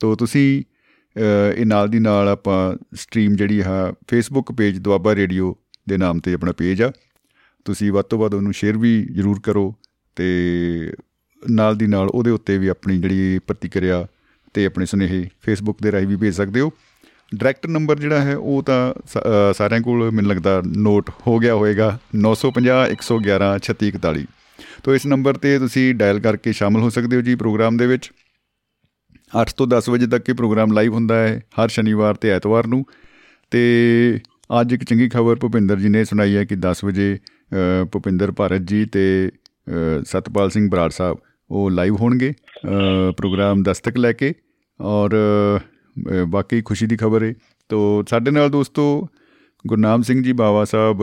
[0.00, 0.62] ਤੋਂ ਤੁਸੀਂ
[1.18, 2.58] ਇਹ ਨਾਲ ਦੀ ਨਾਲ ਆਪਾਂ
[2.96, 5.54] ਸਟ੍ਰੀਮ ਜਿਹੜੀ ਹੈ ਫੇਸਬੁੱਕ ਪੇਜ ਦੁਆਬਾ ਰੇਡੀਓ
[5.88, 6.90] ਦੇ ਨਾਮ ਤੇ ਆਪਣਾ ਪੇਜ ਆ।
[7.66, 9.74] ਤੁਸੀਂ ਵੱਧ ਤੋਂ ਵੱਧ ਉਹਨੂੰ ਸ਼ੇਅਰ ਵੀ ਜ਼ਰੂਰ ਕਰੋ
[10.16, 10.92] ਤੇ
[11.42, 14.06] ਨਾਲ ਦੀ ਨਾਲ ਉਹਦੇ ਉੱਤੇ ਵੀ ਆਪਣੀ ਜਿਹੜੀ ਪ੍ਰਤੀਕਿਰਿਆ
[14.54, 16.72] ਤੇ ਆਪਣੇ ਸੁਨੇਹੇ ਫੇਸਬੁੱਕ ਦੇ ਰਾਹੀਂ ਵੀ ਭੇਜ ਸਕਦੇ ਹੋ।
[17.34, 18.94] ਡਾਇਰੈਕਟ ਨੰਬਰ ਜਿਹੜਾ ਹੈ, ਉਹ ਤਾਂ
[19.54, 21.88] ਸਾਰਿਆਂ ਕੋਲ ਮੈਨੂੰ ਲੱਗਦਾ ਨੋਟ ਹੋ ਗਿਆ ਹੋਵੇਗਾ
[22.18, 24.24] 950 111 3641
[24.84, 28.10] ਤੋਂ ਇਸ ਨੰਬਰ ਤੇ ਤੁਸੀਂ ਡਾਇਲ ਕਰਕੇ ਸ਼ਾਮਲ ਹੋ ਸਕਦੇ ਹੋ ਜੀ ਪ੍ਰੋਗਰਾਮ ਦੇ ਵਿੱਚ।
[29.32, 32.84] 8 ਤੋਂ 10 ਵਜੇ ਤੱਕ ਇਹ ਪ੍ਰੋਗਰਾਮ ਲਾਈਵ ਹੁੰਦਾ ਹੈ, ਹਰ ਸ਼ਨੀਵਾਰ ਤੇ ਐਤਵਾਰ ਨੂੰ।
[33.50, 33.62] ਤੇ
[34.60, 37.16] ਅੱਜ ਇੱਕ ਚੰਗੀ ਖਬਰ ਭੁਪਿੰਦਰ ਜੀ ਨੇ ਸੁਣਾਈ ਹੈ ਕਿ 10 ਵਜੇ
[37.92, 39.30] ਭੁਪਿੰਦਰ ਭਾਰਤ ਜੀ ਤੇ
[40.02, 41.18] ਸਤਪਾਲ ਸਿੰਘ ਬਰਾੜ ਸਾਹਿਬ
[41.50, 42.32] ਉਹ ਲਾਈਵ ਹੋਣਗੇ
[43.16, 44.32] ਪ੍ਰੋਗਰਾਮ ਦਸਤਕ ਲੈ ਕੇ।
[44.80, 45.16] ਔਰ
[46.28, 47.34] ਬਾਕੀ ਖੁਸ਼ੀ ਦੀ ਖਬਰ ਹੈ
[47.68, 49.06] ਤੋਂ ਸਾਡੇ ਨਾਲ ਦੋਸਤੋ
[49.66, 51.02] ਗੁਰਨਾਮ ਸਿੰਘ ਜੀ ਬਾਵਾ ਸਾਹਿਬ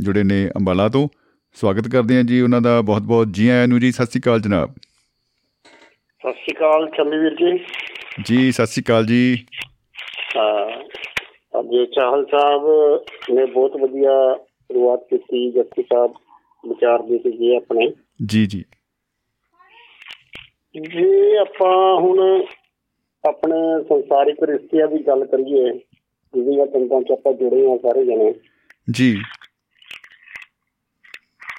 [0.00, 1.08] ਜੁੜੇ ਨੇ ਅੰਬਾਲਾ ਤੋਂ।
[1.60, 4.74] ਸਵਾਗਤ ਕਰਦੇ ਹਾਂ ਜੀ ਉਹਨਾਂ ਦਾ ਬਹੁਤ-ਬਹੁਤ। ਜੀ ਆਇਆਂ ਨੂੰ ਜੀ, ਸਤਿ ਸ੍ਰੀ ਅਕਾਲ ਜਨਾਬ।
[6.24, 7.64] ਸਤਿ ਸ੍ਰੀ ਅਕਾਲ ਚੰਦੀਵੀਰ ਜੀ।
[8.24, 9.46] ਜੀ ਸਤਿ ਸ੍ਰੀ ਅਕਾਲ ਜੀ।
[10.36, 10.82] ਹਾਂ
[11.60, 12.62] ਅੱਜ ਚਾਹਲ ਸਾਹਿਬ
[13.30, 16.14] ਨੇ ਬਹੁਤ ਵਧੀਆ ਸ਼ੁਰੂਆਤ ਕੀਤੀ ਜੱਤੀ ਸਾਹਿਬ
[16.68, 17.92] ਵਿਚਾਰ ਦੇ ਕੇ ਜੀ ਆਪਣੇ।
[18.26, 18.64] ਜੀ ਜੀ।
[20.80, 22.44] ਜੇ ਆਪਾਂ ਹੁਣ
[23.28, 25.70] ਆਪਣੇ ਸੰਸਾਰਿਕ ਰਿਸ਼ਤਿਆਂ ਦੀ ਗੱਲ ਕਰੀਏ
[26.34, 28.34] ਜਿਹਦੀਆਂ ਤੰਤਾਂ ਚ ਆਪਾਂ ਜੁੜੇ ਆ ਸਾਰੇ ਜਣੇ।
[28.90, 29.16] ਜੀ।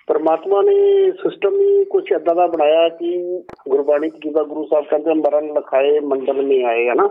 [0.07, 5.53] ਪਰਮਾਤਮਾ ਨੇ ਸਿਸਟਮ ਹੀ ਕੁਝ ਇਦਾਂ ਦਾ ਬਣਾਇਆ ਕਿ ਗੁਰਬਾਣੀ ਜਿਹਦਾ ਗੁਰੂ ਸਾਹਿਬ ਕਹਿੰਦੇ ਮਰਨ
[5.53, 7.09] ਲਖਾਏ ਮੰਡਲ ਮੇ ਆਏ ਹਨਾ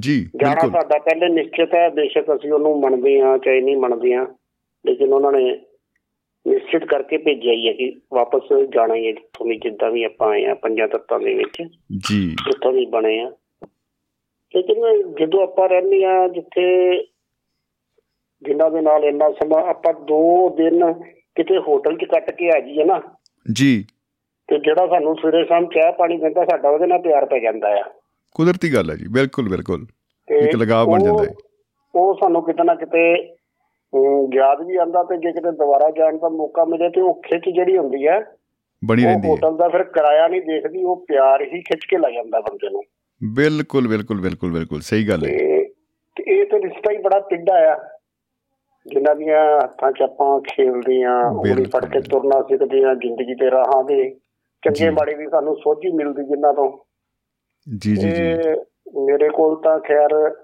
[0.00, 4.26] ਜੀ ਬਿਲਕੁਲ। ਸਾਡਾ ਪਹਿਲੇ ਨਿਸ਼ਚਿਤ ਹੈ ਬੇਸ਼ੱਕ ਅਸੀਂ ਉਹਨੂੰ ਮੰਨਦੇ ਆ ਚਾਹੇ ਨਹੀਂ ਮੰਨਦੇ ਆ
[4.86, 5.60] ਲੇਕਿਨ ਉਹਨਾਂ ਨੇ
[6.46, 10.44] ਨਿਸ਼ਚਿਤ ਕਰਕੇ ਭੇਜਿਆ ਹੀ ਹੈ ਕਿ ਵਾਪਸ ਜਾਣਾ ਹੀ ਹੈ ਜਿੱਥੋਂ ਜਿੱਦਾਂ ਵੀ ਆਪਾਂ ਆਏ
[10.44, 11.62] ਆ ਪੰਜਾਂ ਤੱਤਾਂ ਦੇ ਵਿੱਚ।
[12.08, 13.32] ਜੀ। ਜਿੱਥੋਂ ਵੀ ਬਣੇ ਆ
[14.54, 16.64] ਲੇਕਿਨ ਜਦੋਂ ਆਪਾਂ ਰਹਿੰਦੇ ਆ ਜਿੱਥੇ
[18.42, 20.94] ਜਿਨ੍ਹਾਂ ਦੇ ਨਾਲ ਇੰਨਾ ਸਮਾਂ ਆਪਾਂ ਦੋ ਦਿਨ
[21.34, 23.00] ਕਿਤੇ ਹੋਟਲ 'ਚ ਕੱਟ ਕੇ ਆ ਜਾਈਏ ਨਾ
[23.52, 23.84] ਜੀ।
[24.48, 27.84] ਤੇ ਜਿਹੜਾ ਸਾਨੂੰ ਸਵੇਰੇ ਸ਼ਾਮ ਚਾਹ ਪਾਣੀ ਦਿੰਦਾ ਸਾਡਾ ਉਹਦੇ ਨਾਲ ਪਿਆਰ ਪੈ ਜਾਂਦਾ ਆ।
[28.34, 29.86] ਕੁਦਰਤੀ ਗੱਲ ਹੈ ਜੀ ਬਿਲਕੁਲ ਬਿਲਕੁਲ।
[30.28, 31.34] ਇੱਕ ਲਗਾਵ ਬਣ ਜਾਂਦਾ ਹੈ।
[31.94, 33.12] ਉਹ ਸਾਨੂੰ ਕਿਤੇ ਨਾ ਕਿਤੇ
[34.34, 37.76] ਯਾਦ ਵੀ ਆਂਦਾ ਤੇ ਜੇ ਕਿਤੇ ਦੁਬਾਰਾ ਜਾਣ ਦਾ ਮੌਕਾ ਮਿਲੇ ਤੇ ਉਹ ਖਿੱਚ ਜਿਹੜੀ
[37.78, 38.20] ਹੁੰਦੀ ਹੈ
[38.84, 42.10] ਬਣੀ ਰਹਿੰਦੀ ਹੈ। ਹੋਟਲ ਦਾ ਫਿਰ ਕਿਰਾਇਆ ਨਹੀਂ ਦੇਖਦੀ ਉਹ ਪਿਆਰ ਹੀ ਖਿੱਚ ਕੇ ਲੈ
[42.10, 42.82] ਜਾਂਦਾ ਬੰਦੇ ਨੂੰ।
[43.22, 45.36] ਬਿਲਕੁਲ ਬਿਲਕੁਲ ਬਿਲਕੁਲ ਬਿਲਕੁਲ ਸਹੀ ਗੱਲ ਹੈ।
[46.16, 47.76] ਤੇ ਇਹ ਤਾਂ ਰਿਸ਼ਤਾ ਹੀ ਬੜਾ ਪਿੱਡਾ ਆ।
[48.86, 53.50] ਜਿਨ੍ਹਾਂ ਦੀਆਂ ਹੱਥਾਂ 'ਚ ਆਪਾਂ ਖੇਲਦੇ ਆ ਉਂਗਲੀ ਫੜ ਕੇ। ਤੁਰਨਾ ਸਿੱਖਦੇ ਆ ਜ਼ਿੰਦਗੀ ਦੇ
[53.50, 54.14] ਰਾਹਾਂ ਦੇ।
[54.64, 56.78] ਚੰਗੇ ਮਾੜੇ ਦੀ ਸਾਨੂੰ ਸੋਝੀ ਮਿਲਦੀ ਜਿਨ੍ਹਾਂ ਤੋਂ।
[57.78, 58.34] ਜੀ ਜੀ ਜੀ।
[59.00, 60.36] ਮੇਰੇ ਕੋਲ ਤਾਂ ਖੈਰ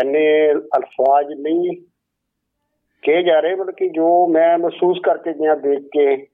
[0.00, 1.82] ਐਨੇ ਅਲਫਾਜ਼ ਨਹੀਂ
[3.02, 6.26] ਕਹੇ ਜਾ ਰਹੇ ਬਲਕਿ ਜੋ ਮੈਂ ਮਹਿਸੂਸ ਕਰਕੇ ਗਿਆ ਦੇਖ ਕੇ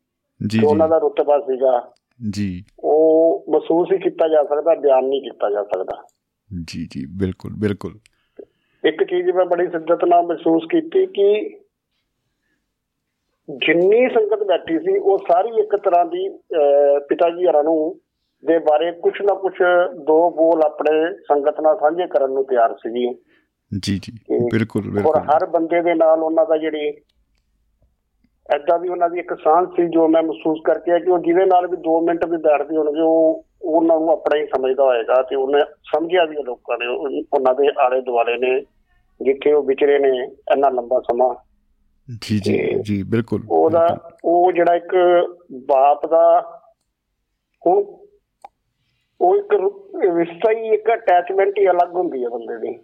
[0.46, 1.92] ਜੀ ਕਿ ਉਹਨਾਂ ਦਾ ਰੁਤਬਾ ਸੀਗਾ
[2.30, 6.06] ਜੀ। ਉਹ ਮਹਿਸੂਸ ਹੀ ਕੀਤਾ ਜਾ ਸਕਦਾ ਬਿਆਨ ਨਹੀਂ ਕੀਤਾ ਜਾ ਸਕਦਾ।
[6.64, 7.98] ਜੀ ਜੀ। ਬਿਲਕੁਲ ਬਿਲਕੁਲ।
[8.84, 11.48] ਇੱਕ ਚੀਜ਼ ਮੈਂ ਬੜੀ ਸਿੱਧਤ ਨਾਲ ਮਹਿਸੂਸ ਕੀਤੀ ਕਿ
[13.48, 16.28] ਜਿੰਨੀ ਸੰਗਤ ਬੈਠੀ ਸੀ ਉਹ ਸਾਰੀ ਇੱਕ ਤਰ੍ਹਾਂ ਦੀ
[17.08, 18.00] ਪਿਤਾ ਜੀ ਹਰਾਂ ਨੂੰ
[18.44, 19.52] ਦੇ ਬਾਰੇ ਕੁਛ ਨਾ ਕੁਛ
[20.04, 23.06] ਦੋ ਬੋਲ ਆਪਣੇ ਸੰਗਤ ਨਾਲ ਸਾਂਝੇ ਕਰਨ ਨੂੰ ਤਿਆਰ ਸੀਗੀ
[23.84, 26.92] ਜੀ ਜੀ। ਤੇ ਬਿਲਕੁਲ ਔਰ ਬਿਲਕੁਲ। ਹਰ ਬੰਦੇ ਦੇ ਨਾਲ ਉਹਨਾਂ ਦਾ ਜਿਹੜੀ
[28.54, 31.66] ਐਦਾਂ ਵੀ ਉਹਨਾਂ ਦੀ ਇੱਕ ਸਾਂਝ ਸੀ ਜੋ ਮੈਂ ਮਹਿਸੂਸ ਕਰਕੇ ਕਿ ਉਹ ਜਿਹਦੇ ਨਾਲ
[31.66, 35.60] ਵੀ 2 ਮਿੰਟ ਵੀ ਬੈਠਦੇ ਹੋਣਗੇ ਉਹ ਉਹਨਾਂ ਨੂੰ ਆਪਣਾ ਹੀ ਸਮਝਦਾ ਹੋਏਗਾ ਤੇ ਉਹਨੇ
[35.60, 38.60] ਸਮਝਿਆ ਵੀ ਲੋਕਾਂ ਨੇ ਉਹ- ਉਹਨਾਂ ਦੇ ਆਲੇ ਦੁਆਲੇ ਨੇ
[39.20, 40.08] ਜਿੱਥੇ ਉਹ ਵਿਚਰੇ ਨੇ
[40.52, 41.34] ਇੰਨਾ ਲੰਬਾ ਸਮਾਂ।
[42.22, 44.94] ਜੀ ਜੀ ਜੀ ਬਿਲਕੁਲ ਉਹਦਾ ਉਹ ਜਿਹੜਾ ਇੱਕ
[45.66, 46.40] ਬਾਪ ਦਾ
[47.66, 47.84] ਹੁਣ
[49.20, 49.54] ਉਹ ਇੱਕ
[50.16, 52.78] ਰਿਸ਼ਤਾ ਹੀ ਇੱਕ ਅਟੈਚਮੈਂਟ ਹੀ ਅਲੱਗ ਹੁੰਦੀ ਹੈ ਬੰਦੇ ਦੀ।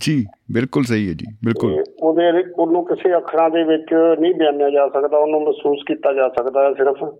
[0.00, 4.88] ਜੀ ਬਿਲਕੁਲ ਸਹੀ ਹੈ ਜੀ ਬਿਲਕੁਲ। ਉਹਦੇ ਉਹਨੂੰ ਕਿਸੇ ਅੱਖਰਾਂ ਦੇ ਵਿੱਚ ਨਹੀਂ ਬਿਆਨਿਆ ਜਾ
[4.88, 7.14] ਸਕਦਾ ਉਹਨੂੰ ਮਹਿਸੂਸ ਕੀਤਾ ਜਾ ਸਕਦਾ ਹੈ ਸਿਰਫ।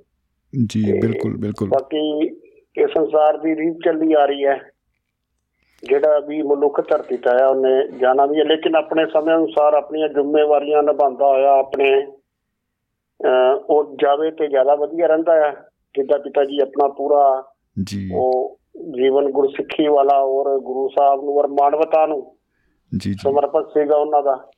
[0.66, 2.26] ਜੀ ਬਿਲਕੁਲ ਬਿਲਕੁਲ। ਬਾਕੀ
[2.78, 4.58] ਇਹ ਸੰਸਾਰ ਦੀ ਰੀਤ ਚੱਲੀ ਆ ਰਹੀ ਹੈ
[5.82, 10.08] ਜਿਹੜਾ ਵੀ ਮਨੁੱਖ ਧਰਤੀ ਤੇ ਆਇਆ ਉਹਨੇ ਜਾਣਾ ਵੀ ਹੈ। ਲੇਕਿਨ ਆਪਣੇ ਸਮੇਂ ਅਨੁਸਾਰ ਆਪਣੀਆਂ
[10.08, 12.06] ਜ਼ਿੰਮੇਵਾਰੀਆਂ ਨਿਭਾਉਂਦਾ ਹੋਇਆ ਆਪਣੇ
[13.70, 15.50] ਉਹ ਜਾਵੇ ਤੇ ਜ਼ਿਆਦਾ ਵਧੀਆ ਰਹਿੰਦਾ ਹੈ।
[15.96, 17.44] ਜਿੱਦਾਂ ਪਿਤਾ ਜੀ ਆਪਣਾ ਪੂਰਾ
[17.84, 18.58] ਜੀ। ਉਹ
[18.90, 22.36] ਜੀਵਨ ਗੁਰਸਿੱਖੀ ਵਾਲਾ ਔਰ ਗੁਰੂ ਸਾਹਿਬ ਨੂੰ ਔਰ ਮਾਨਵਤਾ ਨੂੰ
[22.98, 24.50] ਜੀ ਜੀ। ਸਮਰਪਿਤ ਸੀਗਾ ਉਹਨਾਂ ਦਾ।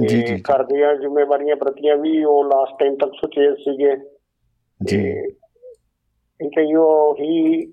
[0.00, 3.96] ਜੀ, ਜੀ, ਜੀ। ਘਰ ਦੀਆਂ ਜ਼ਿੰਮੇਵਾਰੀਆਂ ਪ੍ਰਤੀਆਂ ਵੀ ਉਹ ਲਾਸਟ ਟਾਈਮ ਤੱਕ ਸੁਚੇਤ ਸੀਗੇ।
[4.84, 5.30] ਜੀ।
[6.48, 7.66] ਤੇ ਇਹੋ ਹੀ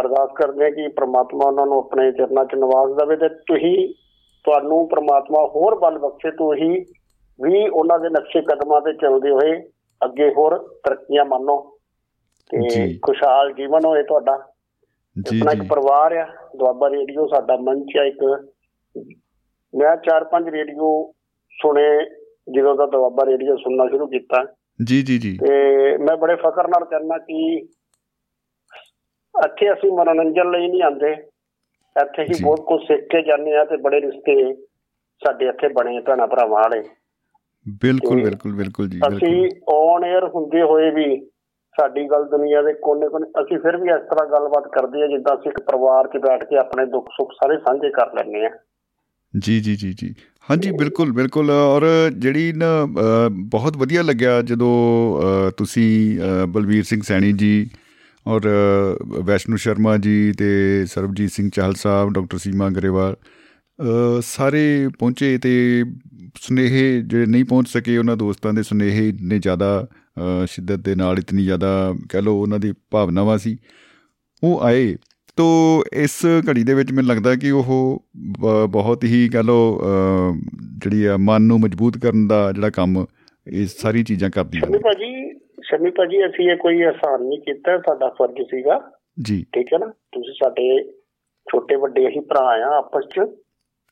[0.00, 3.94] ਅਰਦਾਸ ਕਰਦੇ ਕਿ ਪ੍ਰਮਾਤਮਾ ਉਹਨਾਂ ਨੂੰ ਆਪਣੇ ਚਰਨਾਂ 'ਚ ਨਿਵਾਸ ਦੇਵੇ ਤੇ ਤੁਸੀਂ
[4.44, 6.84] ਤੁਹਾਨੂੰ ਪ੍ਰਮਾਤਮਾ ਹੋਰ ਬਲ ਬਖਸ਼ੇ ਤੁਸੀਂ
[7.42, 9.62] ਵੀ ਉਹਨਾਂ ਦੇ ਨਕਸ਼ੇ ਕਦਮਾਂ ਤੇ ਚੱਲਦੇ ਹੋਏ
[10.04, 11.78] ਅੱਗੇ ਹੋਰ ਤਰੱਕੀਆਂ ਮੰਨੋ।
[12.50, 14.52] ਤੇ ਜੀ। ਖੁਸ਼ਹਾਲ ਜੀਵਨ ਹੋਏ ਤੁਹਾਡਾ।
[15.30, 16.26] ਜੀ ਆਪਣਾ ਇੱਕ ਜੀ। ਪਰਿਵਾਰ ਆ
[16.56, 18.48] ਦੁਆਬਾ ਰੇਡੀਓ ਸਾਡਾ ਮੰਚ ਆ ਇੱਕ।
[19.74, 21.12] ਮੈਂ ਚਾਰ ਪੰਜ ਰੇਡੀਓ
[21.50, 22.04] ਸੁਣੇ
[22.54, 26.84] ਜਦੋਂ ਦਾ ਦੁਆਬਾ ਰੇਡੀਓ ਸੁਣਨਾ ਸ਼ੁਰੂ ਕੀਤਾ। ਜੀ ਜੀ ਜੀ। ਤੇ ਮੈਂ ਬੜੇ ਫਖਰ ਨਾਲ
[26.84, 27.56] ਕਹਿਣਾ ਕਿ
[29.46, 31.12] ਇੱਥੇ ਅਸੀਂ ਮਨੋਰੰਜਨ ਲਈ ਨਹੀਂ ਆਂਦੇ
[32.02, 34.54] ਇੱਥੇ ਹੀ। ਬਹੁਤ ਕੁਝ ਸਿੱਖ ਕੇ ਜਾਂਦੇ ਆ ਤੇ ਬੜੇ ਰਿਸ਼ਤੇ
[35.24, 36.82] ਸਾਡੇ ਇੱਥੇ ਬਣੇ ਭੈਣਾਂ ਭਰਾਵਾਂ ਵਾਲੇ।
[37.82, 41.30] ਬਿਲਕੁਲ ਬਿਲਕੁਲ ਬਿਲਕੁਲ ਜੀ ਅਸੀਂ ਔਨ 에ਅਰ ਹੁੰਦੇ ਹੋਏ ਵੀ
[41.80, 45.50] ਸਾਡੀ ਗੱਲ ਦੁਨੀਆ ਦੇ ਕੋਨੇ-ਕੋਨੇ ਅਸੀਂ ਫਿਰ ਵੀ ਇਸ ਤਰ੍ਹਾਂ ਗੱਲਬਾਤ ਕਰਦੇ ਆ ਜਿੱਦਾਂ ਅਸੀਂ
[45.50, 48.50] ਇੱਕ ਪਰਿਵਾਰ 'ਚ ਬੈਠ ਕੇ ਆਪਣੇ ਦੁੱਖ ਸੁੱਖ ਸਾਰੇ ਸਾਂਝੇ ਕਰ ਲੈਂਦੇ ਆ
[49.36, 50.14] ਜੀ ਜੀ ਜੀ ਜੀ।
[50.48, 51.84] ਹਾਂਜੀ ਬਿਲਕੁਲ ਬਿਲਕੁਲ ਔਰ
[52.16, 54.70] ਜਿਹੜੀ ਨਾ ਅ, ਬਹੁਤ ਵਧੀਆ ਲੱਗਿਆ ਜਦੋਂ
[55.20, 57.68] ਅ, ਤੁਸੀਂ ਅ, ਬਲਵੀਰ ਸਿੰਘ ਸੈਣੀ ਜੀ
[58.26, 63.14] ਔਰ ਅ, ਵੈਸ਼ਨੂ ਸ਼ਰਮਾ ਜੀ ਤੇ ਸਰਬਜੀਤ ਸਿੰਘ ਚਾਹਲ ਸਾਹਿਬ ਡਾਕਟਰ ਸੀਮਾ ਗਰੇਵਾਲ
[63.78, 65.84] ਅ, ਸਾਰੇ ਪਹੁੰਚੇ ਤੇ
[66.40, 69.86] ਸੁਨੇਹੇ ਜਿਹੜੇ ਨਹੀਂ ਪਹੁੰਚ ਸਕੇ ਉਹਨਾਂ ਦੋਸਤਾਂ ਦੇ ਸੁਨੇਹੇ ਨੇ ਜ਼ਿਆਦਾ
[70.18, 73.56] ਅ, ਸ਼ਿੱਦਤ ਦੇ ਨਾਲ ਇਤਨੀ ਜ਼ਿਆਦਾ ਕਹਿ ਲਓ ਉਹਨਾਂ ਦੀ ਭਾਵਨਾਵਾਂ ਸੀ
[74.42, 74.94] ਉਹ ਆਏ
[75.36, 77.98] ਤੋ ਇਸ ਘੜੀ ਦੇ ਵਿੱਚ ਮੈਨੂੰ ਲੱਗਦਾ ਕਿ ਉਹ
[78.68, 79.42] ਬਹੁਤ ਹੀ ਕਹ ਅ,
[80.82, 83.06] ਜਿਹੜੀ ਆ ਮਨ ਨੂੰ ਮਜ਼ਬੂਤ ਕਰਨ ਦਾ ਜਿਹੜਾ ਕੰਮ
[83.52, 88.08] ਇਹ ਸਾਰੀ ਚੀਜ਼ਾਂ ਕਰਦੀਆਂ ਨੇ। ਭਾਜੀ ਸ਼ਮੀ ਭਾਜੀ ਅਸੀਂ ਇਹ ਕੋਈ ਆਸਾਨ ਨਹੀਂ ਕੀਤਾ ਸਾਡਾ
[88.08, 89.86] ਫਰਜ਼ ਸੀਗਾ। ਜੀ। ਠੀਕ ਹੈ ਨਾ?
[89.86, 90.92] ਤੁਸੀਂ ਸਾਡੇ
[91.52, 93.20] ਛੋਟੇ ਵੱਡੇ ਅਸੀਂ ਭਰਾ ਆ ਆਪਸ 'ਚ।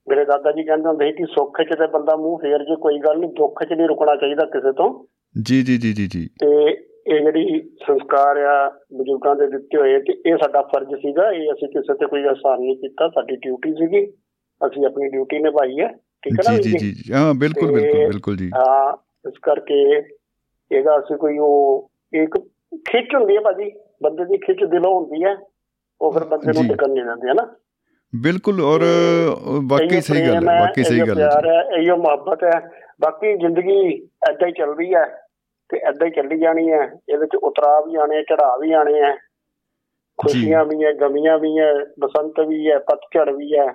[0.08, 2.98] ਮੇਰੇ ਦਾਦਾ ਜੀ ਕਹਿੰਦੇ ਹੁੰਦੇ ਸੀ ਕਿ ਸੁੱਖ 'ਚ ਤੇ ਬੰਦਾ ਮੂੰਹ ਫੇਰ ਜੇ ਕੋਈ
[2.98, 5.04] ਗੱਲ ਨਹੀਂ ਦੁੱਖ 'ਚ ਨਹੀਂ ਰੁਕਣਾ ਚਾਹੀਦਾ ਕਿਸੇ ਤੋਂ।
[5.42, 6.74] ਜੀ ਜੀ ਜੀ ਜੀ ਜੀ। ਤੇ
[7.06, 11.68] ਇਹ ਜਿਹੜੀ ਸੰਸਕਾਰ ਆ ਬਜ਼ੁਰਗਾਂ ਦੇ ਦਿੱਤੇ ਹੋਏ ਤੇ ਇਹ ਸਾਡਾ ਫਰਜ਼ ਸੀਗਾ ਇਹ ਅਸੀਂ
[11.68, 14.04] ਕਿਸੇ ਤੇ ਕੋਈ ਆਸਾਨ ਨਹੀਂ ਕੀਤਾ ਸਾਡੀ ਡਿਊਟੀ ਸੀਗੀ
[14.60, 15.88] ਅਸੀਂ ਆਪਣੀ ਡਿਊਟੀ ਨਿਭਾਈ ਹੈ
[16.22, 18.92] ਠੀਕ ਹੈ ਨਾ ਜੀ ਜੀ ਜੀ ਹਾਂ ਬਿਲਕੁਲ ਬਿਲਕੁਲ ਬਿਲਕੁਲ ਜੀ ਹਾਂ
[19.28, 19.80] ਇਸ ਕਰਕੇ
[20.70, 22.38] ਇਹਦਾ ਅਸੀਂ ਕੋਈ ਉਹ ਇੱਕ
[22.86, 23.70] ਖਿੱਚ ਹੁੰਦੀ ਹੈ ਭਾਜੀ
[24.02, 25.36] ਬੰਦੇ ਦੀ ਖਿੱਚ ਦਿਲੋਂ ਹੁੰਦੀ ਹੈ
[26.00, 27.46] ਉਹ ਫਿਰ ਬੰਦੇ ਨੂੰ। ਟਿਕਣ ਨਹੀਂ ਦਿੰਦੀ ਹੈ ਨਾ
[28.12, 28.82] ਬਿਲਕੁਲ ਔਰ
[29.68, 32.60] ਵਾਕਈ ਸਹੀ ਗੱਲ ਹੈ ਵਾਕਈ ਸਹੀ ਗੱਲ ਹੈ ਪਿਆਰ। ਹੈ ਇਹੀਓ ਮੁਹੱਬਤ ਹੈ
[33.00, 33.76] ਬਾਕੀ ਜ਼ਿੰਦਗੀ
[34.28, 35.04] ਐਦਾਂ ਹੀ ਚੱਲਦੀ ਹੈ
[35.72, 39.12] ਤੇ ਐਦਾਂ ਹੀ ਚੱਲੀ ਜਾਣੀ ਹੈ। ਇਹਦੇ ਚ ਉਤਰਾਅ ਵੀ ਆਣੇ ਚੜਾਅ ਵੀ ਆਣੇ ਹੈ
[40.18, 43.66] ਖੁਸ਼ੀਆਂ ਵੀ ਹੈ ਗਮੀਆਂ ਵੀ ਹੈ ਬਸੰਤ ਵੀ ਹੈ ਪਤਝੜ ਵੀ ਹੈ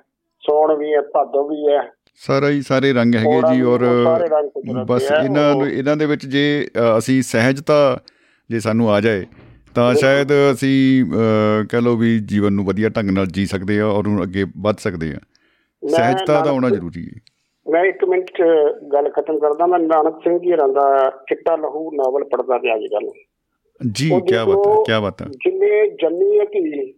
[0.43, 1.81] ਸੌਣ ਵੀ ਹੈ ਭਾਦੋ ਵੀ ਹੈ।
[2.21, 3.83] ਸਾਰਾ ਹੀ ਸਾਰੇ ਰੰਗ ਹੈਗੇ ਜੀ ਔਰ
[4.85, 6.43] ਬਸ ਇਹਨਾਂ ਨੂੰ ਇਹਨਾਂ ਦੇ ਵਿੱਚ ਜੇ
[6.97, 7.99] ਅਸੀਂ ਸਹਿਜਤਾ
[8.49, 9.25] ਜੇ ਸਾਨੂੰ ਆ ਜਾਏ
[9.75, 11.05] ਤਾਂ ਸ਼ਾਇਦ ਅਸੀਂ
[11.69, 15.13] ਕਹ ਲਓ ਵੀ ਜੀਵਨ ਨੂੰ ਵਧੀਆ ਢੰਗ ਨਾਲ ਜੀ ਸਕਦੇ ਆ ਔਰ ਅੱਗੇ ਵੱਧ ਸਕਦੇ
[15.13, 15.19] ਆ।
[15.83, 17.19] ਸਹਿਜਤਾ ਦਾ ਹੋਣਾ ਜ਼ਰੂਰੀ ਹੈ।
[17.69, 18.43] ਮੈਂ ਇੱਕ ਮਿੰਟ ਚ
[18.93, 22.83] ਗੱਲ ਖਤਮ ਕਰਦਾ ਮੈਂ ਨਾਨਕ ਸਿੰਘ ਜੀ ਹਰਾਂ ਦਾ ਚਿੱਟਾ ਲਹੂ ਨਾਵਲ ਪੜਦਾ ਪਿਆ ਅੱਜ
[22.83, 23.09] ਕੱਲ
[23.91, 26.93] ਜੀ ਕੀ ਬਾਤ ਹੈ ਕੀ ਬਾਤ ਹੈ। ਜਿੰਨੇ ਜੰਮੀ ਹੈ ਕਿ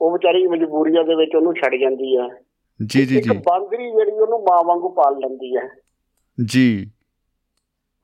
[0.00, 2.28] ਉਹ ਵਿਚਾਰੀ ਮਜਬੂਰੀਆਂ ਦੇ ਵਿੱਚ ਉਹਨੂੰ ਛੱਡ ਜਾਂਦੀ ਹੈ।
[2.86, 5.68] ਜੀ ਜੀ ਜੀ। ਇੱਕ ਬਾਂਦਰੀ ਜਿਹੜੀ ਉਹਨੂੰ ਮਾਂ ਵਾਂਗੂ ਪਾਲ ਲੈਂਦੀ ਹੈ।
[6.44, 6.90] ਜੀ।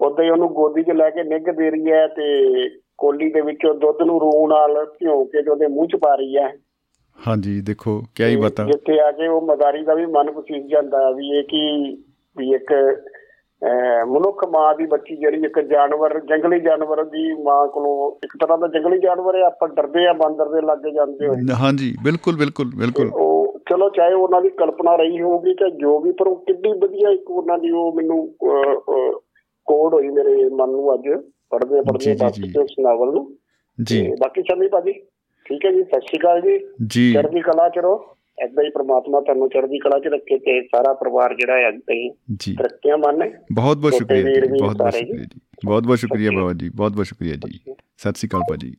[0.01, 2.51] ਉਦੋਂ ਹੀ ਉਹਨੂੰ ਗੋਦੀ 'ਚ ਲੈ ਕੇ ਨਿੱਘ ਦੇ ਰਹੀ ਹੈ ਤੇ
[2.99, 6.55] ਕੋਲੀ ਦੇ ਵਿੱਚੋਂ ਦੁੱਧ ਨੂੰ ਰੂਹ ਨਾਲ ਭਿਉਂ ਕੇ ਉਹਦੇ ਮੂੰਹ 'ਚ ਪਾ ਰਹੀ ਹੈ।
[7.29, 11.11] ਹਾਂਜੀ ਦੇਖੋ ਕੀ ਹੀ ਬਤਾ। ਜਿੱਥੇ ਆ ਕੇ ਉਹ ਮਦਾਰੀ ਦਾ ਵੀ ਮਨ ਪਸੀਜ ਜਾਂਦਾ
[11.11, 11.95] ਵੀ ਇਹ ਕੀ
[12.37, 12.73] ਵੀ ਇੱਕ
[14.07, 18.67] ਮਨੁੱਖ ਮਾਂ ਦੀ ਬੱਚੀ ਜਿਹੜੀ ਇੱਕ ਜਾਨਵਰ ਜੰਗਲੀ ਜਾਨਵਰ ਦੀ ਮਾਂ ਕੋਲੋਂ ਇੱਕ ਤਰ੍ਹਾਂ ਦਾ
[18.67, 23.11] ਜੰਗਲੀ ਜਾਨਵਰ ਹੈ ਆਪਾਂ ਡਰਦੇ ਆ ਬਾਂਦਰ ਦੇ ਲੱਗੇ ਜਾਂਦੇ ਹੋਏ ਹਾਂਜੀ ਬਿਲਕੁਲ ਬਿਲਕੁਲ ਬਿਲਕੁਲ।
[23.15, 27.11] ਉਹ ਚਲੋ ਚਾਹੇ ਉਹਨਾਂ ਦੀ ਕਲਪਨਾ ਰਹੀ ਹੋਊਗੀ ਕਿ ਜੋ ਵੀ ਪਰ ਉਹ ਕਿੰਨੀ ਵਧੀਆ
[27.11, 28.35] ਇੱਕ ਉਹਨਾਂ ਦੀ ਉਹ ਮੈਨੂੰ
[29.67, 31.09] ਕੋਡ ਹੋਈ ਮੇਰੇ ਮਨ ਨੂੰ ਅੱਜ
[31.51, 33.37] ਪੜਦੇ ਪੜਦੇ ਬਾਕੀ ਉਸ ਨਾਵਲ ਨੂੰ।
[33.83, 34.93] ਜੀ। ਬਾਕੀ ਸ਼ਮੀ ਭਾਜੀ।
[35.51, 37.95] ਠੀਕ ਹੈ ਜੀ ਸਤਿ ਸ਼੍ਰੀ ਅਕਾਲ ਜੀ। ਜੀ। ਚੜ੍ਹਦੀ ਕਲਾ ਚ ਰਹੋ।
[38.39, 42.09] ਐਦਾਂ ਹੀ ਪ੍ਰਮਾਤਮਾ ਤੁਹਾਨੂੰ ਚੜ੍ਹਦੀ ਕਲਾ ਚ ਰੱਖੇ ਤੇ ਸਾਰਾ ਪਰਿਵਾਰ ਜਿਹੜਾ ਹੈ ਐਦਾਂ ਹੀ
[42.55, 46.69] ਤਰੱਕੀਆਂ ਮੰਨੇ ਬਹੁਤ ਬਹੁਤ ਸ਼ੁਕਰੀਆ ਜੀ ਬਹੁਤ ਬਹੁਤ ਸ਼ੁਕਰੀਆ ਜੀ। ਬਹੁਤ ਬਹੁਤ ਸ਼ੁਕਰੀਆ ਬਾਬਾ ਜੀ
[46.69, 47.59] ਬਹੁਤ ਬਹੁਤ ਸ਼ੁਕਰੀਆ ਜੀ।
[47.99, 48.75] ਸਤਿ ਸ਼੍ਰੀ ਅਕਾਲ। ਭਾਜੀ।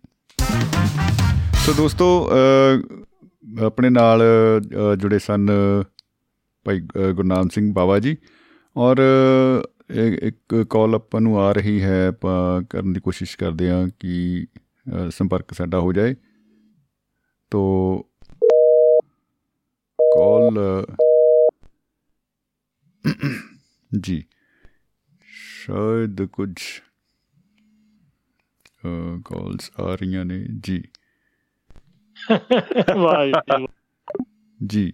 [1.65, 2.07] ਸੋ ਦੋਸਤੋ
[3.65, 4.21] ਆਪਣੇ ਨਾਲ
[4.99, 5.47] ਜੁੜੇ ਸਨ
[6.65, 6.79] ਭਾਈ
[7.13, 8.17] ਗੁਰਨਾਮ ਸਿੰਘ ਬਾਬਾ ਜੀ।
[8.77, 8.97] ਔਰ
[10.23, 14.45] ਇੱਕ ਕਾਲ ਆਪਾਂ ਨੂੰ ਆ ਰਹੀ ਹੈ ਆਪਾਂ ਕਰਨ ਦੀ ਕੋਸ਼ਿਸ਼ ਕਰਦੇ ਹਾਂ ਕਿ
[15.09, 16.15] ਸੰਪਰਕ ਸਾਡਾ ਹੋ ਜਾਏ।
[17.50, 17.64] ਤੋ
[19.98, 20.58] कॉल
[23.92, 24.24] जी
[25.34, 26.64] शायद कुछ
[29.22, 30.78] कॉल्स आ रही ने जी
[34.60, 34.86] जी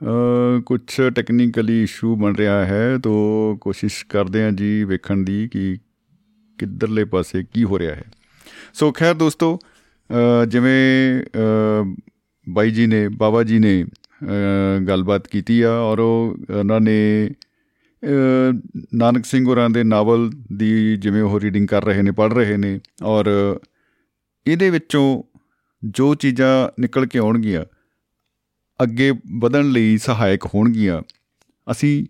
[0.00, 0.80] Uh, ਕੁਝ
[1.14, 3.12] ਟੈਕਨੀਕਲੀ ਇਸ਼ੂ ਬਣ ਰਿਹਾ ਹੈ ਤੋ
[3.60, 5.78] ਕੋਸ਼ਿਸ਼ ਕਰਦੇ ਹਾਂ ਜੀ ਵੇਖਣ ਦੀ ਕਿ
[6.58, 8.04] ਕਿੱਧਰਲੇ ਪਾਸੇ ਕੀ ਹੋ ਰਿਹਾ ਹੈ
[8.74, 9.58] ਸੋ ਖੈਰ ਦੋਸਤੋ
[10.49, 11.23] ਜਿਵੇਂ
[12.47, 13.83] ਬਾਈ ਜੀ ਨੇ, ਬਾਬਾ ਜੀ ਨੇ
[14.87, 17.29] ਗੱਲਬਾਤ ਕੀਤੀ ਆ ਔਰ ਉਹ ਉਹਨਾਂ ਨੇ
[18.95, 22.79] ਨਾਨਕ ਸਿੰਘ ਹੋਰਾਂ ਦੇ ਨਾਵਲ ਦੀ ਜਿਵੇਂ ਉਹ ਰੀਡਿੰਗ ਕਰ ਰਹੇ ਨੇ, ਪੜ੍ਹ ਰਹੇ ਨੇ
[23.05, 23.27] ਔਰ
[24.45, 25.23] ਇਹਦੇ ਵਿੱਚੋਂ
[25.83, 27.65] ਜੋ ਚੀਜ਼ਾਂ ਨਿਕਲ ਕੇ ਆਉਣਗੀਆਂ,
[28.79, 31.01] ਅੱਗੇ ਵਧਣ ਲਈ ਸਹਾਇਕ ਹੋਣਗੀਆਂ,
[31.67, 32.05] ਅਸੀਂ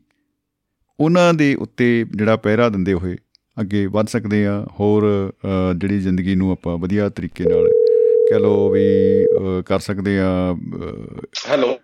[1.00, 3.18] ਉਹਨਾਂ ਦੇ ਉੱਤੇ ਜਿਹੜਾ ਪਹਿਰਾ ਦਿੰਦੇ ਹੋਏ
[3.58, 5.06] ਅੱਗੇ ਵੱਧ ਸਕਦੇ ਆ ਹੋਰ
[5.76, 7.68] ਜਿਹੜੀ ਜ਼ਿੰਦਗੀ ਨੂੰ ਆਪਾਂ ਵਧੀਆ ਤਰੀਕੇ ਨਾਲ
[8.30, 8.84] ਕਹ ਲੋ ਵੀ
[9.66, 10.56] ਕਰ ਸਕਦੇ ਆ
[11.50, 11.78] ਹੈਲੋ।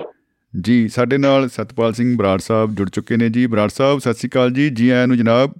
[0.61, 4.29] ਜੀ ਸਾਡੇ ਨਾਲ ਸਤਪਾਲ ਸਿੰਘ ਬਰਾੜ ਸਾਹਿਬ ਜੁੜ ਚੁੱਕੇ ਨੇ ਜੀ। ਬਰਾੜ ਸਾਹਿਬ ਸਤਿ ਸ੍ਰੀ
[4.29, 5.53] ਅਕਾਲ ਜੀ। ਜੀ ਆਇਆਂ ਨੂੰ ਜਨਾਬ।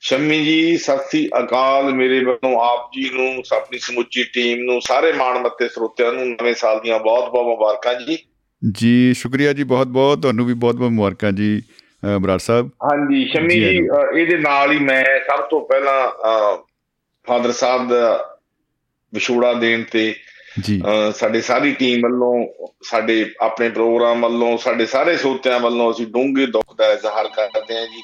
[0.00, 5.12] ਸ਼ਮੀ ਜੀ ਸਤਿ ਸ੍ਰੀ ਅਕਾਲ। ਮੇਰੇ ਵੱਲੋਂ ਆਪ ਜੀ ਨੂੰ ਆਪਣੀ ਸਮੁੱਚੀ ਟੀਮ ਨੂੰ ਸਾਰੇ
[5.12, 8.18] ਮਾਣਮੱਤੇ ਸਰੋਤਿਆਂ ਨੂੰ ਨਵੇਂ ਸਾਲ ਦੀਆਂ ਬਹੁਤ-ਬਹੁਤ ਮੁਬਾਰਕਾਂ ਜੀ।
[8.72, 11.62] ਜੀ ਸ਼ੁਕਰੀਆ ਜੀ ਬਹੁਤ-ਬਹੁਤ ਤੁਹਾਨੂੰ ਵੀ ਬਹੁਤ-ਬਹੁਤ ਮੁਬਾਰਕਾਂ ਜੀ
[12.20, 13.78] ਬਰਾੜ ਸਾਹਿਬ। ਹਾਂਜੀ ਸ਼ਮੀ ਜੀ
[14.16, 16.10] ਇਹਦੇ ਨਾਲ ਹੀ ਮੈਂ ਸਭ ਤੋਂ ਪਹਿਲਾਂ
[17.28, 18.31] ਫਾਦਰ ਸਾਹਿਬ ਦਾ
[19.14, 20.14] ਵਿਛੋੜਾ ਦੇਣ ਤੇ
[20.60, 20.82] ਜੀ।
[21.14, 22.46] ਸਾਡੇ ਸਾਰੀ ਟੀਮ ਵੱਲੋਂ
[22.82, 27.86] ਸਾਡੇ ਆਪਣੇ ਪ੍ਰੋਗਰਾਮ ਵੱਲੋਂ ਸਾਡੇ ਸਾਰੇ ਸੋਤਿਆਂ ਵੱਲੋਂ ਅਸੀਂ ਡੂੰਘੇ ਦੁੱਖ ਦਾ ਇਜ਼ਹਾਰ ਕਰਦੇ ਹਾਂ
[27.86, 28.02] ਜੀ।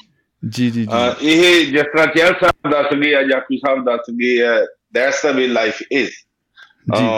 [0.49, 4.41] ਜੀ ਜੀ ਜੀ। ਇਹ ਜਿਸ ਤਰ੍ਹਾਂ ਚੈਲ ਸਾਹਿਬ ਦੱਸ ਗਏ ਆ ਜਾਕੂ ਸਾਹਿਬ ਦੱਸ ਗਏ
[4.41, 6.09] ਆ that's the way life is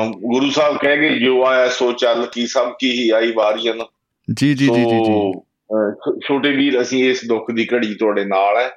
[0.09, 3.73] Guru Sahib ਕਹਿ ਗਏ ਜੋ ਆਇਆ ਸੋ ਚੱਲ ਕੀ ਸਭ ਕੀ ਹੀ ਆਈ ਵਾਰੀਆਂ
[4.33, 5.31] ਜੀ ਜੀ ਜੀ ਜੀ
[6.27, 8.71] ਛੋਟੇ ਵੀਰ ਅਸੀਂ ਇਸ ਦੁੱਖ ਦੀ ਘੜੀ ਤੁਹਾਡੇ ਨਾਲ ਹੈ।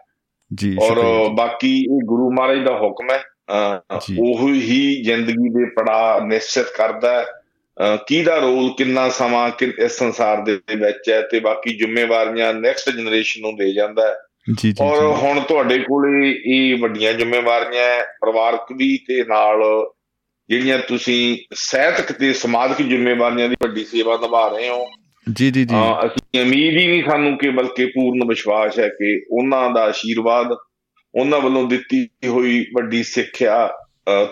[0.55, 0.97] ਜੀ ਔਰ
[1.35, 3.23] ਬਾਕੀ ਇਹ ਗੁਰੂ ਮਹਾਰਾਜ ਦਾ ਹੁਕਮ ਹੈ।
[4.19, 7.25] ਉਹ ਹੀ ਜ਼ਿੰਦਗੀ ਦੇ ਪੜਾ ਨਿਸ਼ਚਿਤ ਕਰਦਾ
[8.07, 9.51] ਕਿਹਦਾ ਰੋਲ ਕਿੰਨਾ ਸਮਾਂ
[9.85, 14.15] ਇਸ ਸੰਸਾਰ ਦੇ ਵਿੱਚ ਹੈ ਤੇ ਬਾਕੀ ਜ਼ਿੰਮੇਵਾਰੀਆਂ ਨੈਕਸਟ ਜਨਰੇਸ਼ਨ ਨੂੰ ਦੇ ਜਾਂਦਾ ਹੈ।
[14.55, 19.63] ਜੀ ਜੀ ਔਰ ਹੁਣ ਤੁਹਾਡੇ ਕੋਲੇ ਇਹ ਵੱਡੀਆਂ ਜ਼ਿੰਮੇਵਾਰੀਆਂ ਪਰਿਵਾਰਕ ਵੀ ਤੇ ਨਾਲ
[20.49, 24.87] ਜਿਹੜੀਆਂ ਤੁਸੀਂ ਸਹਿਤਕ ਤੇ ਸਮਾਜਿਕ ਜ਼ਿੰਮੇਵਾਰੀਆਂ ਦੀ ਵੱਡੀ ਸੇਵਾ ਨਿਭਾ ਰਹੇ ਹੋ।
[25.27, 25.75] ਜੀ ਜੀ ਜੀ।
[26.07, 30.55] ਅਸੀਂ ਉਮੀਦ ਹੀ ਨਹੀਂ ਸਾਨੂੰ ਕਿ ਬਲਕਿ ਪੂਰਨ ਵਿਸ਼ਵਾਸ ਹੈ ਕਿ ਉਹਨਾਂ ਦਾ ਆਸ਼ੀਰਵਾਦ
[31.15, 33.71] ਉਹਨਾਂ ਵੱਲੋਂ ਦਿੱਤੀ ਹੋਈ ਵੱਡੀ ਸਿੱਖਿਆ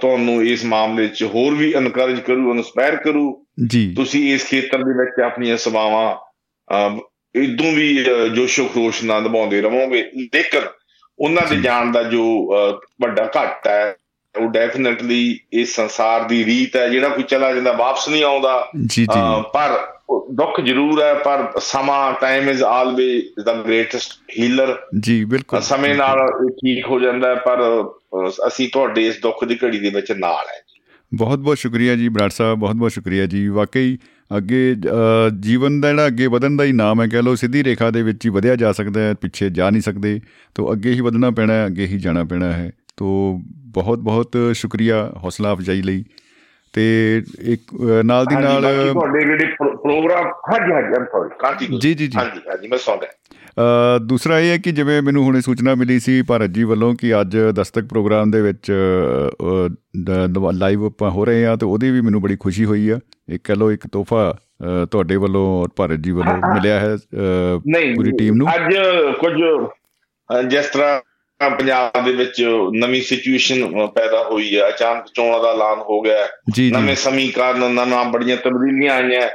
[0.00, 4.98] ਤੁਹਾਨੂੰ ਇਸ ਮਾਮਲੇ 'ਚ ਹੋਰ ਵੀ ਇਨਕਰੇਜ ਕਰੂ ਇਨਸਪਾਇਰ ਕਰੂ। ਜੀ। ਤੁਸੀਂ ਇਸ ਖੇਤਰ ਦੇ
[4.98, 6.16] ਵਿੱਚ ਆਪਣੀਆਂ ਸੇਵਾਵਾਂ
[7.34, 8.04] ਇਦੋਂ ਵੀ
[8.34, 10.62] ਜੋਸ਼ੋ ਖਰੋਸ਼ ਨਾਲ ਨਿਭਾਉਂਦੇ ਰਹੋਗੇ। ਲੇਕਿਨ
[11.18, 12.50] ਉਹਨਾਂ ਦੇ ਜਾਣ ਦਾ ਜੋ
[13.02, 13.94] ਵੱਡਾ ਘਾਟ ਹੈ
[14.40, 18.70] ਉਹ ਡੈਫੀਨਿਟਲੀ ਇਸ ਸੰਸਾਰ ਦੀ ਰੀਤ ਹੈ। ਜਿਹੜਾ ਕੋਈ ਚਲਾ ਜਾਂਦਾ ਵਾਪਸ ਨਹੀਂ ਆਉਂਦਾ।
[19.54, 19.94] ਪਰ
[20.32, 26.18] ਦੁੱਖ ਜ਼ਰੂਰ ਹੈ ਪਰ ਸਮਾਂ time is always the greatest healer ਜੀ ਬਿਲਕੁਲ। ਸਮੇਂ ਨਾਲ
[26.52, 27.58] ਠੀਕ ਹੋ ਜਾਂਦਾ ਪਰ
[28.46, 30.60] ਅਸੀਂ ਤੁਹਾਡੇ ਇਸ ਦੁੱਖ ਦੀ ਘੜੀ ਦੇ ਵਿੱਚ ਨਾਲ ਹੈ
[31.14, 33.98] ਬਹੁਤ ਬਹੁਤ ਸ਼ੁਕਰੀਆ ਜੀ ਬਰਾੜ ਸਾਹਿਬ ਬਹੁਤ ਬਹੁਤ ਸ਼ੁਕਰੀਆ ਜੀ। ਵਾਕਈ
[34.36, 34.74] ਅੱਗੇ
[35.40, 38.24] ਜੀਵਨ ਦਾ ਜਿਹੜਾ ਅੱਗੇ ਵਧਣ ਦਾ ਹੀ ਨਾਮ ਹੈ ਕਹ ਲੋ ਸਿੱਧੀ ਰੇਖਾ ਦੇ ਵਿੱਚ
[38.26, 40.20] ਹੀ ਵਧਿਆ ਜਾ ਸਕਦਾ ਹੈ ਪਿੱਛੇ ਜਾ ਨਹੀਂ ਸਕਦੇ।
[40.54, 43.40] ਤੋਂ ਅੱਗੇ ਹੀ ਵਧਣਾ ਪੈਣਾ ਹੈ ਅੱਗੇ ਹੀ ਜਾਣਾ ਪੈਣਾ ਹੈ। ਤੋਂ
[43.72, 46.04] ਬਹੁਤ ਬਹੁਤ ਸ਼ੁਕਰੀਆ ਹੌਸਲਾ ਅਫਜਾਈ ਲਈ।
[46.72, 47.62] ਤੇ ਇੱਕ
[48.04, 49.46] ਨਾਲ ਦੀ ਨਾਲ ਤੁਹਾਡੇ ਜਿਹੜੇ
[49.82, 54.50] ਪ੍ਰੋਗਰਾਮ ਹਾਂਜੀ ਹਾਂਜੀ ਆਮ ਸੌਰੀ ਕਾਂਟੀ ਜੀ। ਜੀ ਜੀ ਹਾਂਜੀ ਹਾਂਜੀ ਮੈਂ ਰਿਹਾ। ਦੂਸਰਾ ਇਹ
[54.50, 58.30] ਹੈ ਕਿ ਜਿਵੇਂ ਮੈਨੂੰ ਹੁਣੇ ਸੂਚਨਾ ਮਿਲੀ ਸੀ ਭਾਰਤ ਜੀ ਵੱਲੋਂ ਕਿ ਅੱਜ ਦਸਤਕ ਪ੍ਰੋਗਰਾਮ
[58.30, 58.72] ਦੇ ਵਿੱਚ
[60.52, 63.52] ਲਾਈਵ ਆਪਾਂ ਹੋ ਰਹੇ ਆ ਤੇ ਉਹਦੀ ਵੀ ਮੈਨੂੰ ਬੜੀ ਖੁਸ਼ੀ ਹੋਈ ਆ। ਇੱਕ ਕਹ
[63.52, 64.34] ਲੋ ਇੱਕ ਤੋਹਫਾ
[64.90, 66.96] ਤੁਹਾਡੇ ਵੱਲੋਂ ਔਰ ਭਾਰਤ ਜੀ ਵੱਲੋਂ ਮਿਲਿਆ ਹੈ
[67.96, 68.48] ਪੂਰੀ ਟੀਮ ਨੂੰ?
[68.54, 68.74] ਅੱਜ
[69.20, 69.32] ਕੁਝ
[70.50, 71.00] ਜਿਸ ਤਰ੍ਹਾਂ
[71.50, 72.42] ਪੰਜਾਬ ਦੇ ਵਿੱਚ
[72.76, 76.26] ਨਵੀਂ ਸਿਚੁਏਸ਼ਨ ਪੈਦਾ ਹੋਈ ਹੈ। ਅਚਾਨਕ ਚੋਣਾਂ ਦਾ ਐਲਾਨ ਹੋ ਗਿਆ
[76.72, 79.28] ਨਵੇਂ ਸਮੀਕਰਨ ਨਵਾਂ ਬੜੀਆਂ ਤਬਦੀਲੀਆਂ ਆਈਆਂ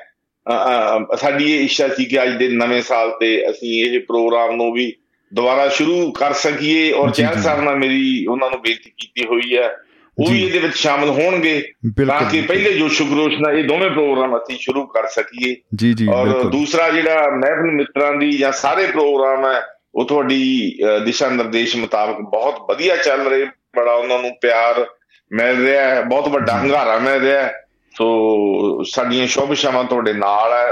[1.16, 4.94] ਸਾਡੀ ਇਹ ਇੱਛਾ ਸੀ ਕਿ ਅੱਜ ਦੇ ਨਵੇਂ ਸਾਲ ਤੇ ਅਸੀਂ ਇਹ ਪ੍ਰੋਗਰਾਮ ਨੂੰ ਵੀ
[5.34, 9.76] ਦੁਬਾਰਾ ਸ਼ੁਰੂ ਕਰ ਸਕੀਏ ਔਰ ਚੈਨ ਸਾਹਿਬ ਨਾਲ ਮੇਰੀ ਉਹਨਾਂ ਨੂੰ ਬੇਨਤੀ ਕੀਤੀ ਹੋਈ ਹੈ।
[10.20, 11.72] ਉਹ ਵੀ ਇਹਦੇ ਵਿੱਚ ਸ਼ਾਮਲ ਹੋਣਗੇ
[12.08, 16.08] ਤਾਂ ਕਿ ਪਹਿਲੇ ਜੋ ਸ਼ੁਕਰੋਸ਼ ਨਾਲ ਇਹ ਦੋਵੇਂ ਪ੍ਰੋਗਰਾਮ ਅਸੀਂ ਸ਼ੁਰੂ ਕਰ ਸਕੀਏ। ਜੀ ਜੀ
[16.14, 19.62] ਔਰ ਦੂਸਰਾ ਜਿਹੜਾ ਮਹਿਫਲ ਮਿੱਤਰਾਂ ਦੀ ਜਾਂ ਸਾਰੇ ਪ੍ਰੋਗਰਾਮ ਹੈ
[19.96, 23.46] ਉਹ ਤੁਹਾਡੀ ਦਿਸ਼ਾ ਨਿਰਦੇਸ਼ ਮੁਤਾਬਕ ਬਹੁਤ ਵਧੀਆ ਚੱਲ ਰਹੇ।
[23.76, 24.86] ਬੜਾ ਉਹਨਾਂ ਨੂੰ ਪਿਆਰ
[25.32, 27.67] ਮਿਲ ਰਿਹਾ ਹੈ ਬਹੁਤ ਵੱਡਾ ਹੰਗਾਰਾ ਮਿਲ ਰਿਹਾ ਹੈ।
[27.98, 30.66] ਸੋ ਸਾਡੀਆਂ ਸ਼ੁਭ ਸ਼ਾਮਾਂ ਤੁਹਾਡੇ ਨਾਲ ਹੈ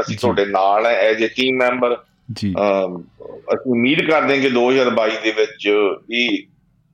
[0.00, 1.96] ਅਸੀਂ ਤੁਹਾਡੇ ਨਾਲ ਹੈ ਐਜ਼ ਅ ਟੀਮ ਮੈਂਬਰ
[2.32, 5.68] ਜੀ। ਅਸੀਂ ਉਮੀਦ ਕਰਦੇ ਹਾਂ ਕਿ 2022 ਦੇ ਵਿੱਚ
[6.12, 6.38] ਇਹ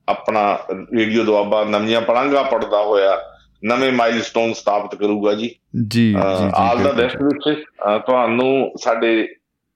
[0.09, 0.59] ਆਪਣਾ
[0.97, 3.17] ਰੇਡੀਓ ਦੁਆਬਾ ਨਵੀਆਂ ਪੜਾਂਗਾ ਪੜਦਾ ਹੋਇਆ
[3.65, 5.49] ਨਵੇਂ ਮਾਈਲਸਟੋਨ ਸਥਾਪਿਤ ਕਰੂਗਾ ਜੀ।
[5.87, 7.63] ਜੀ ਜੀ ਆਲ ਦਾ ਬੈਸਟ ਵਿੱਚ
[8.05, 9.27] ਤੁਹਾਨੂੰ ਸਾਡੇ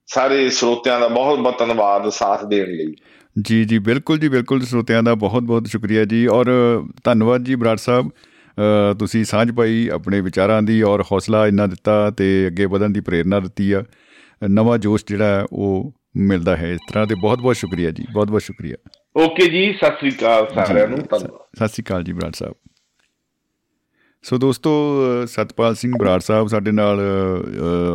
[0.07, 2.95] ਸਾਰੇ ਸਰੋਤਿਆਂ ਦਾ ਬਹੁਤ ਬਹੁਤ ਧੰਨਵਾਦ ਸਾਥ ਦੇਣ ਲਈ।
[3.41, 6.45] ਜੀ ਜੀ ਬਿਲਕੁਲ ਜੀ ਬਿਲਕੁਲ। ਸਰੋਤਿਆਂ ਦਾ ਬਹੁਤ ਬਹੁਤ ਸ਼ੁਕਰੀਆ ਜੀ। ਔਰ
[7.03, 8.09] ਧੰਨਵਾਦ ਜੀ ਬਰਾੜ ਸਾਹਿਬ।
[8.99, 13.39] ਤੁਸੀਂ ਸਾਂਝ ਪਾਈ ਆਪਣੇ ਵਿਚਾਰਾਂ ਦੀ ਔਰ ਹੌਸਲਾ ਇੰਨਾ ਦਿੱਤਾ ਤੇ ਅੱਗੇ ਵਧਣ ਦੀ ਪ੍ਰੇਰਣਾ
[13.39, 13.83] ਦਿੱਤੀ ਆ।
[14.49, 18.41] ਨਵਾਂ ਜੋਸ਼ ਜਿਹੜਾ ਉਹ ਮਿਲਦਾ ਹੈ ਇਸ ਤਰ੍ਹਾਂ ਤੇ ਬਹੁਤ ਬਹੁਤ ਸ਼ੁਕਰੀਆ ਜੀ ਬਹੁਤ ਬਹੁਤ
[18.41, 18.75] ਸ਼ੁਕਰੀਆ।
[19.15, 22.53] ਓਕੇ ਜੀ ਸਤਿ ਸ੍ਰੀ ਅਕਾਲ ਸਾਰਿਆਂ ਨੂੰ ਸਤਿ ਸ੍ਰੀ ਅਕਾਲ ਜੀ ਬਰਾੜ ਸਾਹਿਬ।
[24.23, 24.71] ਸੋ ਦੋਸਤੋ
[25.25, 26.99] ਸਤਪਾਲ ਸਿੰਘ ਬਰਾੜ ਸਾਹਿਬ ਸਾਡੇ ਨਾਲ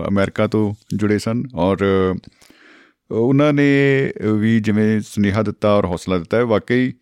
[0.08, 1.84] ਅਮਰੀਕਾ ਤੋਂ ਜੁੜੇ ਸਨ ਔਰ
[3.10, 3.68] ਉਹਨਾਂ ਨੇ
[4.40, 6.92] ਵੀ ਜਿਵੇਂ ਸੁਨੇਹਾ ਦਿੱਤਾ ਔਰ ਹੌਸਲਾ ਦਿੱਤਾ ਹੈ ਵਾਕਈ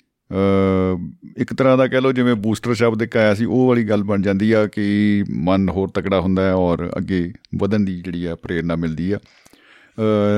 [1.38, 4.22] ਇੱਕ ਤਰ੍ਹਾਂ ਦਾ ਕਹਿ ਲਓ ਜਿਵੇਂ ਬੂਸਟਰ ਸ਼ਬਦ ਇੱਕ ਆਇਆ ਸੀ ਉਹ ਵਾਲੀ ਗੱਲ ਬਣ
[4.22, 7.20] ਜਾਂਦੀ ਆ ਕਿ ਮਨ ਹੋਰ ਤਕੜਾ ਹੁੰਦਾ ਹੈ ਔਰ ਅੱਗੇ
[7.60, 9.18] ਵਧਣ ਦੀ ਜਿਹੜੀ ਆ ਪ੍ਰੇਰਣਾ ਮਿਲਦੀ ਆ।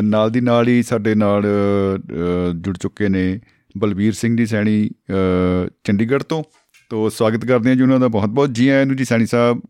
[0.04, 1.46] ਨਾਲ ਦੀ ਨਾਲ ਹੀ ਸਾਡੇ ਨਾਲ
[2.56, 3.40] ਜੁੜ ਚੁੱਕੇ ਨੇ
[3.74, 4.88] ਬਲਬੀਰ ਸਿੰਘ ਜੀ ਸੈਣੀ
[5.84, 6.42] ਚੰਡੀਗੜ੍ਹ ਤੋਂ।
[6.90, 9.60] ਤੋਂ ਸਵਾਗਤ ਕਰਦੇ ਹਾਂ ਜੀ ਉਹਨਾਂ ਦਾ ਬਹੁਤ ਬਹੁਤ। ਜੀ ਆਇਆਂ ਨੂੰ ਜੀ ਸੈਣੀ ਸਾਹਿਬ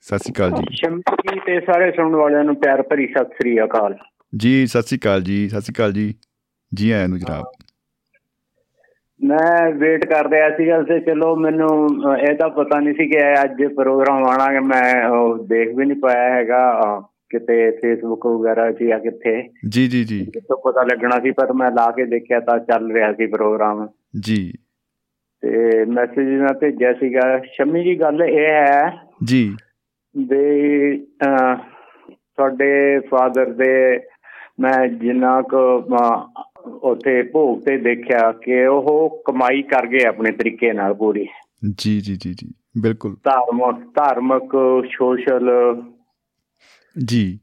[0.00, 3.96] ਸਤਿ ਸ੍ਰੀ ਅਕਾਲ ਜੀ। ਸ਼ਮੀ ਤੇ ਸਾਰੇ ਸੁਣਨ ਵਾਲਿਆਂ ਨੂੰ ਪਿਆਰ ਭਰੀ ਸਤਿ ਸ੍ਰੀ ਅਕਾਲ।
[4.32, 6.14] ਜੀ ਸਤਿ ਸ੍ਰੀ ਅਕਾਲ ਜੀ ਸਤਿ ਸ੍ਰੀ ਅਕਾਲ ਜੀ।
[6.72, 7.44] ਜੀ ਆਇਆਂ ਨੂੰ ਜਨਾਬ।
[9.24, 13.64] ਮੈਂ ਵੇਟ ਕਰ ਰਿਹਾ ਸੀਗਾ ਤੇ ਚਲੋ ਮੈਨੂੰ ਇਹ ਤਾਂ ਪਤਾ ਨਹੀਂ ਸੀ ਕਿ ਅੱਜ
[13.64, 15.04] ਪ੍ਰੋਗਰਾਮ ਆਣਾ ਕਿ ਮੈਂ
[15.44, 16.80] ਦੇਖ ਵੀ ਨਹੀਂ ਪਾਇਆ ਹੈਗਾ
[17.28, 21.70] ਕਿਤੇ ਫੇਸਬੁੱਕ ਵਗੈਰਾ 'ਚ ਜਾਂ ਕਿੱਥੇ। ਜੀ ਜੀ ਜੀ। ਕਿਤੋਂ ਪਤਾ ਲੱਗਣਾ ਸੀ ਪਰ ਮੈਂ
[21.70, 23.88] ਲਾ ਕੇ ਦੇਖਿਆ ਤਾਂ ਚੱਲ ਰਿਹਾ ਸੀ ਪ੍ਰੋਗਰਾਮ
[24.24, 24.52] ਜੀ।
[25.40, 28.92] ਤੇ ਮੈਸੇਜ ਮੈਂ ਭੇਜਿਆ ਸੀਗਾ। ਸ਼ਮੀ ਜੀ ਗੱਲ ਇਹ ਹੈ
[29.24, 29.56] ਜੀ।
[30.28, 30.96] ਦੇ
[32.08, 34.00] ਤੁਹਾਡੇ ਫਾਦਰ ਦੇ
[34.60, 35.78] ਮੈਂ ਜਿੰਨਾ ਕੁ
[36.68, 41.28] ਉੱਥੇ ਭੋਗ ਤੇ ਦੇਖਿਆ ਕਿ ਉਹ ਕਮਾਈ ਕਰ ਗਏ ਆਪਣੇ ਤਰੀਕੇ ਨਾਲ ਪੂਰੀ।
[41.78, 45.50] ਜੀ ਜੀ ਜੀ ਜੀ ਬਿਲਕੁਲ। ਧਾਰਮਿਕ ਧਾਰਮਿਕ ਸੋਸ਼ਲ।
[47.04, 47.40] ਜੀ।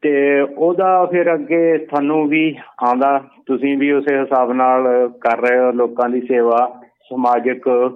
[0.00, 5.70] ਤੇ ਉਹਦਾ ਫਿਰ ਅੱਗੇ ਤੁਹਾਨੂੰ ਵੀ ਆਂਦਾ ਤੁਸੀਂ ਵੀ ਉਸੇ ਹਿਸਾਬ ਨਾਲ ਕਰ ਰਹੇ ਹੋ
[5.70, 7.90] ਲੋਕਾਂ ਦੀ ਸੇਵਾ ਸਮਾਜਿਕ।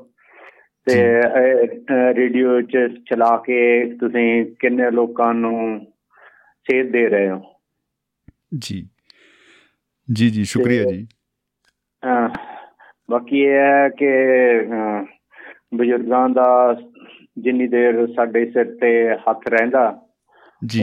[0.86, 1.20] ਤੇ
[2.14, 2.76] ਰੇਡੀਓ ਚ
[3.10, 5.86] ਚਲਾ ਕੇ ਤੁਸੀਂ ਕਿੰਨੇ ਲੋਕਾਂ ਨੂੰ
[6.70, 7.42] ਸੇਧ ਦੇ ਰਹੇ ਹੋ?
[8.58, 8.88] ਜੀ।
[10.12, 11.06] ਜੀ ਜੀ ਸ਼ੁਕਰੀਆ ਜੀ।
[13.10, 14.10] ਬਾਕੀ ਇਹ ਹੈ ਕਿ
[15.74, 16.76] ਬਜ਼ੁਰਗਾਂ ਦਾ
[17.38, 18.90] ਜਿੰਨੀ ਦੇਰ ਸਾਡੇ ਸਿਰ ਤੇ
[19.20, 19.84] ਹੱਥ ਰਹਿੰਦਾ
[20.66, 20.80] ਜੀ।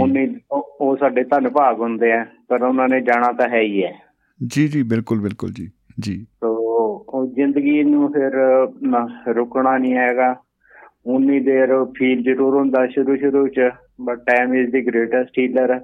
[0.52, 3.94] ਉਹ ਸਾਡੇ ਧੰਨ ਭਾਗ ਹੁੰਦੇ ਆ ਪਰ ਉਹਨਾਂ ਨੇ ਜਾਣਾ ਤਾਂ ਹੈ ਹੀ ਹੈ।
[4.48, 5.70] ਜੀ ਜੀ ਬਿਲਕੁਲ ਬਿਲਕੁਲ ਜੀ
[6.00, 6.54] ਜੀ। ਤੋ
[7.10, 8.32] ਉਹ ਜ਼ਿੰਦਗੀ ਨੂੰ ਫਿਰ
[9.36, 10.36] ਰੁਕਣਾ ਨਹੀਂ ਹੈਗਾ।
[11.06, 13.70] ਉਨੀ ਦੇਰ ਫੀਲ ਜ਼ਰੂਰ ਹੁੰਦਾ ਸ਼ੁਰੂ ਸ਼ੁਰੂ ਚ
[14.02, 15.80] but time is the greatest healer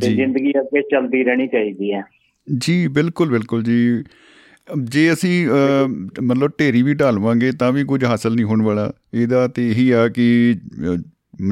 [0.00, 2.02] ਤੇ ਜ਼ਿੰਦਗੀ ਅੱਗੇ ਚੱਲਦੀ ਰਹਿਣੀ ਚਾਹੀਦੀ ਹੈ।
[2.48, 4.04] ਜੀ ਬਿਲਕੁਲ ਬਿਲਕੁਲ ਜੀ।
[4.84, 5.46] ਜੇ ਅਸੀਂ
[6.22, 10.06] ਮਤਲਬ ਢੇਰੀ ਵੀ ਢਾਲਵਾਂਗੇ ਤਾਂ ਵੀ ਕੁਝ ਹਾਸਲ ਨਹੀਂ ਹੋਣ ਵਾਲਾ। ਇਹਦਾ ਤੇ ਇਹੀ ਆ
[10.08, 10.54] ਕਿ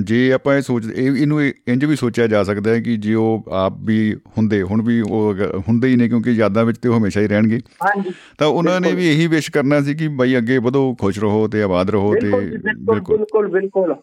[0.05, 3.45] ਜੇ ਆਪਾਂ ਇਹ ਸੋਚ ਇਹ ਇਹਨੂੰ ਇੰਜ ਵੀ ਸੋਚਿਆ ਜਾ ਸਕਦਾ ਹੈ ਕਿ ਜੇ ਉਹ
[3.53, 5.35] ਆਪ ਵੀ ਹੁੰਦੇ ਹੁਣ ਵੀ ਉਹ
[5.69, 7.61] ਹੁੰਦੇ ਹੀ ਨੇ ਕਿਉਂਕਿ ਯਾਦਾਂ ਵਿੱਚ ਤੇ ਉਹ ਹਮੇਸ਼ਾ ਹੀ ਰਹਿਣਗੇ।
[8.39, 11.63] ਤਾਂ ਉਹਨਾਂ ਨੇ ਵੀ ਇਹੀ ਵਿਸ਼ ਕਰਨਾ ਸੀ ਕਿ ਬਾਈ ਅੱਗੇ ਵਧੋ ਖੁਸ਼ ਰਹੋ ਤੇ
[11.63, 13.95] ਆਬਾਦ ਰਹੋ ਤੇ ਬਿਲਕੁਲ ਬਿਲਕੁਲ ਬਿਲਕੁਲ।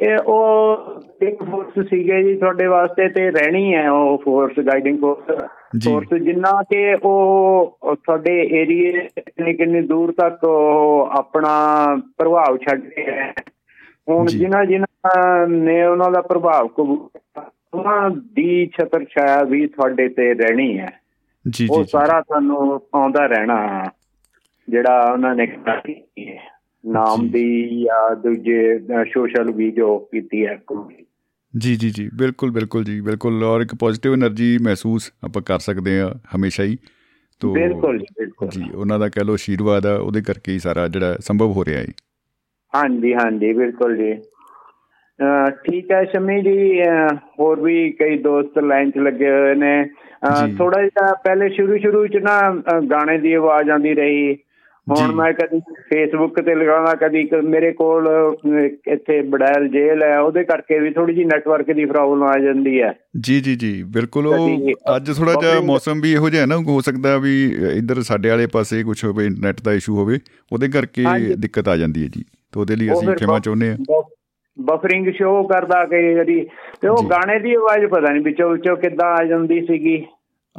[0.00, 5.42] ਇਹ ਉਹ ਇੱਕ ਫੋਰਸ ਸੀਗੇ ਜੀ ਤੁਹਾਡੇ ਵਾਸਤੇ ਤੇ ਰਹਿਣੀ ਹੈ ਉਹ ਫੋਰਸ ਗਾਈਡਿੰਗ ਫੋਰਸ
[5.84, 10.44] ਫੋਰਸ ਜਿੰਨਾ ਕਿ ਉਹ ਤੁਹਾਡੇ ਏਰੀਏ ਕਿੰਨੀ ਕਿੰਨੀ ਦੂਰ ਤੱਕ
[11.10, 13.32] ਆਪਣਾ ਪ੍ਰਭਾਵ ਛੱਡਦੇ ਹੈ
[14.08, 16.68] ਹੁਣ ਜਿਨ੍ਹਾਂ ਜਿਨ੍ਹਾਂ ਨੇ ਉਹਨਾਂ ਦਾ ਪ੍ਰਭਾਵ
[17.74, 21.00] ਉਹਨਾਂ ਦੀ ਛਤਰ ਛਾਇਆ ਵੀ ਤੁਹਾਡੇ ਤੇ ਰਹਿਣੀ ਹੈ।
[21.50, 23.84] ਜੀ ਉਹ ਸਾਰਾ ਤੁਹਾਨੂੰ ਆਉਂਦਾ ਰਹਿਣਾ
[24.68, 26.38] ਜਿਹੜਾ ਉਹਨਾਂ ਨੇ ਕੀਤੀ ਹੈ
[26.86, 30.58] ਨਾਮ ਦੀ ਜਾਂ ਦੂਜੇ ਸੋਸ਼ਲ ਵੀ ਜੋ ਕੀਤੀ ਹੈ
[31.54, 36.00] ਜੀ ਜੀ ਜੀ ਬਿਲਕੁਲ ਬਿਲਕੁਲ ਜੀ ਬਿਲਕੁਲ ਔਰ ਇੱਕ ਪੋਜ਼ਿਟਿਵ એનર્ਜੀ ਮਹਿਸੂਸ ਆਪਾਂ ਕਰ ਸਕਦੇ
[36.00, 36.76] ਆ ਹਮੇਸ਼ਾ ਹੀ।
[37.40, 40.86] ਤੋ ਬਿਲਕੁਲ ਜੀ ਬਿਲਕੁਲ। ਜੀ ਉਹਨਾਂ ਦਾ ਕਹਿ ਲੋ ਆਸ਼ੀਰਵਾਦ ਆ ਉਹਦੇ ਕਰਕੇ ਹੀ ਸਾਰਾ
[40.88, 41.86] ਜਿਹੜਾ ਸੰਭਵ ਹੋ ਰਿਹਾ ਹੈ।
[42.74, 44.12] ਹਾਂਜੀ ਹਾਂਜੀ ਬਿਲਕੁਲ ਜੀ।
[45.64, 46.82] ਠੀਕ ਹੈ ਸ਼ਮੀ ਜੀ
[47.38, 49.84] ਹੋਰ ਵੀ ਕਈ ਦੋਸਤ ਲਾਈਨ 'ਚ ਲੱਗੇ ਹੋਏ ਨੇ।
[50.58, 52.40] ਥੋੜਾ ਜਿਹਾ ਪਹਿਲੇ ਸ਼ੁਰੂ ਸ਼ੁਰੂ 'ਚ ਨਾ
[52.90, 54.34] ਗਾਣੇ ਦੀ ਆਵਾਜ਼ ਆਉਂਦੀ ਰਹੀ।
[54.86, 58.08] ਹੁਣ ਮੈਂ ਕਦੀ ਫੇਸਬੁੱਕ ਤੇ ਲਗਾਉਣਾ ਕਦੀ ਮੇਰੇ ਕੋਲ
[58.86, 62.92] ਇੱਥੇ ਬੜੈਲ ਜੇਲ ਹੈ ਉਹਦੇ ਕਰਕੇ ਵੀ ਥੋੜੀ ਜੀ ਨੈਟਵਰਕ ਦੀ ਪ੍ਰੋਬਲਮ ਆ ਜਾਂਦੀ ਹੈ।
[63.20, 67.16] ਜੀ ਜੀ ਜੀ ਬਿਲਕੁਲ ਉਹ ਅੱਜ ਥੋੜਾ ਜਿਹਾ ਮੌਸਮ ਵੀ ਇਹੋ ਜਿਹਾ ਨਾ ਹੋ ਸਕਦਾ
[67.18, 67.34] ਵੀ
[67.78, 70.18] ਇੱਧਰ ਸਾਡੇ ਵਾਲੇ ਪਾਸੇ ਕੁਝ ਹੋਵੇ ਇੰਟਰਨੈਟ ਦਾ ਇਸ਼ੂ ਹੋਵੇ
[70.52, 71.04] ਉਹਦੇ ਕਰਕੇ
[71.36, 74.02] ਦਿੱਕਤ ਆ ਜਾਂਦੀ ਹੈ ਜੀ। ਤੇ ਉਹਦੇ ਲਈ ਅਸੀਂ ਖਿਮਾ ਚਾਹੁੰਦੇ ਹਾਂ।
[74.58, 76.40] ਬਫਰਿੰਗ ਸ਼ੋ ਕਰਦਾ ਕਈ ਵਾਰੀ
[76.82, 80.04] ਤੇ ਉਹ ਗਾਣੇ ਦੀ ਆਵਾਜ਼ ਪਤਾ ਨਹੀਂ ਵਿੱਚੋਂ ਵਿੱਚੋਂ ਕਿੱਦਾਂ ਆ ਜਾਂਦੀ ਸੀਗੀ।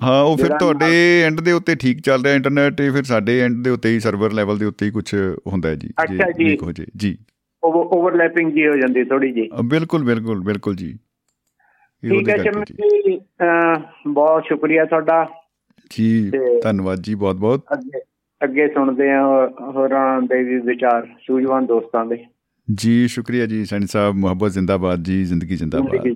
[0.03, 3.63] ਹਾਂ ਉਹ ਫਿਰ ਤੁਹਾਡੇ ਐਂਡ ਦੇ ਉੱਤੇ ਠੀਕ ਚੱਲ ਰਿਹਾ ਇੰਟਰਨੈਟ ਤੇ ਫਿਰ ਸਾਡੇ ਐਂਡ
[3.63, 5.15] ਦੇ ਉੱਤੇ ਹੀ ਸਰਵਰ ਲੈਵਲ ਦੇ ਉੱਤੇ ਹੀ ਕੁਝ
[5.47, 7.17] ਹੁੰਦਾ ਹੈ ਜੀ ਅੱਛਾ ਜੀ। ਹੋ ਜੇ ਜੀ।
[7.63, 10.97] ਓਵਰਲੈਪਿੰਗ ਜੀ ਹੋ ਜਾਂਦੀ ਥੋੜੀ ਜੀ ਬਿਲਕੁਲ ਬਿਲਕੁਲ ਬਿਲਕੁਲ ਜੀ।
[12.03, 13.19] ਠੀਕ ਹੈ ਚਮਨ ਜੀ।
[14.07, 15.27] ਬਹੁਤ ਸ਼ੁਕਰੀਆ ਤੁਹਾਡਾ।
[15.91, 16.31] ਜੀ
[16.63, 17.99] ਧੰਨਵਾਦ ਜੀ ਬਹੁਤ ਬਹੁਤ। ਅੱਗੇ
[18.43, 19.23] ਅੱਗੇ ਸੁਣਦੇ ਆ
[19.61, 22.25] ਹੋਰਾਂ ਦੇ ਵੀ ਵਿਚਾਰ ਸੂਝਵਾਨ ਦੋਸਤਾਂ ਦੇ।
[22.73, 26.07] ਜੀ ਸ਼ੁਕਰੀਆ ਜੀ ਸੈਣੀ ਸਾਹਿਬ ਮੁਹੱਬਤ ਜ਼ਿੰਦਾਬਾਦ ਜੀ ਜ਼ਿੰਦਗੀ ਜ਼ਿੰਦਾਬਾਦ।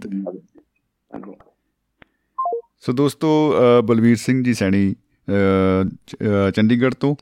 [2.83, 3.27] ਸੋ ਦੋਸਤੋ
[3.85, 4.93] ਬਲਵੀਰ ਸਿੰਘ ਜੀ ਸੈਣੀ
[6.55, 7.15] ਚੰਡੀਗੜ੍ਹ ਤੋਂ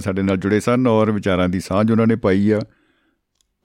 [0.00, 2.60] ਸਾਡੇ ਨਾਲ ਜੁੜੇ ਸਨ ਔਰ ਵਿਚਾਰਾਂ ਦੀ ਸਾਂਝ ਉਹਨਾਂ ਨੇ ਪਾਈ ਆ।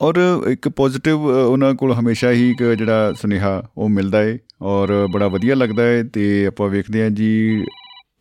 [0.02, 0.16] ਔਰ
[0.50, 5.56] ਇੱਕ ਪੋਜ਼ਿਟਿਵ ਉਹਨਾਂ ਕੋਲ ਹਮੇਸ਼ਾ ਹੀ ਇੱਕ ਜਿਹੜਾ ਸੁਨੇਹਾ ਉਹ ਮਿਲਦਾ ਹੈ ਔਰ ਬੜਾ ਵਧੀਆ
[5.56, 7.32] ਲੱਗਦਾ ਹੈ ਤੇ ਆਪਾਂ ਵੇਖਦੇ ਹਾਂ ਜੀ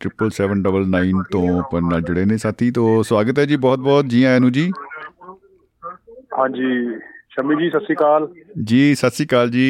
[0.01, 4.39] 7799 ਤੋਂ ਪਰ ਨਾਲ ਜੁੜੇ ਨੇ ਸਾਥੀ। ਤੋਂ ਸਵਾਗਤ ਹੈ ਜੀ ਬਹੁਤ ਬਹੁਤ ਜੀ ਆਇਆਂ
[4.39, 4.65] ਨੂੰ ਜੀ।
[6.39, 6.71] ਹਾਂਜੀ
[7.35, 8.27] ਸ਼ਮੀ ਜੀ ਸਤਿ ਸ਼੍ਰੀ ਅਕਾਲ।
[8.63, 9.67] ਜੀ ਸਤਿ ਸ਼੍ਰੀ ਅਕਾਲ ਜੀ।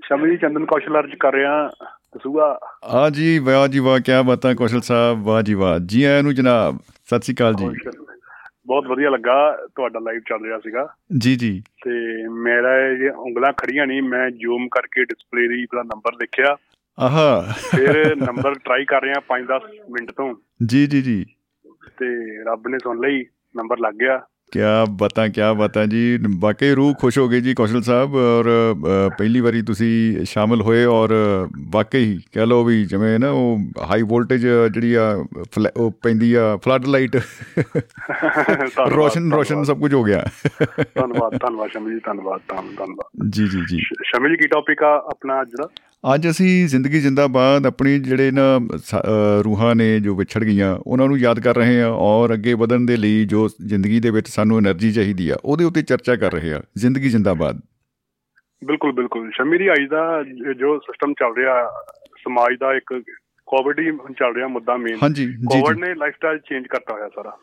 [0.00, 1.56] ਸ਼ਮੀ ਜੀ ਚੰਦਨ ਕੌਸ਼ਲ ਅਰਜ ਕਰ ਰਿਹਾ।
[2.14, 6.22] ਦਸੂਗਾ ਆ ਜੀ ਵਾਹ ਜੀ ਵਾਹ ਕੀ ਬਾਤਾਂ ਕੌਸ਼ਲ ਸਾਹਿਬ ਵਾਹ ਜੀ ਵਾਹ। ਜੀ ਆਇਆਂ
[6.22, 7.66] ਨੂੰ ਜਨਾਬ ਸਤਿ ਸ਼੍ਰੀ ਅਕਾਲ ਜੀ।
[8.66, 11.90] ਬਹੁਤ ਵਧੀਆ ਲੱਗਾ ਤੁਹਾਡਾ ਲਾਈਵ ਚੱਲ ਰਿਹਾ ਸੀਗਾ। ਜੀ ਜੀ। ਤੇ
[12.28, 16.56] ਮੇਰਾ ਇਹ ਉਂਗਲਾਂ ਖੜੀਆਂ ਨਹੀਂ ਮੈਂ ਜ਼ੂਮ ਕਰਕੇ ਡਿਸਪਲੇ ਦੀ ਦਾ ਨੰਬਰ ਲਿਖਿਆ
[17.00, 19.60] ਆਹਾ। ਫਿਰ ਨੰਬਰ ਟਰਾਈ ਕਰ ਰਿਹਾ 5-10
[19.90, 20.34] ਮਿੰਟ ਤੋਂ।
[20.66, 21.24] ਜੀ ਜੀ ਜੀ।
[21.98, 23.24] ਤੇ ਰੱਬ ਨੇ ਸੁਣ ਲਈ
[23.56, 24.22] ਨੰਬਰ ਲੱਗ ਗਿਆ।
[24.52, 28.48] ਕਿਆ ਬਤਾ ਕਿਆ ਬਤਾ ਜੀ। ਵਾਕਈ ਰੂਹ ਖੁਸ਼ ਹੋ ਗਈ ਜੀ ਕੌਸ਼ਲ ਸਾਹਿਬ ਔਰ
[29.18, 31.14] ਪਹਿਲੀ ਵਾਰੀ ਤੁਸੀਂ ਸ਼ਾਮਲ ਹੋਏ ਔਰ
[31.72, 35.08] ਵਾਕਈ ਕਹਿ ਲਓ ਵੀ ਜਿਵੇਂ ਨਾ ਉਹ ਹਾਈ ਵੋਲਟੇਜ ਜਿਹੜੀ ਆ
[35.76, 37.16] ਉਹ ਪੈਂਦੀ ਆ ਫਲੱਡ ਲਾਈਟ
[38.92, 40.24] ਰੋਸ਼ਨ ਰੋਸ਼ਨ ਸਭ ਕੁਝ ਹੋ ਗਿਆ।
[40.94, 45.40] ਧੰਨਵਾਦ ਧੰਨਵਾਦ ਸ਼ਮੀ ਜੀ ਧੰਨਵਾਦ ਧੰਨਵਾਦ ਜੀ ਜੀ ਜੀ। ਸ਼ਮੀ ਜੀ ਕੀ ਟੌਪਿਕ ਆ ਆਪਣਾ
[45.42, 45.68] ਅੱਜ ਦਾ?
[46.14, 48.60] ਅੱਜ ਅਸੀਂ ਜ਼ਿੰਦਗੀ ਜਿੰਦਾਬਾਦ ਆਪਣੀ ਜਿਹੜੇ ਨਾ
[49.44, 52.96] ਰੂਹਾਂ ਨੇ ਜੋ ਵਿਛੜ ਗਈਆਂ ਉਹਨਾਂ ਨੂੰ ਯਾਦ ਕਰ ਰਹੇ ਹਾਂ ਔਰ ਅੱਗੇ ਵਧਣ ਦੇ
[52.96, 56.60] ਲਈ ਜੋ ਜ਼ਿੰਦਗੀ ਦੇ ਵਿੱਚ ਸਾਨੂੰ એનર્ਜੀ ਚਾਹੀਦੀ ਆ ਉਹਦੇ ਉੱਤੇ ਚਰਚਾ ਕਰ ਰਹੇ ਹਾਂ।
[56.76, 57.60] ਜ਼ਿੰਦਗੀ ਜਿੰਦਾਬਾਦ।
[58.64, 60.24] ਬਿਲਕੁਲ ਬਿਲਕੁਲ। ਸ਼ਮੀਰੀ ਅੱਜ ਦਾ
[60.58, 61.70] ਜੋ ਸਿਸਟਮ ਚੱਲ ਰਿਹਾ
[62.24, 63.02] ਸਮਾਜ ਦਾ ਇੱਕ
[63.46, 67.38] ਕੋਵਿਡ ਹੀ ਚੱਲ ਰਿਹਾ ਮੁੱਦਾ ਮੇਨ ਹਾਂਜੀ ਜੀ ਕੋਵਿਡ ਨੇ ਲਾਈਫਸਟਾਈਲ ਚੇਂਜ ਕਰਤਾ ਹੋਇਆ ਸਾਰਾ।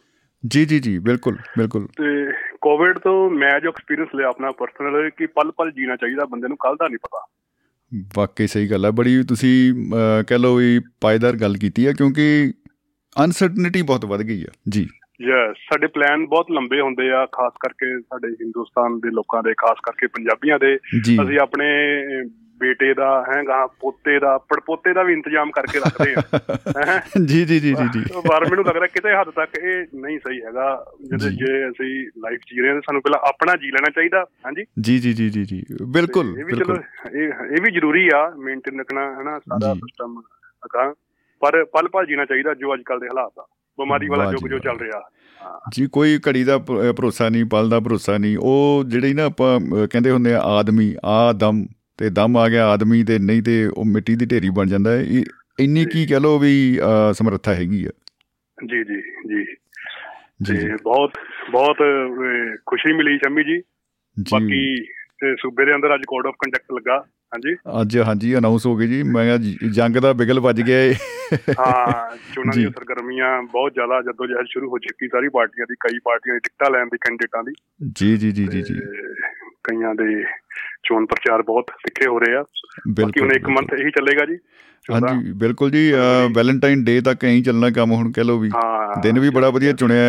[0.47, 2.32] ਜੀ ਜੀ ਜੀ ਬਿਲਕੁਲ ਬਿਲਕੁਲ। ਤੇ
[2.62, 6.57] ਕੋਵਿਡ ਤੋਂ ਮੈਂ ਜੋ ਐਕਸਪੀਰੀਅੰਸ ਲਿਆ ਆਪਣਾ ਪਰਸਨਲ ਕਿ ਪਲ ਪਲ ਜੀਣਾ ਚਾਹੀਦਾ ਬੰਦੇ ਨੂੰ
[6.57, 7.28] ਕੱਲ ਦਾ ਨਹੀਂ ਪਤਾ।
[8.16, 9.74] ਵਾਕਈ ਸਹੀ ਗੱਲ ਹੈ ਬੜੀ ਤੁਸੀਂ
[10.28, 12.54] ਕਹਿ ਲਓ ਵੀ ਪਾਇਦਾਰ ਗੱਲ ਕੀਤੀ ਹੈ ਕਿਉਂਕਿ
[13.24, 14.88] ਅਨਸਰਟਨਿਟੀ ਬਹੁਤ ਵੱਧ ਗਈ ਹੈ ਜੀ।
[15.22, 19.78] ਯੈਸ ਸਾਡੇ ਪਲਾਨ ਬਹੁਤ ਲੰਬੇ ਹੁੰਦੇ ਆ ਖਾਸ ਕਰਕੇ ਸਾਡੇ ਹਿੰਦੁਸਤਾਨ ਦੇ ਲੋਕਾਂ ਦੇ ਖਾਸ
[19.84, 20.76] ਕਰਕੇ ਪੰਜਾਬੀਆਂ ਦੇ।
[21.24, 21.68] ਅਸੀਂ ਆਪਣੇ
[22.62, 27.74] ਬੇਟੇ ਦਾ ਹੈਗਾ ਪੋਤੇ ਦਾ ਪੜਪੋਤੇ ਦਾ ਵੀ ਇੰਤਜ਼ਾਮ ਕਰਕੇ ਰੱਖਦੇ ਆ। ਜੀ ਜੀ ਜੀ
[27.74, 32.07] ਜੀ ਜੀ। ਪਰ ਮੈਨੂੰ ਲੱਗਦਾ ਕਿਤੇ ਹੱਦ ਤੱਕ ਇਹ ਨਹੀਂ ਸਹੀ ਹੈਗਾ। ਜੇ। ਜੇ ਅਸੀਂ
[32.18, 34.66] ਲਾਈਫ ਜੀ ਰਹੇ ਹਾਂ ਸਾਨੂੰ ਪਹਿਲਾਂ ਆਪਣਾ ਜੀ ਲੈਣਾ ਚਾਹੀਦਾ। ਹਾਂਜੀ?
[34.82, 36.82] ਜੀ ਜੀ ਜੀ ਜੀ ਜੀ। ਬਿਲਕੁਲ ਬਿਲਕੁਲ।
[37.18, 40.22] ਇਹ ਇਹ ਵੀ ਜ਼ਰੂਰੀ ਆ ਮੇਨਟੇਨ ਰੱਖਣਾ ਹੈਨਾ ਸਾਰਾ ਸਿਸਟਮ
[40.66, 40.93] ਅਗਾ
[41.39, 43.47] ਪਰ ਪਲ ਪਲ ਜੀਣਾ ਚਾਹੀਦਾ ਜੋ ਅੱਜ ਕੱਲ ਦੇ ਹਾਲਾਤ ਆ।
[43.80, 45.09] ਬਿਮਾਰੀ ਵਾਲਾ ਜੋ ਜੋ ਚੱਲ ਰਿਹਾ।
[45.72, 46.57] ਜੀ ਕੋਈ ਘੜੀ ਦਾ
[46.97, 51.66] ਭਰੋਸਾ ਨਹੀਂ ਪਲ ਦਾ ਭਰੋਸਾ ਨਹੀਂ। ਉਹ ਜਿਹੜੀ ਨਾ ਆਪਾਂ ਕਹਿੰਦੇ ਹੁੰਦੇ ਆ ਆਦਮੀ ਆਦਮ।
[52.02, 55.06] ਤੇ ਦਮ ਆ ਗਿਆ ਆਦਮੀ ਤੇ ਨਹੀਂ ਤੇ ਉਹ ਮਿੱਟੀ ਦੀ ਢੇਰੀ ਬਣ ਜਾਂਦਾ ਹੈ।
[55.60, 56.80] ਇੰਨੀ ਕੀ ਕਹ ਲੋ ਵੀ
[57.14, 57.89] ਸਮਰੱਥਾ ਹੈਗੀ ਆ।
[58.66, 59.45] ਜੀ ਜੀ ਜੀ।
[60.43, 61.14] ਜੀ ਬਹੁਤ
[61.52, 61.78] ਬਹੁਤ
[62.66, 63.60] ਖੁਸ਼ੀ ਮਿਲੀ ਸ਼ਮੀ ਜੀ।
[64.32, 64.86] ਬਾਕੀ
[65.36, 66.97] ਸੂਬੇ ਦੇ ਅੰਦਰ ਅੱਜ ਕੋਡ ਆਫ ਕੰਡਕਟ ਲੱਗਾ।
[67.34, 67.56] ਹਾਂਜੀ?
[67.82, 69.38] ਅੱਜ ਹਾਂਜੀ ਅਨਾਉਂਸ ਹੋ ਗਈ ਜੀ। ਮੈਂ
[69.72, 70.93] ਜੰਗ ਦਾ ਬਿਗਲ ਵੱਜ ਗਿਆ
[71.60, 75.99] ਹਾਂ ਚੋਣਾਂ ਦੀਆਂ ਸਰਗਰਮੀਆਂ ਬਹੁਤ ਜ਼ਿਆਦਾ ਜਦੋਂ ਜਹਿਦ ਸ਼ੁਰੂ ਹੋ ਚੁੱਕੀ ਸਾਰੀ ਪਾਰਟੀਆਂ ਦੀ। ਕਈ
[75.99, 77.54] ਪਾਰਟੀਆਂ ਦੀ ਟਿਕਟਾਂ ਲੈਣ ਦੀ ਕੈਂਡੀਡੇਟਾਂ ਦੀ।
[77.95, 78.80] ਜੀ ਜੀ ਜੀ ਜੀ ਜੀ।
[79.64, 80.24] ਕਈਆਂ ਦੇ
[80.84, 82.43] ਚੋਣ ਪ੍ਰਚਾਰ ਬਹੁਤ ਤਿੱਖੇ ਹੋ ਰਹੇ ਆ।
[82.89, 84.38] ਬਾਕੀ ਹੁਣ ਇੱਕ ਮੰਥ ਇਹੀ ਚੱਲੇਗਾ ਜੀ।
[84.91, 85.91] ਹਾਂਜੀ ਬਿਲਕੁਲ ਜੀ
[86.36, 88.49] ਵੈਲੈਂਟਾਈਨ ਡੇ ਤੱਕ ਐਂ ਚੱਲਣਾ ਕੰਮ ਹੁਣ ਕਹਿ ਲੋ ਵੀ।
[89.01, 90.03] ਦਿਨ ਵੀ ਬੜਾ ਵਧੀਆ ਚੁਣਿਆ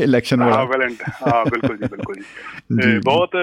[0.00, 3.36] ਇਲੈਕਸ਼ਨ ਵਾਲਾ। ਹਾਂ ਵੈਲੈਂਟ ਹਾਂ ਬਿਲਕੁਲ ਜੀ ਬਿਲਕੁਲ ਜੀ। ਬਹੁਤ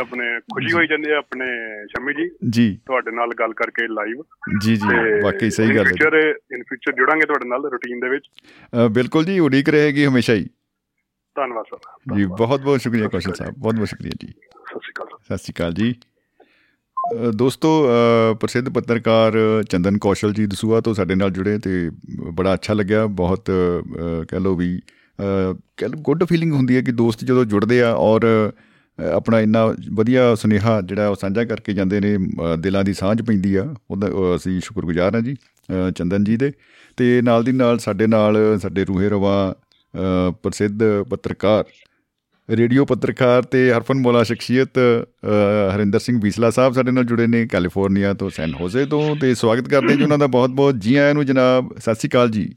[0.00, 1.46] ਆਪਣੇ ਖੁਸ਼ੀ ਹੋਈ ਜਾਂਦੀ ਹੈ ਆਪਣੇ
[1.86, 4.22] ਸ਼ਮੀ ਜੀ। ਜੀ। ਤੁਹਾਡੇ ਨਾਲ ਗੱਲ ਕਰਕੇ ਲਾਈਵ
[4.62, 6.16] ਜੀ ਜੀ ਵਾਕਈ ਸਹੀ ਗੱਲ ਹੈ ਫਿਊਚਰ
[6.52, 8.24] ਇਨ ਫਿਊਚਰ ਜੁੜਾਂਗੇ ਤੁਹਾਡੇ ਨਾਲ ਰੁਟੀਨ ਦੇ ਵਿੱਚ।
[8.90, 10.46] ਬਿਲਕੁਲ ਜੀ ਉਡੀਕ ਰਹੇਗੀ ਹਮੇਸ਼ਾ ਹੀ।
[11.36, 15.05] ਧੰਨਵਾਦ ਸਰ ਜੀ ਬਹੁਤ ਬਹੁਤ ਸ਼ੁਕਰੀਆ ਕੌਸ਼ਲ ਸਾਹਿਬ ਬਹੁਤ ਬਹੁਤ ਸ਼ੁਕਰੀਆ ਜੀ। ਸਤਿ ਸ਼੍ਰੀ ਅਕਾਲ।
[15.26, 15.94] ਸਤਿ ਸ਼੍ਰੀ ਅਕਾਲ ਜੀ।
[17.36, 17.68] ਦੋਸਤੋ
[18.40, 19.32] ਪ੍ਰਸਿੱਧ ਪੱਤਰਕਾਰ
[19.70, 21.70] ਚੰਦਨ ਕੌਸ਼ਲ ਜੀ ਦਸੂਆ ਤੋਂ ਸਾਡੇ ਨਾਲ ਜੁੜੇ ਤੇ
[22.32, 23.50] ਬੜਾ ਅੱਛਾ ਲੱਗਿਆ। ਬਹੁਤ
[24.30, 24.68] ਕਹਿ ਲੋ ਵੀ
[25.18, 28.26] ਕਹਿ ਲੋ ਗੁੱਡ ਫੀਲਿੰਗ ਹੁੰਦੀ ਹੈ ਕਿ ਦੋਸਤ ਜਦੋਂ ਜੁੜਦੇ ਆ ਔਰ
[28.98, 29.64] ਆਪਣਾ ਇੰਨਾ
[29.94, 32.16] ਵਧੀਆ ਸੁਨੇਹਾ ਜਿਹੜਾ ਉਹ ਸਾਂਝਾ ਕਰਕੇ ਜਾਂਦੇ ਨੇ
[32.58, 35.36] ਦਿਲਾਂ ਦੀ ਸਾਂਝ ਪੈਂਦੀ ਆ, ਉਹਦਾ ਅਸੀਂ ਸ਼ੁਕਰਗੁਜ਼ਾਰ ਹਾਂ ਜੀ
[35.96, 36.52] ਚੰਦਨ ਜੀ ਦੇ।
[36.98, 39.54] ਤੇ ਨਾਲ ਦੀ ਨਾਲ ਸਾਡੇ ਨਾਲ, ਸਾਡੇ ਰੂਹੇ ਰਵਾ
[40.42, 41.64] ਪ੍ਰਸਿੱਧ ਪੱਤਰਕਾਰ
[42.50, 44.78] ਰੇਡੀਓ ਪੱਤਰਕਾਰ ਤੇ ਹਰਫਨ ਮੋਲਾ ਸ਼ਖਸੀਅਤ
[45.76, 49.68] ਹਰਿੰਦਰ ਸਿੰਘ ਬੀਸਲਾ ਸਾਹਿਬ ਸਾਡੇ ਨਾਲ ਜੁੜੇ ਨੇ ਕੈਲੀਫੋਰਨੀਆ ਤੋਂ ਸੈਨ ਹੋਜ਼ੇ ਤੋਂ ਤੇ ਸਵਾਗਤ
[49.68, 52.54] ਕਰਦੇ ਜੀ ਉਹਨਾਂ ਦਾ ਬਹੁਤ-ਬਹੁਤ ਜੀ ਆਇਆਂ ਨੂੰ ਜਨਾਬ ਸਤਿ ਸ੍ਰੀ ਅਕਾਲ ਜੀ।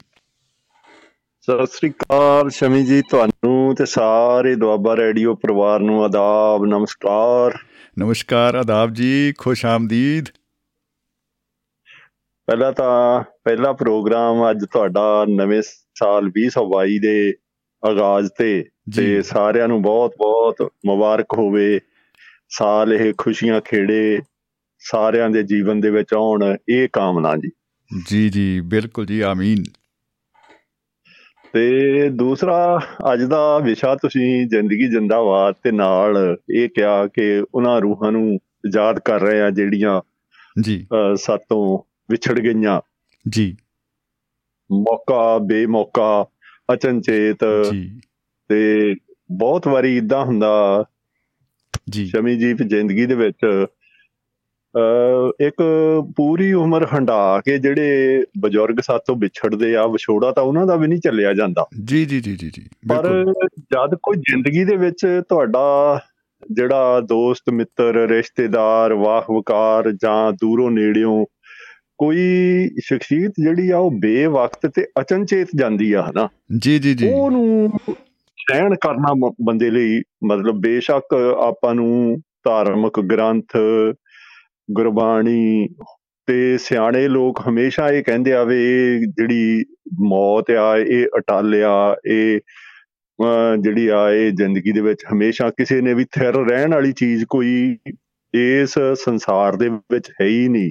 [1.40, 7.58] ਸਤਿ ਸ੍ਰੀ ਅਕਾਲ ਸ਼ਮੀ ਜੀ ਤੁਹਾਨੂੰ ਤੇ ਸਾਰੇ ਦੁਆਬਾ ਰੇਡੀਓ ਪਰਿਵਾਰ ਨੂੰ ਆਦਾਬ ਨਮਸਕਾਰ।
[7.98, 10.24] ਨਮਸਕਾਰ ਆਦਾਬ ਜੀ ਖੁਸ਼ ਆਮਦੀਦ।
[12.46, 15.62] ਪਹਿਲਾਂ ਤਾਂ ਪਹਿਲਾ ਪ੍ਰੋਗਰਾਮ ਅੱਜ ਤੁਹਾਡਾ ਨਵੇਂ
[15.94, 17.34] ਸਾਲ 2022 ਦੇ
[17.88, 18.64] ਆਗਾਜ਼ ਤੇ
[18.96, 21.80] ਤੇ ਸਾਰਿਆਂ ਨੂੰ ਬਹੁਤ-ਬਹੁਤ ਮੁਬਾਰਕ ਹੋਵੇ।
[22.48, 24.20] ਸਾਲ ਇਹ ਖੁਸ਼ੀਆਂ ਖੇੜੇ
[24.78, 27.50] ਸਾਰਿਆਂ ਦੇ ਜੀਵਨ ਦੇ ਵਿੱਚ ਆਉਣ ਇਹ ਕਾਮਨਾ ਜੀ।
[28.08, 29.64] ਜੀ ਜੀ ਬਿਲਕੁਲ ਜੀ ਆਮੀਨ।
[31.52, 32.80] ਤੇ ਦੂਸਰਾ
[33.12, 38.38] ਅੱਜ ਦਾ ਵਿਸ਼ਾ ਤੁਸੀਂ ਜ਼ਿੰਦਗੀ ਜਿੰਦਾਬਾਦ ਤੇ ਨਾਲ ਇਹ ਕਿਹਾ ਕਿ ਉਹਨਾਂ ਰੂਹਾਂ ਨੂੰ
[38.76, 40.00] ਯਾਦ ਕਰ ਰਹੇ ਆ ਜਿਹੜੀਆਂ
[40.62, 40.86] ਜੀ।
[41.16, 42.80] ਸਾਤੋਂ ਵਿਛੜ ਗਈਆਂ।
[43.28, 43.56] ਜੀ।
[44.72, 46.26] ਮੌਕਾ ਬੇਮੌਕਾ
[46.72, 47.38] ਅਚਨਚੇਤ
[47.72, 48.00] ਜੀ।
[48.50, 48.94] ਤੇ
[49.32, 50.84] ਬਹੁਤ ਵਾਰੀ ਇਦਾਂ ਹੁੰਦਾ
[51.90, 53.66] ਜੀ। ਸ਼ਮੀ ਜੀ ਜ਼ਿੰਦਗੀ ਦੇ ਵਿੱਚ
[55.40, 55.62] ਇੱਕ
[56.16, 61.00] ਪੂਰੀ ਉਮਰ ਹੰਡਾ ਕੇ ਜਿਹੜੇ ਬਜ਼ੁਰਗ ਸਾਥੋਂ ਵਿਛੜਦੇ ਆ ਵਿਛੋੜਾ ਤਾਂ ਉਹਨਾਂ ਦਾ ਵੀ ਨਹੀਂ
[61.00, 63.08] ਚੱਲਿਆ ਜਾਂਦਾ। ਜੀ ਜੀ ਜੀ ਜੀ ਜੀ ਪਰ
[63.58, 65.64] ਜਦ ਕੋਈ ਜ਼ਿੰਦਗੀ ਦੇ ਵਿੱਚ ਤੁਹਾਡਾ
[66.52, 71.24] ਜਿਹੜਾ ਦੋਸਤ ਮਿੱਤਰ ਰਿਸ਼ਤੇਦਾਰ ਵਾਹਵਕਾਰ ਜਾਂ ਦੂਰੋਂ ਨੇੜਿਓਂ
[71.98, 72.18] ਕੋਈ
[72.80, 76.28] ਸ਼ਖਸੀਅਤ ਜਿਹੜੀ ਆ ਉਹ ਬੇਵਕਤ ਤੇ ਅਚਨਚੇਤ ਜਾਂਦੀ ਆ ਹਨਾ?
[76.58, 77.72] ਜੀ ਜੀ ਜੀ। ਉਹਨੂੰ
[78.50, 81.14] ਸਹਿਣ ਕਰਨਾ ਬੰਦੇ ਲਈ ਮਤਲਬ ਬੇਸ਼ੱਕ
[81.46, 83.56] ਆਪਾਂ ਨੂੰ ਧਾਰਮਿਕ ਗ੍ਰੰਥ
[84.70, 85.68] ਗੁਰਬਾਣੀ
[86.26, 89.64] ਤੇ ਸਿਆਣੇ ਲੋਕ ਹਮੇਸ਼ਾ ਇਹ ਕਹਿੰਦੇ ਆ ਵੀ ਜਿਹੜੀ
[90.00, 92.40] ਮੌਤ ਆ ਇਹ ਅਟਾਲਿਆ ਇਹ
[93.60, 97.78] ਜਿਹੜੀ ਆ ਇਹ ਜ਼ਿੰਦਗੀ ਦੇ ਵਿੱਚ ਹਮੇਸ਼ਾ ਕਿਸੇ ਨੇ ਵੀ ਥਿਰ ਰਹਿਣ ਵਾਲੀ ਚੀਜ਼ ਕੋਈ
[98.34, 100.70] ਇਸ ਸੰਸਾਰ ਦੇ ਵਿੱਚ ਹੈ ਹੀ ਨਹੀਂ।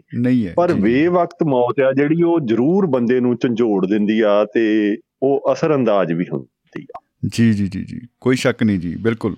[0.56, 5.54] ਪਰ ਵੇ ਵਕਤ ਮੌਤ ਆ ਜਿਹੜੀ ਉਹ ਜ਼ਰੂਰ ਬੰਦੇ ਨੂੰ ਝੰਜੋੜ ਦਿੰਦੀ ਆ ਤੇ ਉਹ
[5.54, 9.36] ਅਸਰ ਅੰਦਾਜ਼ ਵੀ ਹੁੰਦੀ ਆ। ਜੀ ਜੀ ਜੀ ਜੀ। ਕੋਈ ਸ਼ੱਕ ਨਹੀਂ ਜੀ ਬਿਲਕੁਲ।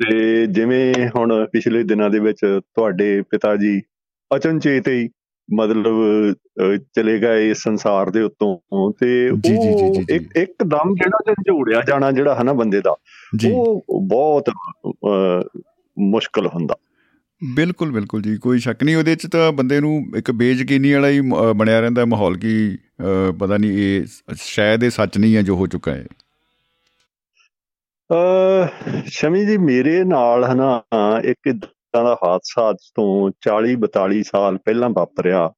[0.00, 3.80] ਤੇ ਜਿਵੇਂ ਹੁਣ ਪਿਛਲੇ ਦਿਨਾਂ ਦੇ ਵਿੱਚ ਤੁਹਾਡੇ ਪਿਤਾ ਜੀ
[4.30, 5.08] ਅਚਨਚੇਤ ਹੀ
[5.48, 5.94] ਮਤਲਬ
[6.96, 12.42] ਚਲੇ ਗਏ ਇਸ ਸੰਸਾਰ ਦੇ ਉੱਤੋਂ। ਤੇ ਉਹ ਇੱਕ ਇੱਕਦਮ ਜਿਹੜਾ ਝੰਜੋੜਿਆ ਜਾਣਾ ਜਿਹੜਾ ਹੈ
[12.42, 12.96] ਨਾ ਬੰਦੇ ਦਾ
[13.50, 14.50] ਉਹ ਬਹੁਤ
[15.98, 16.76] ਮੁਸ਼ਕਲ ਹੁੰਦਾ।
[17.54, 21.20] ਬਿਲਕੁਲ ਬਿਲਕੁਲ ਜੀ ਕੋਈ ਸ਼ੱਕ ਨਹੀਂ। ਉਹਦੇ ਚ ਤਾਂ ਬੰਦੇ ਨੂੰ ਇੱਕ ਬੇਯਕੀਨੀ ਵਾਲਾ ਹੀ
[21.56, 22.76] ਬਣਿਆ ਰਹਿੰਦਾ ਮਾਹੌਲ ਕੀ
[23.38, 24.04] ਪਤਾ ਨਹੀਂ ਇਹ
[24.34, 26.06] ਸ਼ਾਇਦ ਇਹ ਸੱਚ ਨਹੀਂ ਹੈ ਜੋ ਹੋ ਚੁੱਕਾ ਹੈ।
[29.06, 30.82] ਸ਼ਮੀ ਜੀ ਮੇਰੇ ਨਾਲ ਹਨਾ
[31.24, 35.52] ਇੱਕ ਇਦਾਂ ਦਾ ਹਾਦਸਾ ਤੋਂ 40 42 ਸਾਲ ਪਹਿਲਾਂ ਵਾਪਰਿਆ।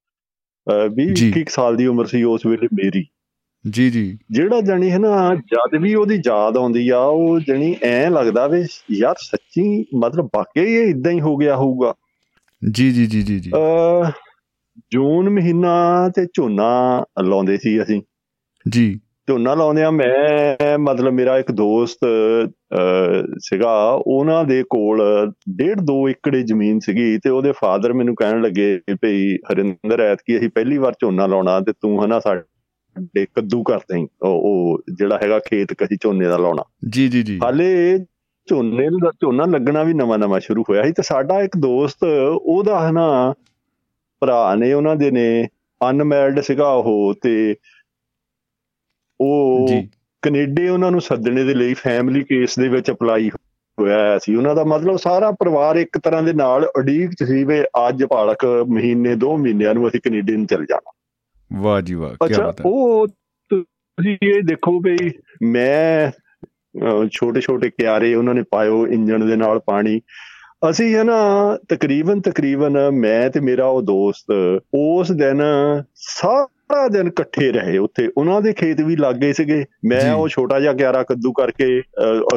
[0.86, 3.07] 20 21 ਸਾਲ ਦੀ ਉਮਰ ਸੀ ਉਸ ਵੇਲੇ ਮੇਰੀ।
[3.70, 8.11] ਜੀ ਜੀ। ਜਿਹੜਾ ਜਣੀ ਹੈ ਨਾ ਜਦ ਵੀ ਉਹਦੀ ਯਾਦ ਆਉਂਦੀ ਆ ਉਹ ਜਣੀ ਐ
[8.11, 11.94] ਲੱਗਦਾ ਵੀ ਯਾਰ ਸੱਚੀ ਮਤਲਬ ਵਾਕਈ ਇਹ ਇਦਾਂ ਹੀ ਹੋ ਗਿਆ ਹੋਊਗਾ।
[12.70, 14.11] ਜੀ ਜੀ ਜੀ ਜੀ ਜੀ। ਅ
[14.92, 18.03] ਜੂਨ ਮਹੀਨਾ ਤੇ ਝੋਨਾ ਲਾਉਂਦੇ ਸੀ ਅਸੀਂ।
[18.68, 21.99] ਜੀ। ਝੋਨਾ ਲਾਉਂਦੇ ਆ ਮੈਂ ਮਤਲਬ ਮੇਰਾ ਇੱਕ ਦੋਸਤ
[23.39, 25.03] ਸੀਗਾ ਉਹਨਾਂ ਦੇ ਕੋਲ
[25.57, 30.49] ਡੇਢ 2 ਏਕੜੇ ਜ਼ਮੀਨ ਸੀਗੀ ਤੇ ਉਹਦੇ ਫਾਦਰ ਮੈਨੂੰ ਕਹਿਣ ਲੱਗੇ ਭਈ ਹਰਿੰਦਰ ਐਤਕੀ ਅਸੀਂ
[30.49, 35.97] ਪਹਿਲੀ ਵਾਰ ਝੋਨਾ ਲਾਉਣਾ ਤੇ ਤੂੰ ਹਨਾ ਸਾਡੇ ਕੱਦੂ ਕਰਦੇ ਉਹ ਜਿਹੜਾ ਹੈਗਾ ਖੇਤ ਕਹੀ
[36.03, 37.99] ਝੋਨੇ ਦਾ ਲਾਉਣਾ। ਜੀ ਜੀ ਜੀ। ਹਾਲੇ
[38.51, 42.05] ਝੋਨੇ ਦਾ ਝੋਨਾ ਲੱਗਣਾ ਵੀ ਨਵਾਂ ਨਵਾਂ ਸ਼ੁਰੂ ਹੋਇਆ ਸੀ ਤੇ ਸਾਡਾ ਇੱਕ ਦੋਸਤ
[42.43, 43.35] ਉਹਦਾ ਹਨਾ
[44.20, 45.49] ਭਰਾ ਨੇ ਉਹਨਾਂ ਦੇ ਨੇ
[45.91, 47.55] ਅਨਮੈਰਿਡ ਸੀਗਾ ਉਹ ਤੇ
[49.21, 49.69] ਉਹ
[50.23, 53.31] ਕੈਨੇਡਾ ਉਹਨਾਂ ਨੂੰ ਸੱਦਣੇ ਦੇ ਲਈ ਫੈਮਿਲੀ ਕੇਸ ਦੇ ਵਿੱਚ ਅਪਲਾਈ
[53.81, 57.62] ਹੋਇਆ ਸੀ। ਉਹਨਾਂ ਦਾ ਮਤਲਬ ਸਾਰਾ ਪਰਿਵਾਰ ਇੱਕ ਤਰ੍ਹਾਂ ਦੇ ਨਾਲ ਅਡੀਕ ਚ ਸੀ ਵੀ
[57.62, 60.93] ਅੱਜ ਭਾਲਕ ਮਹੀਨੇ ਦੋ ਮਹੀਨਿਆਂ ਨੂੰ ਅਸੀਂ ਕੈਨੇਡਾ ਨੂੰ ਚੱਲ ਜਾਣਾ।
[61.61, 63.07] ਵਾਹ ਜੀ ਵਾਹ ਕੀ ਬਾਤ ਹੈ। ਉਹ
[63.55, 64.97] ਤੁਸੀਂ ਇਹ ਦੇਖੋ ਵੀ
[65.43, 66.12] ਮੈਂ
[67.12, 70.01] ਛੋਟੇ ਛੋਟੇ ਕਿਆਰੇ ਉਹਨਾਂ ਨੇ ਪਾਇਓ ਇੰਜਣ ਦੇ ਨਾਲ ਪਾਣੀ।
[70.71, 71.17] ਅਸੀਂ ਹੈ ਨਾ
[71.69, 75.43] ਤਕਰੀਬਨ ਤਕਰੀਬਨ ਮੈਂ ਤੇ ਮੇਰਾ ਉਹ ਦੋਸਤ ਉਸ ਦਿਨ
[75.95, 76.49] ਸਾਰਾ
[76.91, 81.03] ਦਿਨ ਇਕੱਠੇ ਰਹੇ ਉੱਥੇ। ਉਹਨਾਂ ਦੇ ਖੇਤ ਵੀ ਲੱਗੇ ਸੀਗੇ। ਮੈਂ ਉਹ ਛੋਟਾ ਜਿਹਾ ਕਿਆਰਾ
[81.03, 81.81] ਕੱਦੂ ਕਰਕੇ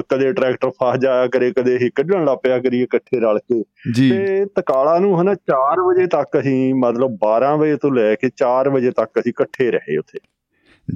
[0.09, 3.63] ਕਦੇ ਟਰੈਕਟਰ ਫਸ ਜਾਇਆ ਕਰੇ ਕਦੇ ਇਹ ਕੱਢਣ ਲੱਪਿਆ ਕਰੀਏ ਇਕੱਠੇ ਰਲ ਕੇ।
[4.09, 8.69] ਤੇ ਤਕਾਲਾ ਨੂੰ ਹਨਾ 4 ਵਜੇ ਤੱਕ ਅਸੀਂ ਮਤਲਬ 12 ਵਜੇ ਤੋਂ ਲੈ ਕੇ 4
[8.69, 10.19] ਵਜੇ ਤੱਕ ਅਸੀਂ ਇਕੱਠੇ ਰਹੇ ਉੱਥੇ।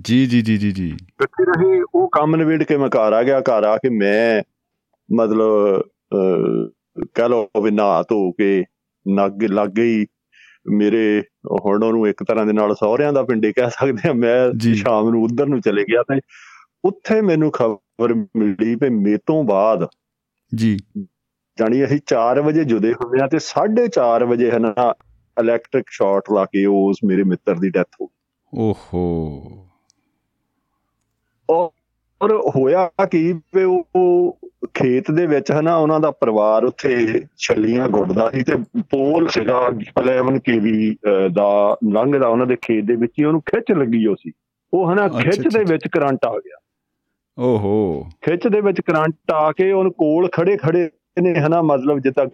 [0.03, 3.39] ਜੀ ਜੀ ਜੀ ਜੀ ਜੀ। ਇਕੱਠੇ ਰਹੇ ਉਹ ਕੰਮ ਨਵੇੜ ਕੇ ਮੈਂ ਘਰ ਆ ਗਿਆ।
[3.39, 4.41] ਘਰ ਆ ਕੇ ਮੈਂ
[5.09, 5.81] ਮਤਲਬ
[7.15, 8.63] ਕਹ ਲੋ ਵੀ ਨਾ ਧੋ ਕੇ
[9.05, 10.05] ਨੱਗ ਲੱਗ ਗਈ।
[10.67, 11.23] ਮੇਰੇ
[11.65, 15.23] ਹੁਣ ਉਹਨੂੰ ਇੱਕ ਤਰ੍ਹਾਂ ਦੇ ਨਾਲ ਸਹੁਰਿਆਂ ਦਾ ਪਿੰਡੇ ਕਹਿ ਸਕਦੇ ਆ ਮੈਂ ਸ਼ਾਮ ਨੂੰ
[15.23, 16.21] ਉਧਰ ਨੂੰ ਚਲੇ ਗਿਆ ਤੇ
[16.85, 19.87] ਉੱਥੇ ਮੈਨੂੰ ਖਬਰ ਮਿਲੀ ਵੀ ਮੇ ਤੋਂ ਬਾਅਦ
[20.55, 20.77] ਜੀ।
[21.59, 24.93] ਜਾਨੀ ਅਸੀਂ 4 ਵਜੇ ਜੁਦੇ ਹੁੰਦੇ ਆ ਤੇ 4:30 ਵਜੇ ਹਨਾ
[25.39, 28.19] ਇਲੈਕਟ੍ਰਿਕ ਸ਼ਾਰਟ ਲਾ ਕੇ ਉਸ ਮੇਰੇ ਮਿੱਤਰ ਦੀ ਡੈਥ ਹੋ ਗਈ।
[28.59, 29.67] ਓਹੋ।
[31.49, 33.33] ਔਰ ਹੋਇਆ ਕੀ
[33.65, 34.37] ਉਹ
[34.73, 39.69] ਖੇਤ ਦੇ ਵਿੱਚ ਹਨਾ ਉਹਨਾਂ ਦਾ ਪਰਿਵਾਰ ਉੱਥੇ ਛੱਲੀਆਂ ਗੁੱਡਦਾ ਸੀ ਤੇ ਪੋਲ ਸੀਗਾ
[40.01, 40.97] 11 ਕੇਵੀ
[41.33, 44.31] ਦਾ ਲੰਘਦਾ ਉਹਨਾਂ ਦੇ ਖੇਤ ਦੇ ਵਿੱਚ ਹੀ ਉਹਨੂੰ ਖਿੱਚ ਲੱਗੀ ਹੋ ਸੀ।
[44.73, 46.59] ਉਹ ਹਨਾ ਖਿੱਚ ਦੇ ਵਿੱਚ ਕਰੰਟ ਆ ਗਿਆ।
[47.39, 50.89] ਓਹੋ। ਖਿੱਚ ਦੇ ਵਿੱਚ ਕਰੰਟ ਆ ਕੇ ਉਹਨ ਕੋਲ ਖੜੇ ਖੜੇ
[51.21, 52.25] ਨੇ ਹਨਾ ਮਤਲਬ ਜਿੱਦਾਂ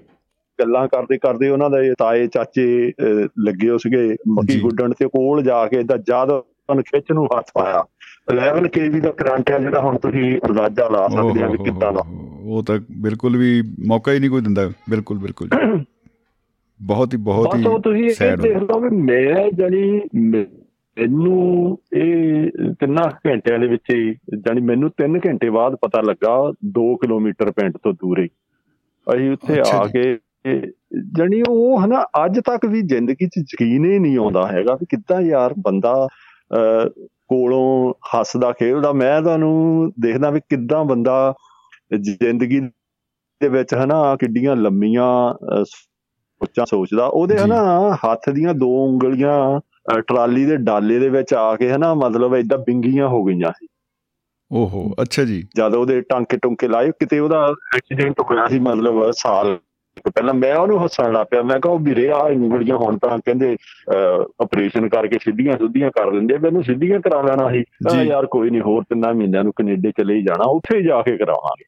[0.60, 2.92] ਗੱਲਾਂ ਕਰਦੇ ਕਰਦੇ ਉਹਨਾਂ ਦੇ ਤਾਏ ਚਾਚੇ
[3.40, 6.32] ਲੱਗੇ ਹੋ ਸੀਗੇ ਮੱਕੀ ਗੁੱਡਣ ਤੇ ਕੋਲ ਜਾ ਕੇ ਇਦਾਂ ਜਦ
[6.70, 7.84] ਉਹਨ ਖਿੱਚ ਨੂੰ ਹੱਥ ਪਾਇਆ।
[8.34, 12.03] 11 ਕੇਵੀ ਦਾ ਕਰੰਟ ਹੈ ਜਿਹੜਾ ਹੁਣ ਤੁਸੀਂ ਅੰਦਾਜ਼ਾ ਲਾ ਸਕਦੇ ਆ ਕਿ ਕਿੱਦਾਂ ਦਾ।
[12.43, 15.49] ਉਹ ਤਾਂ ਬਿਲਕੁਲ ਵੀ ਮੌਕਾ ਹੀ ਨਹੀਂ ਕੋਈ ਦਿੰਦਾ। ਬਿਲਕੁਲ ਬਿਲਕੁਲ।
[16.80, 23.09] ਬਹੁਤ ਹੀ ਬਹੁਤ ਹੀ ਬਸ ਤੁਸੀਂ ਇਹ ਦੇਖ ਲਓ ਵੀ ਮੈਂ ਜਣੀ ਮੈਨੂੰ ਇਹ ਤਿੰਨਾਂ
[23.27, 27.93] ਘੰਟਿਆਂ ਦੇ ਵਿੱਚ ਹੀ ਜਾਨੀ ਮੈਨੂੰ 3 ਘੰਟੇ ਬਾਅਦ ਪਤਾ ਲੱਗਾ 2 ਕਿਲੋਮੀਟਰ ਪਿੰਡ ਤੋਂ
[27.93, 28.27] ਦੂਰੇ
[29.07, 30.17] ਅਸੀਂ ਉੱਥੇ ਆ ਕੇ
[31.17, 35.21] ਜਣੀ ਉਹ ਹਨਾ ਅੱਜ ਤੱਕ ਵੀ ਜ਼ਿੰਦਗੀ 'ਚ ਯਕੀਨ ਹੀ ਨਹੀਂ ਆਉਂਦਾ ਹੈਗਾ ਕਿ ਕਿੱਦਾਂ
[35.21, 36.07] ਯਾਰ ਬੰਦਾ
[37.30, 41.34] ਕੋਲੋਂ ਹੱਸਦਾ ਖੇਡਦਾ ਮੈਂ ਤੁਹਾਨੂੰ ਦੇਖਦਾ ਵੀ ਕਿੱਦਾਂ ਬੰਦਾ
[41.99, 42.59] ਜ਼ਿੰਦਗੀ
[43.41, 45.34] ਦੇ ਵਿੱਚ ਹਨਾ ਕਿੱਡੀਆਂ ਲੰਮੀਆਂ
[45.65, 49.59] ਸੋਚਾਂ ਸੋਚਦਾ। ਉਹਦੇ ਹਨਾ ਹੱਥ ਦੀਆਂ ਦੋ ਉਂਗਲੀਆਂ
[50.01, 53.67] ਟਰਾਲੀ ਦੇ ਡਾਲੇ ਦੇ ਵਿੱਚ ਆ ਕੇ ਹਨਾ ਮਤਲਬ ਇਦਾਂ ਬਿੰਗੀਆਂ ਹੋ ਗਈਆਂ ਸੀ।
[54.51, 59.57] ਓਹੋ ਅੱਛਾ ਜੀ। ਜਦ ਉਹਦੇ ਟਾਂਕੇ ਟੁੰਕੇ ਲਾਏ ਕਿਤੇ ਉਹਦਾ ਐਕਸੀਡੈਂਟ ਹੋਇਆ ਸੀ ਮਤਲਬ ਸਾਲ
[60.06, 63.58] ਪਹਿਲਾਂ ਮੈਂ ਉਹਨੂੰ ਹੱਸਣ ਲੱਗ ਪਿਆ ਮੈਂ ਕਿਹਾ ਉਹ ਵੀਰੇ ਆ ਉਂਗਲੀਆਂ ਹੁਣ ਤਾਂ ਕਹਿੰਦੇ
[64.39, 68.62] ਆਪਰੇਸ਼ਨ ਕਰਕੇ ਸਿੱਧੀਆਂ ਸੁੱਧੀਆਂ ਕਰ ਦਿੰਦੇ ਮੈਨੂੰ ਸਿੱਧੀਆਂ ਕਰਾ ਲੈਣਾ ਸੀ। ਤਾਂ ਯਾਰ ਕੋਈ ਨਹੀਂ
[68.62, 71.66] ਹੋਰ ਤਿੰਨਾਂ ਮਹੀਨਿਆਂ ਨੂੰ ਕੈਨੇਡਾ ਚਲੇ ਹੀ ਜਾਣਾ ਉੱਥੇ ਜਾ ਕੇ ਕਰਾਵਾਂਗੇ।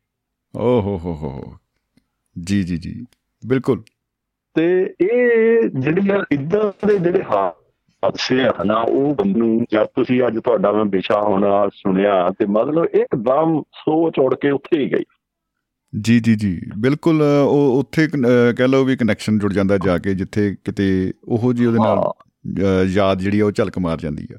[0.59, 1.53] ਓਹੋ ਹੋ ਹੋ
[2.45, 3.05] ਜੀ ਜੀ ਜੀ।
[3.47, 3.83] ਬਿਲਕੁਲ।
[4.53, 10.71] ਤੇ ਇਹ ਜਿਹੜੀਆਂ ਇਦਾਂ ਦੇ ਜਿਹੜੇ ਹਾਦਸੇ ਆ ਨਾ ਉਹ ਬੰਨੂ ਜਦ ਤੁਸੀਂ ਅੱਜ ਤੁਹਾਡਾ
[10.71, 15.03] ਮੈਂ ਵਿਸ਼ਾ ਹੋਣਾ ਸੁਣਿਆ ਤੇ ਮਤਲਬ ਇੱਕਦਮ ਸੋਚ ਉੜ ਕੇ ਉੱਥੇ ਹੀ ਗਈ।
[15.93, 20.55] ਜੀ ਜੀ ਜੀ। ਬਿਲਕੁਲ ਉਹ ਉੱਥੇ ਕਹਿ ਲਓ ਵੀ ਕਨੈਕਸ਼ਨ ਜੁੜ ਜਾਂਦਾ ਜਾ ਕੇ ਜਿੱਥੇ
[20.65, 24.37] ਕਿਤੇ ਉਹੋ ਜੀ ਉਹਦੇ ਨਾਲ ਯਾਦ ਜਿਹੜੀ ਉਹ ਝਲਕ ਮਾਰ ਜਾਂਦੀ ਆ।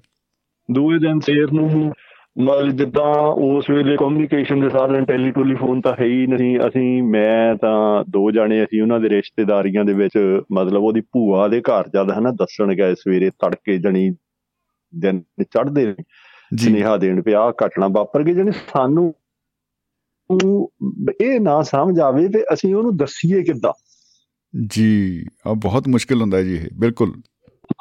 [0.68, 1.92] ਦੂਏ ਦਿਨ ਸੇਰ ਨੂੰ
[2.38, 3.12] ਮਤਲਬ ਜਿੱਦਾਂ
[3.46, 8.30] ਉਸ ਵੇਲੇ ਕਮਿਊਨੀਕੇਸ਼ਨ ਦੇ ਸਾਧਨ ਟੈਲੀ ਟੈਲੀਫੋਨ ਤਾਂ ਹੈ ਹੀ ਨਹੀਂ। ਅਸੀਂ ਮੈਂ ਤਾਂ ਦੋ
[8.30, 12.74] ਜਾਣੇ ਅਸੀਂ ਉਹਨਾਂ ਦੇ ਰਿਸ਼ਤੇਦਾਰੀਆਂ ਦੇ ਵਿੱਚ ਮਤਲਬ ਉਹਦੀ ਭੂਆ ਦੇ ਘਰ ਜਦ ਹਨਾ ਦੱਸਣ
[12.74, 14.10] ਗਏ ਸਵੇਰੇ ਤੜਕੇ ਜਣੀ
[14.92, 15.94] ਦਿਨ ਚੜ੍ਹਦੇ
[16.56, 19.14] ਸੁਨੇਹਾ ਦੇਣ ਪਿਆ ਘਟਨਾ ਵਾਪਰ ਗਈ ਜਣੀ ਸਾਨੂੰ
[21.20, 23.72] ਇਹ ਨਾ ਸਮਝ ਆਵੇ ਤੇ ਅਸੀਂ ਉਹਨੂੰ ਦੱਸੀਏ ਕਿੱਦਾਂ।
[24.66, 27.12] ਜੀ ਆ ਬਹੁਤ ਮੁਸ਼ਕਿਲ ਹੁੰਦਾ ਜੀ ਇਹ ਬਿਲਕੁਲ।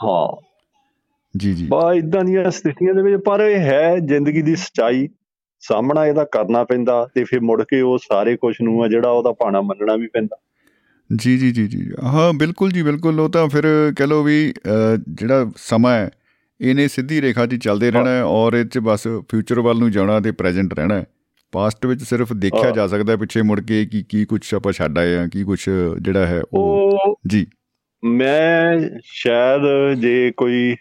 [0.03, 0.41] ਹਾਂ।
[1.37, 5.09] ਜੀ ਜੀ। ਬਾ ਇਦਾਂ ਦੀਆਂ ਸਥਿਤੀਆਂ ਦੇ ਵਿੱਚ ਪਰ ਇਹ ਹੈ ਜ਼ਿੰਦਗੀ ਦੀ ਸਚਾਈ।
[5.59, 9.31] ਸਾਹਮਣਾ ਇਹਦਾ ਕਰਨਾ ਪੈਂਦਾ ਤੇ ਫਿਰ ਮੁੜ ਕੇ ਉਹ ਸਾਰੇ ਕੁਝ ਨੂੰ ਆ ਜਿਹੜਾ ਉਹਦਾ
[9.31, 10.37] ਪਾਣਾ ਮੰਨਣਾ ਵੀ ਪੈਂਦਾ।
[11.15, 14.53] ਜੀ ਜੀ ਜੀ ਜੀ। ਹਾਂ ਬਿਲਕੁਲ ਜੀ ਬਿਲਕੁਲ। ਉਹ ਤਾਂ ਫਿਰ ਕਹ ਲੋ ਵੀ
[15.13, 16.09] ਜਿਹੜਾ ਸਮਾਂ ਹੈ
[16.61, 20.19] ਇਹਨੇ ਸਿੱਧੀ ਰੇਖਾ 'ਚ ਚੱਲਦੇ ਰਹਿਣਾ ਹੈ ਔਰ ਇਹ 'ਚ ਬਸ ਫਿਊਚਰ ਵੱਲ ਨੂੰ ਜਾਣਾ
[20.19, 21.05] ਤੇ ਪ੍ਰੈਜ਼ੈਂਟ ਰਹਿਣਾ ਹੈ।
[21.51, 25.15] ਪਾਸਟ ਵਿੱਚ ਸਿਰਫ ਦੇਖਿਆ ਜਾ ਸਕਦਾ ਪਿੱਛੇ ਮੁੜ ਕੇ ਕਿ ਕੀ ਕੁਝ ਆਪਾਂ ਛੱਡ ਆਏ
[25.15, 25.65] ਆ ਕੀ ਕੁਝ
[26.01, 27.47] ਜਿਹੜਾ ਹੈ ਉਹ। ਜੀ।
[28.03, 30.75] ਮੈਂ ਸ਼ਾਇਦ ਜੇ ਕੋਈ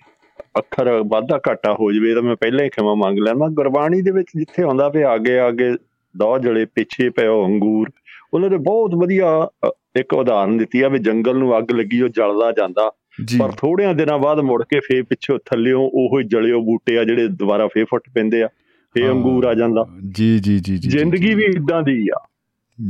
[0.58, 4.28] ਅੱਖਰ ਵਾਧਾ ਘਾਟਾ ਹੋ ਜਵੇ ਤਾਂ ਮੈਂ ਪਹਿਲਾਂ ਹੀ ਖਿਮਾ ਮੰਗ ਲੈਣਾ ਗੁਰਬਾਣੀ ਦੇ ਵਿੱਚ
[4.36, 5.72] ਜਿੱਥੇ ਆਉਂਦਾ ਵੀ ਅੱਗੇ ਅੱਗੇ
[6.16, 7.90] ਦੋ ਜਲੇ ਪਿੱਛੇ ਪਿਓ ਅੰਗੂਰ
[8.34, 9.48] ਉਹਨਾਂ ਦੇ ਬਹੁਤ ਵਧੀਆ
[9.96, 12.92] ਇੱਕ ਉਦਾਹਰਨ ਦਿੱਤੀ ਆ ਵੀ ਜੰਗਲ ਨੂੰ ਅੱਗ ਲੱਗੀ ਉਹ ਜਲਦਾ ਜਾਂਦਾ।
[13.38, 17.66] ਪਰ ਥੋੜਿਆਂ ਦਿਨਾਂ ਬਾਅਦ ਮੁੜ ਕੇ ਫੇਰ ਪਿੱਛੋਂ ਥੱਲਿਓਂ ਉਹੋ ਜਲਿਓ ਬੂਟੇ ਆ ਜਿਹੜੇ ਦੁਬਾਰਾ
[17.66, 18.48] ਫੇਰ ਫੁੱਟ ਪੈਂਦੇ ਆ।
[18.94, 22.26] ਫੇ ਅੰਗੂਰ ਆ ਜਾਂਦਾ। ਜੀ ਜੀ ਜੀ ਜੀ ਜ਼ਿੰਦਗੀ ਵੀ ਇਦਾਂ ਦੀ ਆ।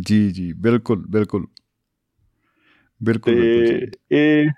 [0.07, 1.46] ਜੀ ਜੀ ਬਿਲਕੁਲ ਬਿਲਕੁਲ।
[3.03, 4.48] ਬਿਲਕੁਲ ਤੇ ਇਹ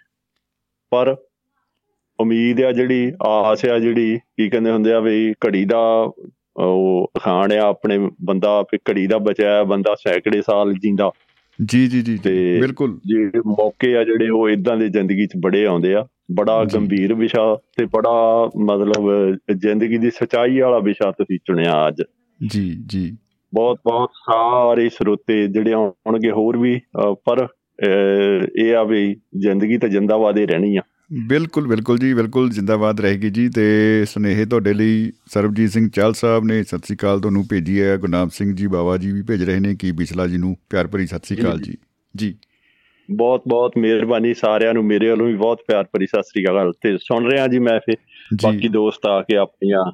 [0.91, 1.17] ਪਰ
[2.21, 6.13] ਉਮੀਦ ਆ ਜਿਹੜੀ ਆਸ ਆ ਜਿਹੜੀ ਕੀ ਕਹਿੰਦੇ ਹੁੰਦੇ ਆ ਵੀ ਘੜੀ ਦਾ
[6.57, 11.11] ਉਹ ਖਾਣ ਆ ਆਪਣੇ ਬੰਦਾ ਫੇ ਘੜੀ ਦਾ ਬਚਾਇਆ ਬੰਦਾ ਸੈਂਕੜੇ ਸਾਲ ਜਿੰਦਾ।
[11.65, 12.19] ਜੀ ਜੀ ਜੀ
[12.61, 17.15] ਬਿਲਕੁਲ। ਜਿਹੜੇ ਮੌਕੇ ਆ ਜਿਹੜੇ ਉਹ ਇਦਾਂ ਦੇ ਜ਼ਿੰਦਗੀ 'ਚ ਬੜੇ ਆਉਂਦੇ ਆ। ਬੜਾ ਗੰਭੀਰ
[17.15, 22.03] ਵਿਸ਼ਾ ਤੇ ਬੜਾ ਮਤਲਬ ਜ਼ਿੰਦਗੀ ਦੀ ਸਚਾਈ ਵਾਲਾ ਵਿਸ਼ਾ ਤੁਸੀਂ ਚੁਣਿਆ ਅੱਜ।
[22.51, 23.17] ਜੀ ਜੀ।
[23.55, 26.81] ਬਹੁਤ ਬਹੁਤ ਸਾਰੇ ਸਰੋਤੇ ਜਿਹੜੇ ਆਉਣਗੇ ਹੋਰ ਵੀ
[27.25, 27.47] ਪਰ
[28.59, 30.83] ਇਹ ਆ ਵੀ ਜ਼ਿੰਦਗੀ ਤਾਂ ਜਿੰਦਾਬਾਦ ਹੀ ਰਹਿਣੀ ਆ।
[31.29, 33.65] ਬਿਲਕੁਲ ਬਿਲਕੁਲ ਜੀ ਬਿਲਕੁਲ ਜਿੰਦਾਬਾਦ ਰਹੇਗੀ ਜੀ ਤੇ
[34.05, 38.29] ਸੁਨੇਹੇ ਤੁਹਾਡੇ ਲਈ ਸਰਬਜੀਤ ਸਿੰਘ ਚਾਲ ਸਾਹਿਬ ਨੇ ਸਤਿ ਸ੍ਰੀ ਅਕਾਲ ਤੁਹਾਨੂੰ ਭੇਜੀ ਹੈ। ਗੁਰਨਾਮ
[38.29, 40.57] ਸਿੰਘ ਜੀ ਬਾਵਾ ਜੀ ਵੀ ਭੇਜ ਰਹੇ ਨੇ ਕੀ ਬਿਸਲਾ ਜੀ ਨੂੰ?
[40.71, 41.75] ਪਿਆਰ ਭਰੀ ਸਤਿ ਸ੍ਰੀ ਅਕਾਲ ਜੀ।
[42.17, 42.35] ਜੀ।
[43.11, 46.97] ਬਹੁਤ ਬਹੁਤ ਮਿਹਰਬਾਨੀ ਸਾਰਿਆਂ ਨੂੰ ਮੇਰੇ ਵੱਲੋਂ ਵੀ ਬਹੁਤ ਪਿਆਰ ਭਰੀ ਸਤਿ ਸ੍ਰੀ ਅਕਾਲ। ਤੇ
[46.99, 47.97] ਸੁਣ ਰਹੇ ਜੀ ਮੈਂ ਫੇ
[48.43, 49.85] ਬਾਕੀ ਦੋਸਤ ਆ ਕੇ ਆਪਣੀਆਂ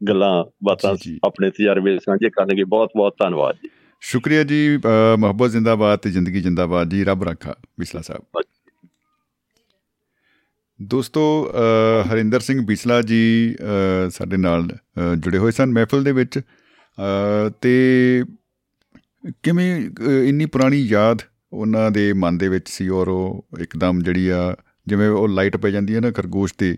[0.00, 3.68] ਗੱਲਾਂ ਬਾਤਾਂ ਆਪਣੇ ਤਜਰਬੇ ਸਾਂਝੇ ਕਰਨਗੇ। ਬਹੁਤ ਬਹੁਤ ਧੰਨਵਾਦ ਜੀ।
[4.02, 4.78] ਸ਼ੁਕਰੀਆ ਜੀ
[5.18, 8.42] ਮੁਹੱਬਤ ਜ਼ਿੰਦਾਬਾਦ ਤੇ ਜ਼ਿੰਦਗੀ ਜ਼ਿੰਦਾਬਾਦ ਜੀ। ਰੱਬ ਰੱਖਾ ਬਿਸਲਾ ਸਾਹਿਬ।
[10.78, 11.20] ਦੋਸਤੋ
[12.12, 13.56] ਹਰਿੰਦਰ ਸਿੰਘ ਬਿਸਲਾ ਜੀ
[14.10, 14.68] ਸਾਡੇ ਨਾਲ
[15.16, 16.40] ਜੁੜੇ ਹੋਏ ਸਨ ਮਹਿਫਲ ਦੇ ਵਿੱਚ।
[17.60, 18.24] ਤੇ
[19.42, 19.68] ਕਿਵੇਂ
[20.24, 21.22] ਇੰਨੀ ਪੁਰਾਣੀ ਯਾਦ
[21.54, 24.54] ਉਹਨਾਂ ਦੇ ਮਨ ਦੇ ਵਿੱਚ ਸੀ ਔਰ ਉਹ ਇੱਕਦਮ ਜਿਹੜੀ ਆ
[24.86, 26.76] ਜਿਵੇਂ ਉਹ ਲਾਈਟ ਪੈ ਜਾਂਦੀ ਹੈ ਨਾ ਖਰਗੋਸ਼ ਤੇ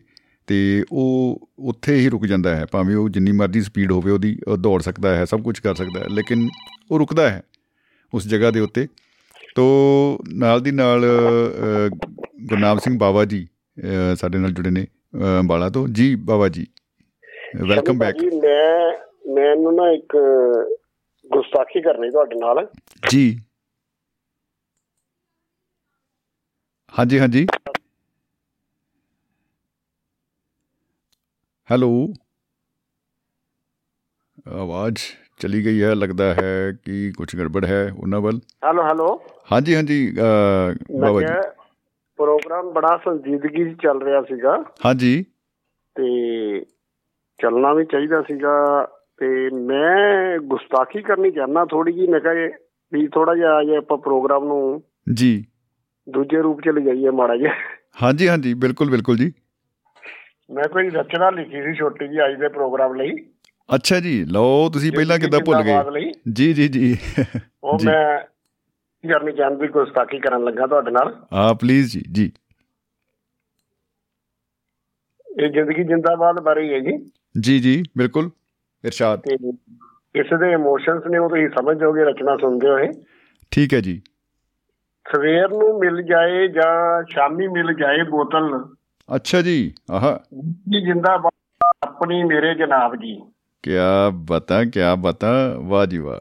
[0.49, 0.57] ਤੇ
[0.93, 4.81] ਉਹ ਉੱਥੇ ਹੀ ਰੁਕ ਜਾਂਦਾ ਹੈ। ਭਾਵੇਂ ਉਹ ਜਿੰਨੀ ਮਰਜ਼ੀ ਸਪੀਡ ਹੋਵੇ ਉਹਦੀ ਉਹ ਦੌੜ
[4.83, 6.49] ਸਕਦਾ ਹੈ ਸਭ ਕੁਝ ਕਰ ਸਕਦਾ ਹੈ ਲੇਕਿਨ
[6.91, 7.43] ਉਹ ਰੁਕਦਾ ਹੈ
[8.13, 8.87] ਉਸ ਜਗ੍ਹਾ ਦੇ ਉੱਤੇ।
[9.55, 11.05] ਤੋਂ ਨਾਲ ਦੀ ਨਾਲ
[12.43, 13.47] ਗੁਰਨਾਮ ਸਿੰਘ ਬਾਵਾ ਜੀ
[14.19, 14.87] ਸਾਡੇ ਨਾਲ ਜੁੜੇ ਨੇ
[15.41, 16.67] ਅੰਬਾਲਾ ਤੋਂ। ਜੀ ਬਾਵਾ ਜੀ
[17.59, 18.93] ਵੈਲਕਮ ਬੈਕ ਜੀ ਮੈਂ
[19.35, 20.17] ਮੈਨੂੰ ਨਾ ਇੱਕ
[21.27, 22.67] ਗੁਸਤਾਖੀ ਕਰਨੀ ਤੁਹਾਡੇ ਨਾਲ।
[23.11, 23.39] ਜੀ।
[26.99, 27.47] ਹਾਂਜੀ ਹਾਂਜੀ।
[31.71, 32.07] ਹੈਲੋ।
[34.49, 34.99] ਆਵਾਜ਼
[35.39, 39.23] ਚਲੀ ਗਈ ਹੈ ਲੱਗਦਾ ਹੈ ਕਿ ਕੁਝ ਗੜਬੜ ਹੈ ਉਹਨਾਂ ਵੱਲ। Hello hello.
[39.53, 40.11] ਹਾਂਜੀ ਹਾਂਜੀ
[41.01, 41.27] ਬਾਬਾ ਜੀ।
[42.19, 45.25] ਪ੍ਰੋਗਰਾਮ ਬੜਾ ਸੰਜੀਦਗੀ ਚ ਚੱਲ ਰਿਹਾ ਸੀਗਾ। ਹਾਂਜੀ।
[45.97, 46.61] ਤੇ
[47.39, 48.87] ਚੱਲਣਾ ਵੀ ਚਾਹੀਦਾ ਸੀਗਾ।
[49.19, 52.49] ਤੇ ਮੈਂ ਗੁਸਤਾਖੀ ਕਰਨੀ ਚਾਹਨਾ ਥੋੜੀ ਜੀ ਮੈਂ ਕਹਾਂ
[52.93, 54.83] ਵੀ ਥੋੜਾ ਜਿਹਾ ਜੇ ਆਪਾਂ ਪ੍ਰੋਗਰਾਮ ਨੂੰ
[55.15, 55.47] ਜੀ।
[56.09, 57.53] ਦੂਜੇ ਰੂਪ ਚ ਲਿਜਾਈਏ ਮਾੜਾ ਜਿਹਾ।
[58.03, 59.33] ਹਾਂਜੀ ਹਾਂਜੀ ਬਿਲਕੁਲ ਬਿਲਕੁਲ ਜੀ।
[60.51, 63.11] ਮੈਂ ਕੋਈ ਰਚਨਾ ਲਿਖੀ ਸੀ ਛੋਟੀ ਜੀ ਅੱਜ ਦੇ ਪ੍ਰੋਗਰਾਮ ਲਈ।
[63.75, 66.13] ਅੱਛਾ ਜੀ ਲਓ ਤੁਸੀਂ ਪਹਿਲਾਂ ਕਿੱਦਾਂ ਭੁੱਲ ਗਏ?
[66.33, 66.97] ਜੀ ਜੀ ਜੀ।
[67.65, 68.21] ਉਹ ਮੈਂ
[69.09, 72.33] ਕਰਨੀ ਚਾਹੁੰਦੀ ਗੁਸਤਾਖੀ ਕਰਨ ਲੱਗਾ ਤੁਹਾਡੇ ਨਾਲ। ਆ ਪਲੀਜ਼ ਜੀ ਜੀ।
[75.43, 78.31] ਇਹ ਜ਼ਿੰਦਗੀ ਜਿੰਦਾਬਾਦ ਬਾਰੇ ਹੈ ਜੀ। ਜੀ ਜੀ ਬਿਲਕੁਲ
[78.85, 79.21] ਇਰਸ਼ਾਦ।
[80.15, 82.89] ਇਸ ਦੇ ਇਮੋਸ਼ਨਸ ਨੇ ਉਹ ਤੁਸੀਂ ਸਮਝ ਜਾਓਗੇ ਰਚਨਾ ਸੁਣਦੇ ਹੋਏ।
[83.51, 84.03] ਠੀਕ ਹੈ ਜੀ।
[85.13, 88.75] ਸਵੇਰ ਨੂੰ ਮਿਲ ਜਾਏ ਜਾਂ ਸ਼ਾਮੀ ਮਿਲ ਜਾਏ ਬੋਤਲ।
[89.17, 91.33] ਅੱਛਾ ਜੀ ਆਹਾ। ਜੀ ਜਿੰਦਾਬਾਦ
[91.83, 93.21] ਆਪਣੀ ਮੇਰੇ ਜਨਾਬ ਜੀ।
[93.63, 93.71] ਕੀ
[94.13, 95.27] ਬਤਾ ਕੀ ਬਤਾ।
[95.59, 96.17] ਵਾਹ ਜੀ ਵਾਹ।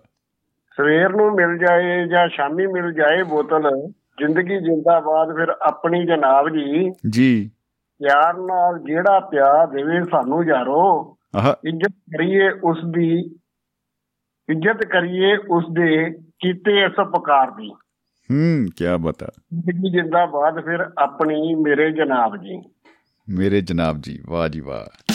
[0.77, 3.87] ਸਵੇਰ ਨੂੰ ਮਿਲ ਜਾਏ ਜਾਂ ਸ਼ਾਮੀ ਮਿਲ ਜਾਏ ਬੋਤਲ
[4.19, 7.51] ਜ਼ਿੰਦਗੀ ਜਿੰਦਾਬਾਦ ਫਿਰ ਆਪਣੀ ਜਨਾਬ ਜੀ। ਜੀ।
[8.03, 11.17] ਪਿਆਰ ਨਾਲ ਜਿਹੜਾ ਪਿਆਰ ਦੇਵੇ ਸਾਨੂੰ ਯਾਰੋ
[11.63, 13.19] ਇੱਜ਼ਤ ਕਰੀਏ ਉਸ ਦੀ
[14.49, 16.09] ਇੱਜ਼ਤ ਕਰੀਏ ਉਸ ਦੇ
[16.39, 17.73] ਕੀਤੇ ਇਸ ਪੁਕਾਰ ਦੀ।
[18.31, 22.61] ਹੂੰ ਕੀ ਬਤਾ। ਜ਼ਿੰਦਗੀ ਜਿੰਦਾਬਾਦ ਫਿਰ ਆਪਣੀ ਮੇਰੇ ਜਨਾਬ ਜੀ।
[23.29, 25.13] ਮੇਰੇ ਜਨਾਬ ਜੀ ਵਾਹ ਜੀ ਵਾਹ।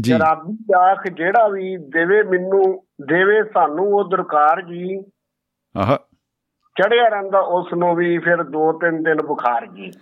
[0.00, 4.98] ਜੀ। ਰੱਬੀ ਆਖ ਜਿਹੜਾ ਵੀ ਦੇਵੇ ਮੈਨੂੰ ਦੇਵੇ ਸਾਨੂੰ ਉਹ ਦਰਕਾਰ ਜੀ।
[5.76, 5.96] ਆਹ।
[6.76, 9.92] ਚੜਿਆ ਰਹਿੰਦਾ ਉਸ ਨੂੰ ਵੀ ਫਿਰ 2-3 ਦਿਨ ਬੁਖਾਰ ਜੀ।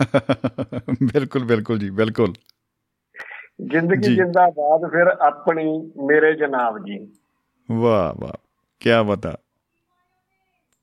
[1.02, 2.32] ਬਿਲਕੁਲ ਬਿਲਕੁਲ ਜੀ ਬਿਲਕੁਲ।
[3.70, 7.12] ਜ਼ਿੰਦਗੀ ਜਿੰਦਾਬਾਦ ਫਿਰ ਆਪਣੀ ਮੇਰੇ ਜਨਾਬ ਜੀ।
[7.70, 8.38] ਵਾਹ ਵਾਹ
[8.80, 9.36] ਕੀ ਬਤਾ।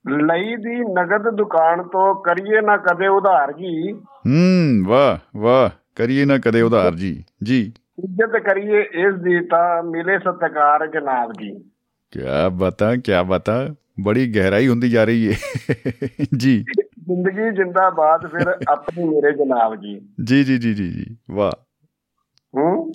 [0.10, 6.38] ਲਈ ਦੀ ਨਗਦ ਦੁਕਾਨ ਤੋਂ ਕਰੀਏ ਨਾ ਕਦੇ ਉਧਾਰ ਜੀ। ਹੂੰ ਵਾਹ ਵਾਹ ਕਰੀਏ ਨਾ
[6.38, 7.74] ਕਦੇ ਉਧਾਰ ਜੀ। ਜੀ।
[8.04, 11.60] ਇੱਜ਼ਤ ਕਰੀਏ ਇਸ ਦੀ ਤਾਂ ਮਿਲੇ ਸਤਕਾਰ ਜਨਾਬ ਜੀ।
[12.12, 12.20] ਕੀ
[12.52, 15.38] ਬਤਾ ਕੀ ਬਤਾ। ਬੜੀ ਗਹਿਰਾਈ ਹੁੰਦੀ ਜਾ ਰਹੀ ਹੈ
[16.38, 16.66] ਜੀ।
[17.00, 21.52] ਜ਼ਿੰਦਗੀ ਜਿੰਦਾਬਾਦ ਫਿਰ ਆਪਣੀ ਮੇਰੇ ਜਨਾਬ ਜੀ। ਜੀ ਜੀ ਜੀ ਜੀ ਵਾਹ।
[22.58, 22.92] ਹੂੰ।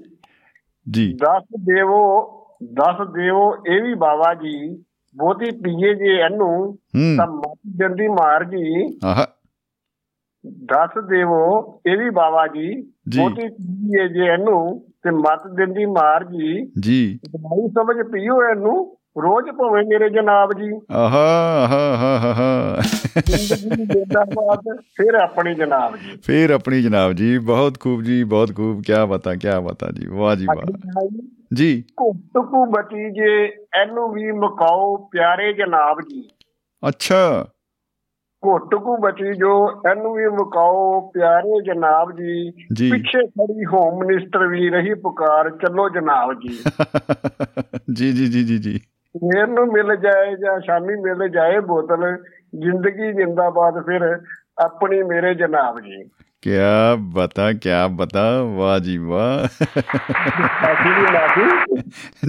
[0.91, 4.85] ਜੀ। ਦੱਸ ਦੇਵੋ ਦੱਸ ਦੇਵੋ ਇਹ ਵੀ ਬਾਬਾ ਜੀ
[5.17, 6.79] ਬਹੁਤੀ ਪੀਏ ਜੇ ਇਹਨੂੰ
[7.17, 9.25] ਤਾਂ ਮੱਤ ਜੰਦੀ ਮਾਰ ਜੀ। ਆਹ।
[10.47, 12.83] ਦੱਸ ਦੇਵੋ ਇਹ ਵੀ ਬਾਬਾ ਜੀ
[13.17, 19.51] ਬਹੁਤੀ ਪੀਏ ਜੇ ਇਹਨੂੰ ਤੇ ਮੱਤ ਦਿੰਦੀ ਮਾਰ ਜੀ। ਜੀ। ਦਵਾਈ ਸਮਝ ਪੀਓ ਇਹਨੂੰ ਰੋਜ਼
[19.51, 21.27] ਭਵੇਂ ਮੇਰੇ ਜਨਾਬ ਜੀ। ਆਹਾ
[21.65, 22.81] ਆਹਾ ਆਹਾ ਆਹਾ
[24.81, 29.35] ਫਿਰ ਆਪਣੀ ਜਨਾਬ ਜੀ। ਫਿਰ ਆਪਣੀ ਜਨਾਬ ਜੀ ਬਹੁਤ ਖੂਬ ਜੀ ਬਹੁਤ ਖੂਬ। ਕੀ ਬਤਾ
[29.35, 36.01] ਕੀ ਬਤਾ ਜੀ। ਵਾਹ ਜੀ ਵਾਹ। ਜੀ। ਘੁੱਟਕੂ ਬਚੀ ਜੇ ਇਹਨੂੰ ਵੀ ਮਕਾਓ ਪਿਆਰੇ ਜਨਾਬ
[36.01, 36.29] ਜੀ।
[36.89, 37.47] ਅੱਛਾ।
[38.47, 42.51] ਘੁੱਟਕੂ ਬਚੀ ਜੋ ਇਹਨੂੰ ਵੀ ਮਕਾਓ ਪਿਆਰੇ ਜਨਾਬ ਜੀ।
[42.91, 46.59] ਪਿੱਛੇ ਖੜੀ ਹੋਮ ਮਿਨਿਸਟਰ ਵੀ ਰਹੀ ਪੁਕਾਰ ਚੱਲੋ ਜਨਾਬ ਜੀ।
[47.95, 48.79] ਜੀ ਜੀ ਜੀ ਜੀ ਜੀ।
[49.15, 52.17] ਸਵੇਰ ਨੂੰ ਮਿਲ ਜਾਏ ਜਾਂ ਸ਼ਾਮੀ ਮਿਲ ਜਾਏ ਬੋਤਲ
[52.59, 54.21] ਜ਼ਿੰਦਗੀ ਜਿੰਦਾਬਾਦ ਫਿਰ
[54.59, 56.05] ਆਪਣੀ ਮੇਰੇ ਜਨਾਬ ਜੀ।
[56.43, 59.49] ਕਿਆ ਬਤਾ ਕਿਆ ਬਤਾ ਵਾਹ ਜੀ ਵਾਹ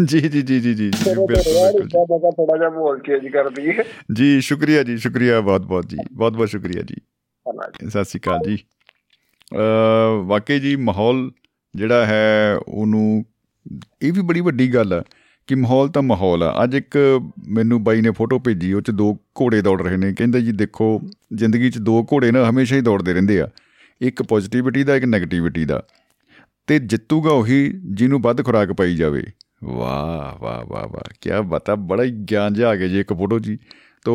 [0.05, 1.89] ਜੀ ਜੀ ਜੀ ਜੀ ਜੀ ਬਿਲਕੁਲ
[2.31, 3.83] ਥੋੜਾ ਜਿਹਾ ਬੋਲ ਕੇ ਜੀ ਕਰ ਦਈਏ
[4.13, 6.95] ਜੀ ਸ਼ੁਕਰੀਆ ਜੀ ਸ਼ੁਕਰੀਆ ਬਹੁਤ ਬਹੁਤ ਜੀ ਬਹੁਤ ਬਹੁਤ ਸ਼ੁਕਰੀਆ ਜੀ
[7.89, 8.57] ਸਤਿ ਸ਼੍ਰੀ ਅਕਾਲ ਜੀ
[10.25, 11.31] ਵਾਕਈ ਜੀ ਮਾਹੌਲ
[11.75, 13.25] ਜਿਹੜਾ ਹੈ ਉਹਨੂੰ
[14.01, 15.03] ਇਹ ਵੀ ਬੜੀ ਵੱਡੀ ਗੱਲ ਆ
[15.47, 16.97] ਕਿ ਮਾਹੌਲ ਤਾਂ ਮਾਹੌਲ ਆ ਅੱਜ ਇੱਕ
[17.47, 21.01] ਮੈਨੂੰ ਬਾਈ ਨੇ ਫੋਟੋ ਭੇਜੀ ਉਹ ਚ ਦੋ ਘੋੜੇ ਦੌੜ ਰਹੇ ਨੇ ਕਹਿੰਦਾ ਜੀ ਦੇਖੋ
[21.33, 23.47] ਜ਼ਿੰਦਗੀ ਚ ਦੋ ਘੋੜੇ ਨਾ ਹਮੇਸ਼ਾ ਹੀ ਦੌੜਦੇ ਰਹਿੰਦੇ ਆ
[24.01, 25.83] ਇੱਕ ਪੋਜ਼ਿਟਿਵਿਟੀ ਦਾ, ਇੱਕ 네ਗੇਟਿਵਿਟੀ ਦਾ।
[26.67, 29.23] ਤੇ ਜਿੱਤੂਗਾ ਉਹੀ ਜਿਹਨੂੰ ਵੱਧ ਖੁਰਾਕ ਪਾਈ ਜਾਵੇ।
[29.63, 33.39] ਵਾਹ ਵਾਹ ਵਾਹ ਵਾਹ ਕੀ ਬਤਾ, ਬੜਾ ਹੀ ਗਿਆਨ ਜਿਹਾ ਆ ਗਿਆ ਜੀ ਇੱਕ ਫੋਟੋ
[33.39, 33.57] ਜੀ।
[34.05, 34.13] ਤੋ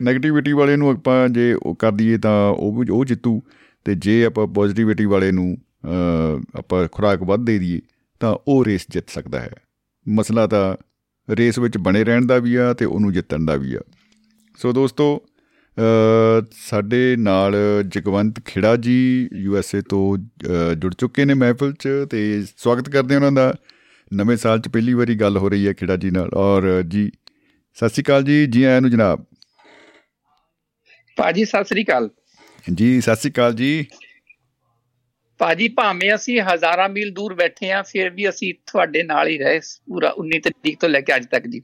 [0.00, 3.42] 네ਗੇਟਿਵਿਟੀ ਵਾਲੇ ਨੂੰ ਆਪਾਂ ਜੇ ਉਹ ਕਰ ਦਈਏ ਤਾਂ ਉਹ ਉਹ ਜਿੱਤੂ।
[3.84, 5.56] ਤੇ ਜੇ ਆਪਾਂ ਪੋਜ਼ਿਟਿਵਿਟੀ ਵਾਲੇ ਨੂੰ
[6.54, 7.80] ਆਪਾਂ ਖੁਰਾਕ ਵੱਧ ਦੇ ਦਈਏ,
[8.20, 9.50] ਤਾਂ ਉਹ ਰੇਸ ਜਿੱਤ ਸਕਦਾ ਹੈ।
[10.06, 10.76] ਮਸਲਾ ਤਾਂ
[11.30, 13.80] ਰੇਸ ਵਿੱਚ ਬਣੇ ਰਹਿਣ ਦਾ ਵੀ ਆ ਤੇ ਉਹਨੂੰ ਜਿੱਤਣ ਦਾ ਵੀ ਆ।
[14.58, 15.22] ਸੋ ਦੋਸਤੋ
[16.52, 17.54] ਸਾਡੇ ਨਾਲ
[17.86, 20.16] ਜਗਵੰਤ ਖਿੜਾ ਜੀ ਯੂ ਐਸ ਏ ਤੋਂ
[20.74, 22.20] ਜੁੜ ਚੁੱਕੇ ਨੇ ਮਹਿਫਲ 'ਚ ਤੇ
[22.56, 23.52] ਸਵਾਗਤ ਕਰਦੇ ਉਹਨਾਂ ਦਾ।
[24.10, 27.10] ਨਵੇਂ ਸਾਲ 'ਚ ਪਹਿਲੀ ਵਾਰੀ ਗੱਲ ਹੋ ਰਹੀ ਹੈ ਖਿੜਾ ਜੀ ਨਾਲ। ਔਰ ਜੀ
[27.76, 29.24] ਸਤਿ ਸ੍ਰੀ ਅਕਾਲ ਜੀ। ਜੀ ਆਇਆਂ ਨੂੰ ਜਨਾਬ।
[31.16, 32.10] ਭਾਜੀ ਸਤਿ ਸ੍ਰੀ ਅਕਾਲ।
[32.74, 33.86] ਜੀ ਸਤਿ ਸ੍ਰੀ ਅਕਾਲ ਜੀ।
[35.40, 39.60] ਭਾਜੀ ਭਾਵੇਂ ਅਸੀਂ ਹਜ਼ਾਰਾਂ ਮੀਲ ਦੂਰ ਬੈਠੇ ਆ ਫਿਰ ਵੀ ਅਸੀਂ ਤੁਹਾਡੇ ਨਾਲ ਹੀ ਰਹੇ
[39.88, 41.60] ਪੂਰਾ 19 ਤਰੀਕ ਤੋਂ ਲੈ ਕੇ ਅੱਜ ਤੱਕ ਜੀ।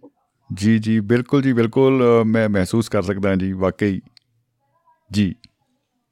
[0.54, 4.00] ਜੀ ਜੀ ਬਿਲਕੁਲ ਜੀ ਬਿਲਕੁਲ ਮੈਂ ਮਹਿਸੂਸ ਕਰ ਸਕਦਾ ਜੀ ਵਾਕਈ।
[5.12, 5.34] ਜੀ।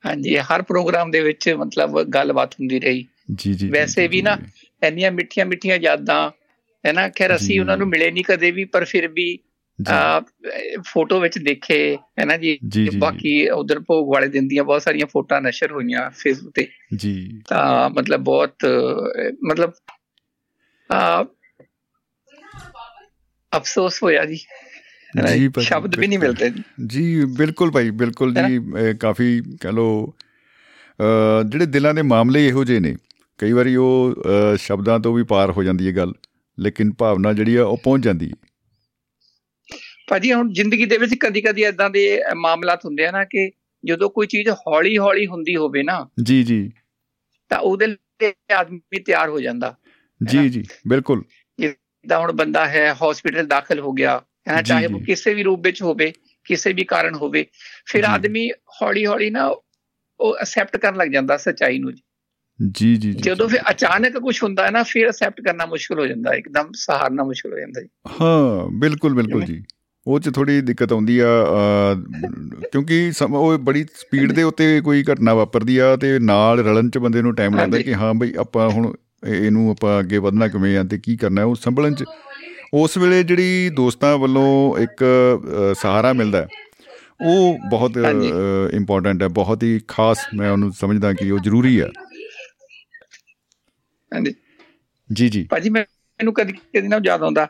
[0.06, 4.38] ਹਾਂਜੀ ਹਰ ਪ੍ਰੋਗਰਾਮ ਦੇ ਵਿੱਚ ਮਤਲਬ ਗੱਲਬਾਤ ਹੁੰਦੀ ਰਹੀ। ਜੀ ਜੀ ਵੈਸੇ ਵੀ ਨਾ
[4.82, 6.30] ਇੰਨੀਆਂ ਮਿੱਠੀਆਂ ਮਿੱਠੀਆਂ ਯਾਦਾਂ
[6.86, 9.38] ਹੈ ਨਾ ਖੈਰ ਅਸੀਂ ਉਹਨਾਂ ਨੂੰ ਮਿਲੇ ਨਹੀਂ ਕਦੇ ਵੀ ਪਰ ਫਿਰ ਵੀ
[10.86, 12.58] ਫੋਟੋ ਵਿੱਚ ਦੇਖੇ ਹੈ ਨਾ ਜੀ
[12.98, 17.90] ਬਾਕੀ ਉਧਰ ਭੋਗ ਵਾਲੇ ਦਿਨ ਦੀਆਂ ਬਹੁਤ ਸਾਰੀਆਂ ਫੋਟੋਆਂ ਨਸ਼ਰ ਹੋਈਆਂ ਫੇਸਬੁੱਕ ਤੇ। ਜੀ। ਤਾਂ
[17.90, 18.54] ਮਤਲਬ ਬਹੁਤ
[19.44, 19.72] ਮਤਲਬ
[20.92, 21.26] ਆ
[23.56, 24.36] ਅਫਸੋਸ ਹੋਇਆ ਜੀ।
[25.36, 26.51] ਜੀ ਸ਼ਬਦ ਵੀ ਨਹੀਂ ਮਿਲਦੇ।
[26.86, 28.60] ਜੀ ਬਿਲਕੁਲ ਭਾਈ ਬਿਲਕੁਲ ਜੀ
[29.01, 30.14] ਕਾਫੀ ਕਹ ਲੋ
[31.48, 32.97] ਜਿਹੜੇ ਦਿਲਾਂ ਦੇ ਮਾਮਲੇ ਇਹੋ ਜਿਹੇ ਨੇ।
[33.39, 34.14] ਕਈ ਵਾਰੀ ਉਹ
[34.56, 36.12] ਸ਼ਬਦਾਂ ਤੋਂ ਵੀ ਪਾਰ ਹੋ ਜਾਂਦੀ ਹੈ ਗੱਲ
[36.59, 38.35] ਲੇਕਿਨ ਭਾਵਨਾ ਜਿਹੜੀ ਆ ਉਹ ਪਹੁੰਚ ਜਾਂਦੀ ਹੈ।
[40.09, 43.51] ਭਾਜੀ ਹੁਣ ਜ਼ਿੰਦਗੀ ਦੇ ਵਿੱਚ ਕਦੀ-ਕਦੀ ਇਦਾਂ ਦੇ ਮਾਮਲਾਤ ਹੁੰਦੇ ਆ ਨਾ ਕਿ
[43.85, 46.70] ਜਦੋਂ ਕੋਈ ਚੀਜ਼ ਹੌਲੀ-ਹੌਲੀ ਹੁੰਦੀ ਹੋਵੇ ਨਾ ਜੀ ਜੀ।
[47.48, 49.77] ਤਾਂ ਉਹਦੇ ਲਈ ਆਦਮੀ ਤਿਆਰ ਹੋ ਜਾਂਦਾ।
[50.27, 51.22] ਜੀ ਜੀ ਬਿਲਕੁਲ।
[52.05, 55.82] ਜਿੱਦਾਂ ਹੁਣ ਬੰਦਾ ਹੈ ਹਸਪੀਟਲ ਦਾਖਲ ਹੋ ਗਿਆ ਹੈ ਚਾਹੇ ਉਹ ਕਿਸੇ ਵੀ ਰੂਪ ਵਿੱਚ
[55.82, 56.12] ਹੋਵੇ
[56.44, 57.47] ਕਿਸੇ ਵੀ ਕਾਰਨ ਹੋਵੇ
[57.86, 58.51] ਫਿਰ ਆਦਮੀ
[58.82, 59.47] ਹੌਲੀ-ਹੌਲੀ ਨਾ
[60.20, 64.70] ਉਹ ਅਸੈਪਟ ਕਰਨ ਲੱਗ ਜਾਂਦਾ ਸਚਾਈ ਨੂੰ ਜੀ। ਜੀ ਜਦੋਂ ਫਿਰ ਅਚਾਨਕ ਕੁਝ ਹੁੰਦਾ ਹੈ
[64.70, 67.89] ਨਾ ਫਿਰ ਅਸੈਪਟ ਕਰਨਾ ਮੁਸ਼ਕਲ ਹੋ ਜਾਂਦਾ ਇੱਕਦਮ ਸਹਾਰਨਾ ਮੁਸ਼ਕਲ ਹੋ ਜਾਂਦਾ ਜੀ।
[68.20, 69.64] ਹਾਂ ਬਿਲਕੁਲ ਬਿਲਕੁਲ ਜੀ।
[70.06, 71.27] ਉਹ ਚ ਥੋੜੀ ਦਿੱਕਤ ਆਉਂਦੀ ਆ
[72.72, 77.22] ਕਿਉਂਕਿ ਉਹ ਬੜੀ ਸਪੀਡ ਦੇ ਉੱਤੇ ਕੋਈ ਘਟਨਾ ਵਾਪਰਦੀ ਆ ਤੇ ਨਾਲ ਰਲਣ ਚ ਬੰਦੇ
[77.22, 78.94] ਨੂੰ ਟਾਈਮ ਲੱਗਦਾ ਕਿ ਹਾਂ ਬਈ ਆਪਾਂ ਹੁਣ
[79.26, 82.05] ਇਹਨੂੰ ਆਪਾਂ ਅੱਗੇ ਵਧਣਾ ਕਿਵੇਂ ਆ ਤੇ ਕੀ ਕਰਨਾ ਉਹ ਸੰਭਲਣ ਚ।
[82.74, 85.05] ਉਸ ਵੇਲੇ ਜਿਹੜੀ ਦੋਸਤਾਂ ਵੱਲੋਂ ਇੱਕ
[85.74, 86.47] ਸਹਾਰਾ ਮਿਲਦਾ
[87.26, 87.98] ਉਹ ਬਹੁਤ
[88.72, 91.88] ਇੰਪੋਰਟੈਂਟ ਹੈ। ਬਹੁਤ ਹੀ ਖਾਸ ਮੈਂ ਉਹਨੂੰ ਸਮਝਦਾ ਕਿ ਉਹ ਜ਼ਰੂਰੀ ਹੈ
[94.12, 94.34] ਹਾਂਜੀ।
[95.10, 97.47] ਜੀ ਜੀ। ਭਾਜੀ ਮੈਨੂੰ ਕਦੀ ਕਦੀ ਨਾ ਯਾਦ ਆਉਂਦਾ।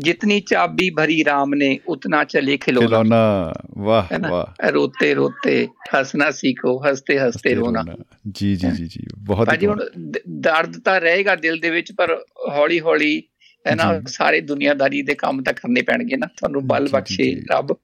[0.00, 6.90] ਜਿਤਨੀ ਚਾਬੀ ਭਰੀ ਰਾਮ ਨੇ ਉਤਨਾ ਚਲੇ ਖਿਲੋਣਾ। ਖਿਲੋਣਾ ਵਾਹ ਵਾਹ। ਰੋਤੇ ਰੋਤੇ ਹੱਸਣਾ ਸਿੱਖੋ
[6.90, 7.84] ਹੱਸਤੇ ਹੱਸਤੇ ਰੋਣਾ।
[8.30, 9.86] ਜੀ ਜੀ ਜੀ ਜੀ ਬਹੁਤ ਭਾਜੀ ਹੁਣ
[10.28, 13.22] ਦਰਦ ਤਾਂ ਰਹੇਗਾ ਦਿਲ ਦੇ ਵਿੱਚ ਪਰ ਹੌਲੀ ਹੌਲੀ
[13.66, 17.76] ਹੈ ਨਾ ਸਾਰੇ ਦੁਨੀਆਦਾਰੀ ਦੇ ਕੰਮ ਤਾਂ ਕਰਨੇ ਪੈਣਗੇ ਨਾ। ਤੁਹਾਨੂੰ ਬਲ ਬਖਸ਼ੇ ਰੱਬ।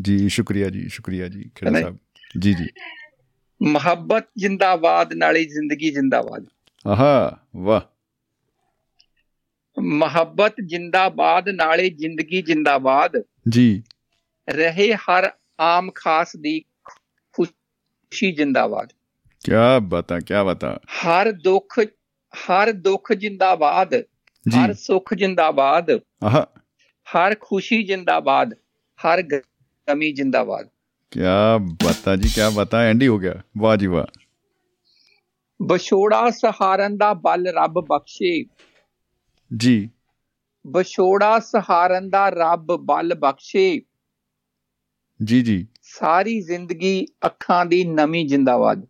[0.00, 1.98] ਜੀ ਸ਼ੁਕਰੀਆ ਜੀ ਸ਼ੁਕਰੀਆ ਜੀ ਖੇੜਾ ਸਾਹਿਬ।
[2.38, 2.66] ਜੀ ਜੀ।
[3.62, 6.46] ਮੁਹੱਬਤ ਜਿੰਦਾਬਾਦ ਨਾਲੇ ਜ਼ਿੰਦਗੀ ਜਿੰਦਾਬਾਦ।
[6.86, 7.97] ਆਹਾ ਵਾਹ।
[9.80, 13.82] ਮੁਹੱਬਤ ਜਿੰਦਾਬਾਦ ਨਾਲੇ ਜ਼ਿੰਦਗੀ ਜਿੰਦਾਬਾਦ। ਜੀ।
[14.48, 15.30] ਰਹੇ ਹਰ
[15.60, 16.64] ਆਮ ਖਾਸ ਦੀ
[17.32, 18.88] ਖੁਸ਼ੀ ਜਿੰਦਾਬਾਦ।
[19.44, 19.52] ਕੀ
[19.82, 21.80] ਬਤਾ ਕੀ ਬਤਾ। ਹਰ ਦੁੱਖ
[22.34, 23.94] ਹਰ ਦੁੱਖ ਜਿੰਦਾਬਾਦ।
[24.58, 25.90] ਹਰ ਸੁੱਖ ਜਿੰਦਾਬਾਦ।
[26.24, 26.42] ਆਹ।
[26.86, 28.54] ਹਰ ਖੁਸ਼ੀ ਜਿੰਦਾਬਾਦ।
[28.98, 30.68] ਹਰ ਗਮੀ ਜਿੰਦਾਬਾਦ।
[31.10, 31.20] ਕੀ
[31.58, 34.04] ਬਤਾ ਜੀ ਕੀ ਬਤਾ ਐਂਡੀ ਹੋ ਗਿਆ। ਵਾਹ ਜੀ ਵਾਹ।
[35.62, 38.44] ਬਛੋੜਾ ਸਹਾਰਨ ਦਾ ਬਲ ਰੱਬ ਬਖਸ਼ੇ।
[39.56, 39.90] ਜੀ।
[40.66, 43.82] ਬਛੋੜਾ ਸਹਾਰਨ ਦਾ ਰੱਬ ਬਲ ਬਖਸ਼ੇ।
[45.24, 48.86] ਜੀ ਜੀ। ਸਾਰੀ ਜ਼ਿੰਦਗੀ ਅੱਖਾਂ ਦੀ ਨਵੀਂ ਜਿੰਦਾਬਾਦ।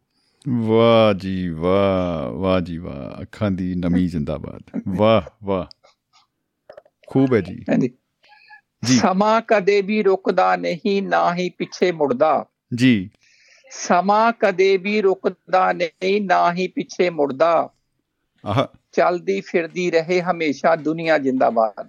[0.49, 5.67] ਵਾਹ ਜੀ ਵਾਹ ਵਾਹ ਜੀ ਵਾਹ। ਅੱਖਾਂ ਦੀ ਨਵੀਂ ਜਿੰਦਾਬਾਦ। ਵਾਹ ਵਾਹ।
[7.07, 7.91] ਖੂਬ ਹੈ ਜੀ। ਹਾਂਜੀ।
[8.85, 13.11] ਸਮਾਂ ਕਦੇ ਵੀ ਰੁਕਦਾ ਨਹੀਂ ਨਾ ਹੀ ਪਿੱਛੇ ਮੁੜਦਾ। ਜੀ।
[13.71, 17.71] ਸਮਾਂ ਕਦੇ ਵੀ ਰੁਕਦਾ ਨਹੀਂ ਨਾ ਹੀ ਪਿੱਛੇ ਮੁੜਦਾ।
[18.47, 21.89] ਆਹ ਚਲਦੀ ਫਿਰਦੀ ਰਹੇ ਹਮੇਸ਼ਾ ਦੁਨੀਆ ਜਿੰਦਾਬਾਦ।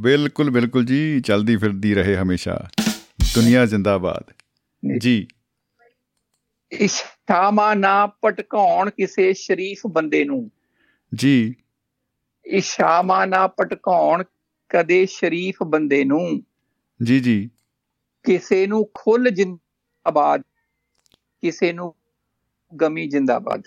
[0.00, 2.68] ਬਿਲਕੁਲ ਬਿਲਕੁਲ ਜੀ ਚਲਦੀ ਫਿਰਦੀ ਰਹੇ ਹਮੇਸ਼ਾ
[3.34, 4.32] ਦੁਨੀਆ ਜਿੰਦਾਬਾਦ।
[4.98, 5.28] ਜੀ।
[6.72, 10.50] ਇਸ਼ਾਮਾ ਨਾ ਪਟਕਾਉਣ ਕਿਸੇ ਸ਼ਰੀਫ ਬੰਦੇ ਨੂੰ।
[11.14, 11.54] ਜੀ।
[12.46, 14.24] ਇਸ਼ਾਮਾ ਨਾ ਪਟਕਾਉਣ
[14.68, 16.42] ਕਦੇ ਸ਼ਰੀਫ ਬੰਦੇ ਨੂੰ।
[17.02, 17.50] ਜੀ ਜੀ।
[18.22, 20.40] ਕਿਸੇ ਨੂੰ ਖੁੱਲ ਜਿੰਦਾਬਾਦ
[21.40, 21.94] ਕਿਸੇ ਨੂੰ
[22.80, 23.62] ਗਮੀ ਜਿੰਦਾਬਾਦ।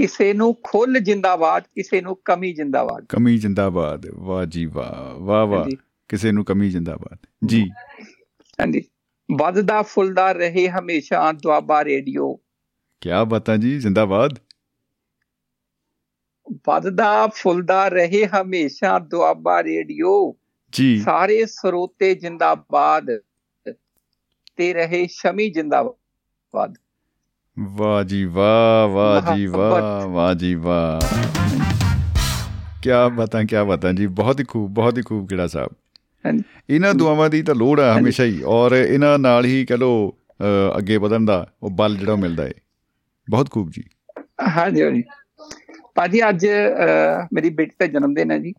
[0.00, 5.66] ਕਿਸੇ ਨੂੰ ਖੁੱਲ ਜਿੰਦਾਬਾਦ ਕਿਸੇ ਨੂੰ ਕਮੀ ਜਿੰਦਾਬਾਦ। ਕਮੀ ਜਿੰਦਾਬਾਦ ਵਾਹ ਜੀ ਵਾਹ ਵਾਹ ਵਾਹ
[6.08, 7.70] ਕਿਸੇ ਨੂੰ ਕਮੀ ਜਿੰਦਾਬਾਦ। ਜੀ।
[8.60, 8.84] ਹਾਂਜੀ।
[9.38, 12.38] ਵੱਧਦਾ ਫੁੱਲਦਾ ਰਹੇ ਹਮੇਸ਼ਾ ਦੁਆਬਾ ਰੇਡੀਓ।
[13.00, 14.38] ਕੀ ਬਤਾ ਜੀ ਜਿੰਦਾਬਾਦ।
[16.52, 20.36] ਵੱਧਦਾ ਫੁੱਲਦਾ ਰਹੇ ਹਮੇਸ਼ਾ ਦੁਆਬਾ ਰੇਡੀਓ।
[20.72, 23.06] ਜੀ। ਸਾਰੇ ਸਰੋਤੇ ਜਿੰਦਾਬਾਦ
[24.56, 26.78] ਤੇ ਰਹੇ ਸ਼ਮੀ ਜਿੰਦਾਬਾਦ।
[27.58, 31.06] ਵਾਹ ਜੀ ਵਾਹ ਵਾਹ ਜੀ ਵਾਹ ਵਾਹ ਜੀ ਵਾਹ।
[32.82, 35.68] ਕੀ ਬਤਾ ਕੀ ਬਤਾ ਜੀ ਬਹੁਤ ਹੀ ਖੂਬ ਬਹੁਤ ਹੀ ਖੂਬ ਕਿਹੜਾ ਸਾਹਿਬ।
[36.70, 40.16] ਇਹਨਾਂ ਦੁਆਵਾਂ ਦੀ ਤਾਂ ਲੋੜ ਆ ਹਮੇਸ਼ਾ ਹੀ ਔਰ ਇਹਨਾਂ ਨਾਲ ਹੀ ਕਹ ਲੋ
[40.78, 42.50] ਅੱਗੇ ਵਧਣ ਦਾ ਉਹ ਬਲ ਜਿਹੜਾ ਮਿਲਦਾ ਹੈ
[43.30, 43.82] ਬਹੁਤ ਖੂਬ ਜੀ।
[44.56, 45.02] ਹਾਂਜੀ ਹਾਂਜੀ।
[45.94, 46.46] ਭਾਜੀ ਅੱਜ
[47.32, 48.52] ਮੇਰੀ ਬੇਟੀ ਦਾ ਜਨਮ ਦਿਨ ਹੈ ਜੀ।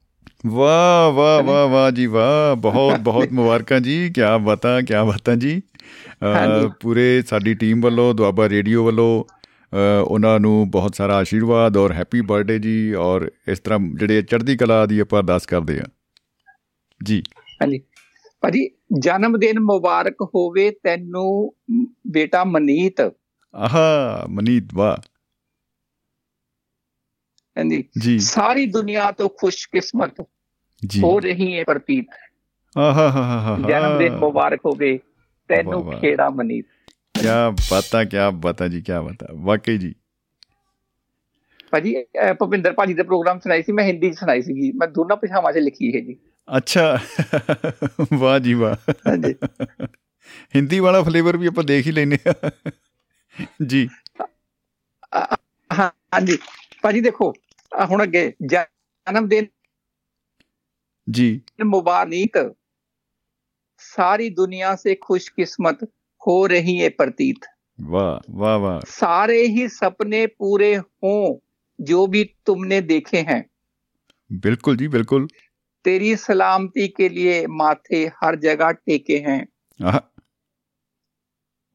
[0.48, 5.62] ਵਾਹ ਵਾਹ ਵਾਹ ਵਾਹ ਜੀ ਵਾਹ ਬਹੁਤ ਬਹੁਤ ਮੁਬਾਰਕਾਂ ਜੀ ਕੀ ਬਤਾ ਕੀ ਬਤਾ ਜੀ।
[6.80, 9.24] ਪੂਰੇ ਸਾਡੀ ਟੀਮ ਵੱਲੋਂ ਦੁਆਬਾ ਰੇਡੀਓ ਵੱਲੋਂ
[10.06, 14.86] ਉਹਨਾਂ ਨੂੰ ਬਹੁਤ ਸਾਰਾ ਆਸ਼ੀਰਵਾਦ ਔਰ ਹੈਪੀ ਬਰਥਡੇ ਜੀ ਔਰ ਇਸ ਤਰ੍ਹਾਂ ਜਿਹੜੇ ਚੜ੍ਹਦੀ ਕਲਾ
[14.86, 15.84] ਦੀ ਆਪਾਂ ਅਰਦਾਸ ਕਰਦੇ ਆ
[17.04, 17.24] ਜੀ।
[17.62, 17.80] ਹਾਂਜੀ।
[18.42, 18.70] ਭਾਜੀ
[19.00, 21.54] ਜਨਮ ਦਿਨ ਮੁਬਾਰਕ ਹੋਵੇ ਤੈਨੂੰ
[22.08, 23.02] ਬੇਟਾ ਮਨੀਤ।
[23.56, 24.98] ਆਹਾ ਮਨੀਤ ਵਾਹ।
[27.58, 30.22] ਹਾਂਜੀ। ਸਾਰੀ ਦੁਨੀਆ ਤੋਂ ਖੁਸ਼ਕਿਸਮਤ
[31.04, 32.06] ਹੋ ਰਹੀ ਹੈ ਪ੍ਰਤੀਤ।
[32.78, 35.00] ਆਹਾ ਹਾ ਹਾ ਜਨਮ ਦਿਨ ਮੁਬਾਰਕ ਹੋਵੇ।
[35.56, 36.66] ਤੈਨੂੰ ਖੇੜਾ ਮਨੀਤ
[37.20, 37.28] ਕੀ
[37.70, 39.96] ਪਤਾ ਕੀ ਪਤਾ ਜੀ ਕੀ ਪਤਾ ਵਾਕਈ ਜੀ।
[41.72, 41.96] ਭਾਜੀ
[42.40, 45.58] ਭਵਿੰਦਰ ਭਾਜੀ ਦੇ ਪ੍ਰੋਗਰਾਮ ਸੁਣਾਈ ਸੀ ਮੈਂ ਹਿੰਦੀ ਚ ਸੁਣਾਈ ਸੀਗੀ। ਮੈਂ ਦੋਨਾਂ ਭਾਸ਼ਾਵਾਂ 'ਚ
[45.58, 46.18] ਲਿਖੀ ਹੈ ਜੀ।
[46.58, 47.00] ਅੱਛਾ।
[48.14, 49.36] ਵਾਹ ਜੀ ਵਾਹ। ਹਾਂਜੀ।
[50.56, 52.52] ਹਿੰਦੀ ਵਾਲਾ ਫਲੇਵਰ ਵੀ ਆਪਾਂ ਦੇਖ ਹੀ ਲੈਨੇ ਆ
[53.68, 53.90] ਜੀ।
[55.80, 56.38] ਹਾਂਜੀ।
[56.82, 57.34] ਭਾਜੀ ਦੇਖੋ
[57.90, 59.46] ਹੁਣ ਅੱਗੇ ਜਨਮ ਦਿਨ
[61.12, 62.56] ਜੀ। ਮੁਬਾਰਕ।
[63.82, 65.78] सारी दुनिया से खुशकिस्मत
[66.28, 67.40] हो रही है प्रतीत।
[67.82, 71.38] वाह वाह वाह। सारे ही सपने पूरे हों
[71.82, 73.50] जो भी तुमने देखे हैं।
[74.32, 75.28] बिल्कुल जी बिल्कुल।
[75.84, 79.48] तेरी सलामती के लिए माथे हर जगह टेके हैं।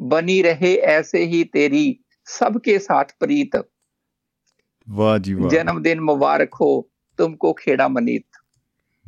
[0.01, 3.69] बनी रहे ऐसे ही तेरी सबके साथ प्रीत।
[4.89, 8.27] वाह जी वाह। जन्मदिन मुबारक हो तुमको खेड़ा मनीत।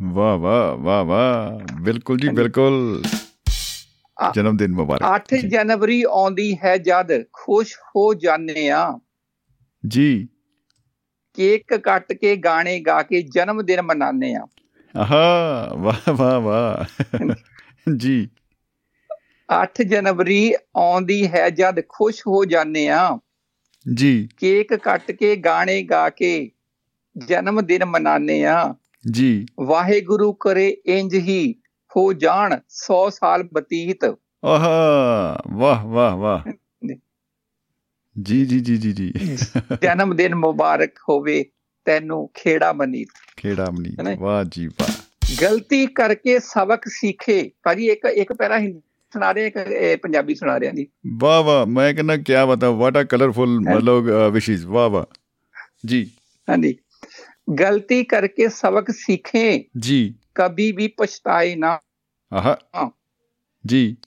[0.02, 3.02] ਵਾਹ ਵਾਹ ਵਾਹ ਵਾਹ। ਬਿਲਕੁਲ ਜੀ ਬਿਲਕੁਲ।
[4.34, 8.98] ਜਨਮ ਦਿਨ ਮੁਬਾਰਕ। 8 ਜਨਵਰੀ ਆਉਂਦੀ ਹੈ ਜਦ ਖੁਸ਼ ਹੋ ਜਾਂਦੇ ਆ।
[9.86, 10.28] ਜੀ।
[11.34, 14.46] ਕੇਕ ਕੱਟ ਕੇ ਗਾਣੇ ਗਾ ਕੇ ਜਨਮ ਦਿਨ ਮਨਾਉਂਦੇ ਆ।
[14.96, 16.84] ਆਹਾ ਵਾਹ ਵਾਹ ਵਾਹ।
[17.96, 18.28] ਜੀ।
[19.62, 23.18] 8 ਜਨਵਰੀ ਆਉਂਦੀ ਹੈ ਜਦ ਖੁਸ਼ ਹੋ ਜਾਂਦੇ ਆ।
[23.94, 26.50] ਜੀ। ਕੇਕ ਕੱਟ ਕੇ ਗਾਣੇ ਗਾ ਕੇ
[27.28, 28.74] ਜਨਮ ਦਿਨ ਮਨਾਉਂਦੇ ਆ।
[29.12, 31.54] ਜੀ। ਵਾਹਿਗੁਰੂ ਕਰੇ ਇੰਜ ਹੀ
[31.96, 34.04] ਹੋ ਜਾਣ 100 ਸਾਲ ਬਤੀਤ।
[34.44, 36.50] ਆਹਾ ਵਾਹ ਵਾਹ ਵਾਹ।
[38.20, 39.12] ਜੀ। ਜੀ ਜੀ ਜੀ ਜੀ
[39.82, 41.44] ਜਨਮ ਦਿਨ ਮੁਬਾਰਕ ਹੋਵੇ
[41.84, 44.88] ਤੈਨੂੰ ਖੇੜਾ ਮਨੀਤ। ਖੇੜਾ ਮਨੀਤ। ਵਾਹ ਜੀ ਵਾਹ।
[45.42, 48.80] ਗਲਤੀ ਕਰਕੇ ਸਬਕ ਸਿੱਖੇ। ਭਾਜੀ ਇੱਕ ਇੱਕ ਪੈਰਾ ਹਿੰਦੀ
[49.12, 49.56] ਸੁਣਾ ਰਹੇ ਇੱਕ
[50.02, 50.86] ਪੰਜਾਬੀ ਸੁਣਾ ਰਹੇ ਜੀ।
[51.18, 55.04] ਵਾਹ ਵਾਹ ਮੈਂ ਕਹਿੰਦਾ ਕੀ ਬਤਾ ਵਾਟ ਆ ਕਲਰਫੁਲ ਮਤਲਬ ਵਿਸ਼ੇਸ ਵਾਹ ਵਾਹ।
[55.86, 56.10] ਜੀ।
[56.50, 56.76] ਹਾਂਜੀ।
[57.49, 61.79] गलती करके सबक सीखे जी कभी भी पछताए ना
[62.33, 62.91] आहा
[63.65, 63.97] जी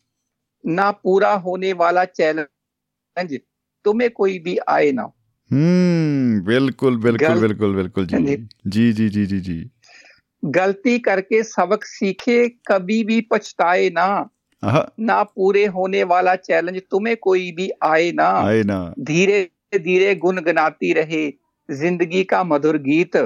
[0.66, 3.41] ना पूरा होने वाला चैलेंज
[3.85, 5.12] तुम्हें कोई भी आए ना
[5.53, 7.41] हम्म बिल्कुल बिल्कुल गल...
[7.41, 9.70] बिल्कुल बिल्कुल जी जी जी जी जी जी
[10.45, 14.31] गलती करके सबक सीखे कभी भी पछताए ना
[14.65, 20.15] आहा ना पूरे होने वाला चैलेंज तुम्हें कोई भी आए ना आए ना धीरे धीरे
[20.15, 21.33] गुनगुनाती रहे
[21.70, 23.16] जिंदगी का मधुर गीत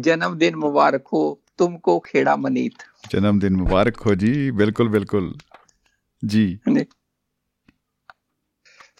[0.00, 1.22] जन्मदिन मुबारक हो
[1.58, 5.34] तुमको खेड़ा मनीत जन्मदिन मुबारक हो जी बिल्कुल बिल्कुल
[6.22, 6.46] जी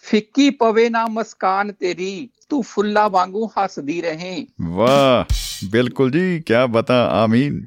[0.05, 4.35] ਫਿੱਕੀ ਪਵੇ ਨਾ ਮਸਕਾਨ ਤੇਰੀ ਤੂੰ ਫੁੱਲਾ ਵਾਂਗੂ ਹੱਸਦੀ ਰਹੇ
[4.69, 5.33] ਵਾਹ
[5.71, 7.65] ਬਿਲਕੁਲ ਜੀ ਕੀ ਬਤਾ ਆਮੀਨ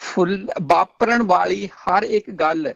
[0.00, 2.72] ਫੁੱਲ ਵਾਪਰਨ ਵਾਲੀ ਹਰ ਇੱਕ ਗੱਲ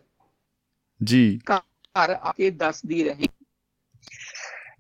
[1.01, 3.29] ਜੀ ਘਰ ਆ ਕੇ ਦੱਸਦੀ ਰਹੇ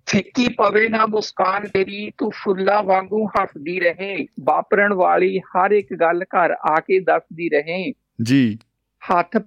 [0.07, 6.23] ਫਿੱਕੀ ਪਵੇ ਨਾ ਮੁਸਕਾਨ ਤੇਰੀ ਤੂੰ ਫੁੱਲਾ ਵਾਂਗੂ ਹੱਸਦੀ ਰਹੇ। ਵਾਪਰਨ ਵਾਲੀ ਹਰ ਇੱਕ ਗੱਲ
[6.23, 7.93] ਘਰ ਆ ਕੇ ਦੱਸਦੀ ਰਹੇ।
[8.23, 8.59] ਜੀ।
[8.99, 9.38] ਹੱਥ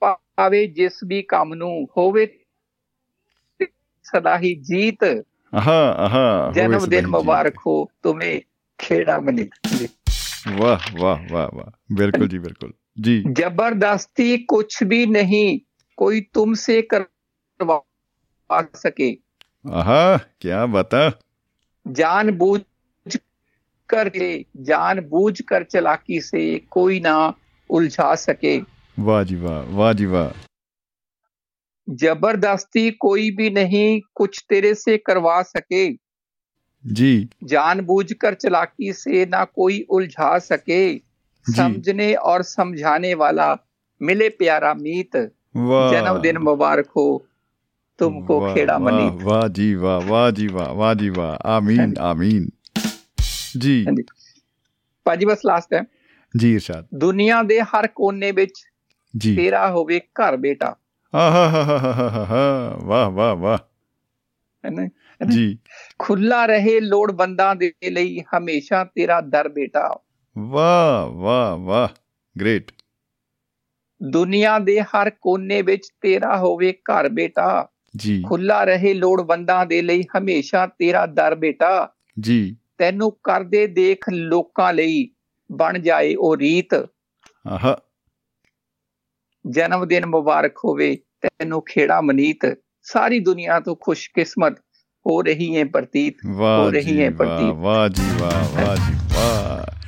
[0.00, 2.38] ਪਾਵੇ ਜਿਸ ਵੀ ਕੰਮ ਨੂੰ ਹੋਵੇ
[4.02, 5.24] ਸਲਾਹੀ ਜੀਤ।
[5.54, 8.40] ਆਹਾ ਆਹਾ ਜਨਮ ਦਿਨ ਮੁਬਾਰਕ ਹੋ ਤੁਮੇ
[8.78, 9.48] ਖੇੜਾ ਮਨੀ
[10.56, 15.60] ਵਾਹ ਵਾਹ ਵਾਹ ਵਾਹ। ਬਿਲਕੁਲ ਜੀ ਬਿਲਕੁਲ। ਜੀ। ਜ਼ਬਰਦਸਤੀ ਕੁਝ ਵੀ ਨਹੀਂ
[15.96, 17.84] ਕੋਈ ਤੁਮਸੇ ਕਰਵਾ
[18.74, 19.16] ਸਕੇ।
[19.66, 21.18] आहा क्या बता?
[21.88, 22.60] जान बूझ
[23.88, 27.34] करके जान बूझ कर चलाकी से कोई ना
[27.70, 28.58] उलझा सके।
[28.98, 30.44] वाह जी वाह वाह जी वाह।
[31.90, 35.92] ज़बरदस्ती कोई भी नहीं कुछ तेरे से करवा सके।
[36.86, 40.98] जी। जानबूझ कर चलाकी से ना कोई उलझा सके।
[41.48, 43.56] समझने और समझाने वाला
[44.02, 45.16] मिले प्यारा मीत।
[45.56, 47.27] जन्मदिन मुबारक हो।
[47.99, 52.49] तुमको खेड़ा मनी वाह जी वाह वाह जी वाह वाह जी वाह आमीन आमीन
[53.57, 53.75] जी
[55.05, 55.81] ਭਾਜੀ ਬਸ ਲਾਸਟ ਹੈ
[56.37, 58.53] ਜੀ ਇਰਸ਼ਾਦ ਦੁਨੀਆ ਦੇ ਹਰ ਕੋਨੇ ਵਿੱਚ
[59.17, 60.75] ਜੀ ਤੇਰਾ ਹੋਵੇ ਘਰ ਬੇਟਾ
[61.13, 63.57] ਆਹਾ ਹਾ ਹਾ ਹਾ ਹਾ ਵਾਹ ਵਾਹ ਵਾਹ
[64.65, 64.87] ਹੈ ਨਾ
[65.29, 65.57] ਜੀ
[65.99, 69.99] ਖੁੱਲਾ ਰਹੇ ਲੋੜਵੰਦਾਂ ਦੇ ਲਈ ਹਮੇਸ਼ਾ ਤੇਰਾ ਦਰ ਬੇਟਾ
[70.37, 71.89] ਵਾਹ ਵਾਹ ਵਾਹ
[72.39, 72.71] ਗ੍ਰੇਟ
[74.03, 80.02] ਦੁਨੀਆ ਦੇ ਹਰ ਕੋਨੇ ਵਿੱਚ ਤੇਰਾ ਹੋਵੇ ਘਰ ਬੇਟਾ ਜੀ। ਖੁੱਲਾ ਰਹੇ ਲੋੜਵੰਦਾਂ ਦੇ ਲਈ
[80.18, 85.10] ਹਮੇਸ਼ਾ ਤੇਰਾ ਦਰ ਬੇਟਾ। ਜੀ। ਤੈਨੂੰ ਕਰਦੇ ਦੇਖ ਲੋਕਾਂ ਲਈ
[85.52, 86.74] ਬਣ ਜਾਏ ਉਹ ਰੀਤ।
[87.48, 87.78] ਆਹਾ।
[89.50, 94.58] ਜਨਮ ਦਿਨ ਮੁਬਾਰਕ ਹੋਵੇ ਤੈਨੂੰ ਖੇੜਾ ਮਨੀਤ। ਸਾਰੀ ਦੁਨੀਆ ਤੋਂ ਖੁਸ਼ਕਿਸਮਤ
[95.06, 99.78] ਹੋ ਰਹੀ ਹੈ ਪ੍ਰਤੀਤ ਹੋ ਰਹੀ ਹੈ ਪ੍ਰਤੀਤ। ਵਾਹ ਜੀ ਵਾਹ ਵਾਹ ਜੀ ਵਾਹ।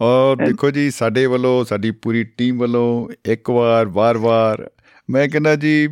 [0.00, 4.70] ਔਰ ਦੇਖੋ ਜੀ ਸਾਡੇ ਵੱਲੋਂ ਸਾਡੀ ਪੂਰੀ ਟੀਮ ਵੱਲੋਂ ਇੱਕ ਵਾਰ ਵਾਰ-ਵਾਰ
[5.10, 5.88] ਮੈਂ ਕਹਿੰਦਾ ਜੀ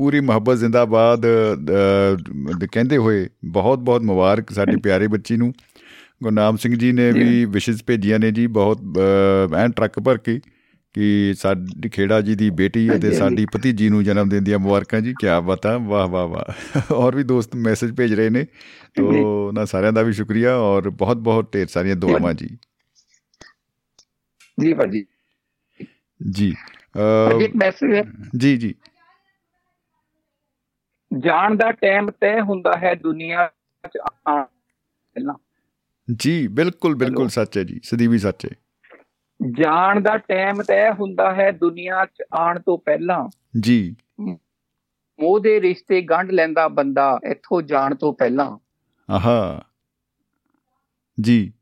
[0.00, 1.26] ਪੂਰੀ ਮੁਹੱਬਤ ਜ਼ਿੰਦਾਬਾਦ
[2.72, 5.52] ਕਹਿੰਦੇ ਹੋਏ ਬਹੁਤ ਬਹੁਤ ਮੁਬਾਰਕ ਸਾਡੀ ਪਿਆਰੇ ਬੱਚੀ ਨੂੰ।
[6.22, 8.80] ਗੁਰਨਾਮ ਸਿੰਘ ਜੀ ਨੇ ਵੀ ਵਿਸ਼ੇਸ ਭੇਜੀਆਂ ਨੇ ਜੀ ਬਹੁਤ
[9.56, 10.40] ਐਨ ਟਰੱਕ ਭਰ ਕੇ
[10.92, 15.12] ਕਿ ਸਾਡੀ ਖੇੜਾ ਜੀ ਦੀ ਬੇਟੀ ਅਤੇ ਸਾਡੀ ਭਤੀਜੀ ਨੂੰ ਜਨਮ ਦਿਨ ਦੀਆਂ ਮੁਬਾਰਕਾਂ ਜੀ
[15.12, 18.44] ਕੀ ਬਤਾ ਵਾਹ ਵਾਹ ਵਾਹ। ਔਰ ਵੀ ਦੋਸਤ ਮੈਸੇਜ ਭੇਜ ਰਹੇ ਨੇ
[18.94, 22.48] ਤੋ ਨਾ ਸਾਰਿਆਂ ਦਾ ਵੀ ਸ਼ੁਕਰੀਆ ਔਰ ਬਹੁਤ ਬਹੁਤ ਢੇਰ ਸਾਰੀਆਂ ਦੁਆਵਾਂ ਜੀ।
[24.60, 25.04] ਜੀ ਭਾਜੀ।
[26.30, 26.54] ਜੀ
[27.40, 28.04] ਇੱਕ ਮੈਸੇਜ ਹੈ।
[28.36, 28.74] ਜੀ ਜੀ।
[31.18, 33.50] ਜਾਣ ਦਾ ਟਾਈਮ ਤੈਅ ਹੁੰਦਾ ਹੈ ਦੁਨੀਆ
[33.88, 33.98] ਚ
[35.14, 35.34] ਪਹਿਲਾਂ।
[36.16, 38.50] ਜੀ ਬਿਲਕੁਲ ਬਿਲਕੁਲ ਸੱਚ ਹੈ ਜੀ ਸਦੀਵੀ ਸੱਚ ਹੈ।
[39.50, 43.28] ਜਾਣ ਦਾ ਟਾਈਮ ਤੈਅ ਹੁੰਦਾ ਹੈ ਦੁਨੀਆ 'ਚ ਆਉਣ ਤੋਂ ਪਹਿਲਾਂ।
[43.60, 43.96] ਜੀ।
[45.20, 48.58] ਮੋਹ ਦੇ ਰਿਸ਼ਤੇ ਗੰਢ ਲੈਂਦਾ ਬੰਦਾ ਇੱਥੋਂ ਜਾਣ ਤੋਂ ਪਹਿਲਾਂ।
[49.10, 49.62] ਆਹਾ।
[51.20, 51.52] ਜੀ।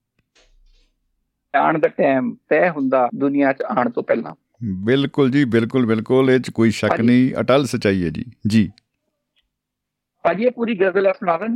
[1.57, 4.35] ਜਾਣ ਦਾ ਟਾਈਮ ਤੈਅ ਹੁੰਦਾ ਦੁਨੀਆ 'ਚ ਆਉਣ ਤੋਂ ਪਹਿਲਾਂ।
[4.85, 8.71] ਬਿਲਕੁਲ ਜੀ ਬਿਲਕੁਲ ਬਿਲਕੁਲ ਇਹ 'ਚ ਕੋਈ ਸ਼ੱਕ ਨਹੀਂ ਅਟਲ ਸਚਾਈ ਹੈ ਜੀ। ਜੀ।
[10.23, 11.55] ਭਾਜੀ ਇਹ ਪੂਰੀ ਗਜ਼ਲ ਸੁਣਾ ਦੇਣ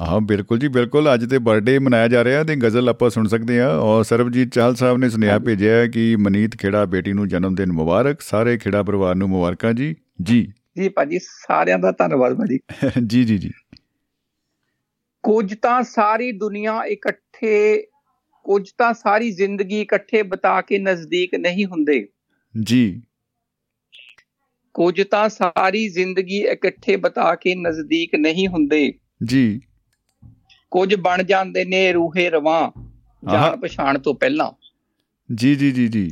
[0.00, 3.60] ਹਾਂ ਬਿਲਕੁਲ ਜੀ ਬਿਲਕੁਲ। ਅੱਜ ਤੇ ਬਰਥਡੇ ਮਨਾਇਆ ਜਾ ਰਿਹਾ ਤੇ ਗਜ਼ਲ ਆਪਾਂ ਸੁਣ ਸਕਦੇ
[3.60, 7.72] ਆ ਔਰ ਸਰਬਜੀਤ ਚਾਹਲ ਸਾਹਿਬ ਨੇ ਸੁਨੇਹਾ ਭੇਜਿਆ ਕਿ ਮਨੀਤ ਖੇੜਾ ਬੇਟੀ ਨੂੰ ਜਨਮ ਦਿਨ
[7.72, 12.58] ਮੁਬਾਰਕ ਸਾਰੇ ਖੇੜਾ ਪਰਿਵਾਰ ਨੂੰ ਮੁਬਾਰਕਾਂ ਜੀ। ਜੀ। ਜੀ ਭਾਜੀ ਸਾਰਿਆਂ ਦਾ ਧੰਨਵਾਦ ਭਾਜੀ।
[13.06, 13.50] ਜੀ ਜੀ ਜੀ।
[15.22, 17.86] ਕੁਝ ਤਾਂ ਸਾਰੀ ਦੁਨੀਆ ਇਕੱਠੇ
[18.44, 22.08] ਕੁਝ ਤਾਂ ਸਾਰੀ ਜ਼ਿੰਦਗੀ ਇਕੱਠੇ ਬਿਤਾ ਕੇ ਨਜ਼ਦੀਕ ਨਹੀਂ ਹੁੰਦੇ।
[22.62, 23.02] ਜੀ।
[24.78, 28.92] ਕੁਝ ਤਾਂ ਸਾਰੀ ਜ਼ਿੰਦਗੀ ਇਕੱਠੇ ਬਿਤਾ ਕੇ ਨਜ਼ਦੀਕ ਨਹੀਂ ਹੁੰਦੇ।
[29.24, 29.60] ਜੀ।
[30.70, 32.70] ਕੁਝ ਬਣ ਜਾਂਦੇ ਨੇ ਰੂਹੇ ਰਵਾਂ
[33.30, 34.52] ਜਾਣ ਪਛਾਣ ਤੋਂ ਪਹਿਲਾਂ।
[35.34, 36.10] ਜੀ ਜੀ ਜੀ ਜੀ।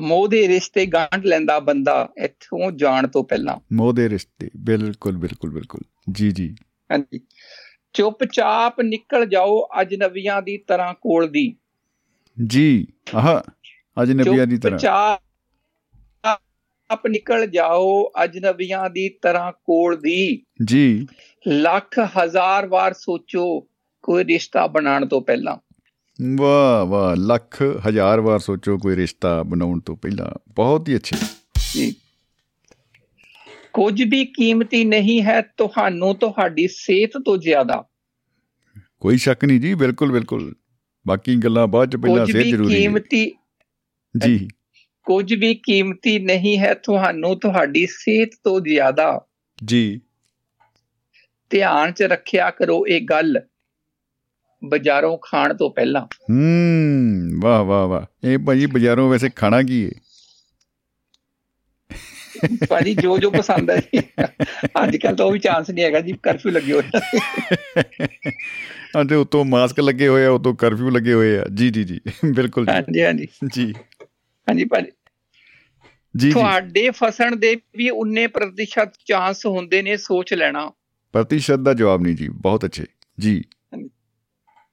[0.00, 5.50] ਮੋਹ ਦੇ ਰਿਸ਼ਤੇ ਗਾਂਢ ਲੈਂਦਾ ਬੰਦਾ ਇੱਥੋਂ ਜਾਣ ਤੋਂ ਪਹਿਲਾਂ। ਮੋਹ ਦੇ ਰਿਸ਼ਤੇ ਬਿਲਕੁਲ ਬਿਲਕੁਲ
[5.50, 5.80] ਬਿਲਕੁਲ।
[6.10, 6.54] ਜੀ ਜੀ।
[6.92, 7.20] ਹਾਂਜੀ।
[7.92, 11.56] ਚੁੱਪਚਾਪ ਨਿਕਲ ਜਾਓ ਅਜਨਬੀਆਂ ਦੀ ਤਰ੍ਹਾਂ ਕੋਲ ਦੀ।
[12.46, 13.40] ਜੀ ਆਹ
[14.02, 14.78] ਅਜਨਬੀਆਂ ਦੀ ਤਰ੍ਹਾਂ।
[16.94, 21.06] ਚੁੱਪਚਾਪ ਨਿਕਲ ਜਾਓ ਅਜਨਬੀਆਂ ਦੀ ਤਰ੍ਹਾਂ ਕੋਲ ਦੀ। ਜੀ।
[21.48, 23.60] ਲੱਖ ਹਜ਼ਾਰ ਵਾਰ ਸੋਚੋ
[24.02, 25.56] ਕੋਈ ਰਿਸ਼ਤਾ ਬਣਾਉਣ ਤੋਂ ਪਹਿਲਾਂ।
[26.36, 31.16] ਵਾਹ ਵਾਹ ਲੱਖ ਹਜ਼ਾਰ ਵਾਰ ਸੋਚੋ ਕੋਈ ਰਿਸ਼ਤਾ ਬਣਾਉਣ ਤੋਂ ਪਹਿਲਾਂ। ਬਹੁਤ ਹੀ ਅੱਛੇ।
[31.74, 31.94] ਜੀ।
[33.72, 37.84] ਕੁਝ ਵੀ ਕੀਮਤੀ ਨਹੀਂ ਹੈ ਤੁਹਾਨੂੰ ਤੁਹਾਡੀ ਸਿਹਤ ਤੋਂ ਜ਼ਿਆਦਾ।
[39.00, 40.54] ਕੋਈ ਸ਼ੱਕ ਨਹੀਂ ਜੀ ਬਿਲਕੁਲ ਬਿਲਕੁਲ।
[41.08, 43.32] ਬਾਕੀ ਗੱਲਾਂ ਬਾਅਦ ਚ ਪਹਿਲਾਂ ਸਿਹਤ ਜ਼ਰੂਰੀ ਹੈ। ਕੀਮਤੀ
[44.24, 44.48] ਜੀ।
[45.04, 49.26] ਕੁਝ ਵੀ ਕੀਮਤੀ ਨਹੀਂ ਹੈ ਤੁਹਾਨੂੰ ਤੁਹਾਡੀ ਸਿਹਤ ਤੋਂ ਜ਼ਿਆਦਾ।
[49.64, 50.00] ਜੀ।
[51.50, 53.40] ਧਿਆਨ ਚ ਰੱਖਿਆ ਕਰੋ ਇਹ ਗੱਲ
[54.64, 59.90] ਬਾਜ਼ਾਰੋਂ ਖਾਣ ਤੋਂ ਪਹਿਲਾਂ। ਹੂੰ ਵਾਹ ਵਾਹ ਵਾਹ। ਇਹ ਭਾਜੀ ਬਾਜ਼ਾਰੋਂ ਵੈਸੇ ਖਾਣਾ ਕੀ ਹੈ
[62.68, 63.82] ਭਾਜੀ ਜੋ ਜੋ ਪਸੰਦ ਹੈ
[64.84, 66.82] ਅੱਜ ਕੱਲ ਤਾਂ ਉਹ ਵੀ ਚਾਂਸ ਨਹੀਂ ਹੈਗਾ ਜੀ ਕਰਫਿਊ ਲੱਗੇ ਹੋਏ
[69.02, 72.00] ਅਤੇ ਉਤੋਂ ਮਾਸਕ ਲੱਗੇ ਹੋਏ ਆ ਉਤੋਂ ਕਰਫਿਊ ਲੱਗੇ ਹੋਏ ਆ। ਜੀ ਜੀ ਜੀ।
[72.34, 73.74] ਬਿਲਕੁਲ ਜੀ। ਹਾਂਜੀ। ਜੀ।
[74.48, 74.90] ਹਾਂਜੀ ਭਾਜੀ।
[76.16, 80.72] ਜੀ ਤੁਹਾਡੇ ਫਸਣ ਦੇ ਵੀ 19% ਚਾਂਸ ਹੁੰਦੇ ਨੇ ਸੋਚ ਲੈਣਾ।
[81.12, 82.84] ਪ੍ਰਤੀਸ਼ਤ ਦਾ ਜਵਾਬ ਨਹੀਂ ਜੀ ਬਹੁਤ ਅੱਛੇ।
[83.20, 83.42] ਜੀ।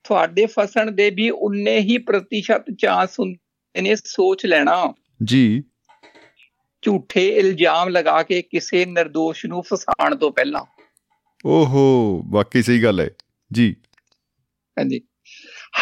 [0.03, 4.93] ਤੁਹਾਡੇ ਫਸਣ ਦੇ ਵੀ 19 ਹੀ ਪ੍ਰਤੀਸ਼ਤ ਚਾਂਸ ਹੁੰਦੇ ਨੇ ਸੋਚ ਲੈਣਾ।
[5.23, 5.64] ਜੀ।
[6.81, 10.65] ਝੂਠੇ ਇਲਜ਼ਾਮ ਲਗਾ ਕੇ ਕਿਸੇ નિર્ਦੋਸ਼ ਨੂੰ ਫਸਾਉਣ ਤੋਂ ਪਹਿਲਾਂ।
[11.45, 13.10] ਓਹੋ ਵਾਕਈ ਸਹੀ ਗੱਲ ਹੈ।
[13.53, 13.76] ਜੀ।
[14.80, 15.02] ਹਾਂਜੀ।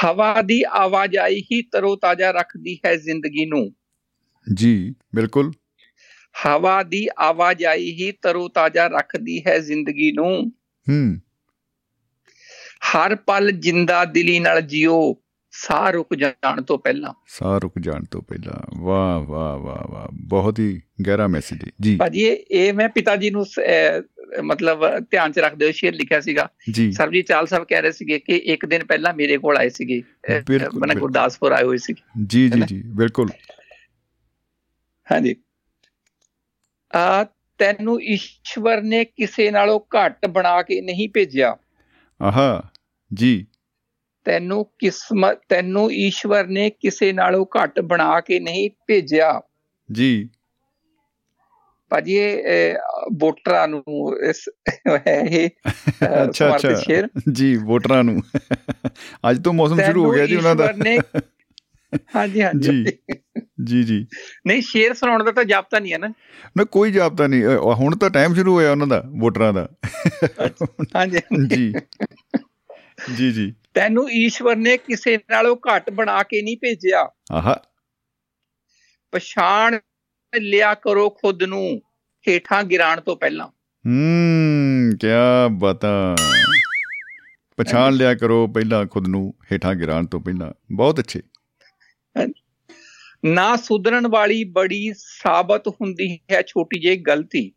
[0.03, 3.71] ਹਵਾ ਦੀ ਆਵਾਜਾਈ ਹੀ ਤਰੋ ਤਾਜ਼ਾ ਰੱਖਦੀ ਹੈ ਜ਼ਿੰਦਗੀ ਨੂੰ।
[4.53, 5.51] ਜੀ ਬਿਲਕੁਲ।
[6.45, 10.51] ਹਵਾ ਦੀ ਆਵਾਜਾਈ ਹੀ ਤਰੋ ਤਾਜ਼ਾ ਰੱਖਦੀ ਹੈ ਜ਼ਿੰਦਗੀ ਨੂੰ।
[10.89, 11.19] ਹੂੰ।
[12.79, 15.15] ਹਰ ਪਲ ਜਿੰਦਾ ਦਿਲੀ ਨਾਲ ਜਿਓ
[15.51, 20.59] ਸਾਹ ਰੁਕ ਜਾਣ ਤੋਂ ਪਹਿਲਾਂ। ਸਾਹ ਰੁਕ ਜਾਣ ਤੋਂ ਪਹਿਲਾਂ। ਵਾਹ ਵਾਹ ਵਾਹ ਵਾਹ। ਬਹੁਤ
[20.59, 23.45] ਹੀ ਗਹਿਰਾ ਮੈਸੇਜ ਹੈ। ਜੀ। ਭਾਜੀ ਇਹ ਮੈਂ ਪਿਤਾ ਜੀ ਨੂੰ
[24.41, 26.49] ਮਤਲਬ ਧਿਆਨ ਚ ਰੱਖਦੇ ਹੋਏ ਸ਼ੇਰ ਲਿਖਿਆ ਸੀਗਾ।
[26.91, 30.03] ਸਰਬਜੀਤ ਚਾਲ ਸਾਹਿਬ ਕਹਿ ਰਹੇ ਸੀਗੇ ਕਿ ਇੱਕ ਦਿਨ ਪਹਿਲਾਂ ਮੇਰੇ ਕੋਲ ਆਏ ਸੀਗੇ।
[30.79, 31.93] ਮਨ ਗੁਰਦਾਸਪੁਰ ਆਏ ਹੋਏ ਸੀ
[32.27, 33.29] ਜੀ ਜੀ ਜੀ ਬਿਲਕੁਲ।
[35.11, 35.35] ਹਾਂਜੀ।
[36.95, 37.23] ਆ
[37.57, 41.57] ਤੈਨੂੰ ਈਸ਼ਵਰ ਨੇ ਕਿਸੇ ਨਾਲੋਂ ਘੱਟ ਬਣਾ ਕੇ ਨਹੀਂ ਭੇਜਿਆ।
[42.21, 42.71] ਆਹਾ
[43.13, 43.47] ਜੀ।
[44.25, 49.41] ਤੈਨੂੰ ਕਿਸਮਤ ਤੈਨੂੰ ਈਸ਼ਵਰ ਨੇ ਕਿਸੇ ਨਾਲੋਂ ਘੱਟ ਬਣਾ ਕੇ ਨਹੀਂ ਭੇਜਿਆ।
[49.91, 50.29] ਜੀ।
[51.89, 52.75] ਭਾਜੀ ਇਹ
[53.17, 53.83] ਵੋਟਰਾਂ ਨੂੰ
[54.29, 54.49] ਇਸ
[55.07, 55.49] ਇਹ
[56.23, 58.21] ਅੱਛਾ ਅੱਛਾ। ਜੀ ਵੋਟਰਾਂ ਨੂੰ।
[59.29, 60.73] ਅੱਜ ਤੋਂ ਮੌਸਮ ਸ਼ੁਰੂ ਹੋ ਗਿਆ ਜੀ ਉਹਨਾਂ ਦਾ।
[62.15, 62.85] ਹਾਂਜੀ ਹਾਂਜੀ।
[63.63, 64.07] ਜੀ ਜੀ।
[64.47, 66.07] ਨਹੀਂ ਸ਼ੇਰ ਸੁਣਾਉਣ ਦਾ ਤਾਂ ਜਾਪਤਾ ਨਹੀਂ ਹੈ ਨਾ।
[66.57, 69.69] ਨਾ ਕੋਈ ਜਾਪਤਾ ਨਹੀਂ ਹੁਣ ਤਾਂ ਟਾਈਮ ਸ਼ੁਰੂ ਹੋਇਆ ਉਹਨਾਂ ਦਾ ਵੋਟਰਾਂ ਦਾ।
[70.95, 71.73] ਹਾਂਜੀ ਜੀ।
[73.17, 77.55] ਜੀ ਜੀ। ਤੈਨੂੰ ਈਸ਼ਵਰ ਨੇ ਕਿਸੇ ਨਾਲੋਂ ਘੱਟ ਬਣਾ ਕੇ ਨਹੀਂ ਭੇਜਿਆ। ਆਹਾ।
[79.11, 79.79] ਪਛਾਣ
[80.39, 81.81] ਲਿਆ ਕਰੋ ਖੁਦ ਨੂੰ
[82.27, 83.47] ਹੇਠਾਂ ਗਿਰਾਣ ਤੋਂ ਪਹਿਲਾਂ।
[83.87, 85.07] ਹੂੰ ਕੀ
[85.51, 86.15] ਬਤਾ।
[87.57, 91.21] ਪਛਾਣ ਲਿਆ ਕਰੋ ਪਹਿਲਾਂ ਖੁਦ ਨੂੰ ਹੇਠਾਂ ਗਿਰਾਣ ਤੋਂ ਪਹਿਲਾਂ। ਬਹੁਤ ਅੱਛੇ।
[93.25, 97.51] ਨਾ ਸੁਧਰਨ ਵਾਲੀ ਬੜੀ ਸਾਬਤ ਹੁੰਦੀ ਹੈ ਛੋਟੀ ਜਿਹੀ ਗਲਤੀ।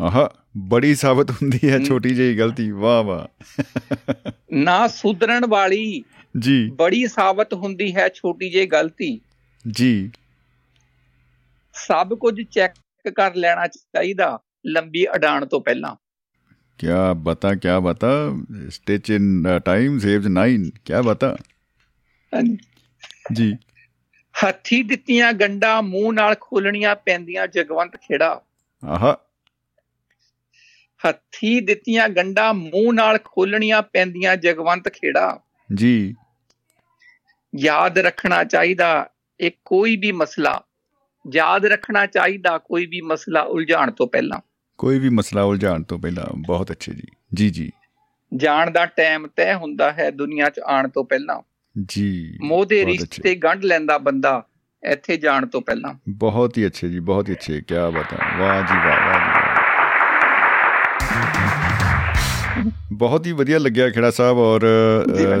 [0.00, 6.04] ਆਹਾ ਬੜੀ ਸਾਬਤ ਹੁੰਦੀ ਹੈ ਛੋਟੀ ਜਿਹੀ ਗਲਤੀ ਵਾਹ ਵਾਹ। ਨਾ ਸੁਧਰਨ ਵਾਲੀ
[6.38, 9.20] ਜੀ। ਬੜੀ ਸਾਬਤ ਹੁੰਦੀ ਹੈ ਛੋਟੀ ਜਿਹੀ ਗਲਤੀ।
[9.70, 10.10] ਜੀ।
[11.74, 15.96] ਸਭ ਕੁਝ ਚੈੱਕ ਕਰ ਲੈਣਾ ਚਾਹੀਦਾ ਲੰਬੀ ਅਡਾਣ ਤੋਂ ਪਹਿਲਾਂ।
[16.78, 16.86] ਕੀ
[17.16, 18.08] ਬਤਾ ਕੀ ਬਤਾ
[18.68, 21.36] ਸਟਿਚ ਇਨ ਟਾਈਮ ਸੇਵਸ 9 ਕੀ ਬਤਾ।
[23.32, 23.54] ਜੀ।
[24.44, 28.42] ਹੱਥੀ ਦਿੱਤੀਆਂ ਗੰਡਾ ਮੂੰਹ ਨਾਲ ਖੋਲਣੀਆਂ ਪੈਂਦੀਆਂ ਜਗਵੰਤ ਖੇੜਾ।
[28.84, 29.16] ਆਹਾ।
[31.08, 35.40] ਹੱਥੀ ਦਿੱਤੀਆਂ ਗੰਡਾ ਮੂੰਹ ਨਾਲ ਖੋਲਣੀਆਂ ਪੈਂਦੀਆਂ ਜਗਵੰਤ ਖੇੜਾ।
[35.74, 36.14] ਜੀ।
[37.58, 39.10] ਯਾਦ ਰੱਖਣਾ ਚਾਹੀਦਾ
[39.40, 40.62] ਇਹ ਕੋਈ ਵੀ ਮਸਲਾ।
[41.34, 44.40] ਯਾਦ ਰੱਖਣਾ ਚਾਹੀਦਾ ਕੋਈ ਵੀ ਮਸਲਾ ਉਲਝਾਣ ਤੋਂ ਪਹਿਲਾਂ।
[44.78, 47.72] ਕੋਈ ਵੀ ਮਸਲਾ ਉਲਝਾਣ ਤੋਂ ਪਹਿਲਾਂ ਬਹੁਤ ਅੱਛੇ ਜੀ। ਜੀ ਜੀ।
[48.36, 51.42] ਜਾਣ ਦਾ ਟਾਈਮ ਤੈਅ ਹੁੰਦਾ ਹੈ ਦੁਨੀਆ 'ਚ ਆਉਣ ਤੋਂ ਪਹਿਲਾਂ।
[51.88, 54.46] ਜੀ। ਮੋਹ ਦੇ ਰਿਸ਼ਤੇ ਗੰਢ ਲੈਂਦਾ ਬੰਦਾ
[54.90, 58.62] ਇੱਥੇ ਜਾਣ ਤੋਂ ਪਹਿਲਾਂ। ਬਹੁਤ ਹੀ ਅੱਛੇ ਜੀ ਬਹੁਤ ਹੀ ਅੱਛੇ। ਕੀ ਬਾਤ। ਹੈ ਵਾਹ
[58.62, 59.52] ਜੀ ਵਾਹ ਵਾਹ ਜੀ
[62.92, 64.60] ਬਹੁਤ ਹੀ ਵਧੀਆ ਲੱਗਿਆ ਖੇੜਾ ਸਾਹਿਬ ਔਰ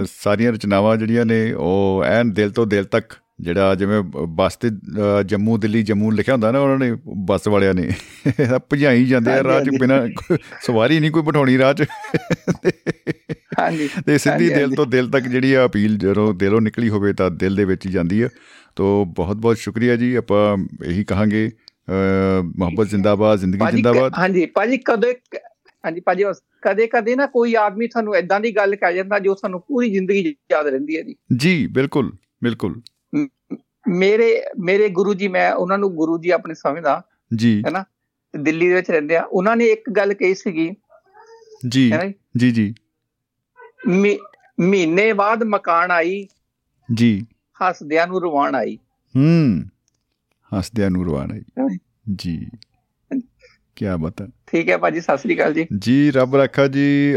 [0.06, 4.70] ਸਾਰੀਆਂ ਰਚਨਾਵਾਂ ਜਿਹੜੀਆਂ ਨੇ ਉਹ ਐਨ ਦਿਲ ਤੋਂ ਦਿਲ ਤੱਕ ਜਿਹੜਾ ਜਿਵੇਂ ਬੱਸ ਤੇ
[5.26, 6.92] ਜੰਮੂ ਦਿੱਲੀ ਜੰਮੂ ਲਿਖਿਆ ਹੁੰਦਾ ਨਾ ਉਹਨਾਂ ਨੇ
[7.26, 7.88] ਬੱਸ ਵਾਲਿਆਂ ਨੇ।
[8.72, 10.06] ਭਜਾਈ ਜਾਂਦੇ ਆ ਰਾਹ 'ਚ ਬਿਨਾ
[10.62, 11.86] ਸਵਾਰੀ ਨਹੀਂ ਕੋਈ ਬਿਠਾਉਣੀ ਰਾਹ 'ਚ।
[13.58, 17.30] ਹਾਂਜੀ ਤੇ ਸਿੱਧੀ ਦਿਲ ਤੋਂ ਦਿਲ ਤੱਕ ਜਿਹੜੀ ਆ ਅਪੀਲ ਜਦੋਂ ਦਿਲੋਂ ਨਿਕਲੀ ਹੋਵੇ ਤਾਂ
[17.30, 18.28] ਦਿਲ ਦੇ ਵਿੱਚ ਹੀ ਜਾਂਦੀ ਆ।
[18.76, 20.56] ਤੋਂ ਬਹੁਤ ਬਹੁਤ ਸ਼ੁਕਰੀਆ ਜੀ ਆਪਾਂ
[20.86, 21.50] ਇਹੀ ਕਹਾਂਗੇ
[21.90, 25.14] ਮੁਹੱਬਤ ਜ਼ਿੰਦਾਬਾਦ ਜ਼ਿੰਦਗੀ ਜ਼ਿੰਦਾਬਾਦ। ਹਾਂਜੀ ਭਾਜੀ ਕਦੇ
[25.84, 26.24] ਹਾਂਜੀ ਭਾਜੀ
[26.62, 30.34] ਕਦੇ ਕਦੇ ਨਾ ਕੋਈ ਆਦਮੀ ਤੁਹਾਨੂੰ ਐਦਾਂ ਦੀ ਗੱਲ ਕਹਿ ਜਾਂਦਾ ਜੋ ਤੁਹਾਨੂੰ ਪੂਰੀ ਜ਼ਿੰਦਗੀ
[30.52, 32.12] ਯਾਦ ਰਹਿੰਦੀ ਹੈ ਜੀ। ਜੀ ਬਿਲਕੁਲ
[32.42, 32.80] ਬਿਲਕੁਲ।
[33.88, 37.02] ਮੇਰੇ ਮੇਰੇ ਗੁਰੂ ਜੀ ਮੈਂ ਉਹਨਾਂ ਨੂੰ ਗੁਰੂ ਜੀ ਆਪਣੇ ਸਮਝਦਾ
[37.36, 37.84] ਜੀ। ਹੈਨਾ?
[38.40, 40.70] ਦਿੱਲੀ ਦੇ ਵਿੱਚ ਰਹਿੰਦੇ ਆ। ਉਹਨਾਂ ਨੇ ਇੱਕ ਗੱਲ ਕਹੀ ਸੀਗੀ।
[41.68, 41.92] ਜੀ।
[42.36, 42.50] ਜੀ?
[42.50, 42.74] ਜੀ
[44.60, 46.28] ਮਹੀਨੇ ਬਾਅਦ ਮਕਾਨ ਆਈ
[46.94, 48.76] ਜੀ। ਹੱਸਦਿਆਂ ਨੂੰ ਰਵਾਨ ਆਈ।
[49.16, 49.62] ਹੂੰ।
[50.58, 51.78] ਹੱਸਦਿਆਂ ਨੂੰ ਰਵਾਨ ਆਈ।
[52.14, 52.46] ਜੀ?
[53.76, 57.14] ਕੀ ਬਤਾ ਠੀਕ ਹੈ ਭਾਜੀ ਸਤਿ ਸ੍ਰੀ ਅਕਾਲ ਜੀ। ਜੀ ਰੱਬ ਰੱਖਾ ਜੀ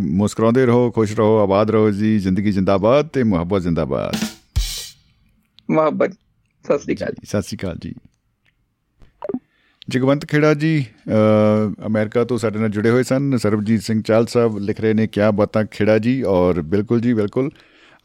[0.00, 4.26] ਮੁਸਕਰਾਉਂਦੇ ਰਹੋ ਖੁਸ਼ ਰਹੋ ਆਬਾਦ ਰਹੋ ਜੀ ਜ਼ਿੰਦਗੀ ਜਿੰਦਾਬਾਦ ਤੇ ਮੁਹੱਬਤ ਜਿੰਦਾਬਾਦ।
[5.70, 6.12] ਮੁਹੱਬਤ।
[6.64, 7.94] ਸਤਿ ਸ੍ਰੀ ਅਕਾਲ ਜੀ, ਸਤਿ ਸ੍ਰੀ ਅਕਾਲ ਜੀ।
[9.88, 10.84] ਜਗਵੰਤ ਖੇੜਾ ਜੀ
[11.86, 15.30] ਅਮਰੀਕਾ ਤੋਂ ਸਾਡੇ ਨਾਲ ਜੁੜੇ ਹੋਏ ਸਨ। ਸਰਬਜੀਤ ਸਿੰਘ ਚਾਲ ਸਾਹਿਬ ਲਿਖ ਰਹੇ ਨੇ, ਕਿਆ
[15.30, 16.22] ਬਾਤਾਂ ਖੇੜਾ ਜੀ?
[16.22, 17.50] ਔਰ ਬਿਲਕੁਲ ਜੀ, ਬਿਲਕੁਲ।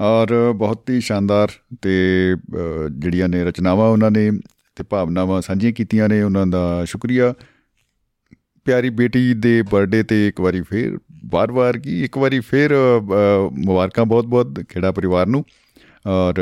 [0.01, 1.51] ਔਰ ਬਹੁਤ ਹੀ ਸ਼ਾਨਦਾਰ
[1.81, 1.95] ਤੇ
[2.91, 4.29] ਜਿਹੜੀਆਂ ਨੇ ਰਚਨਾਵਾਂ ਉਹਨਾਂ ਨੇ
[4.75, 7.33] ਤੇ ਭਾਵਨਾਵਾਂ ਸਾਂਝੀਆਂ ਕੀਤੀਆਂ ਨੇ, ਉਹਨਾਂ ਦਾ ਸ਼ੁਕਰੀਆ।
[8.65, 10.97] ਪਿਆਰੀ ਬੇਟੀ ਦੇ ਬਰਥਡੇ ਤੇ ਇੱਕ ਵਾਰੀ ਫੇਰ,
[11.29, 12.75] ਵਾਰ-ਵਾਰ ਕੀ, ਇੱਕ ਵਾਰੀ ਫੇਰ
[13.57, 15.43] ਮੁਬਾਰਕਾਂ ਬਹੁਤ-ਬਹੁਤ ਖੇੜਾ ਪਰਿਵਾਰ ਨੂੰ।
[16.07, 16.41] ਔਰ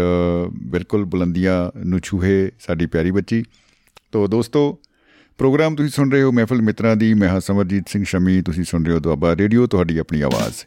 [0.71, 3.43] ਬਿਲਕੁਲ ਬੁਲੰਦੀਆਂ ਨੂੰ ਛੂਹੇ ਸਾਡੀ ਪਿਆਰੀ ਬੱਚੀ।
[4.11, 4.79] ਤੋਂ ਦੋਸਤੋ,
[5.39, 8.85] ਪ੍ਰੋਗਰਾਮ ਤੁਸੀਂ ਸੁਣ ਰਹੇ ਹੋ ਮਹਿਫਲ ਮਿੱਤਰਾਂ ਦੀ। ਮੈਂ ਹਾਂ ਸਮਰਜੀਤ ਸਿੰਘ ਸ਼ਮੀ, ਤੁਸੀਂ ਸੁਣ
[8.85, 10.63] ਰਹੇ ਹੋ ਦੁਆਬਾ ਰੇਡੀਓ, ਤੁਹਾਡੀ ਆਪਣੀ ਆਵਾਜ਼।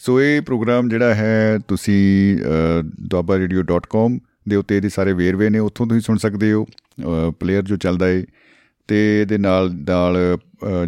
[0.00, 2.38] ਸੋ ਇਹ ਪ੍ਰੋਗਰਾਮ ਜਿਹੜਾ ਹੈ, ਤੁਸੀਂ
[3.06, 4.18] duabarradio.com
[4.48, 6.66] ਦੇ ਉੱਤੇ ਇਹਦੇ ਸਾਰੇ ਵੇਰਵੇ ਨੇ, ਉੱਥੋਂ ਤੁਸੀਂ ਸੁਣ ਸਕਦੇ ਹੋ
[7.40, 8.22] ਪਲੇਅਰ ਜੋ ਚੱਲਦਾ ਹੈ
[8.88, 10.16] ਤੇ ਇਹਦੇ ਨਾਲ ਨਾਲ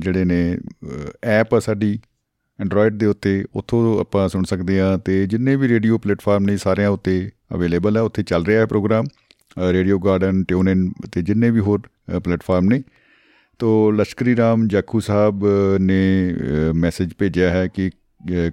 [0.01, 0.59] ਜਿਹੜੇ ਨੇ
[1.25, 1.99] ਐਪ ਆ ਸਾਡੀ
[2.61, 6.91] ਐਂਡਰੋਇਡ ਦੇ ਉੱਤੇ, ਉੱਥੋਂ ਆਪਾਂ ਸੁਣ ਸਕਦੇ ਆ ਤੇ ਜਿੰਨੇ ਵੀ ਰੇਡੀਓ ਪਲੇਟਫਾਰਮ ਨੇ ਸਾਰਿਆਂ
[6.91, 9.07] ਉੱਤੇ ਅਵੇਲੇਬਲ ਹੈ ਉੱਥੇ ਚੱਲ ਰਿਹਾ ਹੈ program
[9.71, 11.81] radio garden tune in ਤੇ ਜਿੰਨੇ ਵੀ ਹੋਰ
[12.25, 12.83] ਪਲੇਟਫਾਰਮ ਨੇ।
[13.61, 15.45] ਤੋ ਲਸ਼ਕਰੀ ਰਾਮ ਜਾਖੂ ਸਾਹਿਬ
[15.81, 16.03] ਨੇ
[16.75, 17.91] ਮੈਸੇਜ ਭੇਜਿਆ ਹੈ ਕਿ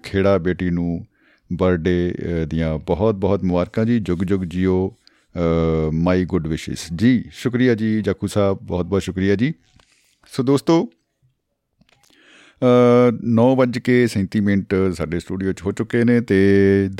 [0.04, 1.06] ਖੇੜਾ ਬੇਟੀ ਨੂੰ
[1.50, 2.14] ਬਰਥਡੇ
[2.48, 4.96] ਦੀਆਂ ਬਹੁਤ ਬਹੁਤ ਮੁਬਾਰਕਾਂ ਜੀ। ਜੁਗ ਜੁਗ ਜਿਓ
[5.94, 9.54] ਮਾਈ ਗੁੱਡ ਵਿਸ਼ੇਸ ਜੀ, ਸ਼ੁਕਰੀਆ ਜੀ ਜਾਖੂ ਸਾਹਿਬ ਬਹੁਤ ਬਹੁਤ ਸ਼ੁਕਰੀਆ ਜੀ।
[10.32, 10.90] ਸੋ ਦੋਸਤੋ
[12.62, 16.38] 9:37 ਮਿੰਟ ਸਾਡੇ ਸਟੂਡੀਓ 'ਚ ਹੋ ਚੁੱਕੇ ਨੇ ਤੇ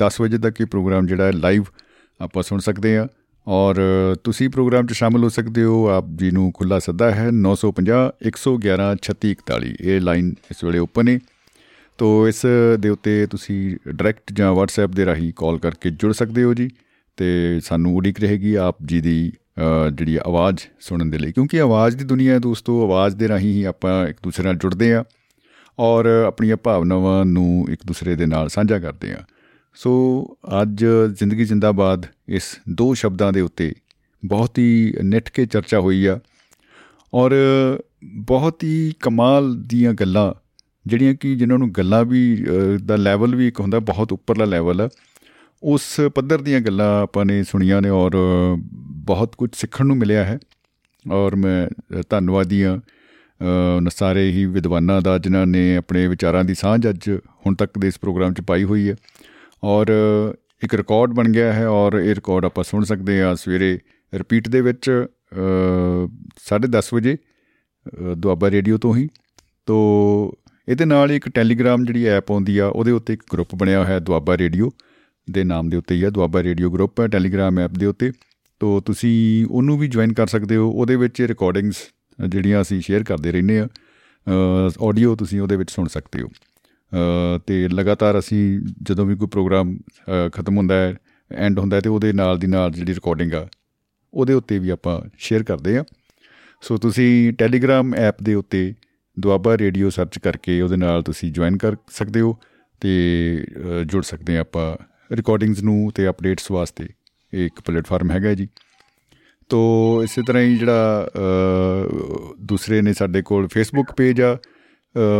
[0.02, 1.64] 10 ਵਜੇ ਤੱਕ ਇਹ ਪ੍ਰੋਗਰਾਮ ਜਿਹੜਾ ਲਾਈਵ
[2.20, 3.06] ਆਪਾਂ ਸੁਣ ਸਕਦੇ ਆ
[3.46, 3.76] ਔਰ
[4.24, 7.98] ਤੁਸੀਂ ਪ੍ਰੋਗਰਾਮ 'ਚ ਸ਼ਾਮਲ ਹੋ ਸਕਦੇ ਹੋ। ਆਪ ਜੀ ਨੂੰ ਖੁੱਲਾ ਸੱਦਾ ਹੈ 950
[8.30, 11.18] 111 3641 ਇਹ ਲਾਈਨ ਇਸ ਵੇਲੇ ਓਪਨ ਹੈ
[11.98, 12.44] ਤੋ ਇਸ
[12.80, 16.68] ਦੇ ਉੱਤੇ ਤੁਸੀਂ ਡਾਇਰੈਕਟ ਜਾਂ WhatsApp ਦੇ ਰਾਹੀਂ ਕਾਲ ਕਰਕੇ ਜੁੜ ਸਕਦੇ ਹੋ ਜੀ।
[17.16, 17.28] ਤੇ
[17.64, 19.18] ਸਾਨੂੰ ਉਡੀਕ ਰਹੇਗੀ ਆਪ ਜੀ ਦੀ
[19.94, 23.62] ਜਿਹੜੀ ਆਵਾਜ਼ ਸੁਣਨ ਦੇ ਲਈ। ਕਿਉਂਕਿ ਆਵਾਜ਼ ਦੀ ਦੁਨੀਆ ਹੈ ਦੋਸਤੋ, ਆਵਾਜ਼ ਦੇ ਰਾਹੀਂ ਹੀ
[23.64, 25.04] ਆਪਾਂ ਇੱਕ ਦੂਸਰੇ ਨਾਲ ਜੁੜਦੇ ਆ
[25.78, 29.18] ਔਰ ਆਪਣੀਆਂ ਭਾਵਨਾਵਾਂ ਨੂੰ ਇੱਕ ਦੂਸਰੇ ਦੇ ਨਾਲ ਸਾਂਝਾ ਕਰਦੇ ਆ
[29.74, 29.90] ਸੋ
[30.62, 33.72] ਅੱਜ ਜ਼ਿੰਦਗੀ ਜਿੰਦਾਬਾਦ ਇਸ ਦੋ ਸ਼ਬਦਾਂ ਦੇ ਉੱਤੇ
[34.26, 36.18] ਬਹੁਤ ਹੀ ਨਿੱਠ ਕੇ ਚਰਚਾ ਹੋਈ ਆ
[37.14, 37.34] ਔਰ
[38.04, 40.34] ਬਹੁਤ ਹੀ ਕਮਾਲ ਦੀਆਂ ਗੱਲਾਂ,
[40.86, 42.44] ਜਿਹੜੀਆਂ ਕਿ ਜਿਨ੍ਹਾਂ ਨੂੰ ਗੱਲਾਂ ਵੀ
[42.84, 44.88] ਦਾ ਲੈਵਲ ਵੀ ਇੱਕ ਹੁੰਦਾ, ਬਹੁਤ ਉੱਪਰਲਾ ਲੈਵਲ ਆ।
[45.62, 48.16] ਉਸ ਪੱਧਰ ਦੀਆਂ ਗੱਲਾਂ ਆਪਾਂ ਨੇ ਸੁਣੀਆਂ ਨੇ ਔਰ
[49.04, 50.38] ਬਹੁਤ ਕੁਝ ਸਿੱਖਣ ਨੂੰ ਮਿਲਿਆ ਹੈ।
[51.12, 51.68] ਔਰ ਮੈਂ
[52.10, 52.78] ਧੰਨਵਾਦੀ ਹਾਂ
[53.90, 57.10] ਸਾਰੇ ਹੀ ਵਿਦਵਾਨਾਂ ਦਾ, ਜਿਨ੍ਹਾਂ ਨੇ ਆਪਣੇ ਵਿਚਾਰਾਂ ਦੀ ਸਾਂਝ ਅੱਜ
[57.46, 58.94] ਹੁਣ ਤੱਕ ਦੇ ਇਸ ਪ੍ਰੋਗਰਾਮ 'ਚ ਪਾਈ ਹੋਈ ਹੈ।
[59.62, 59.86] ਔਰ
[60.62, 63.78] ਇੱਕ ਰਿਕਾਰਡ ਬਣ ਗਿਆ ਹੈ ਔਰ ਇਹ ਰਿਕਾਰਡ ਆਪਾਂ ਸੁਣ ਸਕਦੇ ਆ ਸਵੇਰੇ
[64.12, 64.90] ਰਿਪੀਟ ਦੇ ਵਿੱਚ
[66.46, 67.16] 10:30 ਵਜੇ
[68.16, 69.08] ਦੁਆਬਾ ਰੇਡੀਓ ਤੋਂ ਹੀ।
[69.68, 70.32] ਤੋਂ
[70.68, 73.98] ਇਹਦੇ ਨਾਲ ਇੱਕ ਟੈਲੀਗ੍ਰਾਮ ਜਿਹੜੀ ਐਪ ਆਉਂਦੀ ਆ, ਉਹਦੇ ਉੱਤੇ ਇੱਕ ਗਰੁੱਪ ਬਣਿਆ ਹੋਇਆ ਹੈ
[74.00, 74.70] ਦੁਆਬਾ ਰੇਡੀਓ
[75.28, 78.10] ਦੇ ਨਾਮ ਦੇ ਉੱਤੇ ਹੀ ਆ, ਦੁਆਬਾ ਰੇਡੀਓ ਗਰੁੱਪ ਹੈ ਟੈਲੀਗ੍ਰਾਮ ਐਪ ਦੇ ਉੱਤੇ।
[78.60, 81.76] ਤੋਂ ਤੁਸੀਂ ਉਹਨੂੰ ਵੀ ਜੁਆਇਨ ਕਰ ਸਕਦੇ ਹੋ, ਉਹਦੇ ਵਿੱਚ ਰਿਕਾਰਡਿੰਗਸ
[82.18, 83.68] ਜਿਹੜੀਆਂ ਅਸੀਂ ਸ਼ੇਅਰ ਕਰਦੇ ਰਹਿੰਦੇ ਆ
[84.88, 86.28] ਆਡੀਓ ਤੁਸੀਂ ਉਹਦੇ ਵਿੱਚ ਸੁਣ ਸਕਦੇ ਹੋ।
[87.46, 88.40] ਤੇ ਲਗਾਤਾਰ ਅਸੀਂ
[88.82, 89.78] ਜਦੋਂ ਵੀ ਕੋਈ ਪ੍ਰੋਗਰਾਮ
[90.32, 90.94] ਖਤਮ ਹੁੰਦਾ ਹੈ
[91.30, 93.48] ਐਂਡ ਹੁੰਦਾ ਤੇ ਉਹਦੇ ਨਾਲ ਦੀ ਨਾਲ ਜਿਹੜੀ ਰਿਕਾਰਡਿੰਗ ਆ,
[94.14, 95.84] ਉਹਦੇ ਉੱਤੇ ਵੀ ਆਪਾਂ ਸ਼ੇਅਰ ਕਰਦੇ ਆ
[96.62, 98.74] ਸੋ ਤੁਸੀਂ ਟੈਲੀਗ੍ਰਾਮ ਐਪ ਦੇ ਉੱਤੇ
[99.16, 102.36] ਦੁਆਬਾ ਰੇਡੀਓ ਸਰਚ ਕਰਕੇ ਉਹਦੇ ਨਾਲ ਤੁਸੀਂ ਜੁਆਇਨ ਕਰ ਸਕਦੇ ਹੋ
[102.82, 102.92] ਤੇ
[103.86, 104.76] ਜੁੜ ਸਕਦੇ ਆ ਆਪਾਂ।
[105.14, 106.88] ਰਿਕਾਰਡਿੰਗਸ ਨੂੰ ਤੇ ਅਪਡੇਟਸ ਵਾਸਤੇ
[107.32, 108.48] ਇੱਕ ਪਲੇਟਫਾਰਮ ਹੈਗਾ ਜੀ।
[109.48, 109.60] ਤੋ
[110.04, 111.08] ਇਸੇ ਤਰ੍ਹਾਂ ਹੀ ਜਿਹੜਾ
[112.40, 114.36] ਦੂਸਰੇ ਨੇ ਸਾਡੇ ਕੋਲ ਫੇਸਬੁੱਕ ਪੇਜ ਆ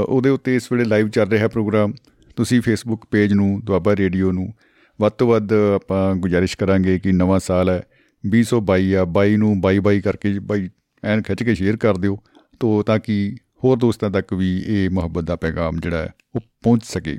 [0.09, 1.92] ਉਹਦੇ ਉੱਤੇ ਇਸ ਵੇਲੇ ਲਾਈਵ ਚੱਲ ਰਿਹਾ ਪ੍ਰੋਗਰਾਮ।
[2.36, 4.52] ਤੁਸੀਂ ਫੇਸਬੁੱਕ ਪੇਜ ਨੂੰ, ਦੁਆਬਾ ਰੇਡੀਓ ਨੂੰ
[4.98, 7.82] ਵੱਧ ਤੋਂ ਵੱਧ ਆਪਾਂ ਗੁਜ਼ਾਰਿਸ਼ ਕਰਾਂਗੇ ਕਿ ਨਵਾਂ ਸਾਲ ਹੈ
[8.24, 10.68] 2022 ਆ 22 ਨੂੰ 22 22 ਕਰਕੇ ਬਾਈ
[11.02, 12.18] ਐਨ ਖਿੱਚ ਕੇ ਸ਼ੇਅਰ ਕਰ ਦਿਓ,
[12.60, 16.84] ਤੋ ਤਾਂ ਕਿ ਹੋਰ ਦੋਸਤਾਂ ਤੱਕ ਵੀ ਇਹ ਮੁਹੱਬਤ ਦਾ ਪੈਗਾਮ ਜਿਹੜਾ ਹੈ, ਉਹ ਪਹੁੰਚ
[16.84, 17.18] ਸਕੇ।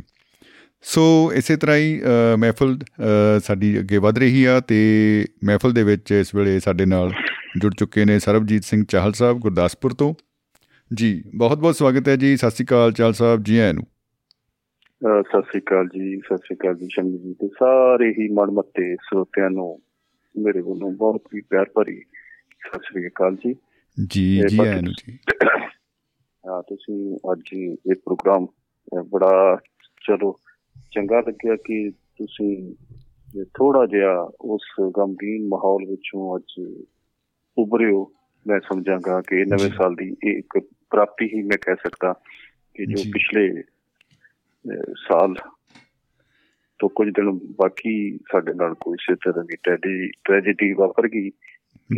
[0.83, 1.01] ਸੋ
[1.35, 1.99] ਇਸੇ ਤਰ੍ਹਾਂ ਹੀ
[2.37, 2.77] ਮਹਿਫਲ
[3.43, 4.77] ਸਾਡੀ ਅੱਗੇ ਵਧ ਰਹੀ ਆ ਤੇ
[5.43, 7.11] ਮਹਿਫਲ ਦੇ ਵਿੱਚ ਇਸ ਵੇਲੇ ਸਾਡੇ ਨਾਲ
[7.61, 10.13] ਜੁੜ ਚੁੱਕੇ ਨੇ ਸਰਬਜੀਤ ਸਿੰਘ ਚਾਹਲ ਸਾਹਿਬ ਗੁਰਦਾਸਪੁਰ ਤੋਂ।
[10.91, 13.83] ਜੀ ਬਹੁਤ ਬਹੁਤ ਸਵਾਗਤ ਹੈ ਜੀ। ਸਤਿ ਸ੍ਰੀ ਅਕਾਲ ਚਾਹਲ ਸਾਹਿਬ ਜੀ ਆਇਆਂ ਨੂੰ।
[15.23, 19.49] ਸਤਿ ਸ੍ਰੀ ਅਕਾਲ ਜੀ ਸਤਿ ਸ੍ਰੀ ਅਕਾਲ ਜੀ ਸ਼ਮੀ ਜੀ ਤੇ ਸਾਰੇ ਹੀ ਮਨਮੱਤੇ ਸਰੋਤਿਆਂ
[19.49, 19.69] ਨੂੰ
[20.35, 21.99] ਮੇਰੇ ਵੱਲੋਂ ਬਹੁਤ ਹੀ ਪਿਆਰ ਭਰੀ
[22.67, 23.53] ਸਤਿ ਸ੍ਰੀ ਅਕਾਲ ਜੀ।
[23.97, 25.17] ਜੀ ਜੀ ਆਇਆਂ ਨੂੰ ਜੀ।
[26.43, 28.47] ਹਾਂ ਤੁਸੀਂ ਅੱਜ ਇਹ ਪ੍ਰੋਗਰਾਮ
[29.09, 29.57] ਬੜਾ
[30.07, 30.39] ਚਲੋ
[30.91, 32.75] ਚੰਗਾ ਲੱਗਿਆ ਕਿ ਤੁਸੀਂ
[33.43, 34.61] ਥੋੜਾ ਜਿਹਾ ਉਸ
[34.97, 36.77] ਗੰਭੀਰ ਮਾਹੌਲ ਵਿੱਚੋਂ ਅੱਜ
[37.57, 38.11] ਉਭਰਿਓ।
[38.47, 40.59] ਮੈਂ ਸਮਝਾਂਗਾ ਕਿ ਨਵੇਂ ਸਾਲ ਦੀ ਇੱਕ
[40.89, 42.13] ਪ੍ਰਾਪਤੀ ਹੀ ਮੈਂ ਕਹਿ ਸਕਦਾ
[42.73, 43.63] ਕਿ ਜੋ ਪਿਛਲੇ
[44.93, 45.33] ਸਾਲ
[46.79, 51.29] ਤੋਂ ਕੁਝ ਦਿਨ ਬਾਕੀ ਸਾਡੇ ਨਾਲ ਕੋਈ ਇਸੇ ਤਰ੍ਹਾਂ ਦੀ ਟ੍ਰੈਜੇਡੀ ਵਾਪਰ ਗਈ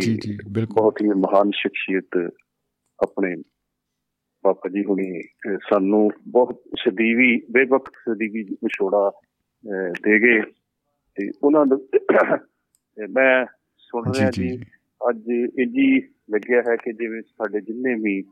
[0.02, 2.32] ਜੀ ਜੀ ਬਿਲਕੁਲ। ਬਹੁਤ ਹੀ ਮਹਾਨ ਸ਼ਖਸੀਅਤ
[3.00, 3.36] ਆਪਣੇ
[4.42, 5.22] ਪਾਪਾ ਜੀ ਹੁਣੀ
[5.58, 9.12] ਸਾਨੂੰ ਬਹੁਤ ਸਦੀਵੀ ਬੇਵਕਤ ਸਦੀਵੀ ਵਿਛੋੜਾ
[9.90, 10.42] ਦੇ ਗਏ
[11.16, 11.78] ਤੇ ਉਹਨਾਂ ਦਾ
[13.10, 13.46] ਮੈਂ
[13.78, 14.62] ਸੁਣ ਰਿਹਾ ਜੀ
[15.10, 15.24] ਅੱਜ
[15.60, 15.98] ਇਹ ਜੀ
[16.30, 18.24] ਲੱਗਿਆ ਹੈ ਕਿ ਜਿਵੇਂ ਸਾਡੇ ਜਿੰਨੇ ਵੀ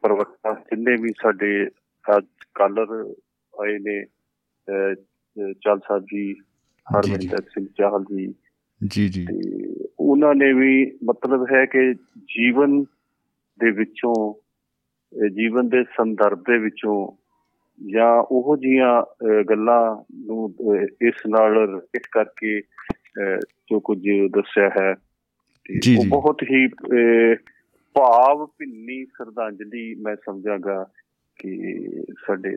[0.00, 1.68] ਪਰਵਤਾ ਜਿੰਨੇ ਵੀ ਸਾਡੇ
[2.16, 3.14] ਅੱਜ ਕਾਲਰ
[3.60, 4.04] ਆਏ ਨੇ
[5.52, 6.34] ਚਲ ਸਾਹਿਬ ਜੀ
[6.86, 8.34] ਹਰਮਿੰਦਰ ਸਿੰਘ ਚਾਹਲ ਜੀ।
[8.86, 9.26] ਜੀ ਜੀ।
[10.00, 12.82] ਉਹਨਾਂ ਨੇ ਵੀ ਮਤਲਬ ਹੈ ਕਿ ਜੀਵਨ
[13.60, 14.41] ਦੇ ਵਿੱਚੋਂ
[15.30, 17.22] ਜੀਵਨ ਦੇ ਸੰਦਰਭ ਦੇ ਵਿੱਚੋਂ
[17.90, 19.02] ਜਾਂ ਉਹ ਜੀਆਂ
[19.50, 20.54] ਗੱਲਾਂ ਨੂੰ
[21.02, 22.60] ਇਸ ਨਾਲ ਰਿਲੇਟ ਕਰਕੇ
[23.42, 23.98] ਜੋ ਕੁਝ
[24.30, 24.94] ਦੱਸਿਆ ਹੈ।
[25.98, 26.68] ਉਹ ਬਹੁਤ ਹੀ
[27.94, 30.86] ਭਾਵ ਭਿੰਨੀ ਸ਼ਰਧਾਂਜਲੀ ਮੈਂ ਸਮਝਾਂਗਾ
[31.40, 31.72] ਕਿ
[32.26, 32.56] ਸਾਡੇ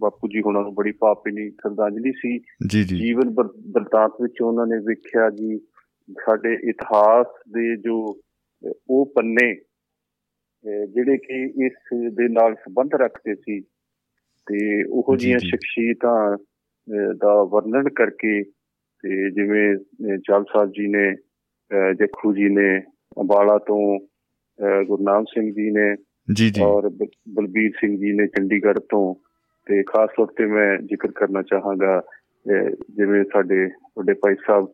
[0.00, 3.30] ਬਾਪੂ ਜੀ ਹੁਣਾਂ ਨੂੰ ਬੜੀ ਭਾਵ ਭਿੰਨੀ ਸ਼ਰਧਾਂਜਲੀ ਸੀ। ਜੀ ਜੀ। ਜੀਵਨ
[3.66, 5.58] ਬਰਤਾਂਤ ਵਿੱਚ ਉਹਨਾਂ ਨੇ ਵੇਖਿਆ ਜੀ
[6.12, 8.20] ਸਾਡੇ ਇਤਿਹਾਸ ਦੇ ਜੋ
[8.90, 9.54] ਉਹ ਪੰਨੇ
[10.64, 11.72] ਜਿਹੜੇ ਕਿ ਇਸ
[12.12, 13.60] ਦੇ ਨਾਲ ਸੰਬੰਧ ਰੱਖਦੇ ਸੀ
[14.46, 16.36] ਤੇ ਉਹ ਜੀਆਂ ਸ਼ਖਸੀਅਤਾਂ
[17.14, 18.42] ਦਾ ਵਰਣਨ ਕਰਕੇ
[19.04, 19.76] ਤੇ ਜਿਵੇਂ
[20.18, 21.12] ਚਾਲ ਸਾਹਿਬ ਜੀ ਨੇ
[21.94, 22.78] ਜਖੂ ਜੀ ਨੇ
[23.18, 23.98] ਅੰਬਾਲਾ ਤੋਂ
[24.84, 25.94] ਗੁਰਨਾਮ ਸਿੰਘ ਜੀ ਨੇ
[26.34, 26.88] ਜੀ ਜੀ। ਔਰ
[27.28, 29.14] ਬਲਬੀਰ ਸਿੰਘ ਜੀ ਨੇ ਚੰਡੀਗੜ੍ਹ ਤੋਂ
[29.66, 32.02] ਤੇ ਖਾਸ ਤੌਰ ਤੇ ਮੈਂ ਜ਼ਿਕਰ ਕਰਨਾ ਚਾਹਾਂਗਾ
[32.90, 34.66] ਜਿਵੇਂ ਸਾਡੇ ਵੱਡੇ ਭਾਈ ਸਾਹਿਬ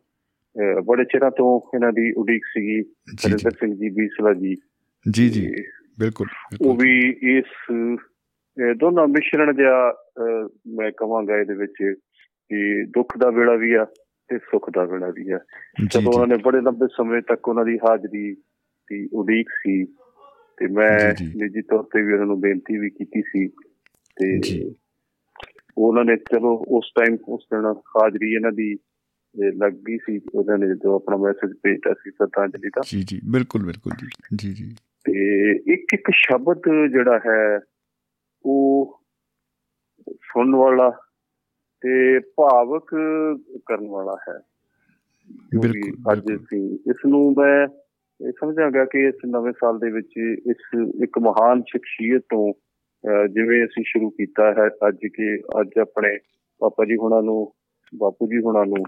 [0.85, 4.55] ਬੜੇ ਚਿਰਾਂ ਤੋਂ ਇਹਨਾਂ ਦੀ ਉਡੀਕ ਸੀਗੀ ਹਰਿੰਦਰ ਸਿੰਘ ਜੀ ਬੀਸਲਾ ਜੀ
[5.11, 5.47] ਜੀ ਜੀ।
[5.99, 6.27] ਬਿਲਕੁਲ
[6.61, 7.51] ਉਹ ਵੀ ਇਸ
[8.77, 9.93] ਦੋਨੋਂ ਮਿਸ਼ਰਣ ਜਿਹਾ
[10.67, 11.99] ਮੈਂ ਕਹਾਂਗਾ ਇਹਦੇ ਵਿੱਚ
[12.49, 13.85] ਕਿ ਦੁੱਖ ਦਾ ਵੇਲਾ ਵੀ ਆ
[14.27, 15.39] ਤੇ ਸੁੱਖ ਦਾ ਵੇਲਾ ਵੀ ਆ।
[15.93, 18.35] ਜਦੋਂ ਉਹਨਾਂ ਨੇ ਬੜੇ ਲੰਬੇ ਸਮੇਂ ਤੱਕ ਉਹਨਾਂ ਦੀ ਹਾਜ਼ਰੀ
[18.89, 19.85] ਦੀ ਉਡੀਕ ਸੀ
[20.57, 23.47] ਤੇ ਮੈਂ ਨਿੱਜੀ ਤੌਰ ਤੇ ਵੀ ਉਹਨਾਂ ਨੂੰ ਬੇਨਤੀ ਵੀ ਕੀਤੀ ਸੀ
[24.15, 24.71] ਤੇ
[25.77, 28.77] ਉਹਨਾਂ ਨੇ ਚਲੋ ਉਸ ਟਾਈਮ ਉਸ ਦਿਨ ਹਾਜ਼ਰੀ ਇਹਨਾਂ ਦੀ
[29.55, 33.65] ਲੱਗ ਗਈ ਸੀ। ਉਹਨਾਂ ਨੇ ਜੋ ਆਪਣਾ ਮੈਸੇਜ ਭੇਜਿਆ ਸੀ ਸਰਤਾਂਜਲੀ ਦਾ ਜੀ ਜੀ। ਬਿਲਕੁਲ
[33.65, 34.75] ਬਿਲਕੁਲ ਜੀ। ਜੀ ਜੀ।
[35.13, 36.61] ਤੇ ਇੱਕ ਇੱਕ ਸ਼ਬਦ
[36.91, 37.59] ਜਿਹੜਾ ਹੈ
[38.45, 38.99] ਉਹ
[40.09, 40.89] ਸੁਣਨ ਵਾਲਾ
[41.81, 42.87] ਤੇ ਭਾਵਕ
[43.65, 44.39] ਕਰਨ ਵਾਲਾ ਹੈ।
[45.59, 47.67] ਬਿਲਕੁਲ ਅੱਜ ਅਸੀਂ ਇਸ ਨੂੰ ਮੈਂ
[48.27, 50.11] ਇਹ ਸਮਝਾਂਗਾ ਕਿ ਇਸ ਨਵੇਂ ਸਾਲ ਦੇ ਵਿੱਚ
[50.47, 52.53] ਇਸ ਇੱਕ ਮਹਾਨ ਸ਼ਖਸੀਅਤ ਤੋਂ
[53.27, 56.17] ਜਿਵੇਂ ਅਸੀਂ ਸ਼ੁਰੂ ਕੀਤਾ ਹੈ ਅੱਜ ਕਿ ਅੱਜ ਆਪਣੇ
[56.59, 57.53] ਪਾਪਾ ਜੀ ਹੁਣਾਂ ਨੂੰ
[57.95, 58.85] ਬਾਪੂ ਜੀ ਹੁਣਾਂ ਨੂੰ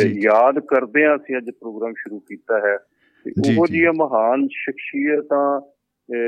[0.00, 2.78] ਯਾਦ ਕਰਦੇ ਆ ਅਸੀਂ ਅੱਜ ਪ੍ਰੋਗਰਾਮ ਸ਼ੁਰੂ ਕੀਤਾ ਹੈ।
[3.57, 5.61] ਉਹ ਜੀਆਂ ਮਹਾਨ ਸ਼ਖਸੀਅਤਾਂ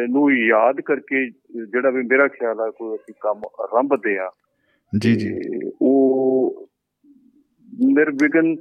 [0.10, 4.30] ਨੂੰ ਯਾਦ ਕਰਕੇ ਜਿਹੜਾ ਵੀ ਮੇਰਾ ਖਿਆਲ ਆ ਕੋਈ ਅਸੀਂ ਕੰਮ ਆਰੰਭਦੇ ਆ
[4.94, 5.34] ਜੀ ਜੀ
[5.82, 6.70] ਉਹ
[7.86, 8.56] ਨਿਰਵਿਘਨ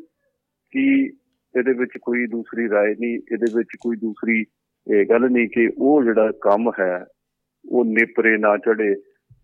[0.73, 1.05] ਕੀ
[1.55, 4.45] ਇਹਦੇ ਵਿੱਚ ਕੋਈ ਦੂਸਰੀ رائے ਨਹੀਂ ਇਹਦੇ ਵਿੱਚ ਕੋਈ ਦੂਸਰੀ
[5.11, 7.07] ਗੱਲ ਨਹੀਂ ਕਿ ਉਹ ਜਿਹੜਾ ਕੰਮ ਹੈ
[7.71, 8.95] ਉਹ ਨੇਪਰੇ ਨਾ ਚੜੇ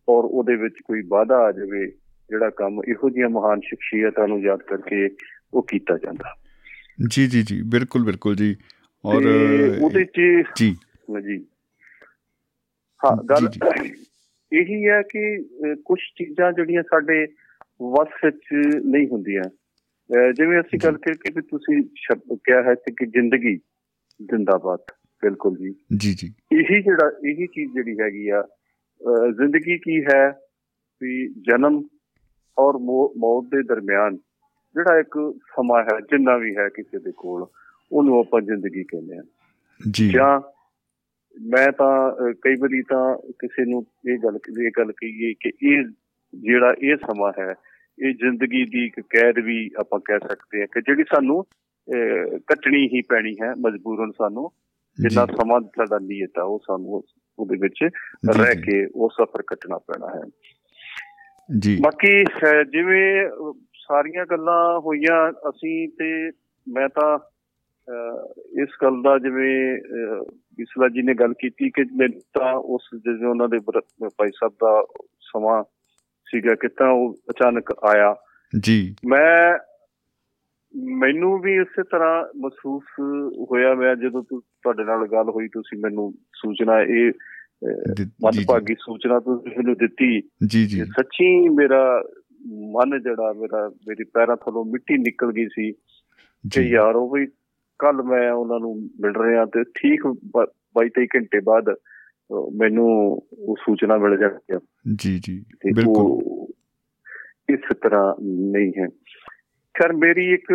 [0.08, 1.86] ਔਰ ਉਹਦੇ ਵਿੱਚ ਕੋਈ ਵਾਧਾ ਆ ਜਾਵੇ
[2.30, 5.08] ਜਿਹੜਾ ਕੰਮ ਇਹੋ ਜਿਹੀਆਂ ਮਹਾਨ ਸ਼ਖਸੀਅਤਾਂ ਨੂੰ ਯਾਦ ਕਰਕੇ
[5.52, 6.34] ਉਹ ਕੀਤਾ ਜਾਂਦਾ
[7.08, 8.56] ਜੀ ਜੀ ਜੀ ਬਿਲਕੁਲ ਬਿਲਕੁਲ ਜੀ
[9.05, 9.23] ਔਰ
[9.81, 10.19] ਉਹਦੇ ਚ
[10.57, 10.71] ਜੀ।
[11.21, 11.37] ਜੀ
[13.01, 13.47] ਹਾਂ ਗੱਲ
[14.51, 15.21] ਇਹੀ ਹੈ ਕਿ
[15.85, 17.25] ਕੁਝ ਚੀਜ਼ਾਂ ਜਿਹੜੀਆਂ ਸਾਡੇ
[17.81, 18.53] ਵਸ ਵਿੱਚ
[18.85, 19.43] ਨਹੀਂ ਹੁੰਦੀਆਂ।
[20.33, 23.55] ਜਿਵੇਂ ਅਸੀਂ ਗੱਲ ਕਰਕੇ ਵੀ ਤੁਸੀਂ ਸ਼ਬਦ ਕਿਹਾ ਹੈ ਕਿ ਜ਼ਿੰਦਗੀ
[24.21, 24.79] ਜਿੰਦਾਬਾਦ
[25.23, 28.47] ਬਿਲਕੁਲ ਜੀ। ਜੀ ਜੀ। ਇਹੀ ਜਿਹੜਾ ਇਹੀ ਚੀਜ਼ ਜਿਹੜੀ ਹੈਗੀ ਆ
[29.31, 30.29] ਜ਼ਿੰਦਗੀ ਕੀ ਹੈ?
[31.01, 31.81] ਵੀ ਜਨਮ
[32.57, 32.77] ਔਰ
[33.17, 34.15] ਮੌਤ ਦੇ ਦਰਮਿਆਨ
[34.75, 35.17] ਜਿਹੜਾ ਇੱਕ
[35.47, 37.45] ਸਮਾਂ ਹੈ ਜਿੰਨਾ ਵੀ ਹੈ ਕਿਸੇ ਦੇ ਕੋਲ
[37.91, 39.21] ਉਹਨੂੰ ਆਪਾਂ ਜ਼ਿੰਦਗੀ ਕਹਿੰਦੇ ਆ
[39.91, 40.39] ਜੀ। ਜਾਂ
[41.41, 45.83] ਮੈਂ ਤਾਂ ਕਈ ਵਾਰੀ ਤਾਂ ਕਿਸੇ ਨੂੰ ਇਹ ਗੱਲ ਇਹ ਗੱਲ ਕਹੀਏ ਕਿ ਇਹ
[46.35, 47.55] ਜਿਹੜਾ ਇਹ ਸਮਾਂ ਹੈ
[47.99, 51.45] ਇਹ ਜ਼ਿੰਦਗੀ ਦੀ ਇੱਕ ਕੈਦ ਵੀ ਆਪਾਂ ਕਹਿ ਸਕਦੇ ਹਾਂ ਕਿ ਜਿਹੜੀ ਸਾਨੂੰ
[52.47, 54.51] ਕੱਟਣੀ ਹੀ ਪੈਣੀ ਹੈ ਮਜਬੂਰਨ ਸਾਨੂੰ
[55.01, 57.03] ਜਿੰਨਾ ਸਮਾਂ ਸਾਡਾ ਨੀਅਤ ਆ ਉਹ ਸਾਨੂੰ
[57.39, 57.83] ਉਹਦੇ ਵਿੱਚ
[58.37, 60.21] ਰਹਿ ਕੇ ਉਹ ਸਫ਼ਰ ਕੱਟਣਾ ਪੈਣਾ ਹੈ।
[61.59, 62.23] ਜੀ। ਬਾਕੀ
[62.71, 63.29] ਜਿਵੇਂ
[63.73, 66.31] ਸਾਰੀਆਂ ਗੱਲਾਂ ਹੋਈਆਂ ਅਸੀਂ ਤੇ
[66.67, 67.19] ਮੈਂ ਤਾਂ
[68.61, 69.77] ਇਸ ਗੱਲ ਦਾ ਜਿਵੇਂ
[70.59, 73.57] ਇਸਲਾ ਜੀ ਨੇ ਗੱਲ ਕੀਤੀ ਕਿ ਮੈਂ ਤਾਂ ਉਸ ਜਿਵੇਂ ਉਹਨਾਂ ਦੇ
[74.17, 74.85] ਭਾਈ ਸਾਹਿਬ ਦਾ
[75.19, 75.63] ਸਮਾਂ
[76.27, 78.15] ਸੀਗਾ ਕਿ ਤਾਂ ਉਹ ਅਚਾਨਕ ਆਇਆ।
[78.59, 79.57] ਜੀ। ਮੈਂ
[80.83, 82.83] ਮੈਨੂੰ ਵੀ ਇਸੇ ਤਰ੍ਹਾਂ ਮਹਿਸੂਸ
[83.51, 87.11] ਹੋਇਆ। ਮੈਂ ਜਦੋਂ ਤੁਹਾਡੇ ਨਾਲ ਗੱਲ ਹੋਈ ਤੁਸੀਂ ਮੈਨੂੰ ਸੂਚਨਾ ਇਹ
[88.23, 92.03] ਮਨਪਾਗੀ ਸੂਚਨਾ ਤੁਸੀਂ ਮੈਨੂੰ ਦਿੱਤੀ ਜੀ ਜੀ। ਸੱਚੀ ਮੇਰਾ
[92.47, 95.71] ਮਨ ਜਿਹੜਾ ਮੇਰਾ ਮੇਰੀ ਪੈਰਾਂ ਥੱਲੋਂ ਮਿੱਟੀ ਨਿਕਲ ਗਈ ਸੀ
[96.53, 97.27] ਕਿ ਯਾਰ ਉਹ ਵੀ
[97.81, 100.01] ਕੱਲ ਮੈਂ ਉਹਨਾਂ ਨੂੰ ਮਿਲ ਰਿਹਾ ਤੇ ਠੀਕ
[100.81, 101.69] 22 ਘੰਟੇ ਬਾਅਦ
[102.55, 102.87] ਮੈਨੂੰ
[103.39, 104.59] ਉਹ ਸੂਚਨਾ ਮਿਲ ਜਾਂਦੀ ਹੈ
[104.95, 106.45] ਜੀ ਜੀ ਬਿਲਕੁਲ।
[107.53, 108.87] ਇਸ ਤਰ੍ਹਾਂ ਨਹੀਂ ਹੈ।
[109.73, 110.53] ਖੈਰ ਮੇਰੀ ਇੱਕ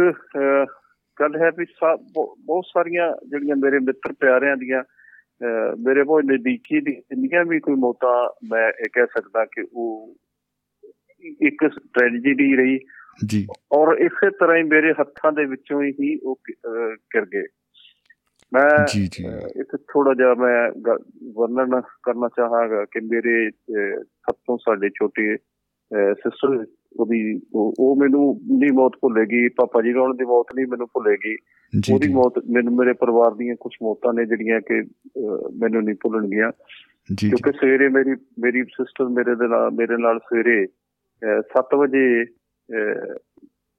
[1.20, 1.66] ਗੱਲ ਹੈ ਵੀ
[2.44, 4.82] ਬਹੁਤ ਸਾਰੀਆਂ ਜਿਹੜੀਆਂ ਮੇਰੇ ਮਿੱਤਰ ਪਿਆਰਿਆਂ ਦੀਆਂ
[5.78, 10.16] ਮੇਰੇ ਬਹੁਤ ਨਜ਼ਦੀਕੀ ਦੀ ਜਿੰਨੀਆਂ ਵੀ ਕੋਈ ਮੌਤਾਂ ਮੈਂ ਇਹ ਕਹਿ ਸਕਦਾ ਕਿ ਉਹ
[11.42, 12.78] ਇੱਕ ਟ੍ਰੈਜੇਡੀ ਰਹੀ
[13.24, 16.40] ਜੀ। ਔਰ ਇਸੇ ਤਰ੍ਹਾਂ ਹੀ ਮੇਰੇ ਹੱਥਾਂ ਦੇ ਵਿੱਚੋਂ ਹੀ ਉਹ
[17.10, 17.42] ਕਰ ਗਏ।
[18.52, 19.24] ਮੈਂ ਜੀ ਜੀ।
[19.60, 20.70] ਇੱਥੇ ਥੋੜਾ ਜਿਹਾ ਮੈਂ
[21.32, 23.50] ਵਰਣਨ ਕਰਨਾ ਚਾਹਾਂਗਾ ਕਿ ਮੇਰੇ
[24.00, 25.36] ਸਭ ਤੋਂ ਸਾਡੇ ਛੋਟੇ
[25.96, 26.66] ਸਿਸਟਰ
[26.96, 31.36] ਉਹਦੀ ਉਹ ਮੈਨੂੰ ਨਹੀਂ ਮੌਤ ਭੁੱਲੇਗੀ ਪਾਪਾ ਜੀ ਉਹਨਾਂ ਦੀ ਮੌਤ ਨਹੀਂ ਮੈਨੂੰ ਭੁੱਲੇਗੀ
[31.94, 34.82] ਉਹਦੀ ਮੌਤ ਮੈਨੂੰ ਮੇਰੇ ਪਰਿਵਾਰ ਦੀਆਂ ਕੁਝ ਮੌਤਾਂ ਨੇ ਜਿਹੜੀਆਂ ਕਿ
[35.58, 36.52] ਮੈਨੂੰ ਨਹੀਂ ਭੁੱਲਣਗੀਆਂ।
[37.18, 40.66] ਕਿਉਂਕਿ ਸਵੇਰੇ ਮੇਰੀ ਮੇਰੀ ਸਿਸਟਰ ਮੇਰੇ ਦੇ ਨਾਲ ਮੇਰੇ ਨਾਲ ਸਵੇਰੇ
[41.40, 42.24] 7 ਵਜੇ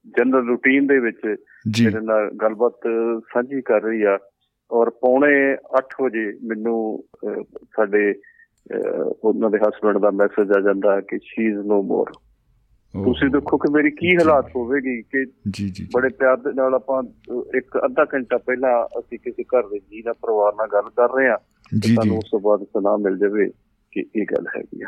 [0.08, 1.18] ਜਨਰਲ ਰੂਟੀਨ ਦੇ ਵਿੱਚ
[1.84, 2.80] ਮੇਰੇ ਨਾਲ ਗੱਲਬਾਤ
[3.34, 4.20] ਸਾਂਝੀ ਕਰ ਰਹੀ ਆ।
[4.72, 7.04] ਔਰ ਪੌਣੇ 8 ਵਜੇ ਮੈਨੂੰ
[7.64, 8.16] ਸਾਡੇ
[9.24, 12.12] ਉਹਨਾਂ ਦੇ ਹਸਬੰਡ ਦਾ ਮੈਸੇਜ ਆ ਜਾਂਦਾ ਕਿ ਸ਼ੀ ਇਜ਼ ਨੋ ਮੋਰ
[13.04, 17.04] ਤੁਸੀਂ ਦੇਖੋ ਕਿ ਮੇਰੀ ਕੀ ਹਾਲਾਤ ਹੋਵੇਗੀ ਕਿ ਜੀ ਜੀ ਬੜੇ ਪਿਆਰ ਦੇ ਨਾਲ ਆਪਾਂ
[17.58, 21.28] ਇੱਕ ਅੱਧਾ ਘੰਟਾ ਪਹਿਲਾਂ ਅਸੀਂ ਕਿਸੇ ਘਰ ਦੇ ਜੀ ਨਾਲ ਪਰਿਵਾਰ ਨਾਲ ਗੱਲ ਕਰ ਰਹੇ
[21.28, 21.38] ਆ
[21.80, 23.50] ਜੀ ਜੀ। ਉਸ ਤੋਂ ਬਾਅਦ ਸੁਨਾ ਮਿਲ ਜਾਵੇ
[23.92, 24.88] ਕਿ ਇਹ ਗੱਲ ਹੈਗੀ ਆ।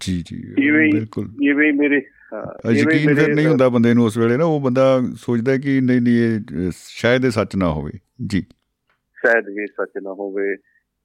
[0.00, 0.54] ਜੀ ਜੀ।
[0.90, 2.02] ਬਿਲਕੁਲ। ਇਵੇਂ ਮੇਰੇ
[2.72, 4.84] ਯਕੀਨ ਫਿਰ ਨਹੀਂ ਹੁੰਦਾ ਬੰਦੇ ਨੂੰ ਉਸ ਵੇਲੇ ਨਾ ਉਹ ਬੰਦਾ
[5.16, 7.92] ਸੋਚਦਾ ਕਿ ਨਹੀਂ ਨਹੀਂ ਇਹ ਸ਼ਾਇਦ ਇਹ ਸੱਚ ਨਾ ਹੋਵੇ।
[8.26, 8.40] ਜੀ।
[9.20, 10.54] ਸ਼ਾਇਦ ਇਹ ਸੱਚ ਨਾ ਹੋਵੇ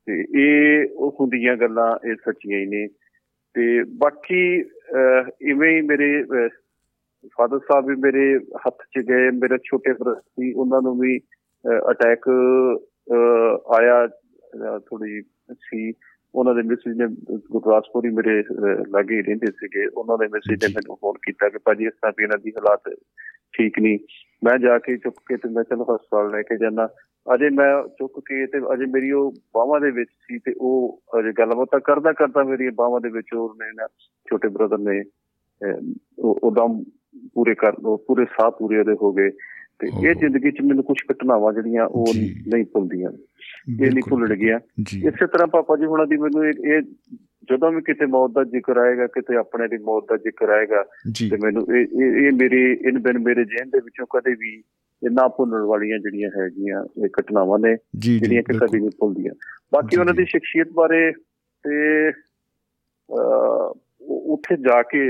[0.08, 2.88] ਤੇ ਇਹ ਉਹ ਹੁੰਦੀਆਂ ਗੱਲਾਂ ਇਹ ਸੱਚੀਆਂ ਹੀ ਨੇ।
[3.54, 4.42] ਤੇ ਬਾਕੀ
[5.42, 6.24] ਇਵੇਂ ਹੀ ਮੇਰੇ
[7.28, 11.18] ਫਾਦਰ ਸਾਹਿਬ ਵੀ ਮੇਰੇ ਹੱਥ 'ਚ ਗਏ ਮੇਰੇ ਛੋਟੇ ਬ੍ਰਦਰ ਸੀ ਉਹਨਾਂ ਨੂੰ ਵੀ
[11.92, 12.28] ਅਟੈਕ
[13.76, 14.08] ਆਇਆ
[14.80, 15.22] ਥੋੜੀ
[15.54, 15.92] ਸੀ।
[16.36, 17.08] ਉਹਨਾਂ ਦੇ ਮੈਸੇਜ ਨੇ
[17.52, 18.42] ਗੁਰਦਾਸਪੁਰੀ ਮੇਰੇ
[18.92, 22.24] ਲਾਗੇ ਰਹਿੰਦੇ ਸੀਗੇ। ਉਹਨਾਂ ਦੇ ਮੈਸੇਜ ਨੇ ਮੈਨੂੰ ਫੋਨ ਕੀਤਾ ਕਿ ਭਾਜੀ ਇਸ ਤਰ੍ਹਾਂ ਵੀ
[22.24, 22.90] ਇਹਨਾਂ ਦੀ ਹਾਲਾਤ
[23.58, 24.00] ਠੀਕ ਨਹੀਂ।
[24.46, 26.88] ਮੈਂ ਜਾ ਕੇ ਚੁੱਕ ਕੇ ਤੇ ਮੈਂ ਚਲੋ ਹਸਪਤਾਲ ਲੈ ਕੇ ਜਾਣਾ
[27.34, 31.32] ਅਜੇ ਮੈਂ ਚੁੱਕ ਕੇ ਤੇ ਅਜੇ ਮੇਰੀ ਉਹ ਬਾਹਾਂ ਦੇ ਵਿੱਚ ਸੀ ਤੇ ਉਹ ਅਜੇ
[31.38, 33.88] ਗੱਲਬਾਤ ਕਰਦਾ ਕਰਦਾ ਮੇਰੀ ਬਾਹਾਂ ਦੇ ਵਿੱਚ ਉਹ ਨੇ ਨਾ
[34.30, 35.02] ਛੋਟੇ ਬ੍ਰਦਰ ਨੇ
[36.20, 36.84] ਉਹਦਮ
[37.34, 37.72] ਪੂਰੇ ਕਰ
[38.08, 39.30] ਪੂਰੇ ਸਾਹ ਪੂਰੇ ਉਹਦੇ ਹੋ ਗਏ।
[39.80, 43.10] ਤੇ ਇਹ ਜ਼ਿੰਦਗੀ 'ਚ ਮੈਨੂੰ ਕੁਝ ਘਟਨਾਵਾਂ ਜਿਹੜੀਆਂ ਉਹ ਨਹੀਂ ਭੁੱਲਦੀਆਂ।
[43.70, 44.60] ਇਹ ਨਹੀਂ ਭੁੱਲਣ ਗਿਆ
[45.08, 46.82] ਇਸੇ ਤਰ੍ਹਾਂ ਪਾਪਾ ਜੀ ਹੁਣਾਂ ਦੀ ਮੈਨੂੰ ਇਹ
[47.52, 50.84] ਜਦੋਂ ਵੀ ਕਿਤੇ ਮੌਤ ਦਾ ਜ਼ਿਕਰ ਆਏਗਾ ਕਿਤੇ ਆਪਣੇ ਦੀ ਮੌਤ ਦਾ ਜ਼ਿਕਰ ਆਏਗਾ
[51.30, 54.64] ਤੇ ਮੈਨੂੰ ਇਹ ਇਹ ਮੇਰੇ ਇਨ ਬਿਨ ਮੇਰੇ ਜੇਨ ਦੇ ਵਿੱਚੋਂ ਕਦੇ ਵੀ
[55.04, 59.34] ਇਹ ਨਾ ਭੁੱਲਣ ਵਾਲੀਆਂ ਜਿਹੜੀਆਂ ਹੈਗੀਆਂ ਇਹ ਘਟਨਾਵਾਂ ਨੇ ਜਿਹੜੀਆਂ ਕਿ ਕਦੇ ਨਹੀਂ ਭੁੱਲਦੀਆਂ।
[59.74, 61.12] ਬਾਕੀ ਉਹਨਾਂ ਦੀ ਸ਼ਖਸੀਅਤ ਬਾਰੇ
[61.64, 62.10] ਤੇ
[64.02, 65.10] ਉੱਥੇ ਜਾ ਕੇ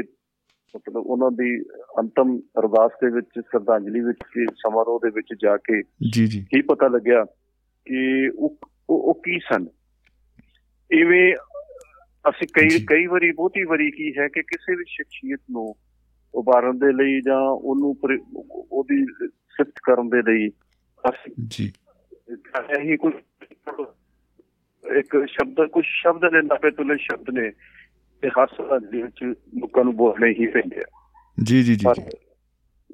[0.76, 1.62] ਮਤਲਬ ਉਹਨਾਂ ਦੀ
[2.00, 6.88] ਅੰਤਮ ਅਰਦਾਸ ਦੇ ਵਿੱਚ ਸ਼ਰਧਾਂਜਲੀ ਵਿੱਚ ਸਮਾਰੋਹ ਦੇ ਵਿੱਚ ਜਾ ਕੇ ਜੀ ਜੀ। ਕੀ ਪਤਾ
[6.88, 7.26] ਲੱਗਿਆ
[7.86, 8.58] ਕਿ ਉਹ
[8.90, 9.68] ਉਹ ਕੀ ਸਨ?
[10.92, 11.36] ਇਵੇਂ
[12.30, 15.76] ਅਸੀਂ ਕਈ ਕਈ ਵਾਰੀ ਬਹੁਤੀ ਵਾਰੀ ਕੀ ਹੈ ਕਿ ਕਿਸੇ ਵੀ ਸ਼ਖਸੀਅਤ ਨੂੰ
[16.34, 17.98] ਉਭਾਰਨ ਦੇ ਲਈ ਜਾਂ ਉਹਨੂੰ
[18.72, 20.50] ਉਹਦੀ ਸਿਫਤ ਕਰਨ ਦੇ ਲਈ
[21.10, 21.74] ਅਸੀਂ ਜੀ।
[22.80, 23.14] ਇਹੀ ਕੁਝ
[24.98, 27.52] ਇੱਕ ਸ਼ਬਦ ਕੁਝ ਸ਼ਬਦ ਨੇ ਨਪੇ ਤੁਲੇ ਸ਼ਬਦ ਨੇ
[28.22, 29.24] ਤੇ ਹਰ ਸਾਲ ਦੇ ਵਿੱਚ
[29.58, 30.84] ਲੋਕਾਂ ਨੂੰ ਬੋਲਣੇ ਹੀ ਪੈਂਦੇ ਆ।
[31.44, 32.04] ਜੀ ਜੀ ਜੀ।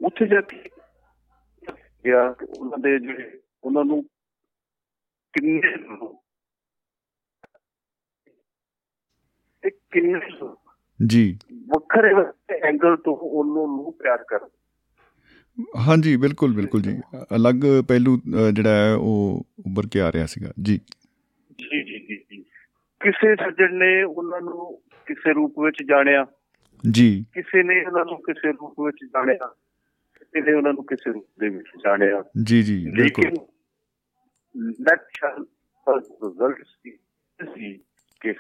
[0.06, 0.70] ਉੱਥੇ ਜਾ ਕੇ
[2.06, 4.04] ਗਿਆ ਉਹਨਾਂ ਦੇ ਜਿਹੜੇ ਉਹਨਾਂ ਨੂੰ
[5.34, 5.78] ਕਿੰਨੇ
[9.62, 10.56] ਤੇ ਕਿੰਨੇ
[11.06, 14.40] ਜੀ। ਵੱਖਰੇ ਵੱਖਰੇ ਐਂਗਲ ਤੋਂ ਉਹਨੂੰ ਨੂੰ ਪਿਆਰ ਕਰ
[15.88, 17.00] ਹਾਂਜੀ ਬਿਲਕੁਲ ਬਿਲਕੁਲ ਜੀ।
[17.36, 17.56] ਅਲੱਗ
[17.88, 18.22] ਪਹਿਲੂ
[18.54, 20.78] ਜਿਹੜਾ ਹੈ ਉਹ ਉੱਭਰ ਕੇ ਆ ਰਿਹਾ ਸੀਗਾ। ਜੀ।
[21.60, 22.18] ਜੀ ਜੀ ਜੀ
[23.00, 26.26] ਕਿਸੇ ਸੱਜਣ ਨੇ ਉਹਨਾਂ ਨੂੰ ਕਿਸੇ ਰੂਪ ਵਿੱਚ ਜਾਣਿਆ।
[26.92, 29.56] ਜੀ। ਕਿਸੇ ਨੇ ਉਹਨਾਂ ਨੂੰ ਕਿਸੇ ਰੂਪ ਵਿੱਚ ਜਾਣਿਆ।
[30.20, 33.38] ਕਿਸੇ ਨੇ ਉਹਨਾਂ ਨੂੰ ਕਿਸੇ ਰੂਪ ਦੇ ਵਿੱਚ ਜਾਣਿਆ। ਜੀ ਜੀ ਬਿਲਕੁਲ।
[34.58, 35.46] ਲੈਕਚਰ
[35.98, 36.66] ਰਿਜ਼ਲਟ
[37.56, 37.80] ਸੀ
[38.22, 38.34] ਕਿ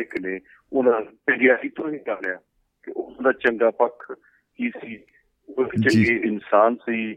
[0.00, 0.40] ਇੱਕ ਨੇ
[0.72, 2.34] ਉਹਨਾਂ ਪਿਆਰੀ ਤੋਂ ਹੀ ਜਾਣਿਆ
[2.82, 4.12] ਕਿ ਉਹਦਾ ਚੰਗਾ ਪੱਖ
[4.56, 4.98] ਕੀ ਸੀ
[5.48, 7.12] ਉਹ ਚੰਗੇ ਇਨਸਾਨ ਸੀ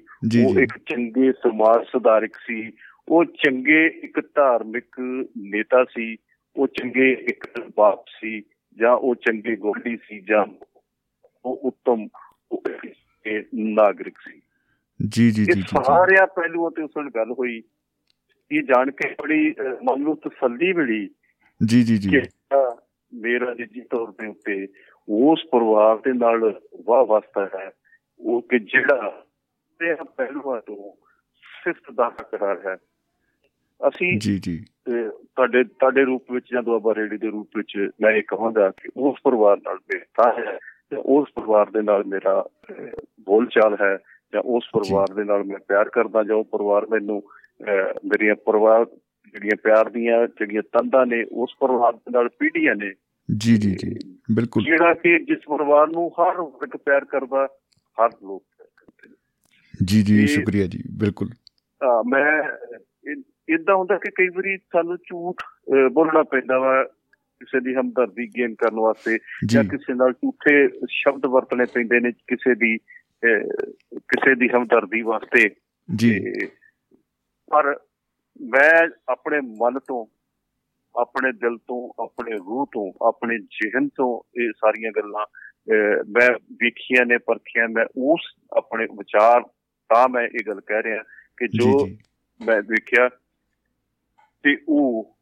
[0.46, 2.72] ਉਹ ਇੱਕ ਚੰਗੇ ਸਮਾਜ ਸੁਧਾਰਕ ਸੀ
[3.10, 4.96] ਉਹ ਚੰਗੇ ਇੱਕ ਧਾਰਮਿਕ
[5.38, 6.18] ਨੇਤਾ ਸੀ
[6.56, 8.44] ਉਹ ਚੰਗੇ ਇੱਕ ਬਾਪ ਸੀ
[8.78, 10.46] ਜਾਂ ਉਹ ਚੰਗੇ ਗੋਡੀ ਸੀ ਜਾਂ
[11.46, 12.08] ਉਹ ਉੱਤਮ
[13.56, 14.42] ਨਾਗਰਿਕ ਸੀ।
[15.10, 17.64] ਜੀ ਜੀ ਜੀ ਸਾਰਿਆਂ ਪਹਿਲੂਆਂ ਤੇ ਉਸ ਨਾਲ ਗੱਲ ਹੋਈ।
[18.52, 21.10] ਇਹ ਜਾਣ ਕੇ ਬੜੀ ਮਨ ਨੂੰ ਤਸੱਲੀ ਮਿਲੀ
[21.66, 22.22] ਜੀ ਜੀ ਜੀ।
[23.14, 24.68] ਮੇਰਾ ਨਿੱਜੀ ਤੌਰ ਤੇ ਉੱਤੇ
[25.10, 27.72] ਉਸ ਪਰਿਵਾਰ ਦੇ ਨਾਲ ਵਾਹ ਵਾਸਤਾ ਹੈ
[28.20, 29.26] ਉਹ ਕਿ ਜਿਹੜਾ
[29.80, 31.06] ਤੇ ਪਹਿਲੂਆਂ ਤੋਂ
[31.64, 32.78] ਸਿਫਤ ਦਾ ਕਰਾਰ ਹੈ।
[33.88, 34.66] ਅਸੀਂ ਜੀ ਜੀ।
[35.14, 39.16] ਤੁਹਾਡੇ ਤੁਹਾਡੇ ਰੂਪ ਵਿੱਚ ਜਾਂ ਦੁਆਬਾ ਰੇਡੀ ਦੇ ਰੂਪ ਵਿੱਚ ਮੈਂ ਇਹ ਕਹਾਂਗਾ ਕਿ ਉਸ
[39.24, 40.58] ਪਰਿਵਾਰ ਨਾਲ ਮੇਰਾ ਹੈ
[40.90, 42.50] ਤੇ ਉਸ ਪਰਿਵਾਰ ਦੇ ਨਾਲ ਮੇਰਾ
[43.20, 43.98] ਬੋਲਚਾਲ ਹੈ
[44.34, 47.24] ਜਾਂ ਉਸ ਪਰਿਵਾਰ ਦੇ ਨਾਲ ਮੈਂ ਪਿਆਰ ਕਰਦਾ ਜਾਂ ਉਹ ਪਰਿਵਾਰ ਮੈਨੂੰ
[48.06, 48.86] ਮੇਰੀਆਂ ਪਰਿਵਾਰ
[49.34, 52.94] ਜਿਹੜੀਆਂ ਪਿਆਰ ਦੀਆਂ ਜਿਹੜੀਆਂ ਤੰਦਾਂ ਨੇ ਉਸ ਪਰਿਵਾਰ ਦੇ ਨਾਲ ਪੀੜੀਆਂ ਨੇ।
[53.38, 53.96] ਜੀ ਜੀ ਜੀ
[54.32, 57.48] ਬਿਲਕੁਲ। ਜਿਹੜਾ ਕਿ ਜਿਸ ਪਰਿਵਾਰ ਨੂੰ ਹਰ ਵਰਗ ਪਿਆਰ ਕਰਦਾ
[57.98, 58.44] ਹਰ ਲੋਕ
[59.84, 61.30] ਜੀ ਜੀ ਸ਼ੁਕਰੀਆ ਜੀ ਬਿਲਕੁਲ।
[62.08, 62.44] ਮੈਂ
[63.50, 65.36] ਇਦਾਂ ਹੁੰਦਾ ਕਿ ਕਈ ਵਾਰੀ ਸਾਨੂੰ ਝੂਠ
[65.92, 66.84] ਬੋਲਣਾ ਪੈਂਦਾ ਵਾ
[67.40, 72.56] ਕਿਸੇ ਦੀ ਹਮਦਰਦੀ ਗੇਨ ਕਰਨ ਵਾਸਤੇ ਜਾਂ। ਕਿਸੇ ਨਾਲ ਝੂਠੇ ਸ਼ਬਦ ਵਰਤਣੇ ਪੈਂਦੇ ਨੇ ਕਿਸੇ
[72.56, 72.78] ਦੀ
[73.96, 75.50] ਕਿਸੇ ਦੀ ਹਮਦਰਦੀ ਵਾਸਤੇ।
[75.96, 76.26] ਜੀ।
[77.52, 77.80] ਪਰ
[78.42, 80.06] ਮੈਂ ਆਪਣੇ ਮਨ ਤੋਂ
[81.02, 85.26] ਆਪਣੇ ਦਿਲ ਤੋਂ ਆਪਣੇ ਰੂਹ ਤੋਂ ਆਪਣੇ ਜਿਹਨ ਤੋਂ ਇਹ ਸਾਰੀਆਂ ਗੱਲਾਂ
[86.10, 88.22] ਮੈਂ ਵੇਖੀਆਂ ਨੇ ਪਰਖੀਆਂ ਮੈਂ ਉਸ
[88.58, 89.42] ਆਪਣੇ ਵਿਚਾਰ
[89.90, 91.04] ਤਾਂ ਮੈਂ ਇਹ ਗੱਲ ਕਹਿ ਰਿਹਾ
[91.38, 91.88] ਕਿ ਜੋ
[92.46, 93.10] ਮੈਂ ਵੇਖਿਆ
[94.44, 95.18] ਤੇ ਉਹ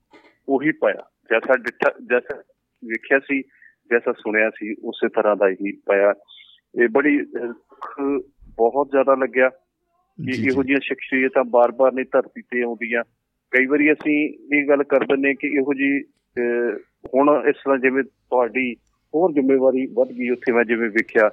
[0.49, 2.43] ਉਹੀ ਪਾਇਆ। ਜੈਸਾ ਡਿੱਠਾ ਜੈਸਾ
[2.85, 3.41] ਵੇਖਿਆ ਸੀ
[3.91, 6.14] ਜੈਸਾ ਸੁਣਿਆ ਸੀ ਉਸੇ ਤਰ੍ਹਾਂ ਦਾ ਹੀ ਪਾਇਆ।
[6.81, 7.27] ਇਹ ਬੜੀ
[8.56, 9.49] ਬਹੁਤ ਜ਼ਿਆਦਾ ਲੱਗਿਆ।
[10.26, 13.04] ਕਿ ਇਹੋ ਜਿਹੀਆਂ ਸ਼ਖਸੀਅਤਾਂ ਬਾਰ-ਬਾਰ ਨਹੀਂ ਧਰਤੀ ਤੇ ਆਉਂਦੀਆਂ।
[13.52, 16.00] ਕਈ ਵਾਰੀ ਅਸੀਂ ਇਹ ਗੱਲ ਕਰ ਦਿੰਨੇ ਕਿ ਇਹੋ ਜੀ
[17.16, 18.76] ਹੁਣ ਇਸ ਤਰ੍ਹਾਂ ਜਿਵੇਂ ਤੁਹਾਡੀ
[19.16, 21.30] ਹੋਰ ਜ਼ਿੰਮੇਵਾਰੀ ਵੱਧ ਗਈ ਉੱਥੇ ਮੈਂ ਜਿਵੇਂ ਵੇਖਿਆ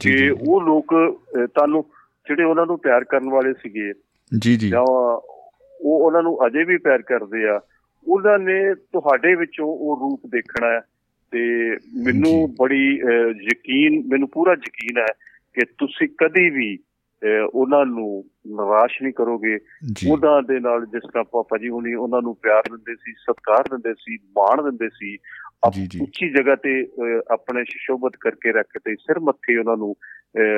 [0.00, 0.94] ਕਿ ਉਹ ਲੋਕ
[1.36, 1.84] ਤੁਹਾਨੂੰ
[2.26, 3.92] ਜਿਹੜੇ ਉਹਨਾਂ ਨੂੰ ਪਿਆਰ ਕਰਨ ਵਾਲੇ ਸੀਗੇ
[4.38, 5.20] ਜੀ ਜੀ। ਜਾਂ ਉਹ
[5.80, 7.60] ਉਹਨਾਂ ਨੂੰ ਅਜੇ ਵੀ ਪਿਆਰ ਕਰਦੇ ਆ
[8.06, 10.80] ਉਹਨਾਂ ਨੇ ਤੁਹਾਡੇ ਵਿੱਚੋਂ ਉਹ ਰੂਪ ਦੇਖਣਾ ਹੈ
[11.32, 11.70] ਤੇ
[12.04, 12.96] ਮੈਨੂੰ ਬੜੀ
[13.44, 15.06] ਯਕੀਨ ਮੈਨੂੰ ਪੂਰਾ ਯਕੀਨ ਹੈ
[15.54, 16.78] ਕਿ ਤੁਸੀਂ ਕਦੀ ਵੀ
[17.54, 19.58] ਉਹਨਾਂ ਨੂੰ ਨਿਰਾਸ਼ ਨਹੀਂ ਕਰੋਗੇ।
[20.10, 23.94] ਉਹਨਾਂ ਦੇ ਨਾਲ ਜਿਸ ਤਰ੍ਹਾਂ ਪਾਪਾ ਜੀ ਹੁਣੀ ਉਹਨਾਂ ਨੂੰ ਪਿਆਰ ਦਿੰਦੇ ਸੀ ਸਤਿਕਾਰ ਦਿੰਦੇ
[23.94, 25.16] ਸੀ ਮਾਣ ਦਿੰਦੇ ਸੀ
[26.02, 26.86] ਉੱਚੀ ਜਗ੍ਹਾ ਤੇ
[27.30, 29.94] ਆਪਣੇ ਸ਼ਿਸ਼ੋਬਤ ਕਰਕੇ ਰੱਖਦੇ ਸਿਰ ਮੱਥੇ ਉਹਨਾਂ ਨੂੰ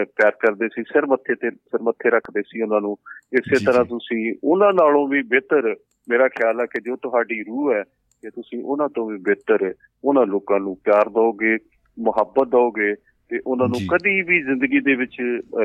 [0.05, 2.97] ਪਿਆਰ ਕਰਦੇ ਸੀ ਸਿਰ ਮੱਥੇ ਤੇ ਸਿਰ ਮੱਥੇ ਰੱਖਦੇ ਸੀ ਉਹਨਾਂ ਨੂੰ।
[3.33, 5.77] ਇਸੇ ਤਰ੍ਹਾਂ ਤੁਸੀਂ ਉਹਨਾਂ ਨਾਲੋਂ ਵੀ ਬਿਹਤਰ
[6.09, 7.83] ਮੇਰਾ ਖਿਆਲ ਹੈ ਕਿ ਜੋ ਤੁਹਾਡੀ ਰੂਹ ਹੈ
[8.23, 9.75] ਕਿ ਤੁਸੀਂ ਉਹਨਾਂ ਤੋਂ ਵੀ ਬਿਹਤਰ
[10.05, 11.59] ਉਹਨਾਂ ਲੋਕਾਂ ਨੂੰ ਪਿਆਰ ਦਿਓਗੇ
[11.99, 12.95] ਮੁਹੱਬਤ ਦਿਓਗੇ
[13.29, 15.17] ਤੇ ਉਹਨਾਂ ਨੂੰ ਕਦੀ ਵੀ ਜ਼ਿੰਦਗੀ ਦੇ ਵਿੱਚ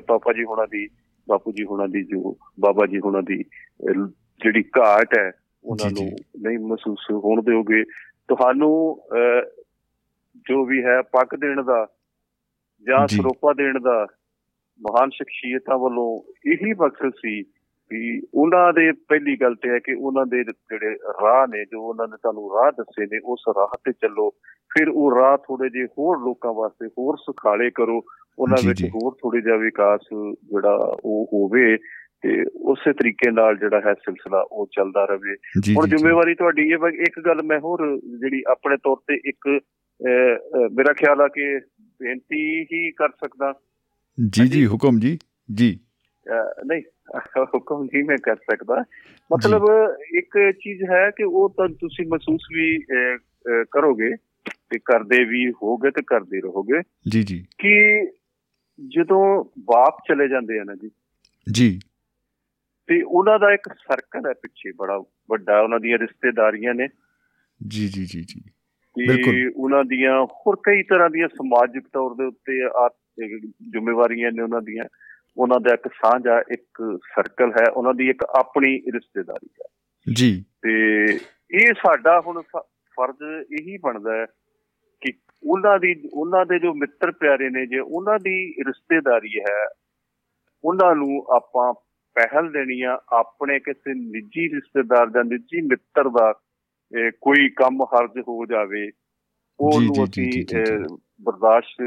[0.07, 0.87] ਪਾਪਾ ਜੀ ਹੋਣਾ ਦੀ
[1.27, 3.43] ਬਾਪੂ ਜੀ ਹੋਣਾ ਦੀ ਜੋ ਬਾਬਾ ਜੀ ਹੋਣਾ ਦੀ
[4.43, 5.31] ਜਿਹੜੀ ਘਾਟ ਹੈ
[5.63, 6.11] ਉਹਨਾਂ ਨੂੰ
[6.41, 7.83] ਨਹੀਂ ਮਹਿਸੂਸ ਹੋਣ ਦਿਓਗੇ।
[8.27, 9.03] ਤੁਹਾਨੂੰ
[10.35, 11.87] ਜੋ ਵੀ ਹੈ ਪੱਕ ਦੇਣ ਦਾ
[12.81, 14.07] ਜਾਂ। ਸਰੋਪਾ ਦੇਣ ਦਾ
[14.81, 17.41] ਮਹਾਨ ਸ਼ਖਸੀਅਤਾਂ ਵੱਲੋਂ ਇਹੀ ਮਕਸਦ ਸੀ
[17.91, 22.07] ਵੀ ਉਹਨਾਂ ਦੇ ਪਹਿਲੀ ਗੱਲ ਤੇ ਹੈ ਕਿ ਉਹਨਾਂ ਦੇ ਜਿਹੜੇ ਰਾਹ ਨੇ ਜੋ ਉਹਨਾਂ
[22.07, 24.29] ਨੇ ਤੁਹਾਨੂੰ ਰਾਹ ਦੱਸੇ ਨੇ ਉਸ ਰਾਹ ਤੇ ਚੱਲੋ।
[24.77, 28.01] ਫਿਰ ਉਹ ਰਾਹ ਥੋੜੇ ਜੇ ਹੋਰ ਲੋਕਾਂ ਵਾਸਤੇ ਹੋਰ ਸੁਖਾਲੇ ਕਰੋ।
[28.39, 29.99] ਉਹਨਾਂ ਵਿੱਚ ਹੋਰ ਥੋੜੇ ਜਿਹਾ ਵਿਕਾਸ
[30.35, 31.77] ਜਿਹੜਾ ਉਹ ਹੋਵੇ
[32.21, 35.35] ਤੇ ਉਸੇ ਤਰੀਕੇ ਨਾਲ ਜਿਹੜਾ ਹੈ ਸਿਲਸਿਲਾ ਉਹ ਚੱਲਦਾ ਰਹੇ
[35.75, 39.59] ਹੁਣ ਜ਼ਿੰਮੇਵਾਰੀ ਤੁਹਾਡੀ ਇਹ ਇੱਕ ਗੱਲ ਮੈਂ ਹੋਰ ਜਿਹੜੀ ਆਪਣੇ ਤੌਰ ਤੇ ਇੱਕ
[40.71, 43.53] ਮੇਰਾ ਖਿਆਲ ਆ ਕਿ ਬੇਨਤੀ ਹੀ ਕਰ ਸਕਦਾ।
[44.29, 45.19] ਜੀ ਜੀ ਹੁਕਮ ਜੀ।
[45.53, 45.79] ਜੀ।
[46.65, 46.81] ਨਹੀਂ
[47.43, 48.83] ਹੁਕਮ ਨਹੀਂ ਮੈਂ ਕਰ ਸਕਦਾ।
[49.33, 49.65] ਮਤਲਬ
[50.15, 52.79] ਇੱਕ ਚੀਜ਼ ਹੈ ਕਿ ਉਹ ਤਾਂ ਤੁਸੀਂ ਮਹਿਸੂਸ ਵੀ
[53.71, 54.15] ਕਰੋਗੇ
[54.69, 58.05] ਤੇ ਕਰਦੇ ਵੀ ਹੋਗੇ ਤੇ ਕਰਦੇ ਰਹੋਗੇ। ਜੀ ਜੀ। ਕਿ
[58.87, 60.91] ਜਦੋਂ ਬਾਪ ਚਲੇ ਜਾਂਦੇ ਆ ਨਾ ਜੀ
[61.51, 61.79] ਜੀ।
[62.87, 64.97] ਤੇ ਉਹਨਾਂ ਦਾ ਇੱਕ ਸਰਕਲ ਹੈ ਪਿੱਛੇ ਬੜਾ
[65.29, 66.87] ਵੱਡਾ ਉਹਨਾਂ ਦੀਆਂ ਰਿਸ਼ਤੇਦਾਰੀਆਂ ਨੇ।
[67.67, 68.41] ਜੀ ਜੀ ਜੀ ਜੀ।
[69.07, 72.53] ਬਿਲਕੁਲ। ਉਹਨਾਂ ਦੀਆਂ ਹੋਰ ਕਈ ਤਰ੍ਹਾਂ ਦੀਆਂ ਸਮਾਜਿਕ ਤੌਰ ਦੇ ਉੱਤੇ
[73.45, 74.83] ਜ਼ਿੰਮੇਵਾਰੀਆਂ ਨੇ ਉਹਨਾਂ ਦੀਆਂ।
[75.37, 79.67] ਉਹਨਾਂ ਦਾ ਇੱਕ ਸਾਂਝਾ ਇੱਕ ਸਰਕਲ ਹੈ ਉਹਨਾਂ ਦੀ ਇੱਕ ਆਪਣੀ ਰਿਸ਼ਤੇਦਾਰੀ ਹੈ।
[80.13, 81.05] ਜੀ। ਤੇ
[81.51, 84.25] ਇਹ ਸਾਡਾ ਹੁਣ ਫਰਜ਼ ਇਹੀ ਬਣਦਾ ਹੈ
[85.01, 85.13] ਕਿ
[85.43, 89.67] ਉਹਨਾਂ ਦੀ ਉਹਨਾਂ ਦੇ ਜੋ ਮਿੱਤਰ ਪਿਆਰੇ ਨੇ ਜੇ ਉਹਨਾਂ ਦੀ ਰਿਸ਼ਤੇਦਾਰੀ ਹੈ
[90.63, 91.73] ਉਹਨਾਂ ਨੂੰ ਆਪਾਂ
[92.15, 96.33] ਪਹਿਲ ਦੇਣੀ ਆ ਆਪਣੇ ਕਿਸੇ ਨਿੱਜੀ ਰਿਸ਼ਤੇਦਾਰ ਦਾ ਨਿੱਜੀ ਮਿੱਤਰ ਦਾ
[97.21, 98.91] ਕੋਈ ਕੰਮ ਹਰਜ ਹੋ ਜਾਵੇ
[99.59, 100.43] ਉਹਨੂੰ ਅਸੀਂ
[101.21, 101.81] ਬਰਦਾਸ਼ਤ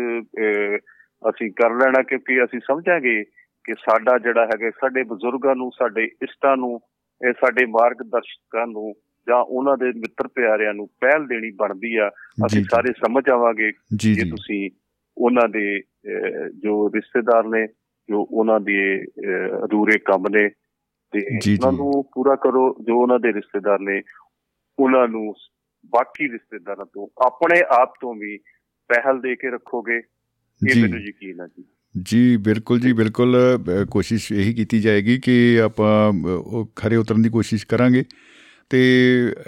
[1.31, 3.25] ਅਸੀਂ ਕਰ ਲੈਣਾ ਕਿਉਂਕਿ ਅਸੀਂ ਸਮਝਾਂਗੇ
[3.65, 6.81] ਕਿ ਸਾਡਾ ਜਿਹੜਾ ਹੈਗਾ ਸਾਡੇ ਬਜ਼ੁਰਗਾਂ ਨੂੰ ਸਾਡੇ ਇਸ਼ਟਾਂ ਨੂੰ
[7.29, 8.95] ਇਹ ਸਾਡੇ ਮਾਰਗਦਰਸ਼ਕਾਂ ਨੂੰ
[9.29, 12.11] ਜਾਂ ਉਹਨਾਂ ਦੇ ਮਿੱਤਰ ਪਿਆਰਿਆਂ ਨੂੰ ਪਹਿਲ ਦੇਣੀ ਬਣਦੀ ਆ।
[12.47, 14.71] ਅਸੀਂ ਸਾਰੇ ਸਮਝ ਆਵਾਂਗੇ ਕਿ ਤੁਸੀਂ
[15.19, 15.81] ਉਹਨਾਂ ਦੇ
[16.59, 17.67] ਜੋ ਰਿਸ਼ਤੇਦਾਰ ਨੇ
[18.09, 19.05] ਜੋ ਉਹਨਾਂ ਦੇ
[19.65, 20.49] ਅਧੂਰੇ ਕੰਮ ਨੇ
[21.13, 21.21] ਤੇ
[21.53, 24.03] ਉਹਨਾਂ ਨੂੰ ਪੂਰਾ ਕਰੋ ਜੋ ਉਹਨਾਂ ਦੇ ਰਿਸ਼ਤੇਦਾਰ ਨੇ
[24.79, 25.35] ਉਹਨਾਂ ਨੂੰ
[25.87, 28.39] ਬਾਕੀ ਰਿਸ਼ਤੇਦਾਰਾਂ ਤੋਂ ਆਪਣੇ ਆਪ ਤੋਂ ਵੀ
[28.89, 30.01] ਪਹਿਲ ਦੇ ਕੇ ਰੱਖੋਗੇ।
[30.71, 31.65] ਇਹ ਮੈਨੂੰ ਯਕੀਨ ਹੈ ਜੀ।
[32.11, 33.37] ਜੀ ਬਿਲਕੁਲ ਜੀ ਬਿਲਕੁਲ
[33.91, 36.13] ਕੋਸ਼ਿਸ਼ ਇਹੀ ਕੀਤੀ ਜਾਏਗੀ ਕਿ ਆਪਾਂ
[36.77, 38.05] ਖਰੇ ਉਤਰਨ ਦੀ ਕੋਸ਼ਿਸ਼ ਕਰਾਂਗੇ
[38.71, 38.81] ਤੇ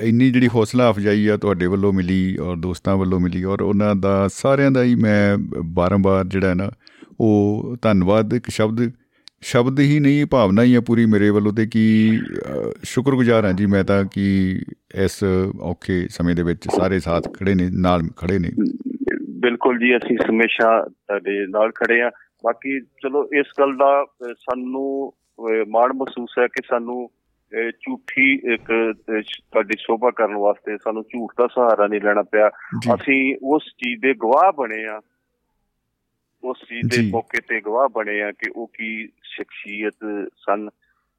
[0.01, 4.29] ਇੰਨੀ ਜਿਹੜੀ ਹੌਸਲਾ ਅਫਜਾਈ ਆ ਤੁਹਾਡੇ ਵੱਲੋਂ ਮਿਲੀ ਔਰ ਦੋਸਤਾਂ ਵੱਲੋਂ ਮਿਲੀ ਔਰ ਉਹਨਾਂ ਦਾ
[4.33, 6.71] ਸਾਰਿਆਂ ਦਾ ਹੀ ਮੈਂ ਬਾਰ-ਬਾਰ ਜਿਹੜਾ ਨਾ
[7.21, 8.91] ਉਹ ਧੰਨਵਾਦ ਇੱਕ ਸ਼ਬਦ
[9.43, 12.19] ਸ਼ਬਦ ਹੀ ਨਹੀਂ ਭਾਵਨਾ ਹੀ ਆ ਪੂਰੀ ਮੇਰੇ ਵੱਲੋਂ ਤੇ ਕਿ
[12.85, 14.61] ਸ਼ੁਕਰਗੁਜ਼ਾਰ ਹਾਂ ਜੀ ਮੈਂ ਤਾਂ ਕਿ
[14.95, 15.25] ਇਸ
[15.61, 18.51] ਔਖੇ ਸਮੇਂ ਦੇ ਵਿੱਚ ਸਾਰੇ ਸਾਥ ਖੜੇ ਨੇ ਨਾਲ ਖੜੇ ਨੇ।
[19.37, 22.11] ਬਿਲਕੁਲ ਜੀ ਅਸੀਂ ਹਮੇਸ਼ਾ ਤੁਹਾਡੇ ਨਾਲ ਖੜੇ ਆ
[22.45, 25.13] ਬਾਕੀ ਚਲੋ ਇਸ ਗੱਲ ਦਾ ਸਾਨੂੰ
[25.69, 27.11] ਮਾਣ ਮਹਿਸੂਸ ਹੈ ਕਿ ਸਾਨੂੰ
[27.71, 28.95] ਝੂਠੀ ਇੱਕ
[29.51, 32.49] ਤੁਹਾਡੀ ਸ਼ੋਭਾ ਕਰਨ ਵਾਸਤੇ ਸਾਨੂੰ ਝੂਠ ਦਾ ਸਹਾਰਾ ਨਹੀਂ ਲੈਣਾ ਪਿਆ।
[32.95, 35.01] ਅਸੀਂ ਉਸ ਚੀਜ਼ ਦੇ ਗਵਾਹ ਬਣੇ ਆ
[36.45, 40.69] ਉਸ ਚੀਜ਼ ਦੇ ਮੌਕੇ ਤੇ ਗਵਾਹ ਬਣੇ ਆ ਕਿ ਉਹ ਕੀ ਸ਼ਖਸੀਅਤ ਸਨ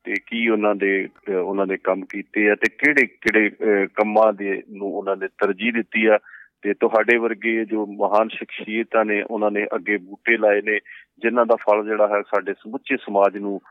[0.03, 1.09] ਤੇ ਕੀ ਉਹਨਾਂ ਦੇ
[1.43, 3.49] ਉਹਨਾਂ ਦੇ ਕੰਮ ਕੀਤੇ ਆ ਤੇ ਕਿਹੜੇ ਕਿਹੜੇ
[3.95, 6.19] ਕੰਮਾਂ ਦੇ ਨੂੰ ਉਹਨਾਂ ਨੇ ਤਰਜੀਹ ਦਿੱਤੀ ਆ।
[6.67, 10.79] ਤੇ ਤੁਹਾਡੇ ਵਰਗੇ ਜੋ ਮਹਾਨ ਸ਼ਖਸੀਅਤਾਂ ਨੇ ਉਹਨਾਂ ਨੇ ਅੱਗੇ ਬੂਟੇ ਲਾਏ ਨੇ
[11.19, 13.61] ਜਿਨ੍ਹਾਂ ਦਾ ਫਲ ਜਿਹੜਾ ਹੈ ਸਾਡੇ ਸਮੁੱਚੇ ਸਮਾਜ ਨੂੰ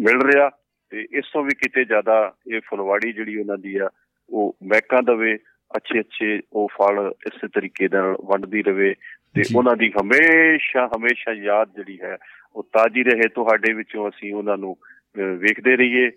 [0.00, 0.50] ਮਿਲ ਰਿਹਾ
[0.90, 3.90] ਤੇ ਇਸ ਤੋਂ ਵੀ ਕਿਤੇ ਜ਼ਿਆਦਾ ਇਹ ਫੁਲਵਾੜੀ ਜਿਹੜੀ ਉਹਨਾਂ ਦੀ ਆ
[4.30, 5.38] ਉਹ ਮਹਿਕਾਂ ਦਵੇ
[5.76, 8.94] ਅੱਛੇ ਅੱਛੇ ਉਹ ਫਲ ਇਸੇ ਤਰੀਕੇ ਨਾਲ ਵੰਡਦੀ ਰਵੇ
[9.34, 12.16] ਤੇ ਉਹਨਾਂ ਦੀ ਹਮੇਸ਼ਾ ਹਮੇਸ਼ਾ ਯਾਦ ਜਿਹੜੀ ਹੈ
[12.56, 14.76] ਉਹ ਤਾਜੀ ਰਹੇ ਤੁਹਾਡੇ ਵਿੱਚੋਂ ਅਸੀਂ ਉਹਨਾਂ ਨੂੰ
[15.18, 16.10] ਵੇਖਦੇ ਰਹੀਏ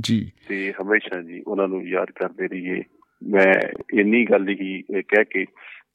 [0.00, 2.82] ਜੀ। ਤੇ ਹਮੇਸ਼ਾ ਜੀ ਉਹਨਾਂ ਨੂੰ ਯਾਦ ਕਰਦੇ ਰਹੀਏ।
[3.22, 3.52] ਮੈਂ
[3.94, 5.44] ਇੰਨੀ ਗੱਲ ਹੀ ਕਹਿ ਕੇ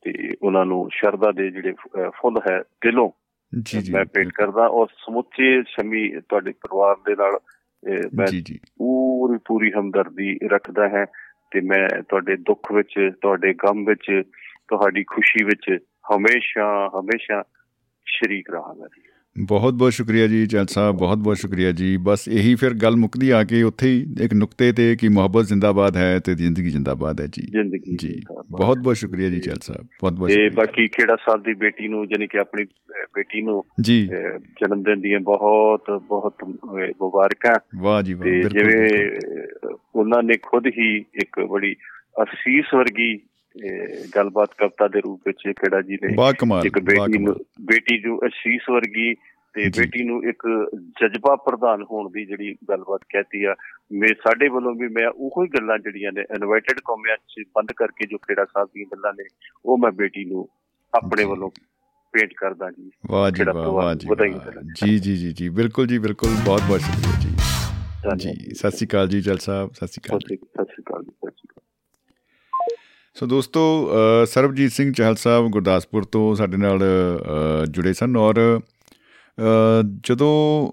[0.01, 1.73] ਤੇ ਉਹਨਾਂ ਨੂੰ ਸ਼ਰਦਾ ਦੇ ਜਿਹੜੇ
[2.09, 3.09] ਫੁੱਲ ਹੈ ਦਿਲੋਂ
[3.53, 7.37] ਜੀ ਜੀ ਮੈਂ ਪੇਟ ਕਰਦਾ ਔਰ ਸਮੁੱਚੇ ਸ਼ਮੀ ਤੁਹਾਡੇ ਪਰਿਵਾਰ ਦੇ ਨਾਲ
[8.13, 8.27] ਮੈਂ
[8.77, 11.05] ਪੂਰੀ ਪੂਰੀ ਹਮਦਰਦੀ ਰੱਖਦਾ ਹੈ
[11.51, 14.21] ਤੇ ਮੈਂ ਤੁਹਾਡੇ ਦੁੱਖ ਵਿੱਚ ਤੁਹਾਡੇ ਗਮ ਵਿੱਚ
[14.67, 15.77] ਤੁਹਾਡੀ ਖੁਸ਼ੀ ਵਿੱਚ
[16.15, 17.43] ਹਮੇਸ਼ਾ ਹਮੇਸ਼ਾ
[18.05, 18.87] ਸ਼ਰੀਕ ਰਹਾਂਗਾ
[19.47, 23.29] ਬਹੁਤ ਬਹੁਤ ਸ਼ੁਕਰੀਆ ਜੀ ਚੰਦ ਸਾਹਿਬ ਬਹੁਤ ਬਹੁਤ ਸ਼ੁਕਰੀਆ ਜੀ। ਬਸ ਇਹੀ ਫਿਰ ਗੱਲ ਮੁੱਕਦੀ
[23.29, 27.27] ਆ ਕੇ ਉੱਥੇ ਹੀ ਇੱਕ ਨੁਕਤੇ ਤੇ ਕਿ ਮੁਹੱਬਤ ਜ਼ਿੰਦਾਬਾਦ ਹੈ ਤੇ ਜ਼ਿੰਦਗੀ ਜ਼ਿੰਦਾਬਾਦ ਹੈ
[27.27, 28.21] ਜੀ। ਜ਼ਿੰਦਗੀ ਜੀ
[28.51, 32.07] ਬਹੁਤ ਬਹੁਤ ਸ਼ੁਕਰੀਆ ਜੀ ਚੰਦ ਸਾਹਿਬ ਬਹੁਤ ਬਹੁਤ ਤੇ ਬਾਕੀ ਖੇੜਾ ਸਾਹਿਬ ਦੀ ਬੇਟੀ ਨੂੰ
[32.07, 32.65] ਜਾਨੀ ਕਿ ਆਪਣੀ
[33.15, 34.07] ਬੇਟੀ ਨੂੰ ਜੀ।
[34.61, 36.33] ਜਨਮ ਦਿਨ ਦੀਆਂ ਬਹੁਤ ਬਹੁਤ
[37.01, 38.89] ਮੁਬਾਰਕਾਂ। ਵਾਹ ਜੀ ਵਾਹ ਜਿਵੇਂ
[39.95, 41.75] ਉਹਨਾਂ ਨੇ ਖੁਦ ਹੀ ਇੱਕ ਬੜੀ
[42.23, 43.19] ਅਸੀਸ ਵਰਗੀ
[44.15, 46.15] ਗੱਲਬਾਤ ਕਵਤਾ ਦੇ ਰੂਪ ਵਿੱਚ ਕਿਹੜਾ ਜੀ ਨੇ?
[46.65, 49.13] ਇੱਕ ਬੇਟੀ ਨੂੰ ਬੇਟੀ ਨੂੰ ਅਸ਼ੀਸ਼ ਵਰਗੀ
[49.53, 53.55] ਤੇ ਬੇਟੀ ਨੂੰ ਇੱਕ ਜਜ਼ਬਾ ਪ੍ਰਧਾਨ ਹੋਣ ਦੀ ਜਿਹੜੀ ਗੱਲਬਾਤ ਕਹਤੀ ਆ
[53.91, 58.07] ਮੇ ਸਾਡੇ ਵੱਲੋਂ ਵੀ ਮੈਂ ਉਹੋ ਹੀ ਗੱਲਾਂ ਜਿਹੜੀਆਂ ਨੇ ਇਨਵਾਈਟਡ ਕੌਮਿਆਂ 'ਚ ਬੰਦ ਕਰਕੇ
[58.07, 59.23] ਜੋ ਖੇੜਾ ਸਾਹਿਬ ਦੀਆਂ ਗੱਲਾਂ ਨੇ
[59.65, 60.49] ਉਹ ਮੈਂ ਬੇਟੀ ਨੂੰ
[60.93, 61.49] ਆਪਣੇ ਵੱਲੋਂ
[62.13, 66.79] ਪੇਂਟ ਕਰਦਾ ਜੀ। ਵਾਹ ਜੀ ਵਾਹ ਜੀ ਜੀ ਜੀ ਜੀ ਬਿਲਕੁਲ ਜੀ ਬਿਲਕੁਲ। ਬਹੁਤ ਬਹੁਤ
[66.79, 67.35] ਸ਼ੁਕਰੀਆ ਜੀ।
[68.33, 71.11] ਜੀ ਸਤਿ ਸ਼੍ਰੀ ਅਕਾਲ ਜੀ ਚਲ ਸਾਹਿਬ ਸਤਿ ਸ਼੍ਰੀ ਅਕਾਲ ਸਤਿ ਸ਼੍ਰੀ ਅਕਾਲ ਜੀ।
[73.19, 73.61] ਸੋ ਦੋਸਤੋ
[74.29, 76.79] ਸਰਬਜੀਤ ਸਿੰਘ ਚਹਿਲ ਸਾਹਿਬ ਗੁਰਦਾਸਪੁਰ ਤੋਂ ਸਾਡੇ ਨਾਲ
[77.69, 78.37] ਜੁੜੇ ਸਨ ਔਰ
[80.05, 80.71] ਜਦੋਂ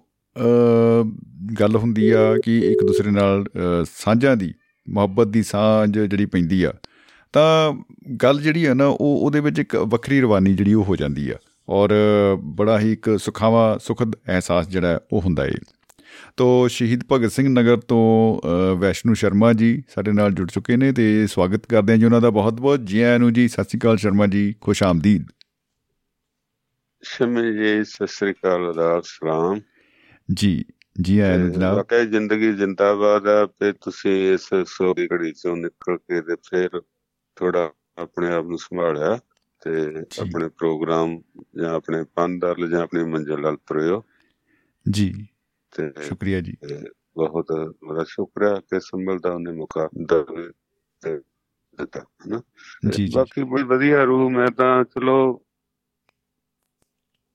[1.60, 3.44] ਗੱਲ ਹੁੰਦੀ ਆ ਕਿ ਇੱਕ ਦੂਸਰੇ ਨਾਲ
[3.90, 4.52] ਸਾਂਝਾਂ ਦੀ,
[4.88, 6.72] ਮੁਹੱਬਤ ਦੀ ਸਾਂਝ ਜਿਹੜੀ ਪੈਂਦੀ ਆ,
[7.34, 7.72] ਤਾਂ
[8.22, 11.36] ਗੱਲ ਜਿਹੜੀ ਆ ਨਾ, ਉਹ ਉਹਦੇ ਵਿੱਚ ਇੱਕ ਵੱਖਰੀ ਰਵਾਨੀ ਜਿਹੜੀ ਉਹ ਹੋ ਜਾਂਦੀ ਆ
[11.68, 11.94] ਔਰ
[12.56, 15.58] ਬੜਾ ਹੀ ਇੱਕ ਸੁਖਾਵਾ, ਸੁਖਦ ਅਹਿਸਾਸ ਜਿਹੜਾ ਉਹ ਹੁੰਦਾ ਏ।
[16.36, 21.26] ਤੋ ਸ਼ਹੀਦ ਭਗਤ ਸਿੰਘ ਨਗਰ ਤੋਂ ਵੈਸ਼ਨੂ ਸ਼ਰਮਾ ਜੀ ਸਾਡੇ ਨਾਲ ਜੁੜ ਚੁੱਕੇ ਨੇ ਤੇ
[21.26, 24.26] ਸਵਾਗਤ ਕਰਦੇ ਹਾਂ ਜੀ ਉਹਨਾਂ ਦਾ ਬਹੁਤ-ਬਹੁਤ। ਜੀ ਆਇਆਂ ਨੂੰ ਜੀ ਸਤਿ ਸ੍ਰੀ ਅਕਾਲ ਸ਼ਰਮਾ
[24.26, 25.26] ਜੀ ਖੁਸ਼ ਆਮਦੀਦ।
[27.02, 29.60] ਸ਼ਮੇ ਜੀ ਸਤਿ ਸ੍ਰੀ ਅਕਾਲ ਅਦਾਬ ਸਲਾਮ।
[30.28, 30.64] ਜੀ
[31.02, 35.96] ਜੀ ਆਇਆਂ ਨੂੰ ਜਨਾਬ। ਵਾਕਈ ਜ਼ਿੰਦਗੀ ਜਿੰਦਾਬਾਦ ਹੈ ਤੇ ਤੁਸੀਂ ਇਸ ਸੋਰੀ ਘੜੀ ਚੋਂ ਨਿਕਲ
[35.96, 36.80] ਕੇ ਤੇ ਫਿਰ
[37.36, 39.18] ਥੋੜਾ ਆਪਣੇ ਆਪ ਨੂੰ ਸੰਭਾਲਿਆ
[39.62, 41.20] ਤੇ ਆਪਣੇ ਪ੍ਰੋਗਰਾਮ
[41.58, 44.02] ਜਾਂ ਆਪਣੇ ਪੰਦਰ ਜਾਂ ਆਪਣੀ ਮੰਜ਼ਿਲ ਵੱਲ ਤੁਰਿਓ
[44.86, 45.12] ਜੀ।
[45.76, 46.56] ਤੇ ਸ਼ੁਕਰੀਆ ਜੀ।
[47.16, 47.52] ਬਹੁਤ
[47.86, 49.88] ਬੜਾ ਸ਼ੁਕਰੀਆ ਕਿ ਸੰਭਲਦਾ ਉਹਨੇ ਮੌਕਾ
[51.78, 52.42] ਦਿੱਤਾ ਹਨਾ?
[52.90, 55.42] ਜੀ ਬਾਕੀ ਬੜੀ ਵਧੀਆ ਰੂਹ ਮੈਂ ਤਾਂ ਚਲੋ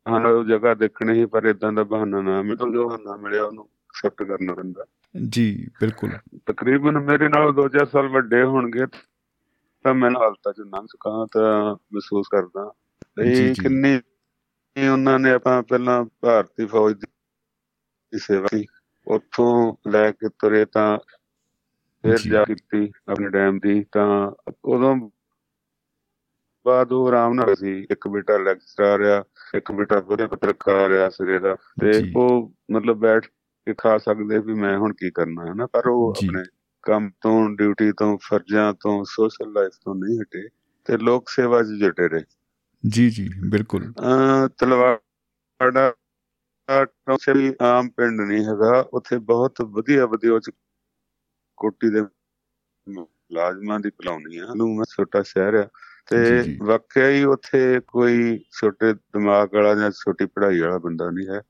[0.08, 3.66] ਹਾਂ ਉਹ ਜਗ੍ਹਾ ਦੇਖਣੀ ਹੀ ਪਰ ਇਦਾਂ ਦਾ ਬਹਾਨਾ ਨਾ ਮਿਲੋ ਜੋ ਬਹਾਨਾ ਮਿਲਿਆ ਉਹਨੂੰ
[3.66, 4.86] ਐਕਸੈਪਟ ਕਰਨਾ ਪੈਂਦਾ।
[5.30, 6.10] ਜੀ ਬਿਲਕੁਲ।
[6.46, 12.28] ਤਕਰੀਬਨ ਮੇਰੇ ਨਾਲ 2-4 ਸਾਲ ਵੱਡੇ ਹੋਣਗੇ ਤਾਂ ਮੈਂ ਹਾਲਤਾਂ ਚ ਨੰਗ ਚੁੱਕਾ ਤਾਂ ਮਹਿਸੂਸ
[12.32, 12.74] ਕਰਦਾ।
[13.24, 14.00] ਇਹ ਕਿੰਨੀ
[14.90, 17.08] ਉਹਨਾਂ ਨੇ ਆਪਾਂ ਪਹਿਲਾਂ ਭਾਰਤੀ ਫੌਜ ਦੀ
[18.18, 18.66] ਸੇਵਾ ਕੀਤੀ
[19.08, 20.98] ਉੱਥੋਂ ਲੈ ਕੇ ਤੁਰੇ ਤਾਂ
[22.02, 24.32] ਫਿਰ ਜਾ। ਕੀਤੀ ਆਪਣੇ ਟਾਈਮ ਦੀ ਤਾਂ
[24.66, 25.10] ਉਦੋਂ
[26.66, 29.24] ਬਾਅਦ ਉਹ ਆਰਾਮ ਨਾਲ ਸੀ। ਇੱਕ ਬੇਟਾ ਲੈਕਚਰਰ ਆ
[29.56, 34.54] ਇੱਕ ਬੇਟਾ ਵਧੀਆ ਪੱਤਰਕਾਰ ਆ ਸਿਰੇ ਦਾ ਤੇ ਉਹ ਮਤਲਬ ਬੈਠ ਕੇ ਖਾ ਸਕਦੇ ਵੀ
[34.54, 36.44] ਮੈਂ ਹੁਣ ਕੀ ਕਰਨਾ ਹੈ ਨਾ ਪਰ ਉਹ ਆਪਣੇ
[36.82, 40.50] ਕੰਮ ਤੋਂ ਡਿਊਟੀ ਤੋਂ ਫਰਜ਼ਾਂ ਤੋਂ ਸੋਸ਼ਲ ਲਾਈਫ ਤੋਂ ਨਹੀਂ ਹਟੇ
[40.86, 42.22] ਤੇ ਲੋਕ ਸੇਵਾ 'ਚ ਜੁਟੇ ਰਹੇ।
[42.90, 43.94] ਜੀ ਜੀ ਬਿਲਕੁਲ।
[44.58, 45.94] ਤਲਵਾੜਾ
[46.86, 50.52] ਟੌਸੇ ਵੀ ਆਮ ਪਿੰਡ ਨਹੀਂ ਹੈਗਾ ਉੱਥੇ ਬਹੁਤ ਵਧੀਆ ਵਧੀਆ ਚ
[51.58, 52.02] ਕੋਟੀ ਦੇ
[53.32, 55.68] ਲਾਜ਼ਮਾਂ ਦੀ ਪਲਾਉਣੀ ਆ। ਨੂੰ ਮੈਂ ਛੋਟਾ ਸ਼ਹਿਰ ਆ
[56.08, 56.22] ਤੇ
[56.62, 61.42] ਵਾਕਿਆ ਹੀ ਉੱਥੇ ਕੋਈ ਛੋਟੇ ਦਿਮਾਗ ਵਾਲਾ ਜਾਂ ਛੋਟੀ ਪੜ੍ਹਾਈ ਵਾਲਾ ਬੰਦਾ ਨਹੀਂ ਹੈ।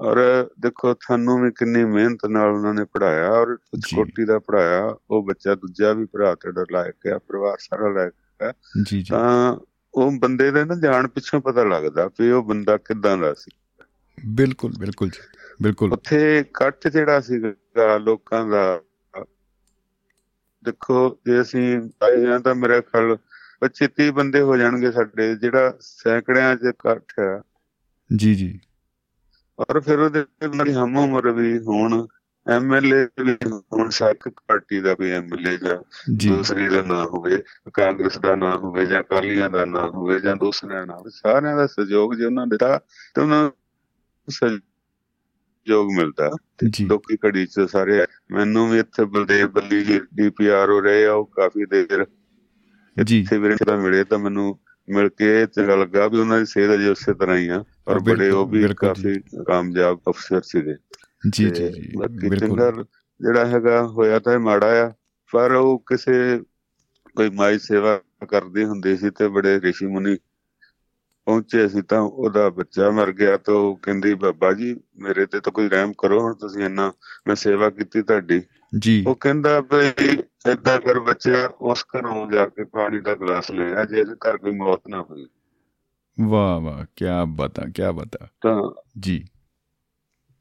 [0.00, 0.18] ਔਰ
[0.60, 3.56] ਦੇਖੋ ਤੁਹਾਨੂੰ ਵੀ ਕਿੰਨੀ ਮਿਹਨਤ ਨਾਲ ਉਹਨਾਂ ਨੇ ਪੜਾਇਆ ਔਰ
[3.88, 8.52] ਕੋਟੀ ਦਾ ਪੜਾਇਆ ਉਹ ਬੱਚਾ ਦੂਜਾ ਵੀ ਭਰਾ ਤੁਹਾਡਾ ਲਾਇਕ ਹੈ ਪਰਿਵਾਰ ਸਾਰਾ ਲਾਇਕ ਹੈ
[8.80, 9.56] ਜੀ ਜੀ। ਤਾਂ
[9.94, 13.50] ਉਹ ਬੰਦੇ ਦੇ ਨਾ ਜਾਣ ਪਿੱਛੋਂ ਪਤਾ ਲੱਗਦਾ ਵੀ ਉਹ ਬੰਦਾ ਕਿੱਦਾਂ ਦਾ ਸੀ।
[14.26, 15.20] ਬਿਲਕੁਲ ਬਿਲਕੁਲ ਜੀ
[15.62, 18.82] ਬਿਲਕੁਲ। ਉੱਥੇ ਇਕੱਠ ਜਿਹੜਾ ਸੀਗਾ ਲੋਕਾਂ ਦਾ
[20.64, 23.18] ਦੇਖੋ ਜੇ ਅਸੀਂ ਆਏ ਹਾਂ ਤਾਂ ਮੇਰੇ ਖਿਆਲ
[23.62, 27.42] 25 30 ਬੰਦੇ ਹੋ ਜਾਣਗੇ ਸਾਡੇ ਜਿਹੜਾ ਸੈਂਕੜਿਆਂ 'ਚ ਇਕੱਠ ਹੈ।
[28.16, 28.60] ਜੀ ਜੀ।
[29.58, 30.24] ਔਰ ਫਿਰ ਉਹਦੇ
[30.54, 32.06] ਨਾਲ ਹਮ ਉਮਰ ਵੀ ਹੋਣ
[32.48, 33.36] ਐਮਐਲਏ ਵੀ
[33.72, 35.76] ਹੁਣ ਸਾਕ ਪਾਰਟੀ ਦਾ ਕੋਈ ਐਮਐਲਏ ਜਾਂ
[36.10, 37.42] ਦੂਸਰੀ ਦਾ ਨਾਮ ਹੋਵੇ
[37.74, 41.66] ਕਾਂਗਰਸ ਦਾ ਨਾਮ ਹੋਵੇ ਜਾਂ ਕਾਲੀਆਂ ਦਾ ਨਾਮ ਹੋਵੇ ਜਾਂ ਦੂਸਰਿਆਂ ਦਾ ਨਾਮ ਸਾਰਿਆਂ ਦਾ
[41.66, 42.80] ਸਹਿਯੋਗ ਜੇ ਉਹਨਾਂ ਦਿੱਤਾ
[43.14, 43.50] ਤੇ ਉਹਨਾਂ
[44.32, 46.30] ਸਹਿਯੋਗ ਮਿਲਦਾ
[46.82, 51.26] ਲੋਕੀ ਘੜੀ ਚ ਸਾਰੇ ਮੈਨੂੰ ਵੀ ਇੱਥੇ ਬਲਦੇਵ ਬੱਲੀ ਜੀ ਡੀਪੀਆਰ ਹੋ ਰਹੇ ਆ ਉਹ
[51.26, 52.06] ਕਾਫੀ ਦੇਰ
[53.02, 56.74] ਜੀ। ਇੱਥੇ ਵੀਰੇ ਦਾ ਮਿਲੇ ਤਾਂ ਮੈਨੂੰ ਮਿਲ ਕੇ ਚੰਗਾ ਲੱਗਾ ਵੀ ਉਹਨਾਂ ਦੀ ਸਿਹਤ
[56.74, 60.74] ਅਜੇ ਉਸੇ ਤਰ੍ਹਾਂ ਹੀ ਆ। ਔਰ ਬੜੇ ਉਹ ਵੀ ਕਾਫੀ ਕਾਮਯਾਬ ਅਫਸਰ ਸੀਗੇ।
[61.30, 61.92] ਜੀ ਜੀ ਜੀ
[62.28, 62.84] ਬਿਲਕੁਲ।
[63.20, 64.92] ਜਿਹੜਾ ਹੈਗਾ ਹੋਇਆ ਤਾਂ ਮਾੜਾ ਆ
[65.32, 66.40] ਪਰ ਉਹ ਕਿਸੇ
[67.16, 70.16] ਕੋਈ ਮਾਈ ਸੇਵਾ ਕਰਦੇ ਹੁੰਦੇ ਸੀ ਤੇ ਬੜੇ ਰਿਸ਼ੀ ਮੁਨੀ
[71.24, 75.52] ਪਹੁੰਚੇ ਸੀ ਤਾਂ ਉਹਦਾ ਬੱਚਾ ਮਰ ਗਿਆ ਤਾਂ ਉਹ ਕਹਿੰਦੀ ਬਾਬਾ ਜੀ ਮੇਰੇ ਤੇ ਤਾਂ
[75.52, 76.92] ਕੋਈ ਰਹਿਮ ਕਰੋ ਹੁਣ ਤੁਸੀਂ ਇੰਨਾ
[77.26, 78.42] ਮੈਂ ਸੇਵਾ ਕੀਤੀ ਤੁਹਾਡੀ।
[78.78, 80.08] ਜੀ। ਉਹ ਕਹਿੰਦਾ ਬਈ
[80.50, 84.52] ਏਦਾਂ ਕਰ ਬੱਚਾ ਉਸ ਘਰੋਂ ਜਾ ਕੇ ਪਾਣੀ ਦਾ ਗਲਾਸ ਲੈ ਆ ਜੇ ਘਰ ਕੋਈ
[84.52, 85.28] ਮੌਤ ਨਾ ਹੋਈ।
[86.20, 89.24] ਵਾਹ ਵਾਹ ਕੀ ਬਤਾ ਕੀ ਬਤਾ। ਤਾਂ ਜੀ।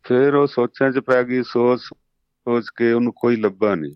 [0.03, 3.95] ਫਿਰ ਉਹ ਸੋਚਾਂ 'ਚ ਪੈ ਗਈ ਸੋਚ ਸੋਚ ਕੇ ਉਹਨੂੰ ਕੋਈ ਲੱਭਾ ਨਹੀਂ।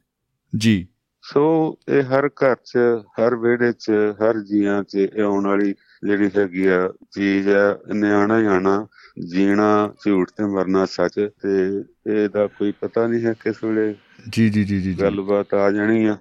[0.58, 0.88] ਜੀ।
[1.34, 6.68] ਸੋ ਇਹ ਹਰ ਘਰ 'ਚ ਹਰ ਵਿਹੜੇ 'ਚ ਹਰ ਜੀਆਂ 'ਚ ਆਉਣ ਵਾਲੀ ਜਿਹੜੀ ਹੈਗੀ
[6.68, 8.88] ਆ ਚੀਜ਼ ਆ ਨਿਆਣਾ ਆਣਾ
[9.28, 11.84] ਜੀਣਾ ਝੂਠ ਤੇ ਮਰਨਾ ਸੱਚ ਤੇ
[12.14, 13.96] ਇਹਦਾ ਕੋਈ ਪਤਾ ਨਹੀਂ ਹੈ ਕਿਸ ਵੇਲੇ
[14.30, 16.18] ਜੀ ਜੀ ਜੀ ਜੀ ਗੱਲਬਾਤ ਆ ਜਾਣੀ ਆ।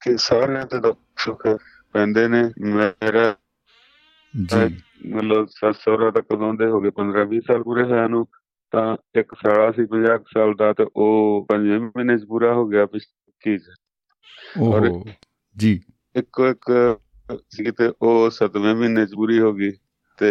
[0.00, 1.58] ਕਿ ਸਾਰਿਆਂ ਤੇ ਦੁੱਖ
[1.92, 3.36] ਪੈਂਦੇ ਨੇ। ਮੇਰਾ
[4.46, 6.90] ਜੀ। ਮਤਲਬ ਸੱਸੋਰਾ ਤੱਕ ਦੋਂਦੇ ਹੋ ਗਏ?
[6.90, 8.26] 15 20 ਸਾਲ ਪੂਰੇ ਹੋਇਆ ਨੂੰ।
[8.72, 12.86] ਤਾਂ ਇੱਕ ਸਾਲਾ ਸੀ 50 ਸਾਲ ਦਾ ਤੇ ਉਹ ਪੰਜਵੇਂ ਮਹੀਨੇ ਚ ਪੂਰਾ ਹੋ ਗਿਆ
[12.86, 13.58] ਪਿਛਲੀ
[14.60, 15.02] ਓਹ
[15.56, 15.72] ਜੀ।
[16.14, 16.70] ਇੱਕ ਇੱਕ
[17.50, 19.70] ਸੀ ਤੇ ਉਹ 7ਵੇਂ ਮਹੀਨੇ ਚ ਪੂਰੀ ਹੋ ਗਈ
[20.18, 20.30] ਤੇ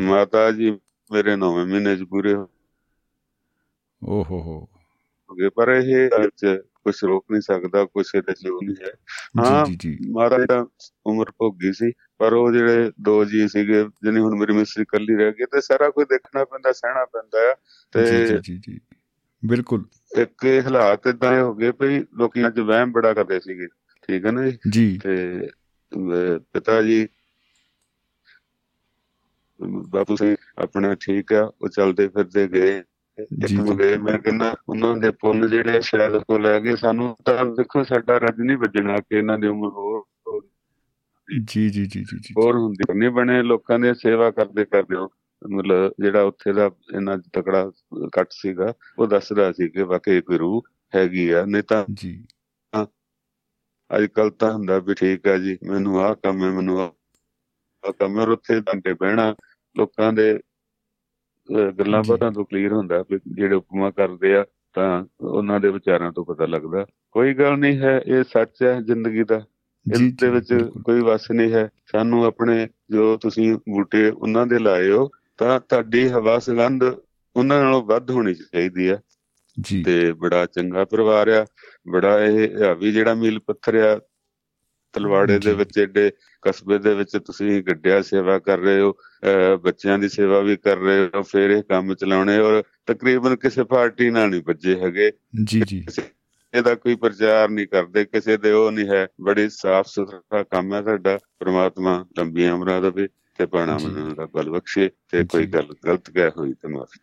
[0.00, 0.70] ਮਾਤਾ ਜੀ
[1.10, 2.48] ਮੇਰੇ 9ਵੇਂ ਮਹੀਨੇ ਚ ਪੂਰੇ ਹੋ
[4.02, 4.56] ਓਹੋ ਹੋ।
[5.30, 6.08] ਗਏ। ਪਰ ਇਹ
[6.86, 8.92] ਕੁਝ ਰੋਕ ਨਹੀਂ ਸਕਦਾ ਕੁਝ ਇਹਦੇ ਚ ਨਹੀਂ ਹੈ।
[9.40, 9.66] ਹਾਂ
[10.10, 10.66] ਮਹਾਰਾਜ ਦਾ
[11.06, 15.32] ਉਮਰ ਭੋਗੀ ਸੀ ਪਰ ਉਹ ਜਿਹੜੇ ਦੋ ਜੀ ਸੀਗੇ ਜਿਹਨੇ ਹੁਣ ਮੇਰੀ ਮਿਸਰੀ ਕੱਲੀ ਰਹਿ
[15.32, 17.54] ਗਈ ਤੇ ਸਾਰਾ ਕੁਝ ਦੇਖਣਾ ਪੈਂਦਾ ਸਹਿਣਾ ਪੈਂਦਾ
[17.92, 18.80] ਤੇ ਜੀ ਜੀ ਜੀ
[19.44, 19.84] ਬਿਲਕੁਲ।
[20.18, 23.66] ਇੱਕ ਹਾਲਾਤ ਇਦਾਂ ਹੋ ਗਏ ਭਈ ਲੋਕੀ ਅੱਜ ਵਹਿਮ ਬੜਾ ਕਰਦੇ ਸੀਗੇ।
[24.08, 24.98] ਠੀਕ ਹੈ ਨਾ ਜੀ?
[24.98, 25.48] ਤੇ
[26.52, 27.08] ਪਿਤਾ ਜੀ
[29.88, 32.82] ਬਾਪੂ ਸਿੰਘ ਆਪਣਾ ਠੀਕ ਆ ਉਹ ਚਲਦੇ ਫਿਰਦੇ ਗਏ।
[33.18, 37.82] ਇੱਕ ਮੁੰਡੇ ਮੈਂ ਕਹਿੰਦਾ ਉਹਨਾਂ ਦੇ ਪੁੰਨ ਜਿਹੜੇ ਸ਼ਾਇਦ ਕੋ ਲੈ ਗਏ। ਸਾਨੂੰ ਤਾਂ ਦੇਖੋ
[37.84, 40.02] ਸਾਡਾ ਰੱਜ ਨਹੀਂ ਵੱਜਣਾ ਕਿ ਇਹਨਾਂ ਦੀ ਉਮਰ ਹੋਰ
[41.28, 45.08] ਜੀ ਜੀ ਜੀ ਜੀ ਹੋਰ ਹੁੰਦੀ ਨਹੀਂ ਬਣੇ ਲੋਕਾਂ ਦੀ ਸੇਵਾ ਕਰਦੇ ਕਰਦੇ ਹੋ
[45.42, 47.70] ਮਤਲਬ ਜਿਹੜਾ ਉੱਥੇ ਦਾ ਇਹਨਾਂ ਤਕੜਾ
[48.12, 50.62] ਕੱਟ ਸੀਗਾ ਉਹ ਦੱਸਦਾ ਸੀ ਕਿ ਵਾਕਈ ਕੋਈ ਰੂਹ
[50.92, 52.12] ਹੈਗੀ ਆ ਨਹੀਂ ਤਾਂ ਜੀ।
[53.90, 58.18] ਅੱਜ ਕੱਲ ਤਾਂ ਹੁੰਦਾ ਵੀ ਠੀਕ ਆ ਜੀ ਮੈਨੂੰ ਆਹ ਕੰਮ ਹੈ ਮੈਨੂੰ ਆਹ ਕੰਮ
[58.20, 59.34] ਹੈ ਉੱਥੇ ਦੰਡੇ ਬਹਿਣਾ
[59.76, 60.32] ਲੋਕਾਂ ਦੇ
[61.54, 64.44] ਗੱਲਾਂ ਬਾਤਾਂ ਤੋਂ ਕਲੀਅਰ ਹੁੰਦਾ ਜਿਹੜੇ ਉਪਮਾ ਕਰਦੇ ਆ
[64.74, 69.24] ਤਾਂ ਉਹਨਾਂ ਦੇ ਵਿਚਾਰਾਂ ਤੋਂ ਪਤਾ ਲੱਗਦਾ। ਕੋਈ ਗੱਲ ਨਹੀਂ ਹੈ ਇਹ ਸੱਚ ਹੈ ਜ਼ਿੰਦਗੀ
[69.24, 69.36] ਦਾ।
[69.92, 70.54] ਇਸ ਦੇ ਵਿੱਚ
[70.84, 76.08] ਕੋਈ ਵਸ ਨਹੀਂ ਹੈ। ਸਾਨੂੰ ਆਪਣੇ ਜੋ ਤੁਸੀਂ ਬੂਟੇ ਉਹਨਾਂ ਦੇ ਲਾਏ ਹੋ ਤਾਂ ਤੁਹਾਡੀ
[76.08, 76.82] ਹਵਾ ਸੁਗੰਧ
[77.36, 78.98] ਉਹਨਾਂ ਨਾਲੋਂ ਵੱਧ ਹੋਣੀ ਚਾਹੀਦੀ ਆ।
[79.60, 81.46] ਜੀ। ਤੇ ਬੜਾ ਚੰਗਾ ਪਰਿਵਾਰ ਆ।
[81.88, 84.00] ਬੜਾ ਇਹ ਹਾਵੀ ਜਿਹੜਾ ਮੀਲ ਪੱਥਰ ਆ
[84.96, 86.10] ਤਲਵਾੜੇ ਦੇ ਵਿੱਚ ਏਡੇ
[86.42, 88.94] ਕਸਬੇ ਦੇ ਵਿੱਚ ਤੁਸੀਂ ਗੱਡਿਆ ਸੇਵਾ ਕਰ ਰਹੇ ਹੋ
[89.62, 94.10] ਬੱਚਿਆਂ ਦੀ ਸੇਵਾ ਵੀ ਕਰ ਰਹੇ ਹੋ ਫਿਰ ਇਹ ਕੰਮ ਚਲਾਉਣੇ ਔਰ ਤਕਰੀਬਨ ਕਿਸੇ ਪਾਰਟੀ
[94.10, 95.12] ਨਾਲ ਨਹੀਂ ਵੱਜੇ ਹੈਗੇ।
[95.44, 95.86] ਜੀ ਜੀ।
[96.54, 100.82] ਇਹਦਾ ਕੋਈ ਪ੍ਰਚਾਰ ਨਹੀਂ ਕਰਦੇ ਕਿਸੇ ਦੇ ਉਹ ਨਹੀਂ ਹੈ। ਬੜੀ ਸਾਫ਼ ਸੁਥਰਾ ਕੰਮ ਹੈ
[100.82, 103.08] ਤੁਹਾਡਾ ਪ੍ਰਮਾਤਮਾ ਲੰਬੀਆਂ ਉਮਰਾਂ ਦੇਵੇ
[103.38, 107.00] ਤੇ ਪਾਣਾ ਮੰਨਣ ਦਾ ਬਲ ਬਖਸ਼ੇ ਤੇ ਕੋਈ ਗੱਲ ਗਲਤ ਕਹਿ ਹੋਈ ਤੇ ਮਾਫੀ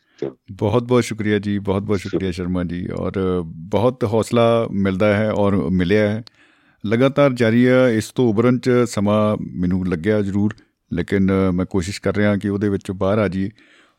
[0.51, 3.11] ਬਹੁਤ ਬਹੁਤ ਸ਼ੁਕਰੀਆ ਜੀ ਬਹੁਤ ਬਹੁਤ ਸ਼ੁਕਰੀਆ ਸ਼ਰਮਾ ਜੀ ਔਰ
[3.45, 6.23] ਬਹੁਤ ਹੌਸਲਾ ਮਿਲਦਾ ਹੈ ਔਰ ਮਿਲਿਆ ਹੈ।
[6.85, 10.53] ਲਗਾਤਾਰ ਜਾਰੀ ਆ, ਇਸ ਤੋਂ ਉਭਰਨ ਚ ਸਮਾਂ ਮੈਨੂੰ ਲੱਗਿਆ ਜ਼ਰੂਰ,
[10.93, 13.49] ਲੇਕਿਨ ਮੈਂ ਕੋਸ਼ਿਸ਼ ਕਰ ਰਿਹਾ ਕਿ ਉਹਦੇ ਵਿੱਚੋਂ ਬਾਹਰ ਆ ਜਾਈਏ।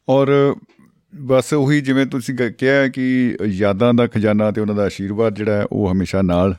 [0.09, 0.55] ਔਰ
[1.15, 5.65] ਬਸ ਉਹੀ ਜਿਵੇਂ ਤੁਸੀਂ ਕਿਹਾ ਕਿ ਯਾਦਾਂ ਦਾ ਖਜ਼ਾਨਾ ਤੇ ਉਹਨਾਂ ਦਾ ਆਸ਼ੀਰਵਾਦ ਜਿਹੜਾ ਹੈ,
[5.73, 6.55] ਉਹ ਹਮੇਸ਼ਾ ਨਾਲ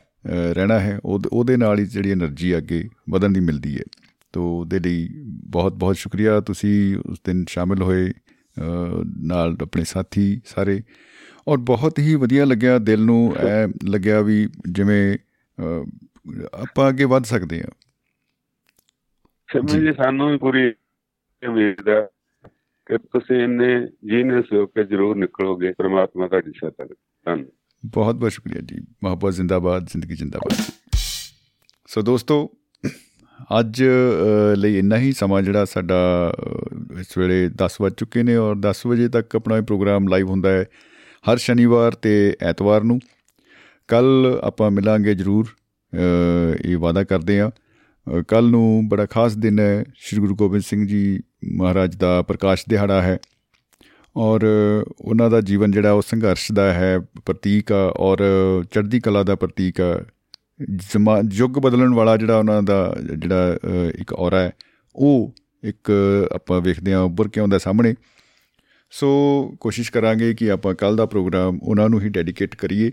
[0.51, 3.83] ਰਹਿਣਾ ਹੈ। ਉਹਦੇ ਨਾਲ ਹੀ ਜਿਹੜੀ એનર્ਜੀ ਅੱਗੇ ਵਧਣ ਦੀ ਮਿਲਦੀ ਹੈ।
[4.33, 5.09] ਤੋਂ ਉਹਦੇ ਲਈ
[5.49, 8.11] ਬਹੁਤ ਬਹੁਤ ਸ਼ੁਕਰੀਆ। ਤੁਸੀਂ ਉਸ ਦਿਨ ਸ਼ਾਮਿਲ ਹੋਏ
[9.21, 10.81] ਨਾਲ ਆਪਣੇ ਸਾਥੀ ਸਾਰੇ।
[11.47, 15.17] ਔਰ ਬਹੁਤ ਹੀ ਵਧੀਆ ਲੱਗਿਆ ਦਿਲ ਨੂੰ, ਐ ਲੱਗਿਆ ਵੀ ਜਿਵੇਂ
[16.53, 17.69] ਆਪਾਂ ਅੱਗੇ ਵੱਧ ਸਕਦੇ ਹਾਂ।
[19.67, 20.73] ਜੀ। ਸਾਨੂੰ ਵੀ ਪੂਰੀ
[21.47, 22.07] ਉਮੀਦ ਹੈ
[22.85, 26.85] ਕਿ ਤੁਸੀਂ ਇੰਨੇ ਜੀਨੀਅਸ ਹੋ ਕੇ ਜ਼ਰੂਰ ਨਿਕਲੋਗੇ। ਪ੍ਰਮਾਤਮਾ ਤੁਹਾਡੀ ਸਹਾਇਤਾ
[27.25, 27.51] ਧੰਨਵਾਦ।
[27.85, 30.65] ਬਹੁਤ ਬਹੁਤ ਸ਼ੁਕਰੀਆ ਜੀ। ਮੁਹੱਬਤ ਜ਼ਿੰਦਾਬਾਦ ਜ਼ਿੰਦਗੀ ਜ਼ਿੰਦਾਬਾਦ।
[31.87, 32.51] ਸੋ ਦੋਸਤੋ
[33.59, 33.83] ਅੱਜ
[34.57, 36.33] ਲਈ ਇੰਨਾ ਹੀ ਸਮਾਂ ਜਿਹੜਾ ਸਾਡਾ
[36.99, 40.49] ਇਸ ਵੇਲੇ 10 ਵਜ ਚੁੱਕੇ ਨੇ ਔਰ 10 ਵਜੇ ਤੱਕ ਆਪਣਾ ਇਹ ਪ੍ਰੋਗਰਾਮ ਲਾਈਵ ਹੁੰਦਾ
[40.49, 40.65] ਹੈ
[41.31, 42.99] ਹਰ ਸ਼ਨੀਵਾਰ ਤੇ ਐਤਵਾਰ ਨੂੰ।
[43.87, 45.45] ਕੱਲ ਆਪਾਂ ਮਿਲਾਂਗੇ ਜ਼ਰੂਰ।
[46.65, 47.51] ਇਹ ਵਾਅਦਾ ਕਰਦੇ ਆ
[48.27, 51.19] ਕੱਲ ਨੂੰ ਬੜਾ ਖਾਸ ਦਿਨ ਹੈ। ਸ੍ਰੀ ਗੁਰੂ ਗੋਬਿੰਦ ਸਿੰਘ ਜੀ
[51.53, 53.17] ਮਹਾਰਾਜ ਦਾ ਪ੍ਰਕਾਸ਼ ਦਿਹਾੜਾ ਹੈ
[54.15, 54.45] ਔਰ
[55.01, 58.19] ਉਹਨਾਂ ਦਾ ਜੀਵਨ ਜਿਹੜਾ ਉਹ ਸੰਘਰਸ਼ ਦਾ ਹੈ, ਪ੍ਰਤੀਕ ਆ ਔਰ
[58.65, 60.03] ਚੜ੍ਹਦੀ ਕਲਾ ਦਾ ਪ੍ਰਤੀਕ ਆ।
[61.31, 63.57] ਯੁੱਗ ਬਦਲਣ ਵਾਲਾ ਜਿਹੜਾ ਉਹਨਾਂ ਦਾ ਜਿਹੜਾ
[63.99, 64.51] ਇੱਕ ਔਰਾ ਹੈ,
[64.95, 65.91] ਉਹ ਇੱਕ
[66.35, 67.93] ਆਪਾਂ ਵੇਖਦੇ ਆ ਉੱਭਰ ਕੇ ਆਉਂਦਾ ਸਾਹਮਣੇ।
[68.91, 69.09] ਸੋ
[69.59, 72.91] ਕੋਸ਼ਿਸ਼ ਕਰਾਂਗੇ ਕਿ ਆਪਾਂ ਕੱਲ ਦਾ ਪ੍ਰੋਗਰਾਮ ਉਹਨਾਂ ਨੂੰ ਹੀ ਡੈਡੀਕੇਟ ਕਰੀਏ।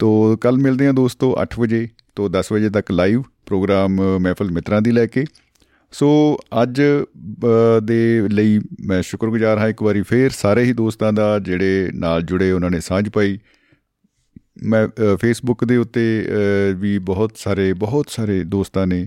[0.00, 1.88] ਤੋਂ ਕੱਲ ਮਿਲਦੇ ਹਾਂ ਦੋਸਤੋ 8 ਵਜੇ।
[2.18, 5.24] ਤੋਂ 10 ਵਜੇ ਤੱਕ ਲਾਈਵ ਪ੍ਰੋਗਰਾਮ ਮਹਿਫਲ ਮਿੱਤਰਾਂ ਦੀ ਲੈ ਕੇ।
[5.92, 6.08] ਸੋ
[6.62, 6.80] ਅੱਜ
[7.82, 12.50] ਦੇ ਲਈ ਮੈਂ ਸ਼ੁਕਰਗੁਜ਼ਾਰ ਹਾਂ, ਇੱਕ ਵਾਰੀ ਫੇਰ ਸਾਰੇ ਹੀ ਦੋਸਤਾਂ ਦਾ ਜਿਹੜੇ ਨਾਲ ਜੁੜੇ
[12.52, 13.38] ਉਹਨਾਂ ਨੇ ਸਾਂਝ ਪਾਈ।
[14.62, 14.86] ਮੈਂ
[15.16, 16.02] ਫੇਸਬੁੱਕ ਦੇ ਉੱਤੇ
[16.76, 19.06] ਵੀ ਬਹੁਤ ਸਾਰੇ ਬਹੁਤ ਸਾਰੇ ਦੋਸਤਾਂ ਨੇ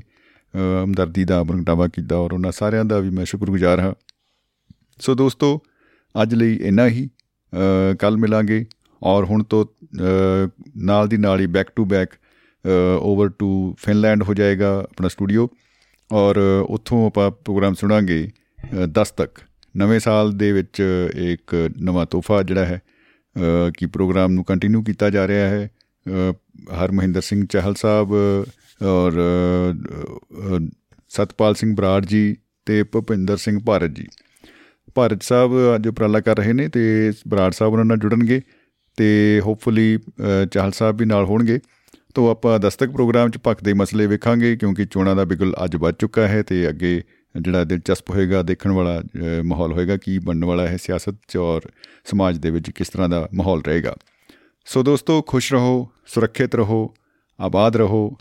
[0.83, 3.93] ਹਮਦਰਦੀ ਦਾ ਪ੍ਰਗਟਾਵਾ ਕੀਤਾ ਔਰ ਉਹਨਾਂ ਸਾਰਿਆਂ ਦਾ ਵੀ ਮੈਂ ਸ਼ੁਕਰਗੁਜ਼ਾਰ ਹਾਂ।
[4.99, 5.59] ਸੋ ਦੋਸਤੋ,
[6.15, 7.09] ਅੱਜ ਲਈ ਇੰਨਾ ਹੀ।
[7.99, 8.65] ਕੱਲ ਮਿਲਾਂਗੇ
[9.01, 9.65] ਔਰ ਹੁਣ ਤੋਂ
[10.77, 12.09] ਨਾਲ ਦੀ ਨਾਲ ਹੀ back to back
[12.99, 15.49] over to Finland ਹੋ ਜਾਏਗਾ ਆਪਣਾ ਸਟੂਡੀਓ
[16.11, 16.37] ਔਰ
[16.69, 18.27] ਉੱਥੋਂ ਆਪਾਂ ਪ੍ਰੋਗਰਾਮ ਸੁਣਾਂਗੇ
[19.01, 19.39] 10 ਤੱਕ
[19.77, 20.81] ਨਵੇਂ ਸਾਲ ਦੇ ਵਿੱਚ
[21.15, 22.81] ਇੱਕ ਨਵਾਂ ਤੋਹਫਾ ਜਿਹੜਾ ਹੈ
[23.77, 25.69] ਕਿ ਪ੍ਰੋਗਰਾਮ ਨੂੰ ਕੰਟੀਨਿਊ ਕੀਤਾ ਜਾ ਰਿਹਾ ਹੈ
[26.83, 28.13] ਹਰਮਹਿੰਦਰ ਸਿੰਘ ਚਾਹਲ ਸਾਹਿਬ
[28.85, 29.11] ਔਰ
[31.09, 34.07] ਸਤਪਾਲ ਸਿੰਘ ਬਰਾੜ ਜੀ ਤੇ ਭਪਿੰਦਰ ਸਿੰਘ ਭਾਰਤ ਜੀ।
[34.95, 38.41] ਭਾਰਤ ਸਾਹਿਬ ਅੱਜ ਉਪਰਾਲਾ ਕਰ ਰਹੇ ਨੇ ਤੇ ਬਰਾੜ ਸਾਹਿਬ ਉਹਨਾਂ ਨਾਲ ਜੁੜਨਗੇ
[38.97, 39.97] ਤੇ ਹੋਪਫੁਲੀ
[40.51, 41.59] ਚਾਹਲ ਸਾਹਿਬ ਵੀ ਨਾਲ ਹੋਣਗੇ।
[42.11, 45.95] ਤੋਂ ਆਪਾਂ ਦਸਤਕ ਪ੍ਰੋਗਰਾਮ 'ਚ ਪੱਕ ਦੇ ਮਸਲੇ ਵੇਖਾਂਗੇ, ਕਿਉਂਕਿ ਚੋਣਾਂ ਦਾ ਬਿਗਲ ਅੱਜ ਵੱਜ
[45.99, 47.01] ਚੁੱਕਾ ਹੈ ਤੇ ਅੱਗੇ
[47.35, 49.01] ਜਿਹੜਾ ਦਿਲਚਸਪ ਹੋਏਗਾ, ਦੇਖਣ ਵਾਲਾ
[49.43, 51.69] ਮਾਹੌਲ ਹੋਏਗਾ, ਕੀ ਬਣਨ ਵਾਲਾ ਹੈ ਸਿਆਸਤ 'ਚ ਔਰ
[52.05, 53.95] ਸਮਾਜ ਦੇ ਵਿੱਚ ਕਿਸ ਤਰ੍ਹਾਂ ਦਾ ਮਾਹੌਲ ਰਹੇਗਾ।
[54.67, 56.93] ਸੋ ਦੋਸਤੋ, ਖੁਸ਼ ਰਹੋ, ਸੁਰੱਖਿਅਤ ਰਹੋ,
[57.39, 58.17] ਆਬਾਦ ਰਹੋ,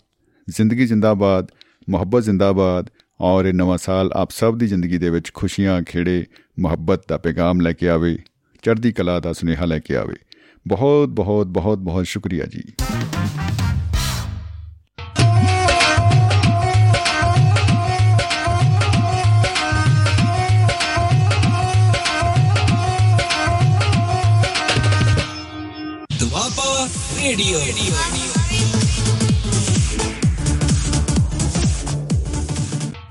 [0.47, 1.51] ਜ਼ਿੰਦਗੀ ਜਿੰਦਾਬਾਦ,
[1.89, 2.89] ਮੁਹੱਬਤ ਜ਼ਿੰਦਾਬਾਦ
[3.19, 6.25] ਔਰ ਇਹ ਨਵਾਂ ਸਾਲ ਆਪ ਸਭ ਦੀ ਜ਼ਿੰਦਗੀ ਦੇ ਵਿੱਚ ਖੁਸ਼ੀਆਂ, ਖੇੜੇ,
[6.59, 8.17] ਮੁਹੱਬਤ ਦਾ ਪੈਗਾਮ ਲੈ ਕੇ ਆਵੇ,
[8.63, 10.15] ਚੜ੍ਹਦੀ ਕਲਾ ਦਾ ਸੁਨੇਹਾ ਲੈ ਕੇ ਆਵੇ।
[10.65, 12.63] ਬਹੁਤ ਬਹੁਤ ਬਹੁਤ ਬਹੁਤ ਸ਼ੁਕਰੀਆ ਜੀ।
[27.31, 27.59] Radio.
[27.59, 28.20] Radio.